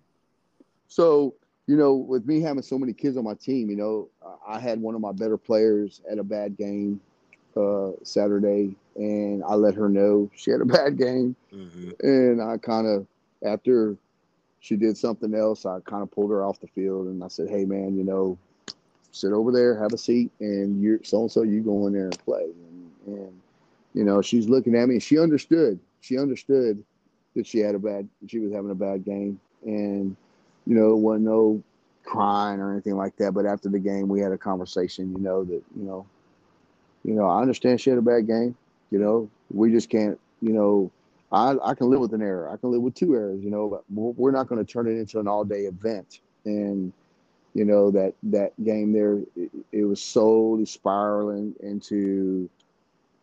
So 0.87 1.35
you 1.67 1.77
know, 1.77 1.93
with 1.93 2.25
me 2.25 2.41
having 2.41 2.63
so 2.63 2.77
many 2.77 2.93
kids 2.93 3.15
on 3.15 3.23
my 3.23 3.35
team, 3.35 3.69
you 3.69 3.77
know, 3.77 4.09
I 4.45 4.59
had 4.59 4.81
one 4.81 4.95
of 4.95 5.01
my 5.01 5.13
better 5.13 5.37
players 5.37 6.01
at 6.11 6.19
a 6.19 6.23
bad 6.23 6.57
game 6.57 6.99
uh, 7.55 7.91
Saturday, 8.03 8.75
and 8.95 9.43
I 9.43 9.55
let 9.55 9.75
her 9.75 9.87
know 9.87 10.29
she 10.35 10.51
had 10.51 10.61
a 10.61 10.65
bad 10.79 10.97
game, 10.97 11.35
mm-hmm. 11.53 11.91
and 12.01 12.41
I 12.41 12.57
kind 12.57 12.87
of 12.87 13.07
after 13.45 13.95
she 14.59 14.75
did 14.75 14.97
something 14.97 15.33
else, 15.35 15.65
I 15.65 15.79
kind 15.81 16.03
of 16.03 16.11
pulled 16.11 16.31
her 16.31 16.43
off 16.43 16.59
the 16.59 16.67
field, 16.67 17.07
and 17.07 17.23
I 17.23 17.27
said, 17.27 17.49
"Hey, 17.49 17.65
man, 17.65 17.97
you 17.97 18.03
know, 18.03 18.37
sit 19.13 19.31
over 19.31 19.51
there, 19.51 19.79
have 19.81 19.93
a 19.93 19.97
seat, 19.97 20.31
and 20.39 20.81
you're 20.81 20.99
so 21.03 21.21
and 21.21 21.31
so, 21.31 21.43
you 21.43 21.61
go 21.61 21.87
in 21.87 21.93
there 21.93 22.05
and 22.05 22.19
play." 22.19 22.43
And, 22.43 22.91
and 23.07 23.41
you 23.93 24.03
know, 24.03 24.21
she's 24.21 24.49
looking 24.49 24.75
at 24.75 24.87
me, 24.89 24.99
she 24.99 25.17
understood. 25.17 25.79
She 26.01 26.17
understood 26.17 26.83
that 27.35 27.47
she 27.47 27.59
had 27.59 27.75
a 27.75 27.79
bad, 27.79 28.09
she 28.27 28.39
was 28.39 28.51
having 28.51 28.71
a 28.71 28.75
bad 28.75 29.05
game, 29.05 29.39
and 29.63 30.15
you 30.65 30.75
know, 30.75 30.91
it 30.91 30.97
wasn't 30.97 31.25
no 31.25 31.63
crying 32.03 32.59
or 32.59 32.71
anything 32.73 32.97
like 32.97 33.15
that. 33.17 33.33
But 33.33 33.45
after 33.45 33.69
the 33.69 33.79
game, 33.79 34.09
we 34.09 34.19
had 34.19 34.33
a 34.33 34.37
conversation. 34.37 35.13
You 35.13 35.19
know 35.19 35.43
that 35.45 35.63
you 35.75 35.83
know 35.83 36.05
you 37.03 37.13
know, 37.13 37.25
I 37.25 37.41
understand 37.41 37.81
she 37.81 37.89
had 37.89 37.99
a 37.99 38.03
bad 38.03 38.27
game. 38.27 38.55
You 38.91 38.99
know, 38.99 39.29
we 39.51 39.71
just 39.71 39.89
can't. 39.89 40.19
You 40.41 40.53
know, 40.53 40.91
I 41.31 41.55
I 41.63 41.73
can 41.75 41.89
live 41.89 41.99
with 41.99 42.13
an 42.13 42.21
error. 42.21 42.49
I 42.49 42.57
can 42.57 42.71
live 42.71 42.81
with 42.81 42.95
two 42.95 43.13
errors. 43.15 43.43
You 43.43 43.51
know, 43.51 43.69
but 43.89 44.15
we're 44.17 44.31
not 44.31 44.47
going 44.47 44.63
to 44.63 44.71
turn 44.71 44.87
it 44.87 44.97
into 44.97 45.19
an 45.19 45.27
all 45.27 45.43
day 45.43 45.61
event. 45.61 46.21
And 46.45 46.93
you 47.53 47.65
know 47.65 47.91
that 47.91 48.13
that 48.23 48.51
game 48.63 48.91
there, 48.93 49.19
it, 49.35 49.51
it 49.71 49.83
was 49.83 50.01
solely 50.01 50.65
spiraling 50.65 51.55
into. 51.61 52.49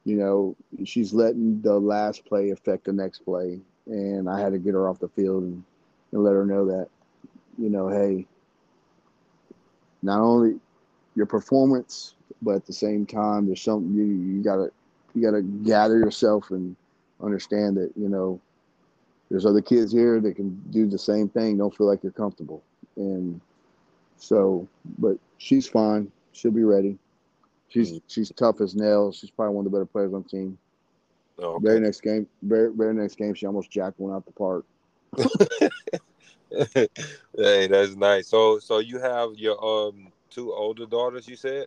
You 0.05 0.17
know, 0.17 0.57
she's 0.87 1.13
letting 1.13 1.61
the 1.61 1.79
last 1.79 2.25
play 2.25 2.51
affect 2.51 2.85
the 2.85 2.93
next 2.93 3.19
play, 3.19 3.61
and 3.87 4.31
I 4.31 4.41
had 4.41 4.53
to 4.53 4.59
get 4.59 4.73
her 4.73 4.89
off 4.89 4.99
the 4.99 5.09
field 5.09 5.43
and, 5.43 5.63
and 6.13 6.25
let 6.25 6.33
her 6.33 6.47
know 6.47 6.65
that, 6.67 6.89
you 7.59 7.69
know, 7.69 7.89
hey, 7.89 8.27
not 10.03 10.21
only 10.21 10.59
your 11.15 11.27
performance 11.27 12.15
but 12.43 12.55
at 12.55 12.67
the 12.67 12.73
same 12.73 13.05
time, 13.05 13.47
there's 13.47 13.61
something 13.61 13.93
you 13.95 14.05
you 14.05 14.43
gotta 14.43 14.71
you 15.15 15.23
gotta 15.23 15.43
gather 15.43 15.99
yourself 15.99 16.51
and 16.51 16.75
understand 17.23 17.77
that 17.77 17.91
you 17.97 18.09
know 18.09 18.41
there's 19.31 19.45
other 19.45 19.61
kids 19.61 19.93
here 19.93 20.21
that 20.21 20.37
can 20.37 20.61
do 20.71 20.87
the 20.87 20.99
same 20.99 21.29
thing. 21.29 21.59
Don't 21.59 21.77
feel 21.77 21.87
like 21.87 22.03
you're 22.03 22.13
comfortable, 22.13 22.63
and 22.97 23.41
so, 24.21 24.69
but 24.99 25.17
she's 25.39 25.67
fine. 25.67 26.13
She'll 26.33 26.51
be 26.53 26.63
ready. 26.63 26.99
She's 27.69 27.93
mm-hmm. 27.93 27.99
she's 28.07 28.31
tough 28.37 28.61
as 28.61 28.75
nails. 28.75 29.19
She's 29.19 29.31
probably 29.31 29.57
one 29.57 29.67
of 29.67 29.73
the 29.73 29.77
better 29.77 29.87
players 29.87 30.13
on 30.13 30.23
the 30.23 30.29
team. 30.29 30.59
Oh, 31.39 31.55
okay. 31.55 31.65
Very 31.65 31.81
next 31.81 32.03
game, 32.03 32.27
very 32.43 32.71
very 32.73 32.95
next 32.95 33.17
game, 33.17 33.35
she 33.35 33.47
almost 33.47 33.71
jacked 33.71 33.99
one 33.99 34.15
out 34.15 34.27
the 34.27 34.33
park. 34.33 34.65
hey, 37.37 37.67
that's 37.67 37.97
nice. 37.97 38.29
So 38.29 38.59
so 38.59 38.79
you 38.79 38.99
have 38.99 39.31
your 39.37 39.63
um 39.65 40.09
two 40.29 40.53
older 40.53 40.87
daughters, 40.87 41.27
you 41.27 41.37
said? 41.37 41.67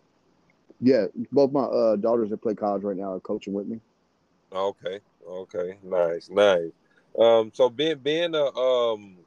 Yeah, 0.79 1.05
both 1.31 1.51
my 1.51 1.63
uh, 1.63 1.95
daughters 1.95 2.29
that 2.29 2.41
play 2.41 2.55
college 2.55 2.83
right 2.83 2.97
now 2.97 3.13
are 3.13 3.19
coaching 3.19 3.53
with 3.53 3.67
me. 3.67 3.79
Okay, 4.53 4.99
okay, 5.27 5.77
nice, 5.81 6.29
nice. 6.29 6.71
Um, 7.17 7.51
so 7.53 7.69
being 7.69 7.97
being 7.99 8.35
a 8.35 8.45
um 8.55 9.17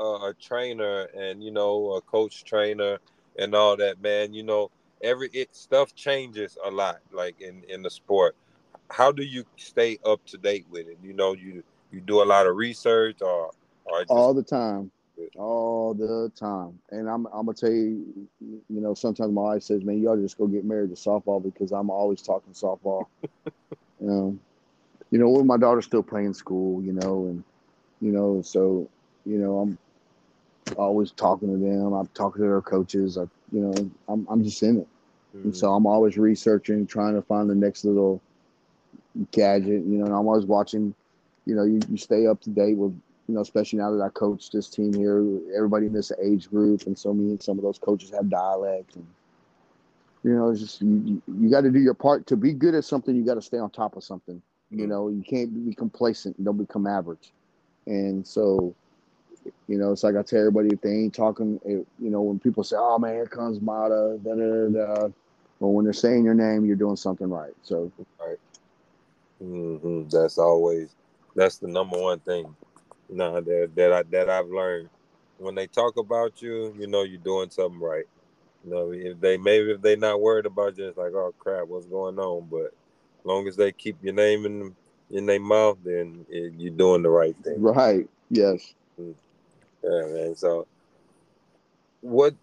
Uh, 0.00 0.30
a 0.30 0.34
trainer 0.40 1.02
and 1.14 1.44
you 1.44 1.50
know 1.50 1.92
a 1.92 2.00
coach 2.00 2.42
trainer 2.44 2.98
and 3.38 3.54
all 3.54 3.76
that, 3.76 4.00
man, 4.00 4.32
you 4.32 4.42
know 4.42 4.70
every 5.02 5.28
it 5.32 5.54
stuff 5.54 5.94
changes 5.94 6.56
a 6.64 6.70
lot, 6.70 7.00
like 7.12 7.40
in 7.40 7.62
in 7.68 7.82
the 7.82 7.90
sport. 7.90 8.34
How 8.90 9.12
do 9.12 9.22
you 9.22 9.44
stay 9.56 9.98
up 10.04 10.24
to 10.26 10.38
date 10.38 10.66
with 10.70 10.88
it? 10.88 10.98
You 11.02 11.12
know, 11.12 11.34
you 11.34 11.62
you 11.92 12.00
do 12.00 12.22
a 12.22 12.24
lot 12.24 12.46
of 12.46 12.56
research 12.56 13.20
or 13.20 13.50
or 13.84 14.00
just... 14.00 14.10
all 14.10 14.32
the 14.32 14.42
time 14.42 14.90
all 15.36 15.94
the 15.94 16.30
time. 16.34 16.78
And 16.90 17.08
I'm 17.08 17.26
I'm 17.26 17.46
gonna 17.46 17.54
tell 17.54 17.70
you, 17.70 18.28
you 18.40 18.62
know, 18.68 18.94
sometimes 18.94 19.32
my 19.32 19.42
wife 19.42 19.62
says, 19.62 19.84
"Man, 19.84 20.02
y'all 20.02 20.16
just 20.16 20.38
go 20.38 20.46
get 20.46 20.64
married 20.64 20.90
to 20.90 20.96
softball 20.96 21.42
because 21.42 21.72
I'm 21.72 21.90
always 21.90 22.22
talking 22.22 22.52
softball." 22.52 23.06
you 23.44 23.52
know, 24.00 24.38
you 25.10 25.18
know, 25.18 25.28
when 25.28 25.46
my 25.46 25.56
daughter's 25.56 25.84
still 25.84 26.02
playing 26.02 26.34
school, 26.34 26.82
you 26.82 26.92
know, 26.92 27.26
and 27.26 27.44
you 28.00 28.12
know, 28.12 28.42
so 28.42 28.88
you 29.26 29.38
know, 29.38 29.60
I'm 29.60 29.78
always 30.72 31.10
talking 31.12 31.48
to 31.48 31.56
them. 31.56 31.92
I'm 31.92 32.06
talking 32.08 32.42
to 32.42 32.48
their 32.48 32.60
coaches. 32.60 33.18
I, 33.18 33.22
you 33.52 33.60
know, 33.60 33.90
I'm 34.08 34.26
I'm 34.30 34.44
just 34.44 34.62
in 34.62 34.78
it, 34.78 34.88
mm-hmm. 35.36 35.48
and 35.48 35.56
so 35.56 35.72
I'm 35.72 35.86
always 35.86 36.16
researching, 36.16 36.86
trying 36.86 37.14
to 37.14 37.22
find 37.22 37.48
the 37.48 37.54
next 37.54 37.84
little 37.84 38.20
gadget. 39.32 39.84
You 39.84 39.98
know, 39.98 40.06
and 40.06 40.14
I'm 40.14 40.26
always 40.26 40.46
watching. 40.46 40.94
You 41.46 41.54
know, 41.56 41.64
you, 41.64 41.80
you 41.88 41.96
stay 41.96 42.26
up 42.26 42.40
to 42.42 42.50
date 42.50 42.76
with 42.76 42.94
you 43.30 43.36
know, 43.36 43.42
especially 43.42 43.78
now 43.78 43.92
that 43.92 44.02
I 44.02 44.08
coach 44.08 44.50
this 44.50 44.68
team 44.68 44.92
here, 44.92 45.24
everybody 45.56 45.86
in 45.86 45.92
this 45.92 46.10
age 46.20 46.50
group, 46.50 46.86
and 46.86 46.98
so 46.98 47.14
me 47.14 47.30
and 47.30 47.40
some 47.40 47.58
of 47.58 47.62
those 47.62 47.78
coaches 47.78 48.10
have 48.10 48.28
dialect, 48.28 48.96
and 48.96 49.06
you 50.24 50.32
know, 50.32 50.50
it's 50.50 50.60
just 50.60 50.82
you, 50.82 51.22
you, 51.38 51.48
got 51.48 51.60
to 51.60 51.70
do 51.70 51.78
your 51.78 51.94
part 51.94 52.26
to 52.26 52.36
be 52.36 52.52
good 52.52 52.74
at 52.74 52.84
something. 52.84 53.14
You 53.14 53.24
got 53.24 53.34
to 53.34 53.42
stay 53.42 53.58
on 53.58 53.70
top 53.70 53.96
of 53.96 54.02
something. 54.02 54.42
You 54.72 54.88
know, 54.88 55.08
you 55.08 55.22
can't 55.22 55.64
be 55.64 55.74
complacent 55.74 56.42
don't 56.44 56.56
become 56.56 56.88
average. 56.88 57.32
And 57.86 58.26
so, 58.26 58.74
you 59.68 59.78
know, 59.78 59.92
it's 59.92 60.02
like 60.02 60.16
I 60.16 60.22
tell 60.22 60.40
everybody 60.40 60.68
if 60.72 60.80
they 60.80 60.90
ain't 60.90 61.14
talking, 61.14 61.60
you 61.64 61.86
know, 61.98 62.22
when 62.22 62.38
people 62.38 62.64
say, 62.64 62.76
"Oh 62.78 62.98
man, 62.98 63.14
here 63.14 63.26
comes 63.26 63.60
Mata," 63.60 64.18
da 64.22 64.34
da 64.34 64.68
da, 64.68 65.08
well, 65.58 65.72
when 65.72 65.84
they're 65.84 65.92
saying 65.92 66.24
your 66.24 66.34
name, 66.34 66.64
you're 66.64 66.76
doing 66.76 66.96
something 66.96 67.28
right. 67.28 67.54
So, 67.62 67.90
right. 68.20 68.38
Mm-hmm. 69.42 70.08
That's 70.08 70.38
always 70.38 70.94
that's 71.34 71.58
the 71.58 71.68
number 71.68 71.98
one 71.98 72.18
thing 72.20 72.54
nah, 73.10 73.40
that 73.40 73.70
that 73.74 73.92
I 73.92 74.02
that 74.04 74.30
I've 74.30 74.48
learned. 74.48 74.88
When 75.38 75.54
they 75.54 75.66
talk 75.66 75.96
about 75.96 76.42
you, 76.42 76.74
you 76.78 76.86
know 76.86 77.02
you're 77.02 77.18
doing 77.18 77.50
something 77.50 77.80
right. 77.80 78.04
You 78.64 78.70
know, 78.70 78.92
if 78.92 79.20
they 79.20 79.38
maybe 79.38 79.72
if 79.72 79.80
they're 79.80 79.96
not 79.96 80.20
worried 80.20 80.46
about 80.46 80.76
you, 80.76 80.88
it's 80.88 80.98
like, 80.98 81.12
oh 81.14 81.34
crap, 81.38 81.66
what's 81.66 81.86
going 81.86 82.18
on? 82.18 82.46
But 82.50 82.74
as 83.20 83.24
long 83.24 83.48
as 83.48 83.56
they 83.56 83.72
keep 83.72 83.96
your 84.02 84.14
name 84.14 84.44
in 84.44 84.76
in 85.10 85.26
their 85.26 85.40
mouth, 85.40 85.78
then 85.84 86.26
it, 86.28 86.54
you're 86.58 86.72
doing 86.72 87.02
the 87.02 87.08
right 87.08 87.34
thing. 87.42 87.60
Right. 87.60 88.08
Yes. 88.28 88.74
Mm. 89.00 89.14
Yeah, 89.82 90.06
man. 90.06 90.34
So, 90.36 90.66
what 92.00 92.34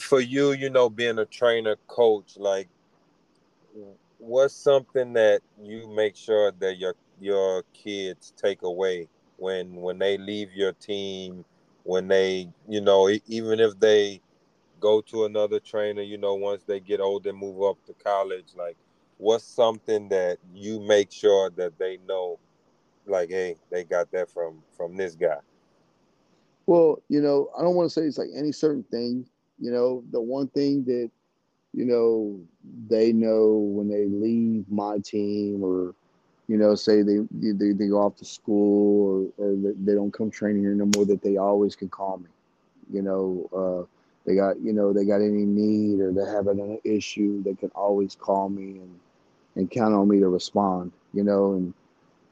for 0.00 0.20
you? 0.20 0.52
You 0.52 0.70
know, 0.70 0.88
being 0.90 1.18
a 1.18 1.24
trainer, 1.26 1.76
coach, 1.88 2.36
like, 2.36 2.68
what's 4.18 4.54
something 4.54 5.12
that 5.14 5.42
you 5.62 5.88
make 5.88 6.16
sure 6.16 6.52
that 6.60 6.78
your 6.78 6.94
your 7.20 7.62
kids 7.72 8.32
take 8.36 8.62
away 8.62 9.08
when 9.36 9.74
when 9.76 9.98
they 9.98 10.18
leave 10.18 10.52
your 10.52 10.72
team, 10.72 11.44
when 11.84 12.08
they, 12.08 12.48
you 12.68 12.80
know, 12.80 13.08
even 13.26 13.60
if 13.60 13.78
they 13.80 14.20
go 14.80 15.00
to 15.00 15.24
another 15.24 15.60
trainer, 15.60 16.02
you 16.02 16.18
know, 16.18 16.34
once 16.34 16.64
they 16.64 16.80
get 16.80 17.00
older 17.00 17.30
and 17.30 17.38
move 17.38 17.62
up 17.62 17.82
to 17.86 17.94
college, 17.94 18.48
like 18.56 18.76
what's 19.18 19.44
something 19.44 20.08
that 20.08 20.38
you 20.54 20.80
make 20.80 21.10
sure 21.12 21.50
that 21.50 21.78
they 21.78 21.98
know 22.08 22.38
like 23.06 23.30
hey, 23.30 23.56
they 23.70 23.84
got 23.84 24.10
that 24.12 24.30
from 24.30 24.62
from 24.76 24.96
this 24.96 25.14
guy? 25.14 25.38
Well, 26.66 27.02
you 27.08 27.20
know, 27.20 27.50
I 27.58 27.62
don't 27.62 27.74
want 27.74 27.88
to 27.90 27.94
say 27.94 28.02
it's 28.06 28.18
like 28.18 28.30
any 28.36 28.52
certain 28.52 28.84
thing. 28.84 29.26
You 29.58 29.70
know, 29.70 30.04
the 30.10 30.20
one 30.20 30.48
thing 30.48 30.84
that, 30.84 31.10
you 31.72 31.84
know, 31.84 32.40
they 32.88 33.12
know 33.12 33.54
when 33.54 33.88
they 33.88 34.06
leave 34.06 34.70
my 34.70 34.98
team 34.98 35.62
or 35.62 35.94
you 36.48 36.56
know, 36.58 36.74
say 36.74 37.02
they 37.02 37.18
they, 37.32 37.72
they 37.72 37.88
go 37.88 38.00
off 38.00 38.16
to 38.16 38.24
school 38.24 39.32
or, 39.38 39.46
or 39.46 39.56
they 39.84 39.94
don't 39.94 40.12
come 40.12 40.30
training 40.30 40.62
here 40.62 40.74
no 40.74 40.88
more, 40.96 41.04
that 41.06 41.22
they 41.22 41.36
always 41.36 41.76
can 41.76 41.88
call 41.88 42.18
me. 42.18 42.28
You 42.92 43.02
know, 43.02 43.48
uh, 43.56 43.86
they 44.26 44.34
got 44.36 44.60
you 44.60 44.72
know 44.72 44.92
they 44.92 45.04
got 45.04 45.16
any 45.22 45.44
need 45.46 46.00
or 46.00 46.12
they 46.12 46.24
have 46.30 46.48
an 46.48 46.78
issue, 46.84 47.42
they 47.42 47.54
can 47.54 47.70
always 47.74 48.14
call 48.14 48.48
me 48.48 48.78
and 48.78 49.00
and 49.56 49.70
count 49.70 49.94
on 49.94 50.08
me 50.08 50.20
to 50.20 50.28
respond. 50.28 50.92
You 51.14 51.24
know, 51.24 51.52
and 51.54 51.74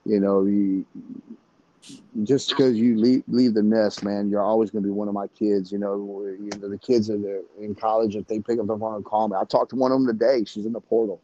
you 0.04 0.20
know 0.20 0.44
you 0.44 0.84
just 2.22 2.50
because 2.50 2.76
you 2.76 2.96
leave, 2.98 3.22
leave 3.28 3.54
the 3.54 3.62
nest, 3.62 4.04
man, 4.04 4.28
you're 4.30 4.42
always 4.42 4.70
going 4.70 4.82
to 4.82 4.86
be 4.86 4.92
one 4.92 5.08
of 5.08 5.14
my 5.14 5.26
kids. 5.28 5.72
You 5.72 5.78
know, 5.78 5.96
you 6.38 6.50
know 6.60 6.68
the 6.68 6.78
kids 6.78 7.08
that 7.08 7.24
are 7.24 7.62
in 7.62 7.74
college, 7.74 8.16
if 8.16 8.26
they 8.26 8.38
pick 8.38 8.58
up 8.58 8.66
the 8.66 8.78
phone 8.78 8.96
and 8.96 9.04
call 9.04 9.28
me, 9.28 9.36
I 9.40 9.44
talked 9.44 9.70
to 9.70 9.76
one 9.76 9.92
of 9.92 9.98
them 9.98 10.06
today. 10.06 10.44
She's 10.44 10.66
in 10.66 10.72
the 10.72 10.80
portal, 10.80 11.20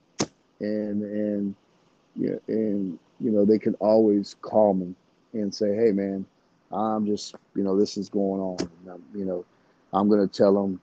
and 0.61 1.03
and 1.03 1.55
yeah, 2.17 2.37
and 2.49 2.99
you 3.21 3.31
know 3.31 3.45
they 3.45 3.59
can 3.59 3.75
always 3.75 4.37
call 4.41 4.75
me 4.75 4.95
and 5.35 5.55
say, 5.55 5.75
"Hey, 5.75 5.93
man, 5.93 6.27
I'm 6.73 7.07
just 7.07 7.35
you 7.55 7.63
know 7.63 7.79
this 7.79 7.97
is 7.97 8.09
going 8.09 8.41
on." 8.41 8.71
I'm, 8.91 9.03
you 9.15 9.25
know, 9.25 9.45
I'm 9.93 10.09
gonna 10.09 10.27
tell 10.27 10.55
them, 10.55 10.81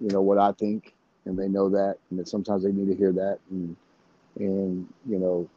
you 0.00 0.10
know 0.10 0.20
what 0.20 0.38
I 0.38 0.52
think, 0.52 0.94
and 1.24 1.38
they 1.38 1.48
know 1.48 1.68
that, 1.70 1.96
and 2.10 2.18
that 2.18 2.28
sometimes 2.28 2.62
they 2.62 2.72
need 2.72 2.88
to 2.88 2.96
hear 2.96 3.12
that, 3.12 3.38
and 3.50 3.76
and 4.38 4.86
you 5.08 5.18
know, 5.18 5.48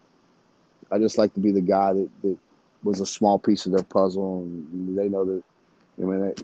I 0.91 0.97
just 0.97 1.17
like 1.17 1.33
to 1.35 1.39
be 1.39 1.51
the 1.51 1.61
guy 1.61 1.93
that, 1.93 2.09
that 2.23 2.37
was 2.85 3.01
a 3.01 3.05
small 3.05 3.39
piece 3.39 3.65
of 3.65 3.71
their 3.73 3.83
puzzle, 3.83 4.43
and 4.43 4.97
they 4.97 5.09
know 5.09 5.25
that. 5.25 5.43
I 5.97 6.01
mean, 6.01 6.21
that, 6.21 6.43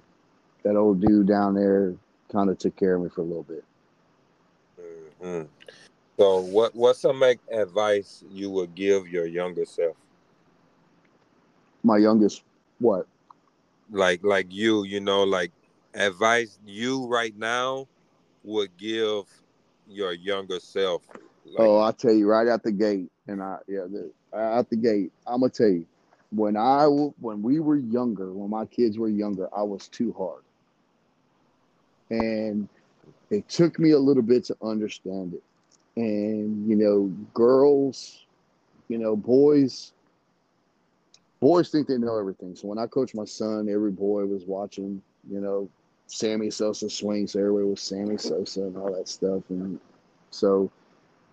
that 0.63 0.75
old 0.75 1.01
dude 1.01 1.27
down 1.27 1.55
there 1.55 1.93
kind 2.31 2.49
of 2.49 2.57
took 2.57 2.75
care 2.75 2.95
of 2.95 3.03
me 3.03 3.09
for 3.09 3.21
a 3.21 3.25
little 3.25 3.43
bit. 3.43 3.63
Mm-hmm. 5.21 5.43
So, 6.17 6.39
what 6.39 6.75
what's 6.75 6.99
some 6.99 7.23
advice 7.51 8.23
you 8.29 8.49
would 8.49 8.75
give 8.75 9.07
your 9.07 9.25
younger 9.25 9.65
self? 9.65 9.95
My 11.83 11.97
youngest, 11.97 12.43
what? 12.79 13.07
Like, 13.91 14.23
like 14.23 14.47
you, 14.49 14.83
you 14.83 14.99
know, 14.99 15.23
like 15.23 15.51
advice 15.93 16.57
you 16.65 17.07
right 17.07 17.37
now 17.37 17.87
would 18.43 18.75
give 18.77 19.25
your 19.87 20.13
younger 20.13 20.59
self? 20.59 21.03
Like, 21.45 21.59
oh, 21.59 21.79
I'll 21.79 21.93
tell 21.93 22.13
you 22.13 22.27
right 22.27 22.47
out 22.47 22.63
the 22.63 22.71
gate, 22.71 23.11
and 23.27 23.41
I 23.41 23.57
yeah, 23.67 23.85
the, 23.91 24.11
out 24.37 24.69
the 24.69 24.75
gate, 24.75 25.11
I'm 25.27 25.41
gonna 25.41 25.51
tell 25.51 25.67
you, 25.67 25.85
when 26.31 26.55
I 26.57 26.85
when 26.85 27.41
we 27.41 27.59
were 27.59 27.77
younger, 27.77 28.31
when 28.31 28.49
my 28.49 28.65
kids 28.65 28.97
were 28.97 29.09
younger, 29.09 29.49
I 29.55 29.63
was 29.63 29.87
too 29.87 30.13
hard, 30.17 30.43
and 32.09 32.67
it 33.29 33.47
took 33.49 33.79
me 33.79 33.91
a 33.91 33.99
little 33.99 34.23
bit 34.23 34.45
to 34.45 34.57
understand 34.61 35.33
it. 35.33 35.43
And 35.95 36.67
you 36.69 36.75
know, 36.75 37.07
girls, 37.33 38.25
you 38.87 38.97
know, 38.97 39.15
boys, 39.15 39.93
boys 41.39 41.69
think 41.69 41.87
they 41.87 41.97
know 41.97 42.17
everything. 42.17 42.55
So 42.55 42.67
when 42.67 42.77
I 42.77 42.87
coached 42.87 43.15
my 43.15 43.25
son, 43.25 43.67
every 43.69 43.91
boy 43.91 44.25
was 44.25 44.45
watching, 44.45 45.01
you 45.29 45.41
know, 45.41 45.69
Sammy 46.07 46.49
Sosa 46.49 46.89
swing, 46.89 47.27
so 47.27 47.39
was 47.39 47.81
Sammy 47.81 48.17
Sosa 48.17 48.61
and 48.63 48.77
all 48.77 48.93
that 48.93 49.07
stuff. 49.07 49.43
And 49.49 49.79
so, 50.29 50.69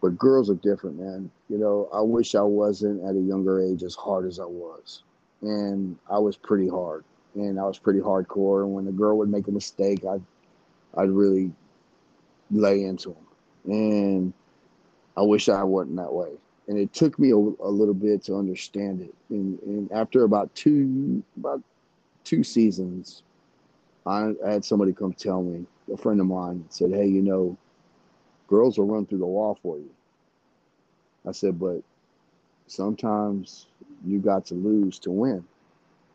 but 0.00 0.18
girls 0.18 0.50
are 0.50 0.54
different, 0.54 0.98
man. 0.98 1.30
You 1.48 1.58
know, 1.58 1.88
I 1.92 2.00
wish 2.00 2.34
I 2.34 2.42
wasn't 2.42 3.04
at 3.04 3.16
a 3.16 3.20
younger 3.20 3.60
age 3.60 3.82
as 3.82 3.94
hard 3.94 4.26
as 4.26 4.38
I 4.38 4.44
was. 4.44 5.02
And 5.42 5.96
I 6.10 6.18
was 6.18 6.36
pretty 6.36 6.68
hard. 6.68 7.04
And 7.34 7.58
I 7.58 7.64
was 7.64 7.78
pretty 7.78 8.00
hardcore. 8.00 8.62
And 8.62 8.74
when 8.74 8.84
the 8.84 8.92
girl 8.92 9.18
would 9.18 9.28
make 9.28 9.48
a 9.48 9.52
mistake, 9.52 10.04
I'd, 10.04 10.22
I'd 10.96 11.10
really 11.10 11.52
lay 12.50 12.84
into 12.84 13.10
them. 13.10 13.26
And 13.72 14.32
I 15.16 15.22
wish 15.22 15.48
I 15.48 15.62
wasn't 15.64 15.96
that 15.96 16.12
way. 16.12 16.30
And 16.68 16.78
it 16.78 16.92
took 16.92 17.18
me 17.18 17.30
a, 17.30 17.36
a 17.36 17.70
little 17.70 17.94
bit 17.94 18.22
to 18.24 18.36
understand 18.36 19.00
it. 19.00 19.14
And, 19.30 19.58
and 19.62 19.92
after 19.92 20.24
about 20.24 20.54
two, 20.54 21.22
about 21.36 21.62
two 22.24 22.44
seasons, 22.44 23.22
I, 24.06 24.32
I 24.46 24.52
had 24.52 24.64
somebody 24.64 24.92
come 24.92 25.12
tell 25.12 25.42
me, 25.42 25.66
a 25.92 25.96
friend 25.96 26.20
of 26.20 26.26
mine 26.26 26.64
said, 26.68 26.90
Hey, 26.92 27.06
you 27.06 27.22
know, 27.22 27.56
girls 28.48 28.78
will 28.78 28.86
run 28.86 29.06
through 29.06 29.18
the 29.18 29.26
wall 29.26 29.58
for 29.62 29.78
you. 29.78 29.90
I 31.26 31.32
said, 31.32 31.58
But 31.58 31.82
sometimes 32.66 33.66
you 34.04 34.18
got 34.18 34.46
to 34.46 34.54
lose 34.54 34.98
to 35.00 35.10
win. 35.10 35.44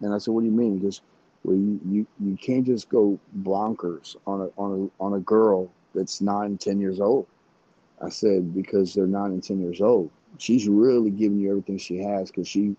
And 0.02 0.14
I 0.14 0.18
said, 0.18 0.34
What 0.34 0.42
do 0.42 0.48
you 0.48 0.52
mean? 0.52 0.80
Because 0.80 1.02
well, 1.44 1.56
you, 1.56 1.80
you, 1.90 2.08
you 2.20 2.38
can't 2.38 2.66
just 2.66 2.90
go 2.90 3.20
blonkers 3.42 4.16
on 4.26 4.42
a 4.42 4.62
on 4.62 4.92
a 5.00 5.04
on 5.04 5.14
a 5.14 5.20
girl 5.20 5.70
that's 5.94 6.22
nine, 6.22 6.58
ten 6.58 6.80
years 6.80 7.00
old. 7.00 7.28
I 8.02 8.10
said, 8.10 8.54
because 8.54 8.94
they're 8.94 9.08
nine 9.08 9.32
and 9.32 9.44
ten 9.44 9.62
years 9.62 9.82
old. 9.82 10.10
She's 10.38 10.68
really 10.68 11.12
giving 11.12 11.40
you 11.40 11.50
everything 11.52 11.78
she 11.78 11.98
has 12.00 12.32
because 12.32 12.48
she 12.48 12.76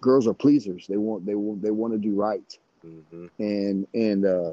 girls 0.00 0.26
are 0.26 0.34
pleasers. 0.34 0.86
They 0.86 0.96
want 0.96 1.26
they 1.26 1.34
want 1.34 1.62
they 1.62 1.70
want 1.70 1.92
to 1.92 1.98
do 1.98 2.14
right 2.14 2.58
mm-hmm. 2.86 3.26
and 3.38 3.86
and 3.94 4.24
uh, 4.24 4.52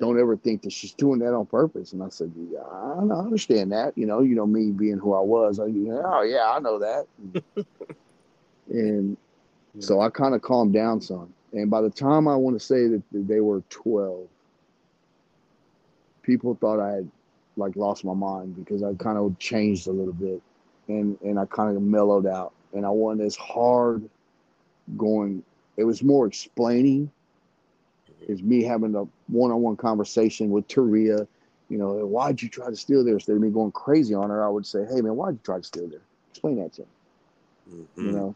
don't 0.00 0.18
ever 0.18 0.36
think 0.36 0.62
that 0.62 0.72
she's 0.72 0.92
doing 0.92 1.20
that 1.20 1.34
on 1.34 1.46
purpose. 1.46 1.92
And 1.92 2.02
I 2.02 2.08
said, 2.08 2.32
yeah, 2.50 2.60
I, 2.60 2.98
understand 2.98 3.72
that. 3.72 3.96
You 3.96 4.06
know, 4.06 4.20
you 4.20 4.34
know 4.34 4.46
me 4.46 4.70
being 4.70 4.98
who 4.98 5.14
I 5.14 5.20
was. 5.20 5.58
I, 5.58 5.64
oh 5.64 6.22
yeah, 6.22 6.50
I 6.50 6.58
know 6.58 6.78
that. 6.78 7.06
and 8.68 9.16
so 9.78 10.00
I 10.00 10.10
kind 10.10 10.34
of 10.34 10.42
calmed 10.42 10.72
down 10.72 11.00
some. 11.00 11.32
And 11.52 11.70
by 11.70 11.80
the 11.80 11.90
time 11.90 12.26
I 12.26 12.34
want 12.34 12.58
to 12.58 12.64
say 12.64 12.88
that 12.88 13.02
they 13.12 13.40
were 13.40 13.62
twelve, 13.70 14.26
people 16.22 16.56
thought 16.60 16.80
I 16.80 16.96
had 16.96 17.10
like 17.56 17.76
lost 17.76 18.04
my 18.04 18.14
mind 18.14 18.56
because 18.56 18.82
I 18.82 18.94
kind 18.94 19.16
of 19.16 19.38
changed 19.38 19.86
a 19.86 19.92
little 19.92 20.12
bit, 20.12 20.42
and 20.88 21.16
and 21.22 21.38
I 21.38 21.44
kind 21.46 21.76
of 21.76 21.82
mellowed 21.82 22.26
out. 22.26 22.52
And 22.72 22.84
I 22.84 22.90
wasn't 22.90 23.22
as 23.22 23.36
hard 23.36 24.08
going. 24.96 25.44
It 25.76 25.84
was 25.84 26.02
more 26.02 26.26
explaining 26.26 27.10
is 28.28 28.42
me 28.42 28.62
having 28.62 28.94
a 28.94 29.04
one-on-one 29.28 29.76
conversation 29.76 30.50
with 30.50 30.66
Taria. 30.68 31.26
You 31.68 31.78
know, 31.78 32.06
why'd 32.06 32.42
you 32.42 32.48
try 32.48 32.68
to 32.68 32.76
steal 32.76 33.04
there? 33.04 33.14
Instead 33.14 33.36
of 33.36 33.42
me 33.42 33.50
going 33.50 33.72
crazy 33.72 34.14
on 34.14 34.30
her, 34.30 34.44
I 34.44 34.48
would 34.48 34.66
say, 34.66 34.84
"Hey, 34.84 35.00
man, 35.00 35.16
why'd 35.16 35.34
you 35.34 35.40
try 35.42 35.58
to 35.58 35.64
steal 35.64 35.88
there? 35.88 36.02
Explain 36.30 36.56
that 36.56 36.72
to 36.74 36.82
me." 36.82 36.88
Mm-hmm. 37.72 38.06
You 38.06 38.12
know, 38.12 38.34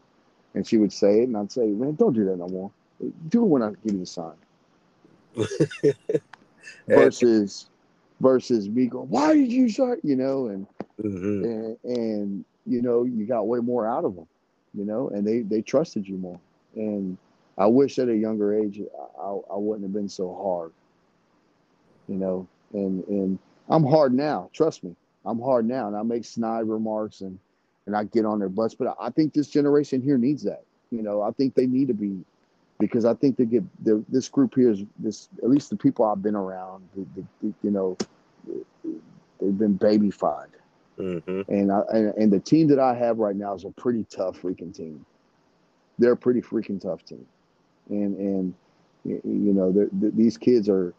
and 0.55 0.67
she 0.67 0.77
would 0.77 0.91
say 0.91 1.21
it, 1.21 1.27
and 1.27 1.37
I'd 1.37 1.51
say, 1.51 1.67
"Man, 1.67 1.95
don't 1.95 2.13
do 2.13 2.25
that 2.25 2.37
no 2.37 2.47
more. 2.47 2.71
Do 3.29 3.43
it 3.43 3.47
when 3.47 3.61
I 3.61 3.69
give 3.83 3.93
you 3.93 3.99
the 3.99 4.05
sign." 4.05 4.33
versus, 6.87 7.69
versus 8.19 8.67
me 8.67 8.87
going, 8.87 9.09
"Why 9.09 9.35
did 9.35 9.51
you 9.51 9.69
start?" 9.69 9.99
You 10.03 10.15
know, 10.15 10.47
and 10.47 10.67
mm-hmm. 11.01 11.43
and 11.43 11.77
and 11.83 12.45
you 12.65 12.81
know, 12.81 13.03
you 13.03 13.25
got 13.25 13.47
way 13.47 13.59
more 13.59 13.87
out 13.87 14.05
of 14.05 14.15
them. 14.15 14.27
You 14.73 14.85
know, 14.85 15.09
and 15.09 15.25
they 15.25 15.41
they 15.41 15.61
trusted 15.61 16.07
you 16.07 16.17
more, 16.17 16.39
and 16.75 17.17
I 17.59 17.67
wish 17.67 17.99
at 17.99 18.07
a 18.07 18.15
younger 18.15 18.53
age 18.53 18.81
I, 19.21 19.27
I 19.27 19.57
wouldn't 19.57 19.83
have 19.83 19.93
been 19.93 20.09
so 20.09 20.33
hard. 20.41 20.71
You 22.07 22.15
know, 22.15 22.47
and 22.73 23.05
and 23.07 23.39
I'm 23.67 23.85
hard 23.85 24.13
now. 24.13 24.49
Trust 24.53 24.83
me, 24.83 24.95
I'm 25.25 25.39
hard 25.39 25.67
now, 25.67 25.87
and 25.87 25.95
I 25.95 26.01
make 26.01 26.25
snide 26.25 26.67
remarks 26.67 27.21
and 27.21 27.37
and 27.85 27.95
I 27.95 28.05
get 28.05 28.25
on 28.25 28.39
their 28.39 28.49
butts. 28.49 28.73
But 28.73 28.95
I 28.99 29.09
think 29.09 29.33
this 29.33 29.47
generation 29.47 30.01
here 30.01 30.17
needs 30.17 30.41
that. 30.43 30.63
You 30.89 31.03
know, 31.03 31.21
I 31.21 31.31
think 31.31 31.53
they 31.53 31.67
need 31.67 31.89
to 31.89 31.93
be 31.93 32.23
because 32.79 33.03
I 33.05 33.13
think 33.13 33.37
they 33.37 33.45
get 33.45 33.63
this 34.09 34.29
group 34.29 34.55
here 34.55 34.71
is 34.71 34.83
this 34.97 35.27
at 35.43 35.49
least 35.49 35.69
the 35.69 35.75
people 35.75 36.05
I've 36.05 36.23
been 36.23 36.35
around. 36.35 36.87
The, 36.95 37.05
the, 37.15 37.25
the, 37.43 37.53
you 37.61 37.71
know, 37.71 37.97
they've 39.39 39.57
been 39.57 39.77
babyfied, 39.77 40.49
mm-hmm. 40.97 41.41
and 41.51 41.71
I 41.71 41.81
and, 41.93 42.13
and 42.15 42.33
the 42.33 42.39
team 42.39 42.69
that 42.69 42.79
I 42.79 42.95
have 42.95 43.19
right 43.19 43.35
now 43.35 43.53
is 43.53 43.65
a 43.65 43.71
pretty 43.71 44.05
tough 44.05 44.41
freaking 44.41 44.73
team. 44.73 45.05
They're 45.99 46.13
a 46.13 46.17
pretty 46.17 46.41
freaking 46.41 46.81
tough 46.81 47.03
team 47.03 47.27
and 47.89 48.17
and 48.17 48.53
you 49.05 49.53
know 49.53 49.89
these 49.91 50.37
kids 50.37 50.69
are 50.69 50.93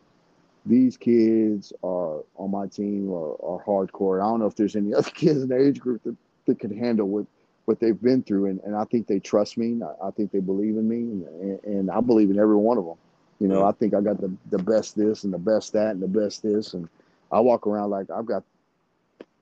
these 0.67 0.97
kids 0.97 1.73
are 1.83 2.23
on 2.37 2.51
my 2.51 2.67
team 2.67 3.11
are, 3.11 3.33
are 3.43 3.65
hardcore. 3.65 4.21
I 4.21 4.25
don't 4.31 4.41
know 4.41 4.47
if 4.47 4.57
there's 4.57 4.77
any 4.77 4.95
other 4.95 5.11
kids 5.11 5.43
in 5.43 5.49
their 5.49 5.67
age 5.67 5.81
group 5.81 6.03
that, 6.05 6.17
that 6.47 6.59
can 6.59 6.77
handle 6.77 7.09
what 7.09 7.27
what 7.67 7.79
they've 7.79 8.01
been 8.03 8.23
through, 8.23 8.47
and, 8.47 8.61
and 8.65 8.75
I 8.75 8.85
think 8.85 9.07
they 9.07 9.21
trust 9.21 9.57
me. 9.57 9.81
I, 9.83 10.09
I 10.09 10.11
think 10.11 10.33
they 10.33 10.41
believe 10.41 10.77
in 10.77 10.89
me, 10.89 10.97
and, 10.97 11.65
and, 11.65 11.91
I 11.91 12.01
believe 12.01 12.31
in 12.31 12.39
every 12.39 12.57
one 12.57 12.79
of 12.79 12.85
them. 12.85 12.97
You 13.39 13.47
know, 13.47 13.65
I 13.65 13.73
think 13.73 13.95
I 13.95 14.01
got 14.01 14.21
the, 14.21 14.31
the 14.51 14.59
best 14.59 14.97
this 14.97 15.25
and 15.25 15.33
the 15.33 15.39
best 15.39 15.73
that 15.75 15.93
and 15.93 16.03
the 16.03 16.09
best 16.09 16.43
this, 16.43 16.75
and 16.75 16.89
I 17.31 17.41
walk 17.41 17.67
around 17.67 17.91
like 17.91 18.11
I've 18.11 18.27
got 18.27 18.43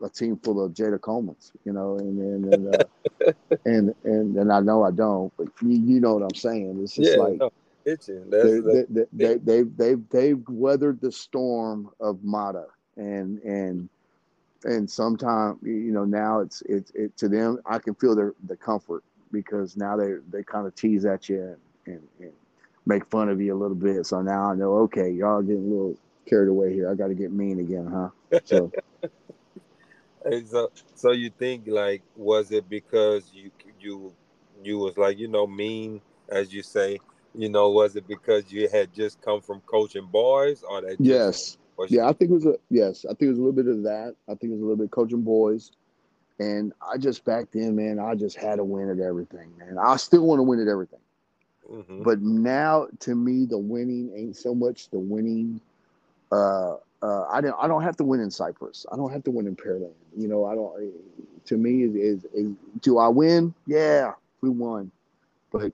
a 0.02 0.08
team 0.08 0.36
full 0.36 0.64
of 0.64 0.72
Jayda 0.72 1.00
Coleman's, 1.00 1.52
you 1.64 1.72
know, 1.72 1.98
and 1.98 2.18
and 2.18 2.54
and, 2.54 2.74
uh, 2.74 3.32
and, 3.64 3.94
and 4.04 4.36
and 4.36 4.52
I 4.52 4.60
know 4.60 4.84
I 4.84 4.90
don't, 4.90 5.32
but 5.36 5.48
you, 5.62 5.70
you 5.70 6.00
know 6.00 6.14
what 6.14 6.22
I'm 6.22 6.34
saying. 6.34 6.78
It's 6.82 6.94
just 6.94 7.12
yeah, 7.12 7.22
like 7.22 7.38
no. 7.38 7.50
That's, 7.84 8.06
they, 8.06 8.14
that's, 8.28 8.44
they, 8.44 9.04
they, 9.12 9.36
they, 9.38 9.62
they've, 9.62 10.08
they've 10.10 10.48
weathered 10.48 11.00
the 11.00 11.10
storm 11.10 11.90
of 12.00 12.22
Mata, 12.22 12.66
and 12.96 13.38
and 13.42 13.88
and 14.64 14.90
sometimes 14.90 15.58
you 15.62 15.92
know 15.92 16.04
now 16.04 16.40
it's 16.40 16.62
it's 16.62 16.90
it 16.90 17.16
to 17.16 17.28
them. 17.28 17.58
I 17.64 17.78
can 17.78 17.94
feel 17.94 18.14
their 18.14 18.34
the 18.46 18.56
comfort 18.56 19.04
because 19.32 19.76
now 19.76 19.96
they 19.96 20.16
they 20.30 20.42
kind 20.42 20.66
of 20.66 20.74
tease 20.74 21.06
at 21.06 21.28
you 21.28 21.56
and, 21.86 21.94
and, 21.94 22.08
and 22.20 22.32
make 22.84 23.06
fun 23.06 23.30
of 23.30 23.40
you 23.40 23.54
a 23.54 23.58
little 23.58 23.76
bit. 23.76 24.04
So 24.06 24.20
now 24.20 24.50
I 24.50 24.54
know, 24.54 24.74
okay, 24.80 25.10
y'all 25.10 25.40
getting 25.40 25.64
a 25.64 25.68
little 25.68 25.96
carried 26.26 26.48
away 26.48 26.74
here. 26.74 26.90
I 26.90 26.94
got 26.94 27.08
to 27.08 27.14
get 27.14 27.32
mean 27.32 27.60
again, 27.60 27.86
huh? 27.86 28.40
So. 28.44 28.70
so, 30.46 30.70
so 30.94 31.12
you 31.12 31.30
think 31.30 31.64
like 31.66 32.02
was 32.16 32.50
it 32.50 32.68
because 32.68 33.30
you 33.32 33.50
you 33.80 34.12
you 34.62 34.78
was 34.78 34.96
like 34.96 35.18
you 35.18 35.28
know 35.28 35.46
mean 35.46 36.00
as 36.28 36.52
you 36.52 36.62
say 36.62 36.98
you 37.34 37.48
know, 37.48 37.70
was 37.70 37.94
it 37.94 38.06
because 38.09 38.50
you 38.50 38.68
had 38.68 38.92
just 38.92 39.20
come 39.22 39.40
from 39.40 39.60
coaching 39.60 40.06
boys 40.06 40.64
or 40.68 40.80
that? 40.82 40.96
yes. 40.98 41.56
Yeah, 41.88 42.09
I 42.09 42.12
think 42.12 42.32
it 42.32 42.34
was 42.34 42.46
a 42.46 42.56
yes. 42.70 43.05
I 43.05 43.14
think 43.14 43.22
it 43.22 43.28
was 43.28 43.38
a 43.38 43.42
little 43.42 43.52
bit 43.52 43.68
of 43.68 43.84
that. 43.84 44.16
I 44.28 44.34
think 44.34 44.50
it 44.50 44.55
was 44.55 44.60
a 44.60 44.64
little 44.64 44.76
bit 44.78 44.90
coaching 44.90 45.22
boys, 45.22 45.70
and 46.40 46.72
I 46.82 46.98
just 46.98 47.24
back 47.24 47.52
then, 47.52 47.76
man, 47.76 48.00
I 48.00 48.16
just 48.16 48.36
had 48.36 48.56
to 48.56 48.64
win 48.64 48.90
at 48.90 48.98
everything, 48.98 49.56
man. 49.56 49.78
I 49.80 49.94
still 49.94 50.26
want 50.26 50.40
to 50.40 50.42
win 50.42 50.60
at 50.60 50.66
everything, 50.66 50.98
mm-hmm. 51.70 52.02
but 52.02 52.20
now 52.20 52.88
to 52.98 53.14
me, 53.14 53.46
the 53.46 53.59
winning 53.59 54.10
ain't 54.16 54.36
so 54.36 54.56
much 54.56 54.90
the 54.90 54.98
winning. 54.98 55.60
Uh, 56.32 56.78
uh, 57.02 57.24
I 57.30 57.40
don't. 57.40 57.56
I 57.60 57.68
don't 57.68 57.82
have 57.82 57.96
to 57.98 58.04
win 58.04 58.20
in 58.20 58.30
Cypress. 58.30 58.84
I 58.90 58.96
don't 58.96 59.12
have 59.12 59.22
to 59.24 59.30
win 59.30 59.46
in 59.46 59.54
Pearland. 59.54 59.92
You 60.16 60.28
know, 60.28 60.44
I 60.44 60.54
don't. 60.54 60.92
To 61.46 61.56
me, 61.56 61.84
is, 61.84 62.26
do 62.80 62.98
I 62.98 63.08
win? 63.08 63.54
Yeah, 63.66 64.12
we 64.40 64.50
won, 64.50 64.90
but 65.50 65.72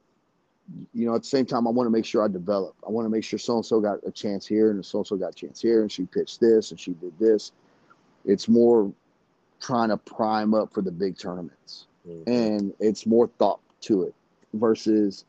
you 0.92 1.06
know, 1.06 1.14
at 1.14 1.22
the 1.22 1.28
same 1.28 1.46
time, 1.46 1.66
I 1.66 1.70
want 1.70 1.86
to 1.86 1.90
make 1.90 2.04
sure 2.04 2.24
I 2.24 2.28
develop. 2.28 2.74
I 2.86 2.90
want 2.90 3.06
to 3.06 3.10
make 3.10 3.24
sure 3.24 3.38
so 3.38 3.56
and 3.56 3.66
so 3.66 3.80
got 3.80 3.98
a 4.06 4.10
chance 4.10 4.46
here 4.46 4.70
and 4.70 4.84
so 4.84 4.98
and 4.98 5.06
so 5.06 5.16
got 5.16 5.30
a 5.30 5.34
chance 5.34 5.60
here 5.60 5.82
and 5.82 5.92
she 5.92 6.04
pitched 6.04 6.40
this 6.40 6.70
and 6.70 6.80
she 6.80 6.92
did 6.92 7.12
this. 7.18 7.52
It's 8.24 8.48
more 8.48 8.90
trying 9.60 9.90
to 9.90 9.96
prime 9.96 10.54
up 10.54 10.72
for 10.72 10.82
the 10.82 10.90
big 10.90 11.18
tournaments. 11.18 11.86
Mm-hmm. 12.08 12.30
And 12.30 12.74
it's 12.80 13.06
more 13.06 13.28
thought 13.38 13.60
to 13.82 14.04
it 14.04 14.14
versus 14.54 15.24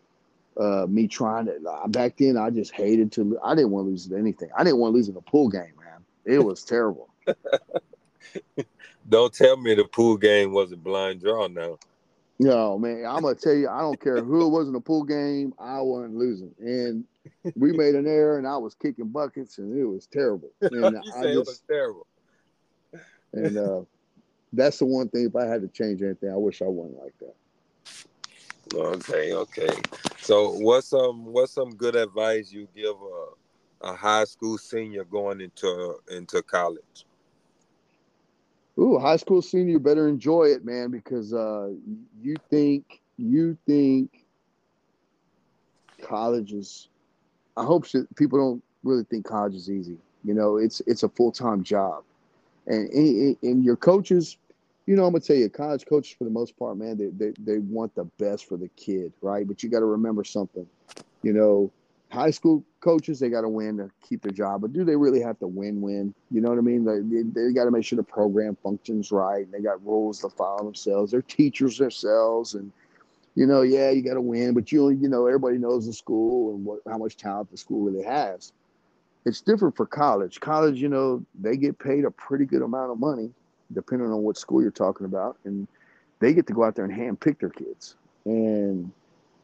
uh, 0.57 0.85
me 0.88 1.07
trying 1.07 1.45
to. 1.47 1.53
Back 1.88 2.17
then, 2.17 2.38
I 2.38 2.49
just 2.49 2.72
hated 2.72 3.11
to. 3.13 3.38
I 3.43 3.55
didn't 3.55 3.72
want 3.72 3.88
to 3.88 3.89
lose 3.89 4.11
anything. 4.11 4.49
I 4.57 4.63
didn't 4.63 4.80
want 4.80 4.93
to 4.93 4.95
lose 4.95 5.09
in 5.09 5.17
a 5.17 5.22
pool 5.22 5.49
game. 5.49 5.73
It 6.26 6.39
was 6.39 6.64
terrible. 6.64 7.10
don't 9.10 9.34
tell 9.34 9.57
me 9.57 9.76
the 9.76 9.85
pool 9.85 10.18
game 10.18 10.52
was 10.52 10.72
a 10.72 10.77
blind 10.77 11.22
draw 11.22 11.47
now. 11.47 11.77
No, 12.38 12.77
man, 12.77 13.06
I'm 13.06 13.22
gonna 13.22 13.35
tell 13.35 13.53
you, 13.53 13.69
I 13.69 13.80
don't 13.80 13.99
care 13.99 14.22
who 14.22 14.45
it 14.45 14.49
was 14.49 14.68
in 14.68 14.73
the 14.73 14.81
pool 14.81 15.03
game, 15.03 15.53
I 15.57 15.80
wasn't 15.80 16.15
losing. 16.15 16.53
And 16.60 17.06
we 17.56 17.72
made 17.72 17.95
an 17.95 18.07
error 18.07 18.38
and 18.38 18.45
I 18.47 18.57
was 18.57 18.76
kicking 18.76 19.07
buckets 19.07 19.57
and 19.57 19.77
it 19.77 19.85
was 19.85 20.06
terrible. 20.07 20.49
And 20.61 20.73
you 20.73 21.02
I 21.15 21.22
say 21.22 21.34
just, 21.34 21.35
it 21.35 21.38
was 21.38 21.61
terrible. 21.68 22.07
And 23.31 23.57
uh, 23.57 23.81
that's 24.52 24.80
the 24.80 24.85
one 24.85 25.07
thing 25.10 25.27
if 25.27 25.35
I 25.35 25.45
had 25.45 25.61
to 25.61 25.68
change 25.69 26.02
anything, 26.02 26.30
I 26.30 26.35
wish 26.35 26.61
I 26.61 26.65
wasn't 26.65 27.02
like 27.02 27.14
that. 27.19 27.35
Okay, 28.73 29.34
okay. 29.34 29.69
So 30.19 30.52
what's 30.52 30.88
some 30.88 31.26
what's 31.26 31.53
some 31.53 31.76
good 31.76 31.95
advice 31.95 32.52
you 32.52 32.68
give 32.76 32.95
a, 32.95 33.26
a 33.81 33.93
high 33.93 34.26
school 34.26 34.57
senior 34.57 35.03
going 35.03 35.41
into 35.41 35.95
into 36.10 36.41
college? 36.41 37.06
Ooh, 38.77 38.99
high 38.99 39.15
school 39.15 39.41
senior, 39.41 39.80
better 39.80 40.07
enjoy 40.07 40.45
it, 40.45 40.65
man, 40.65 40.91
because 40.91 41.34
uh, 41.34 41.69
you 42.22 42.35
think 42.49 43.02
you 43.18 43.57
think 43.65 44.26
college 46.02 46.53
is. 46.53 46.89
I 47.57 47.64
hope 47.64 47.85
people 48.15 48.38
don't 48.38 48.64
really 48.84 49.06
think 49.06 49.26
college 49.26 49.56
is 49.56 49.69
easy. 49.69 49.97
You 50.23 50.34
know, 50.34 50.57
it's 50.57 50.81
it's 50.88 51.03
a 51.03 51.10
full 51.10 51.31
time 51.31 51.64
job, 51.64 52.03
and, 52.68 52.89
and 52.89 53.38
and 53.41 53.64
your 53.64 53.77
coaches, 53.77 54.38
you 54.85 54.95
know, 54.95 55.06
I'm 55.06 55.14
gonna 55.14 55.22
tell 55.22 55.38
you, 55.38 55.49
college 55.49 55.85
coaches 55.85 56.15
for 56.18 56.26
the 56.26 56.30
most 56.30 56.57
part, 56.57 56.77
man, 56.77 56.97
they 56.97 57.10
they, 57.10 57.34
they 57.39 57.60
want 57.60 57.95
the 57.95 58.06
best 58.19 58.47
for 58.47 58.57
the 58.57 58.69
kid, 58.76 59.14
right? 59.22 59.47
But 59.47 59.64
you 59.64 59.69
got 59.69 59.80
to 59.80 59.85
remember 59.85 60.23
something, 60.23 60.68
you 61.23 61.31
know, 61.34 61.72
high 62.15 62.31
school 62.31 62.63
coaches 62.79 63.19
they 63.19 63.29
got 63.29 63.41
to 63.41 63.49
win 63.49 63.77
to 63.77 63.91
keep 64.07 64.21
their 64.21 64.31
job 64.31 64.61
but 64.61 64.71
do 64.73 64.83
they 64.83 64.95
really 64.95 65.21
have 65.21 65.37
to 65.39 65.47
win 65.47 65.81
win? 65.81 66.13
You 66.31 66.41
know 66.41 66.49
what 66.49 66.57
i 66.57 66.61
mean? 66.61 66.85
They, 66.85 66.99
they, 66.99 67.47
they 67.47 67.53
got 67.53 67.65
to 67.65 67.71
make 67.71 67.83
sure 67.83 67.97
the 67.97 68.03
program 68.03 68.57
functions 68.63 69.11
right 69.11 69.51
they 69.51 69.59
got 69.59 69.85
rules 69.85 70.21
to 70.21 70.29
follow 70.29 70.63
themselves 70.63 71.11
they're 71.11 71.21
teachers 71.21 71.77
themselves 71.77 72.55
and 72.55 72.71
you 73.35 73.45
know 73.45 73.61
yeah 73.61 73.91
you 73.91 74.01
got 74.01 74.13
to 74.13 74.21
win 74.21 74.53
but 74.53 74.71
you 74.71 74.89
you 74.89 75.09
know 75.09 75.27
everybody 75.27 75.57
knows 75.57 75.85
the 75.85 75.93
school 75.93 76.55
and 76.55 76.65
what 76.65 76.79
how 76.89 76.97
much 76.97 77.17
talent 77.17 77.51
the 77.51 77.57
school 77.57 77.81
really 77.81 78.03
has. 78.03 78.53
It's 79.25 79.41
different 79.41 79.75
for 79.75 79.85
college. 79.85 80.39
College 80.39 80.81
you 80.81 80.89
know 80.89 81.23
they 81.39 81.57
get 81.57 81.77
paid 81.77 82.05
a 82.05 82.11
pretty 82.11 82.45
good 82.45 82.61
amount 82.61 82.91
of 82.91 82.99
money 82.99 83.31
depending 83.73 84.07
on 84.07 84.21
what 84.21 84.37
school 84.37 84.61
you're 84.61 84.71
talking 84.71 85.05
about 85.05 85.37
and 85.43 85.67
they 86.19 86.33
get 86.33 86.47
to 86.47 86.53
go 86.53 86.63
out 86.63 86.75
there 86.75 86.85
and 86.85 86.93
hand 86.93 87.19
pick 87.19 87.39
their 87.39 87.49
kids. 87.49 87.95
And 88.25 88.91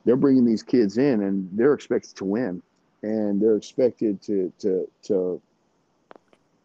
they're 0.06 0.16
bringing 0.16 0.46
these 0.46 0.64
kids 0.64 0.98
in 0.98 1.22
and 1.22 1.50
they're 1.54 1.74
expected 1.74 2.16
to 2.18 2.26
win. 2.26 2.62
And 3.04 3.42
they're 3.42 3.56
expected 3.56 4.22
to 4.24 4.52
to 4.60 4.90
to 5.04 5.42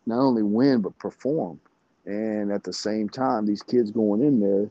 not 0.06 0.20
only 0.20 0.42
win 0.42 0.80
but 0.80 0.98
perform. 0.98 1.60
And 2.04 2.52
at 2.52 2.62
the 2.62 2.72
same 2.72 3.08
time 3.08 3.46
these 3.46 3.62
kids 3.62 3.90
going 3.90 4.22
in 4.22 4.40
there 4.40 4.70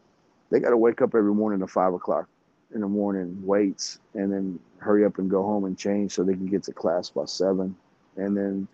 they 0.52 0.60
got 0.60 0.70
to 0.70 0.78
wake 0.78 1.02
up 1.02 1.16
every 1.16 1.34
morning 1.34 1.62
at 1.62 1.70
five 1.70 1.94
o'clock 1.94 2.28
in 2.74 2.82
the 2.82 2.88
morning 2.88 3.38
weights 3.44 4.00
and 4.14 4.32
then 4.32 4.60
hurry 4.78 5.04
up 5.06 5.18
and 5.18 5.30
go 5.30 5.42
home 5.42 5.66
and 5.66 5.78
change 5.78 6.12
so 6.12 6.24
they 6.24 6.34
can 6.34 6.46
get 6.46 6.64
to 6.64 6.72
class 6.72 7.10
by 7.10 7.26
seven. 7.26 7.76
And 8.18 8.38
then 8.38 8.68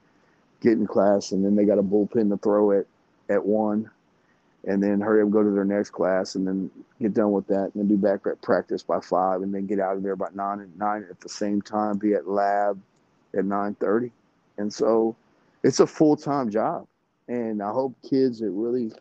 get 0.61 0.73
in 0.73 0.85
class 0.85 1.31
and 1.31 1.43
then 1.43 1.55
they 1.55 1.65
got 1.65 1.79
a 1.79 1.83
bullpen 1.83 2.29
to 2.29 2.37
throw 2.37 2.71
at 2.71 2.85
at 3.29 3.43
one 3.43 3.89
and 4.65 4.81
then 4.81 5.01
hurry 5.01 5.23
up 5.23 5.31
go 5.31 5.43
to 5.43 5.51
their 5.51 5.65
next 5.65 5.89
class 5.89 6.35
and 6.35 6.47
then 6.47 6.69
get 7.01 7.13
done 7.13 7.31
with 7.31 7.47
that 7.47 7.63
and 7.63 7.73
then 7.75 7.87
be 7.87 7.95
back 7.95 8.19
at 8.27 8.41
practice 8.41 8.83
by 8.83 8.99
five 8.99 9.41
and 9.41 9.53
then 9.53 9.65
get 9.65 9.79
out 9.79 9.97
of 9.97 10.03
there 10.03 10.15
by 10.15 10.27
nine 10.33 10.59
and 10.59 10.77
nine 10.77 11.05
at 11.09 11.19
the 11.19 11.29
same 11.29 11.61
time 11.61 11.97
be 11.97 12.13
at 12.13 12.27
lab 12.27 12.79
at 13.33 13.45
9.30 13.45 14.11
and 14.57 14.71
so 14.71 15.15
it's 15.63 15.79
a 15.79 15.87
full-time 15.87 16.49
job. 16.49 16.87
And 17.27 17.61
i 17.61 17.71
hope 17.71 17.95
kids 18.07 18.39
that 18.39 18.49
really 18.49 18.91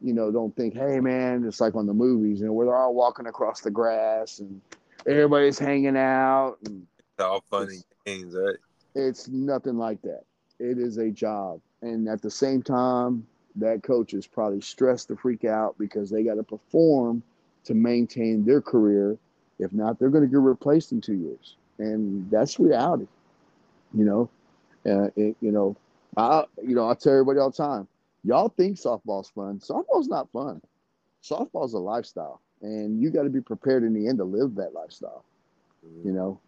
you 0.00 0.12
know 0.12 0.30
don't 0.30 0.54
think 0.56 0.74
hey 0.74 1.00
man 1.00 1.44
it's 1.46 1.60
like 1.60 1.74
on 1.74 1.86
the 1.86 1.94
movies 1.94 2.40
you 2.40 2.46
know 2.46 2.52
where 2.52 2.66
they're 2.66 2.76
all 2.76 2.94
walking 2.94 3.26
across 3.26 3.60
the 3.60 3.70
grass 3.70 4.38
and 4.38 4.60
everybody's 5.06 5.58
hanging 5.58 5.96
out 5.96 6.56
and 6.64 6.86
it's 6.98 7.24
all 7.24 7.44
funny 7.50 7.78
games 8.04 8.34
right? 8.34 8.56
it's 8.94 9.28
nothing 9.28 9.76
like 9.76 10.00
that. 10.02 10.22
It 10.58 10.78
is 10.78 10.98
a 10.98 11.10
job. 11.10 11.60
And 11.82 12.08
at 12.08 12.22
the 12.22 12.30
same 12.30 12.62
time 12.62 13.26
that 13.56 13.82
coach 13.82 14.14
is 14.14 14.26
probably 14.26 14.60
stressed 14.60 15.08
to 15.08 15.16
freak 15.16 15.44
out 15.44 15.76
because 15.78 16.10
they 16.10 16.22
got 16.22 16.34
to 16.34 16.42
perform 16.42 17.22
to 17.64 17.74
maintain 17.74 18.44
their 18.44 18.60
career. 18.60 19.16
If 19.58 19.72
not, 19.72 19.98
they're 19.98 20.10
going 20.10 20.24
to 20.24 20.30
get 20.30 20.40
replaced 20.40 20.92
in 20.92 21.00
two 21.00 21.14
years, 21.14 21.56
and 21.78 22.28
that's 22.30 22.58
reality. 22.58 23.06
You 23.92 24.04
know, 24.04 24.30
uh, 24.90 25.10
it, 25.16 25.36
you 25.40 25.52
know, 25.52 25.76
I 26.16 26.44
you 26.62 26.74
know 26.74 26.88
I 26.88 26.94
tell 26.94 27.12
everybody 27.12 27.38
all 27.38 27.50
the 27.50 27.56
time, 27.56 27.86
y'all 28.24 28.48
think 28.48 28.76
softball's 28.76 29.30
fun. 29.30 29.60
Softball's 29.60 30.08
not 30.08 30.30
fun. 30.32 30.60
Softball's 31.22 31.74
a 31.74 31.78
lifestyle, 31.78 32.40
and 32.62 33.00
you 33.00 33.10
got 33.10 33.22
to 33.22 33.30
be 33.30 33.40
prepared 33.40 33.84
in 33.84 33.94
the 33.94 34.08
end 34.08 34.18
to 34.18 34.24
live 34.24 34.56
that 34.56 34.74
lifestyle. 34.74 35.24
You 36.04 36.12
know, 36.12 36.40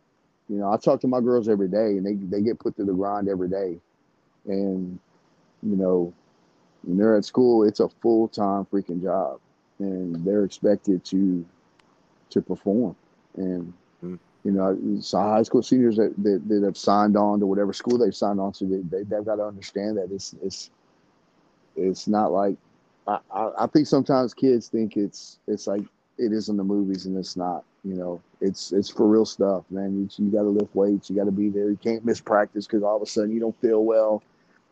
you 0.48 0.56
know 0.56 0.72
I 0.72 0.76
talk 0.76 1.00
to 1.02 1.08
my 1.08 1.20
girls 1.20 1.48
every 1.48 1.68
day, 1.68 1.96
and 1.98 2.04
they 2.04 2.14
they 2.14 2.42
get 2.42 2.58
put 2.58 2.74
through 2.74 2.86
the 2.86 2.92
grind 2.92 3.28
every 3.28 3.48
day, 3.48 3.78
and 4.46 4.98
you 5.62 5.76
know 5.76 6.12
when 6.86 6.96
they're 6.96 7.16
at 7.16 7.24
school, 7.24 7.64
it's 7.64 7.80
a 7.80 7.88
full 7.88 8.28
time 8.28 8.64
freaking 8.72 9.02
job, 9.02 9.40
and 9.78 10.24
they're 10.24 10.44
expected 10.44 11.04
to 11.06 11.44
to 12.30 12.40
perform. 12.40 12.96
And 13.36 13.72
mm. 14.02 14.18
you 14.44 14.52
know, 14.52 14.78
so 15.00 15.18
high 15.18 15.42
school 15.42 15.62
seniors 15.62 15.96
that, 15.96 16.14
that, 16.22 16.48
that 16.48 16.62
have 16.62 16.76
signed 16.76 17.16
on 17.16 17.40
to 17.40 17.46
whatever 17.46 17.72
school 17.72 17.98
they've 17.98 18.14
signed 18.14 18.40
on 18.40 18.52
to, 18.52 18.64
they, 18.64 19.02
they 19.02 19.16
have 19.16 19.26
got 19.26 19.36
to 19.36 19.44
understand 19.44 19.98
that 19.98 20.10
it's 20.12 20.34
it's 20.42 20.70
it's 21.74 22.06
not 22.08 22.32
like 22.32 22.56
I, 23.06 23.18
I, 23.34 23.50
I 23.60 23.66
think 23.66 23.88
sometimes 23.88 24.32
kids 24.32 24.68
think 24.68 24.96
it's 24.96 25.38
it's 25.48 25.66
like 25.66 25.82
it 26.18 26.32
is 26.32 26.48
in 26.48 26.56
the 26.56 26.64
movies, 26.64 27.06
and 27.06 27.16
it's 27.18 27.36
not. 27.36 27.64
You 27.84 27.94
know, 27.94 28.20
it's 28.40 28.72
it's 28.72 28.88
for 28.88 29.06
real 29.06 29.26
stuff, 29.26 29.64
man. 29.70 30.08
You, 30.18 30.24
you 30.24 30.30
got 30.32 30.42
to 30.42 30.48
lift 30.48 30.74
weights. 30.74 31.10
You 31.10 31.16
got 31.16 31.24
to 31.24 31.32
be 31.32 31.50
there. 31.50 31.68
You 31.68 31.76
can't 31.76 32.04
miss 32.04 32.20
practice 32.20 32.66
because 32.66 32.82
all 32.82 32.96
of 32.96 33.02
a 33.02 33.06
sudden 33.06 33.32
you 33.32 33.40
don't 33.40 33.60
feel 33.60 33.84
well 33.84 34.22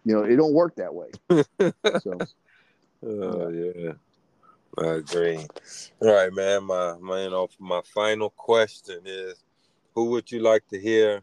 you 0.04 0.14
know, 0.14 0.22
it 0.22 0.36
don't 0.36 0.52
work 0.52 0.76
that 0.76 0.94
way. 0.94 1.08
so, 2.00 2.18
oh 3.02 3.48
yeah. 3.48 3.72
yeah. 3.76 3.92
I 4.78 4.94
agree. 4.94 5.38
All 6.00 6.12
right, 6.12 6.32
man. 6.32 6.64
My, 6.64 6.96
my, 7.00 7.22
you 7.22 7.30
know, 7.30 7.48
my 7.60 7.80
final 7.94 8.30
question 8.30 9.00
is, 9.04 9.44
who 9.94 10.06
would 10.10 10.30
you 10.30 10.40
like 10.40 10.66
to 10.68 10.80
hear 10.80 11.22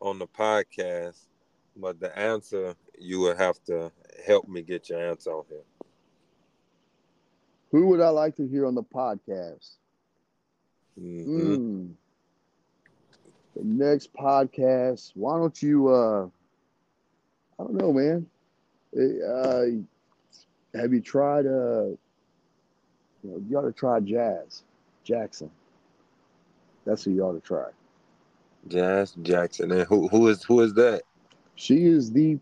on 0.00 0.18
the 0.18 0.26
podcast? 0.26 1.26
But 1.76 2.00
the 2.00 2.16
answer, 2.18 2.74
you 2.98 3.20
would 3.20 3.36
have 3.36 3.62
to 3.64 3.92
help 4.26 4.48
me 4.48 4.62
get 4.62 4.88
your 4.88 5.10
answer 5.10 5.30
on 5.30 5.44
here. 5.48 5.58
Who 7.70 7.88
would 7.88 8.00
I 8.00 8.08
like 8.08 8.36
to 8.36 8.48
hear 8.48 8.64
on 8.64 8.74
the 8.74 8.82
podcast? 8.82 9.76
Mm-hmm. 10.98 11.54
Mm. 11.54 11.90
The 13.56 13.64
next 13.64 14.14
podcast. 14.14 15.12
Why 15.14 15.36
don't 15.36 15.62
you 15.62 15.88
uh 15.88 16.28
I 17.58 17.64
don't 17.64 17.74
know, 17.74 17.92
man. 17.92 18.26
Uh, 18.94 20.78
have 20.78 20.92
you 20.92 21.00
tried? 21.00 21.46
Uh, 21.46 21.94
you 23.22 23.30
know, 23.30 23.42
you 23.48 23.58
ought 23.58 23.62
to 23.62 23.72
try 23.72 24.00
Jazz 24.00 24.62
Jackson. 25.04 25.50
That's 26.84 27.04
who 27.04 27.12
you 27.12 27.22
ought 27.22 27.32
to 27.32 27.40
try. 27.40 27.66
Jazz 28.68 29.14
Jackson, 29.22 29.72
and 29.72 29.82
who 29.82 30.08
who 30.08 30.28
is 30.28 30.42
who 30.44 30.60
is 30.60 30.74
that? 30.74 31.02
She 31.54 31.86
is 31.86 32.12
the 32.12 32.38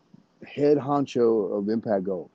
head 0.46 0.78
honcho 0.78 1.56
of 1.56 1.68
Impact 1.68 2.04
Gold. 2.04 2.30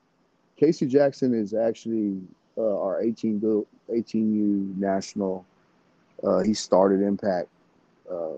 Casey 0.56 0.86
Jackson 0.86 1.34
is 1.34 1.54
actually 1.54 2.20
uh, 2.56 2.80
our 2.80 3.02
18 3.02 3.40
18U 3.90 4.76
national. 4.78 5.44
Uh, 6.22 6.40
he 6.40 6.54
started 6.54 7.00
Impact 7.00 7.48
uh, 8.10 8.34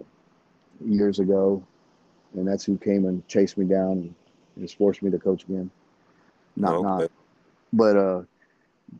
years 0.84 1.18
ago, 1.18 1.62
and 2.34 2.46
that's 2.46 2.64
who 2.64 2.76
came 2.78 3.06
and 3.06 3.26
chased 3.28 3.58
me 3.58 3.66
down 3.66 4.14
just 4.58 4.76
forced 4.76 5.02
me 5.02 5.10
to 5.10 5.18
coach 5.18 5.44
again. 5.44 5.70
Not 6.56 6.74
okay. 6.74 6.82
not, 6.82 7.10
but 7.72 7.96
uh, 7.96 8.22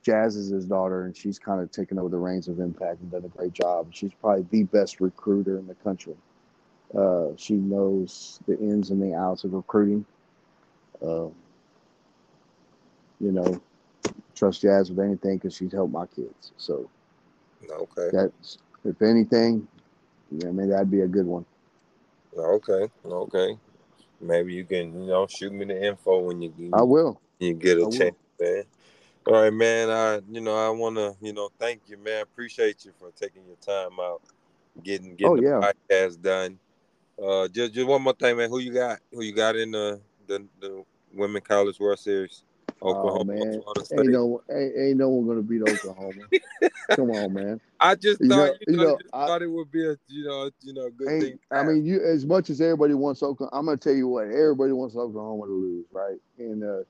Jazz 0.03 0.37
is 0.37 0.49
his 0.49 0.65
daughter, 0.65 1.05
and 1.05 1.16
she's 1.16 1.39
kind 1.39 1.61
of 1.61 1.70
taken 1.70 1.99
over 1.99 2.09
the 2.09 2.16
reins 2.16 2.49
of 2.49 2.61
Impact 2.61 3.01
and 3.01 3.11
done 3.11 3.24
a 3.24 3.29
great 3.29 3.53
job. 3.53 3.89
She's 3.91 4.12
probably 4.20 4.47
the 4.51 4.62
best 4.65 5.01
recruiter 5.01 5.59
in 5.59 5.66
the 5.66 5.74
country. 5.77 6.16
Uh, 6.97 7.29
she 7.37 7.55
knows 7.55 8.41
the 8.47 8.59
ins 8.59 8.91
and 8.91 9.03
the 9.03 9.15
outs 9.15 9.45
of 9.45 9.53
recruiting. 9.53 10.05
Uh, 11.03 11.29
you 13.20 13.33
know, 13.33 13.61
trust 14.35 14.62
Jazz 14.62 14.91
with 14.91 14.99
anything 15.05 15.37
because 15.37 15.55
she's 15.55 15.73
helped 15.73 15.93
my 15.93 16.07
kids. 16.07 16.53
So, 16.57 16.89
okay. 17.70 18.09
That's 18.12 18.59
if 18.85 19.01
anything, 19.03 19.66
yeah, 20.31 20.51
maybe 20.51 20.70
that'd 20.70 20.91
be 20.91 21.01
a 21.03 21.09
good 21.09 21.27
one. 21.27 21.45
Okay, 22.37 22.89
okay. 23.05 23.59
Maybe 24.23 24.55
you 24.55 24.65
can, 24.65 25.03
you 25.03 25.09
know, 25.09 25.27
shoot 25.27 25.53
me 25.53 25.65
the 25.65 25.85
info 25.85 26.20
when 26.20 26.40
you. 26.40 26.53
I 26.73 26.82
will. 26.82 27.20
You 27.40 27.55
get 27.55 27.78
a 27.78 27.82
I 27.82 27.85
will. 27.86 27.99
chance, 27.99 28.16
man. 28.40 28.65
All 29.27 29.35
right, 29.35 29.53
man. 29.53 29.90
I, 29.90 30.20
you 30.31 30.40
know, 30.40 30.57
I 30.57 30.70
want 30.70 30.97
to, 30.97 31.16
you 31.20 31.32
know, 31.32 31.51
thank 31.59 31.82
you, 31.86 31.97
man. 31.99 32.23
Appreciate 32.23 32.85
you 32.85 32.93
for 32.99 33.11
taking 33.11 33.43
your 33.47 33.57
time 33.57 33.99
out, 34.01 34.23
getting 34.82 35.16
getting 35.16 35.32
Oh, 35.32 35.36
the 35.36 35.43
yeah. 35.43 35.73
podcast 35.90 36.23
done. 36.23 36.59
Uh, 37.23 37.49
just 37.49 37.74
just 37.74 37.86
one 37.86 38.03
more 38.03 38.15
thing, 38.15 38.36
man. 38.36 38.49
Who 38.49 38.59
you 38.59 38.73
got? 38.73 39.01
Who 39.12 39.23
you 39.23 39.35
got 39.35 39.57
in 39.57 39.73
the 39.73 40.01
the, 40.27 40.47
the 40.61 40.85
Women 41.12 41.43
College 41.43 41.78
World 41.81 41.99
Series? 41.99 42.44
Oklahoma, 42.83 43.33
oh 43.33 43.37
man, 43.37 43.63
ain't 43.93 44.09
no 44.11 44.43
ain't, 44.51 44.77
ain't 44.79 44.97
no 44.99 45.09
one 45.09 45.27
gonna 45.29 45.43
beat 45.43 45.63
Oklahoma. 45.63 46.23
Come 46.91 47.11
on, 47.11 47.33
man. 47.33 47.61
I 47.81 47.95
just 47.95 48.21
You 48.21 48.29
thought 48.29 48.47
know- 48.49 48.55
you 48.67 48.75
you 48.75 48.77
know, 48.79 48.99
I- 49.13 49.27
thought 49.27 49.43
it 49.43 49.47
would 49.51 49.71
be 49.73 49.87
a 49.87 49.97
you 50.09 50.25
know 50.25 50.51
you 50.63 50.75
know 50.75 50.91
good 50.91 51.09
thing. 51.21 51.39
I 51.51 51.63
mean, 51.65 51.85
you 51.85 52.03
as 52.05 52.27
much 52.27 52.51
as 52.51 52.61
everybody 52.61 52.95
wants 52.95 53.23
Oklahoma, 53.23 53.57
I'm 53.59 53.65
gonna 53.67 53.77
tell 53.79 53.95
you 53.95 54.09
what, 54.09 54.27
everybody 54.27 54.73
wants 54.73 54.97
Oklahoma 54.97 55.47
to 55.47 55.53
lose, 55.53 55.87
right? 55.93 56.19
And 56.39 56.65
uh, 56.65 56.83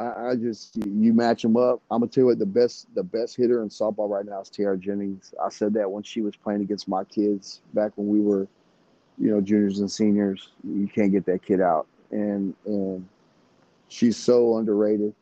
I, 0.00 0.30
I 0.30 0.36
just 0.36 0.76
you 0.76 1.12
match 1.12 1.42
them 1.42 1.56
up. 1.56 1.80
I'm 1.90 2.00
gonna 2.00 2.10
tell 2.10 2.22
you 2.22 2.26
what, 2.26 2.38
the 2.38 2.46
best 2.46 2.86
the 2.94 3.02
best 3.02 3.36
hitter 3.36 3.62
in 3.62 3.68
softball 3.68 4.08
right 4.08 4.24
now 4.24 4.40
is 4.40 4.48
Tiare 4.48 4.78
Jennings. 4.78 5.34
I 5.42 5.48
said 5.50 5.74
that 5.74 5.90
when 5.90 6.02
she 6.02 6.22
was 6.22 6.36
playing 6.36 6.62
against 6.62 6.88
my 6.88 7.04
kids 7.04 7.60
back 7.74 7.92
when 7.96 8.08
we 8.08 8.20
were, 8.20 8.46
you 9.18 9.30
know, 9.30 9.40
juniors 9.40 9.80
and 9.80 9.90
seniors. 9.90 10.48
You 10.64 10.88
can't 10.88 11.12
get 11.12 11.26
that 11.26 11.42
kid 11.42 11.60
out, 11.60 11.86
and 12.10 12.54
and 12.64 13.06
she's 13.90 14.16
so 14.16 14.56
underrated. 14.56 15.14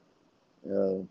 Uh, 0.64 1.02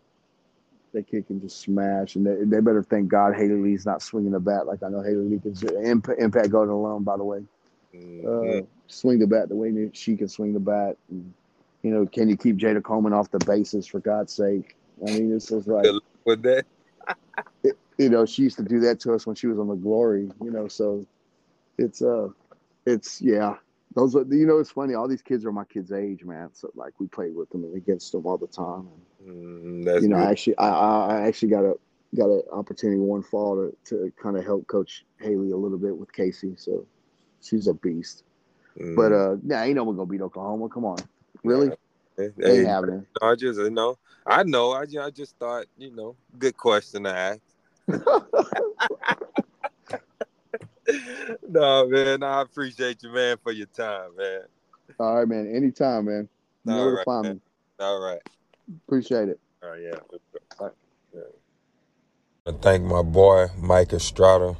that 0.94 1.06
kid 1.06 1.26
can 1.26 1.40
just 1.40 1.60
smash, 1.60 2.16
and 2.16 2.26
they, 2.26 2.44
they 2.44 2.60
better 2.60 2.82
thank 2.82 3.08
God 3.08 3.34
Haley 3.34 3.56
Lee's 3.56 3.84
not 3.84 4.00
swinging 4.00 4.30
the 4.30 4.40
bat 4.40 4.66
like 4.66 4.82
I 4.82 4.88
know 4.88 5.02
Haley 5.02 5.28
Lee 5.28 5.38
can. 5.38 5.84
Impact, 5.84 6.18
Impact 6.18 6.50
Golden 6.50 6.72
alum, 6.72 7.04
by 7.04 7.16
the 7.18 7.24
way. 7.24 7.42
Mhm. 7.94 8.62
Uh, 8.62 8.66
swing 8.86 9.18
the 9.18 9.26
bat 9.26 9.48
the 9.48 9.56
way 9.56 9.90
she 9.92 10.16
can 10.16 10.28
swing 10.28 10.54
the 10.54 10.60
bat. 10.60 10.96
And, 11.10 11.32
you 11.82 11.90
know, 11.90 12.06
can 12.06 12.28
you 12.28 12.36
keep 12.36 12.56
Jayda 12.56 12.82
Coleman 12.82 13.12
off 13.12 13.30
the 13.30 13.38
bases 13.38 13.86
for 13.86 14.00
God's 14.00 14.32
sake? 14.32 14.76
I 15.06 15.10
mean, 15.10 15.30
this 15.30 15.50
is 15.50 15.66
like, 15.66 15.86
with 16.24 16.42
that. 16.42 16.64
you 17.98 18.08
know, 18.08 18.24
she 18.24 18.42
used 18.42 18.56
to 18.56 18.62
do 18.62 18.80
that 18.80 19.00
to 19.00 19.14
us 19.14 19.26
when 19.26 19.36
she 19.36 19.46
was 19.46 19.58
on 19.58 19.68
the 19.68 19.74
Glory. 19.74 20.30
You 20.42 20.50
know, 20.50 20.68
so 20.68 21.06
it's 21.76 22.02
uh, 22.02 22.28
it's 22.86 23.20
yeah. 23.20 23.56
Those 23.94 24.14
are 24.14 24.24
you 24.28 24.46
know, 24.46 24.58
it's 24.58 24.70
funny. 24.70 24.94
All 24.94 25.08
these 25.08 25.22
kids 25.22 25.44
are 25.44 25.52
my 25.52 25.64
kids' 25.64 25.92
age, 25.92 26.24
man. 26.24 26.50
So 26.52 26.70
like 26.74 26.92
we 26.98 27.06
played 27.06 27.34
with 27.34 27.50
them 27.50 27.64
and 27.64 27.76
against 27.76 28.12
them 28.12 28.26
all 28.26 28.38
the 28.38 28.46
time. 28.46 28.88
And, 28.88 29.00
Mm, 29.26 29.84
that's 29.84 30.02
you 30.02 30.08
know, 30.08 30.16
good. 30.16 30.24
I 30.24 30.30
actually, 30.30 30.58
I, 30.58 30.68
I 30.68 31.20
actually 31.26 31.48
got 31.48 31.64
a 31.64 31.74
got 32.16 32.30
an 32.30 32.42
opportunity 32.52 32.98
one 32.98 33.22
fall 33.22 33.56
to 33.56 33.76
to 33.86 34.12
kind 34.22 34.36
of 34.36 34.44
help 34.44 34.66
coach 34.66 35.04
Haley 35.20 35.50
a 35.50 35.56
little 35.56 35.78
bit 35.78 35.96
with 35.96 36.12
Casey. 36.12 36.54
So 36.56 36.86
she's 37.42 37.66
a 37.66 37.74
beast. 37.74 38.24
But 38.94 39.12
Mm, 39.12 39.34
uh, 39.34 39.36
nah, 39.42 39.62
ain't 39.62 39.76
no 39.76 39.84
one 39.84 39.96
gonna 39.96 40.06
beat 40.06 40.20
Oklahoma. 40.20 40.68
Come 40.68 40.84
on, 40.84 40.98
really? 41.42 41.72
They 42.16 42.30
hey. 42.38 42.64
I 43.22 43.34
just 43.34 43.58
you 43.58 43.70
know 43.70 43.98
I 44.26 44.44
know 44.44 44.72
I, 44.72 44.84
I 45.00 45.10
just 45.10 45.36
thought 45.38 45.66
you 45.76 45.90
know 45.94 46.16
good 46.38 46.56
question 46.56 47.04
to 47.04 47.10
ask. 47.10 47.40
no 51.48 51.88
man, 51.88 52.22
I 52.22 52.42
appreciate 52.42 53.02
you 53.02 53.10
man 53.12 53.36
for 53.42 53.52
your 53.52 53.66
time, 53.66 54.16
man. 54.16 54.40
All 54.98 55.16
right, 55.16 55.28
man. 55.28 55.54
Anytime, 55.54 56.06
man. 56.06 56.28
You 56.64 56.72
know 56.72 56.80
All 56.80 56.90
right, 56.90 57.04
find 57.04 57.22
man. 57.24 57.34
me. 57.34 57.40
All 57.80 58.00
right. 58.00 58.20
Appreciate 58.86 59.28
it. 59.28 59.40
All 59.62 59.70
right, 59.70 59.82
yeah. 59.82 59.98
Right. 60.60 60.72
I 62.46 62.52
thank 62.62 62.84
my 62.84 63.02
boy 63.02 63.48
Mike 63.58 63.92
Estrada 63.92 64.56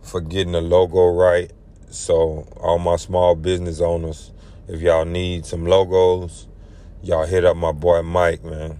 for 0.00 0.20
getting 0.20 0.52
the 0.52 0.60
logo 0.60 1.08
right. 1.08 1.50
So 1.90 2.46
all 2.60 2.78
my 2.78 2.96
small 2.96 3.34
business 3.34 3.80
owners, 3.80 4.30
if 4.68 4.80
y'all 4.80 5.04
need 5.04 5.44
some 5.46 5.66
logos, 5.66 6.46
y'all 7.02 7.26
hit 7.26 7.44
up 7.44 7.56
my 7.56 7.72
boy 7.72 8.02
Mike, 8.02 8.44
man. 8.44 8.78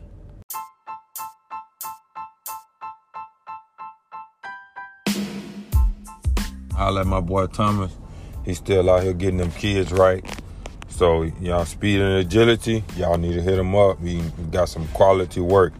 I'll 6.76 6.92
let 6.92 7.06
my 7.06 7.20
boy 7.20 7.46
Thomas. 7.46 7.96
He's 8.44 8.58
still 8.58 8.90
out 8.90 9.02
here 9.02 9.12
getting 9.12 9.38
them 9.38 9.50
kids 9.52 9.92
right. 9.92 10.24
So 10.88 11.22
y'all 11.40 11.64
speed 11.64 12.00
and 12.00 12.18
agility, 12.18 12.84
y'all 12.96 13.18
need 13.18 13.34
to 13.34 13.42
hit 13.42 13.58
him 13.58 13.74
up. 13.74 14.00
He 14.00 14.22
got 14.50 14.68
some 14.68 14.86
quality 14.88 15.40
work. 15.40 15.72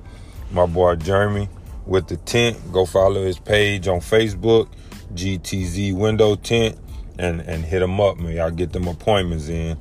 My 0.51 0.67
boy 0.67 0.97
Jeremy 0.97 1.49
with 1.87 2.09
the 2.09 2.17
tent. 2.19 2.57
Go 2.73 2.85
follow 2.85 3.25
his 3.25 3.39
page 3.39 3.89
on 3.89 4.01
Facebook, 4.01 4.69
GTZ 5.15 5.95
Window 5.95 6.35
Tent, 6.35 6.77
and 7.19 7.41
and 7.43 7.65
hit 7.65 7.83
him 7.83 8.01
up, 8.01 8.19
man. 8.19 8.37
Y'all 8.37 8.51
get 8.51 8.73
them 8.73 8.89
appointments 8.89 9.49
in. 9.49 9.79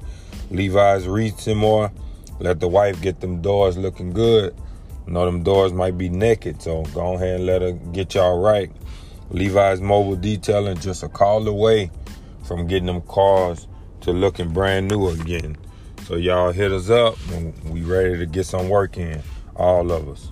Levi's 0.51 1.07
reach 1.07 1.35
some 1.35 1.57
more. 1.57 1.91
Let 2.39 2.59
the 2.59 2.67
wife 2.67 3.01
get 3.01 3.21
them 3.21 3.41
doors 3.41 3.77
looking 3.77 4.11
good. 4.11 4.55
You 5.07 5.13
know 5.13 5.25
them 5.25 5.43
doors 5.43 5.71
might 5.71 5.97
be 5.97 6.09
naked, 6.09 6.61
so 6.61 6.83
go 6.93 7.13
ahead 7.13 7.35
and 7.35 7.45
let 7.45 7.61
her 7.61 7.71
get 7.71 8.15
y'all 8.15 8.39
right. 8.39 8.71
Levi's 9.29 9.81
Mobile 9.81 10.15
Detailing 10.15 10.79
just 10.79 11.03
a 11.03 11.09
call 11.09 11.47
away 11.47 11.91
from 12.43 12.67
getting 12.67 12.85
them 12.85 13.01
cars 13.01 13.67
to 14.01 14.11
looking 14.11 14.49
brand 14.53 14.89
new 14.89 15.09
again. 15.09 15.57
So 16.03 16.15
y'all 16.15 16.51
hit 16.51 16.71
us 16.71 16.89
up 16.89 17.17
we 17.71 17.81
ready 17.81 18.17
to 18.17 18.25
get 18.25 18.45
some 18.45 18.69
work 18.69 18.97
in, 18.97 19.21
all 19.55 19.91
of 19.91 20.07
us. 20.07 20.31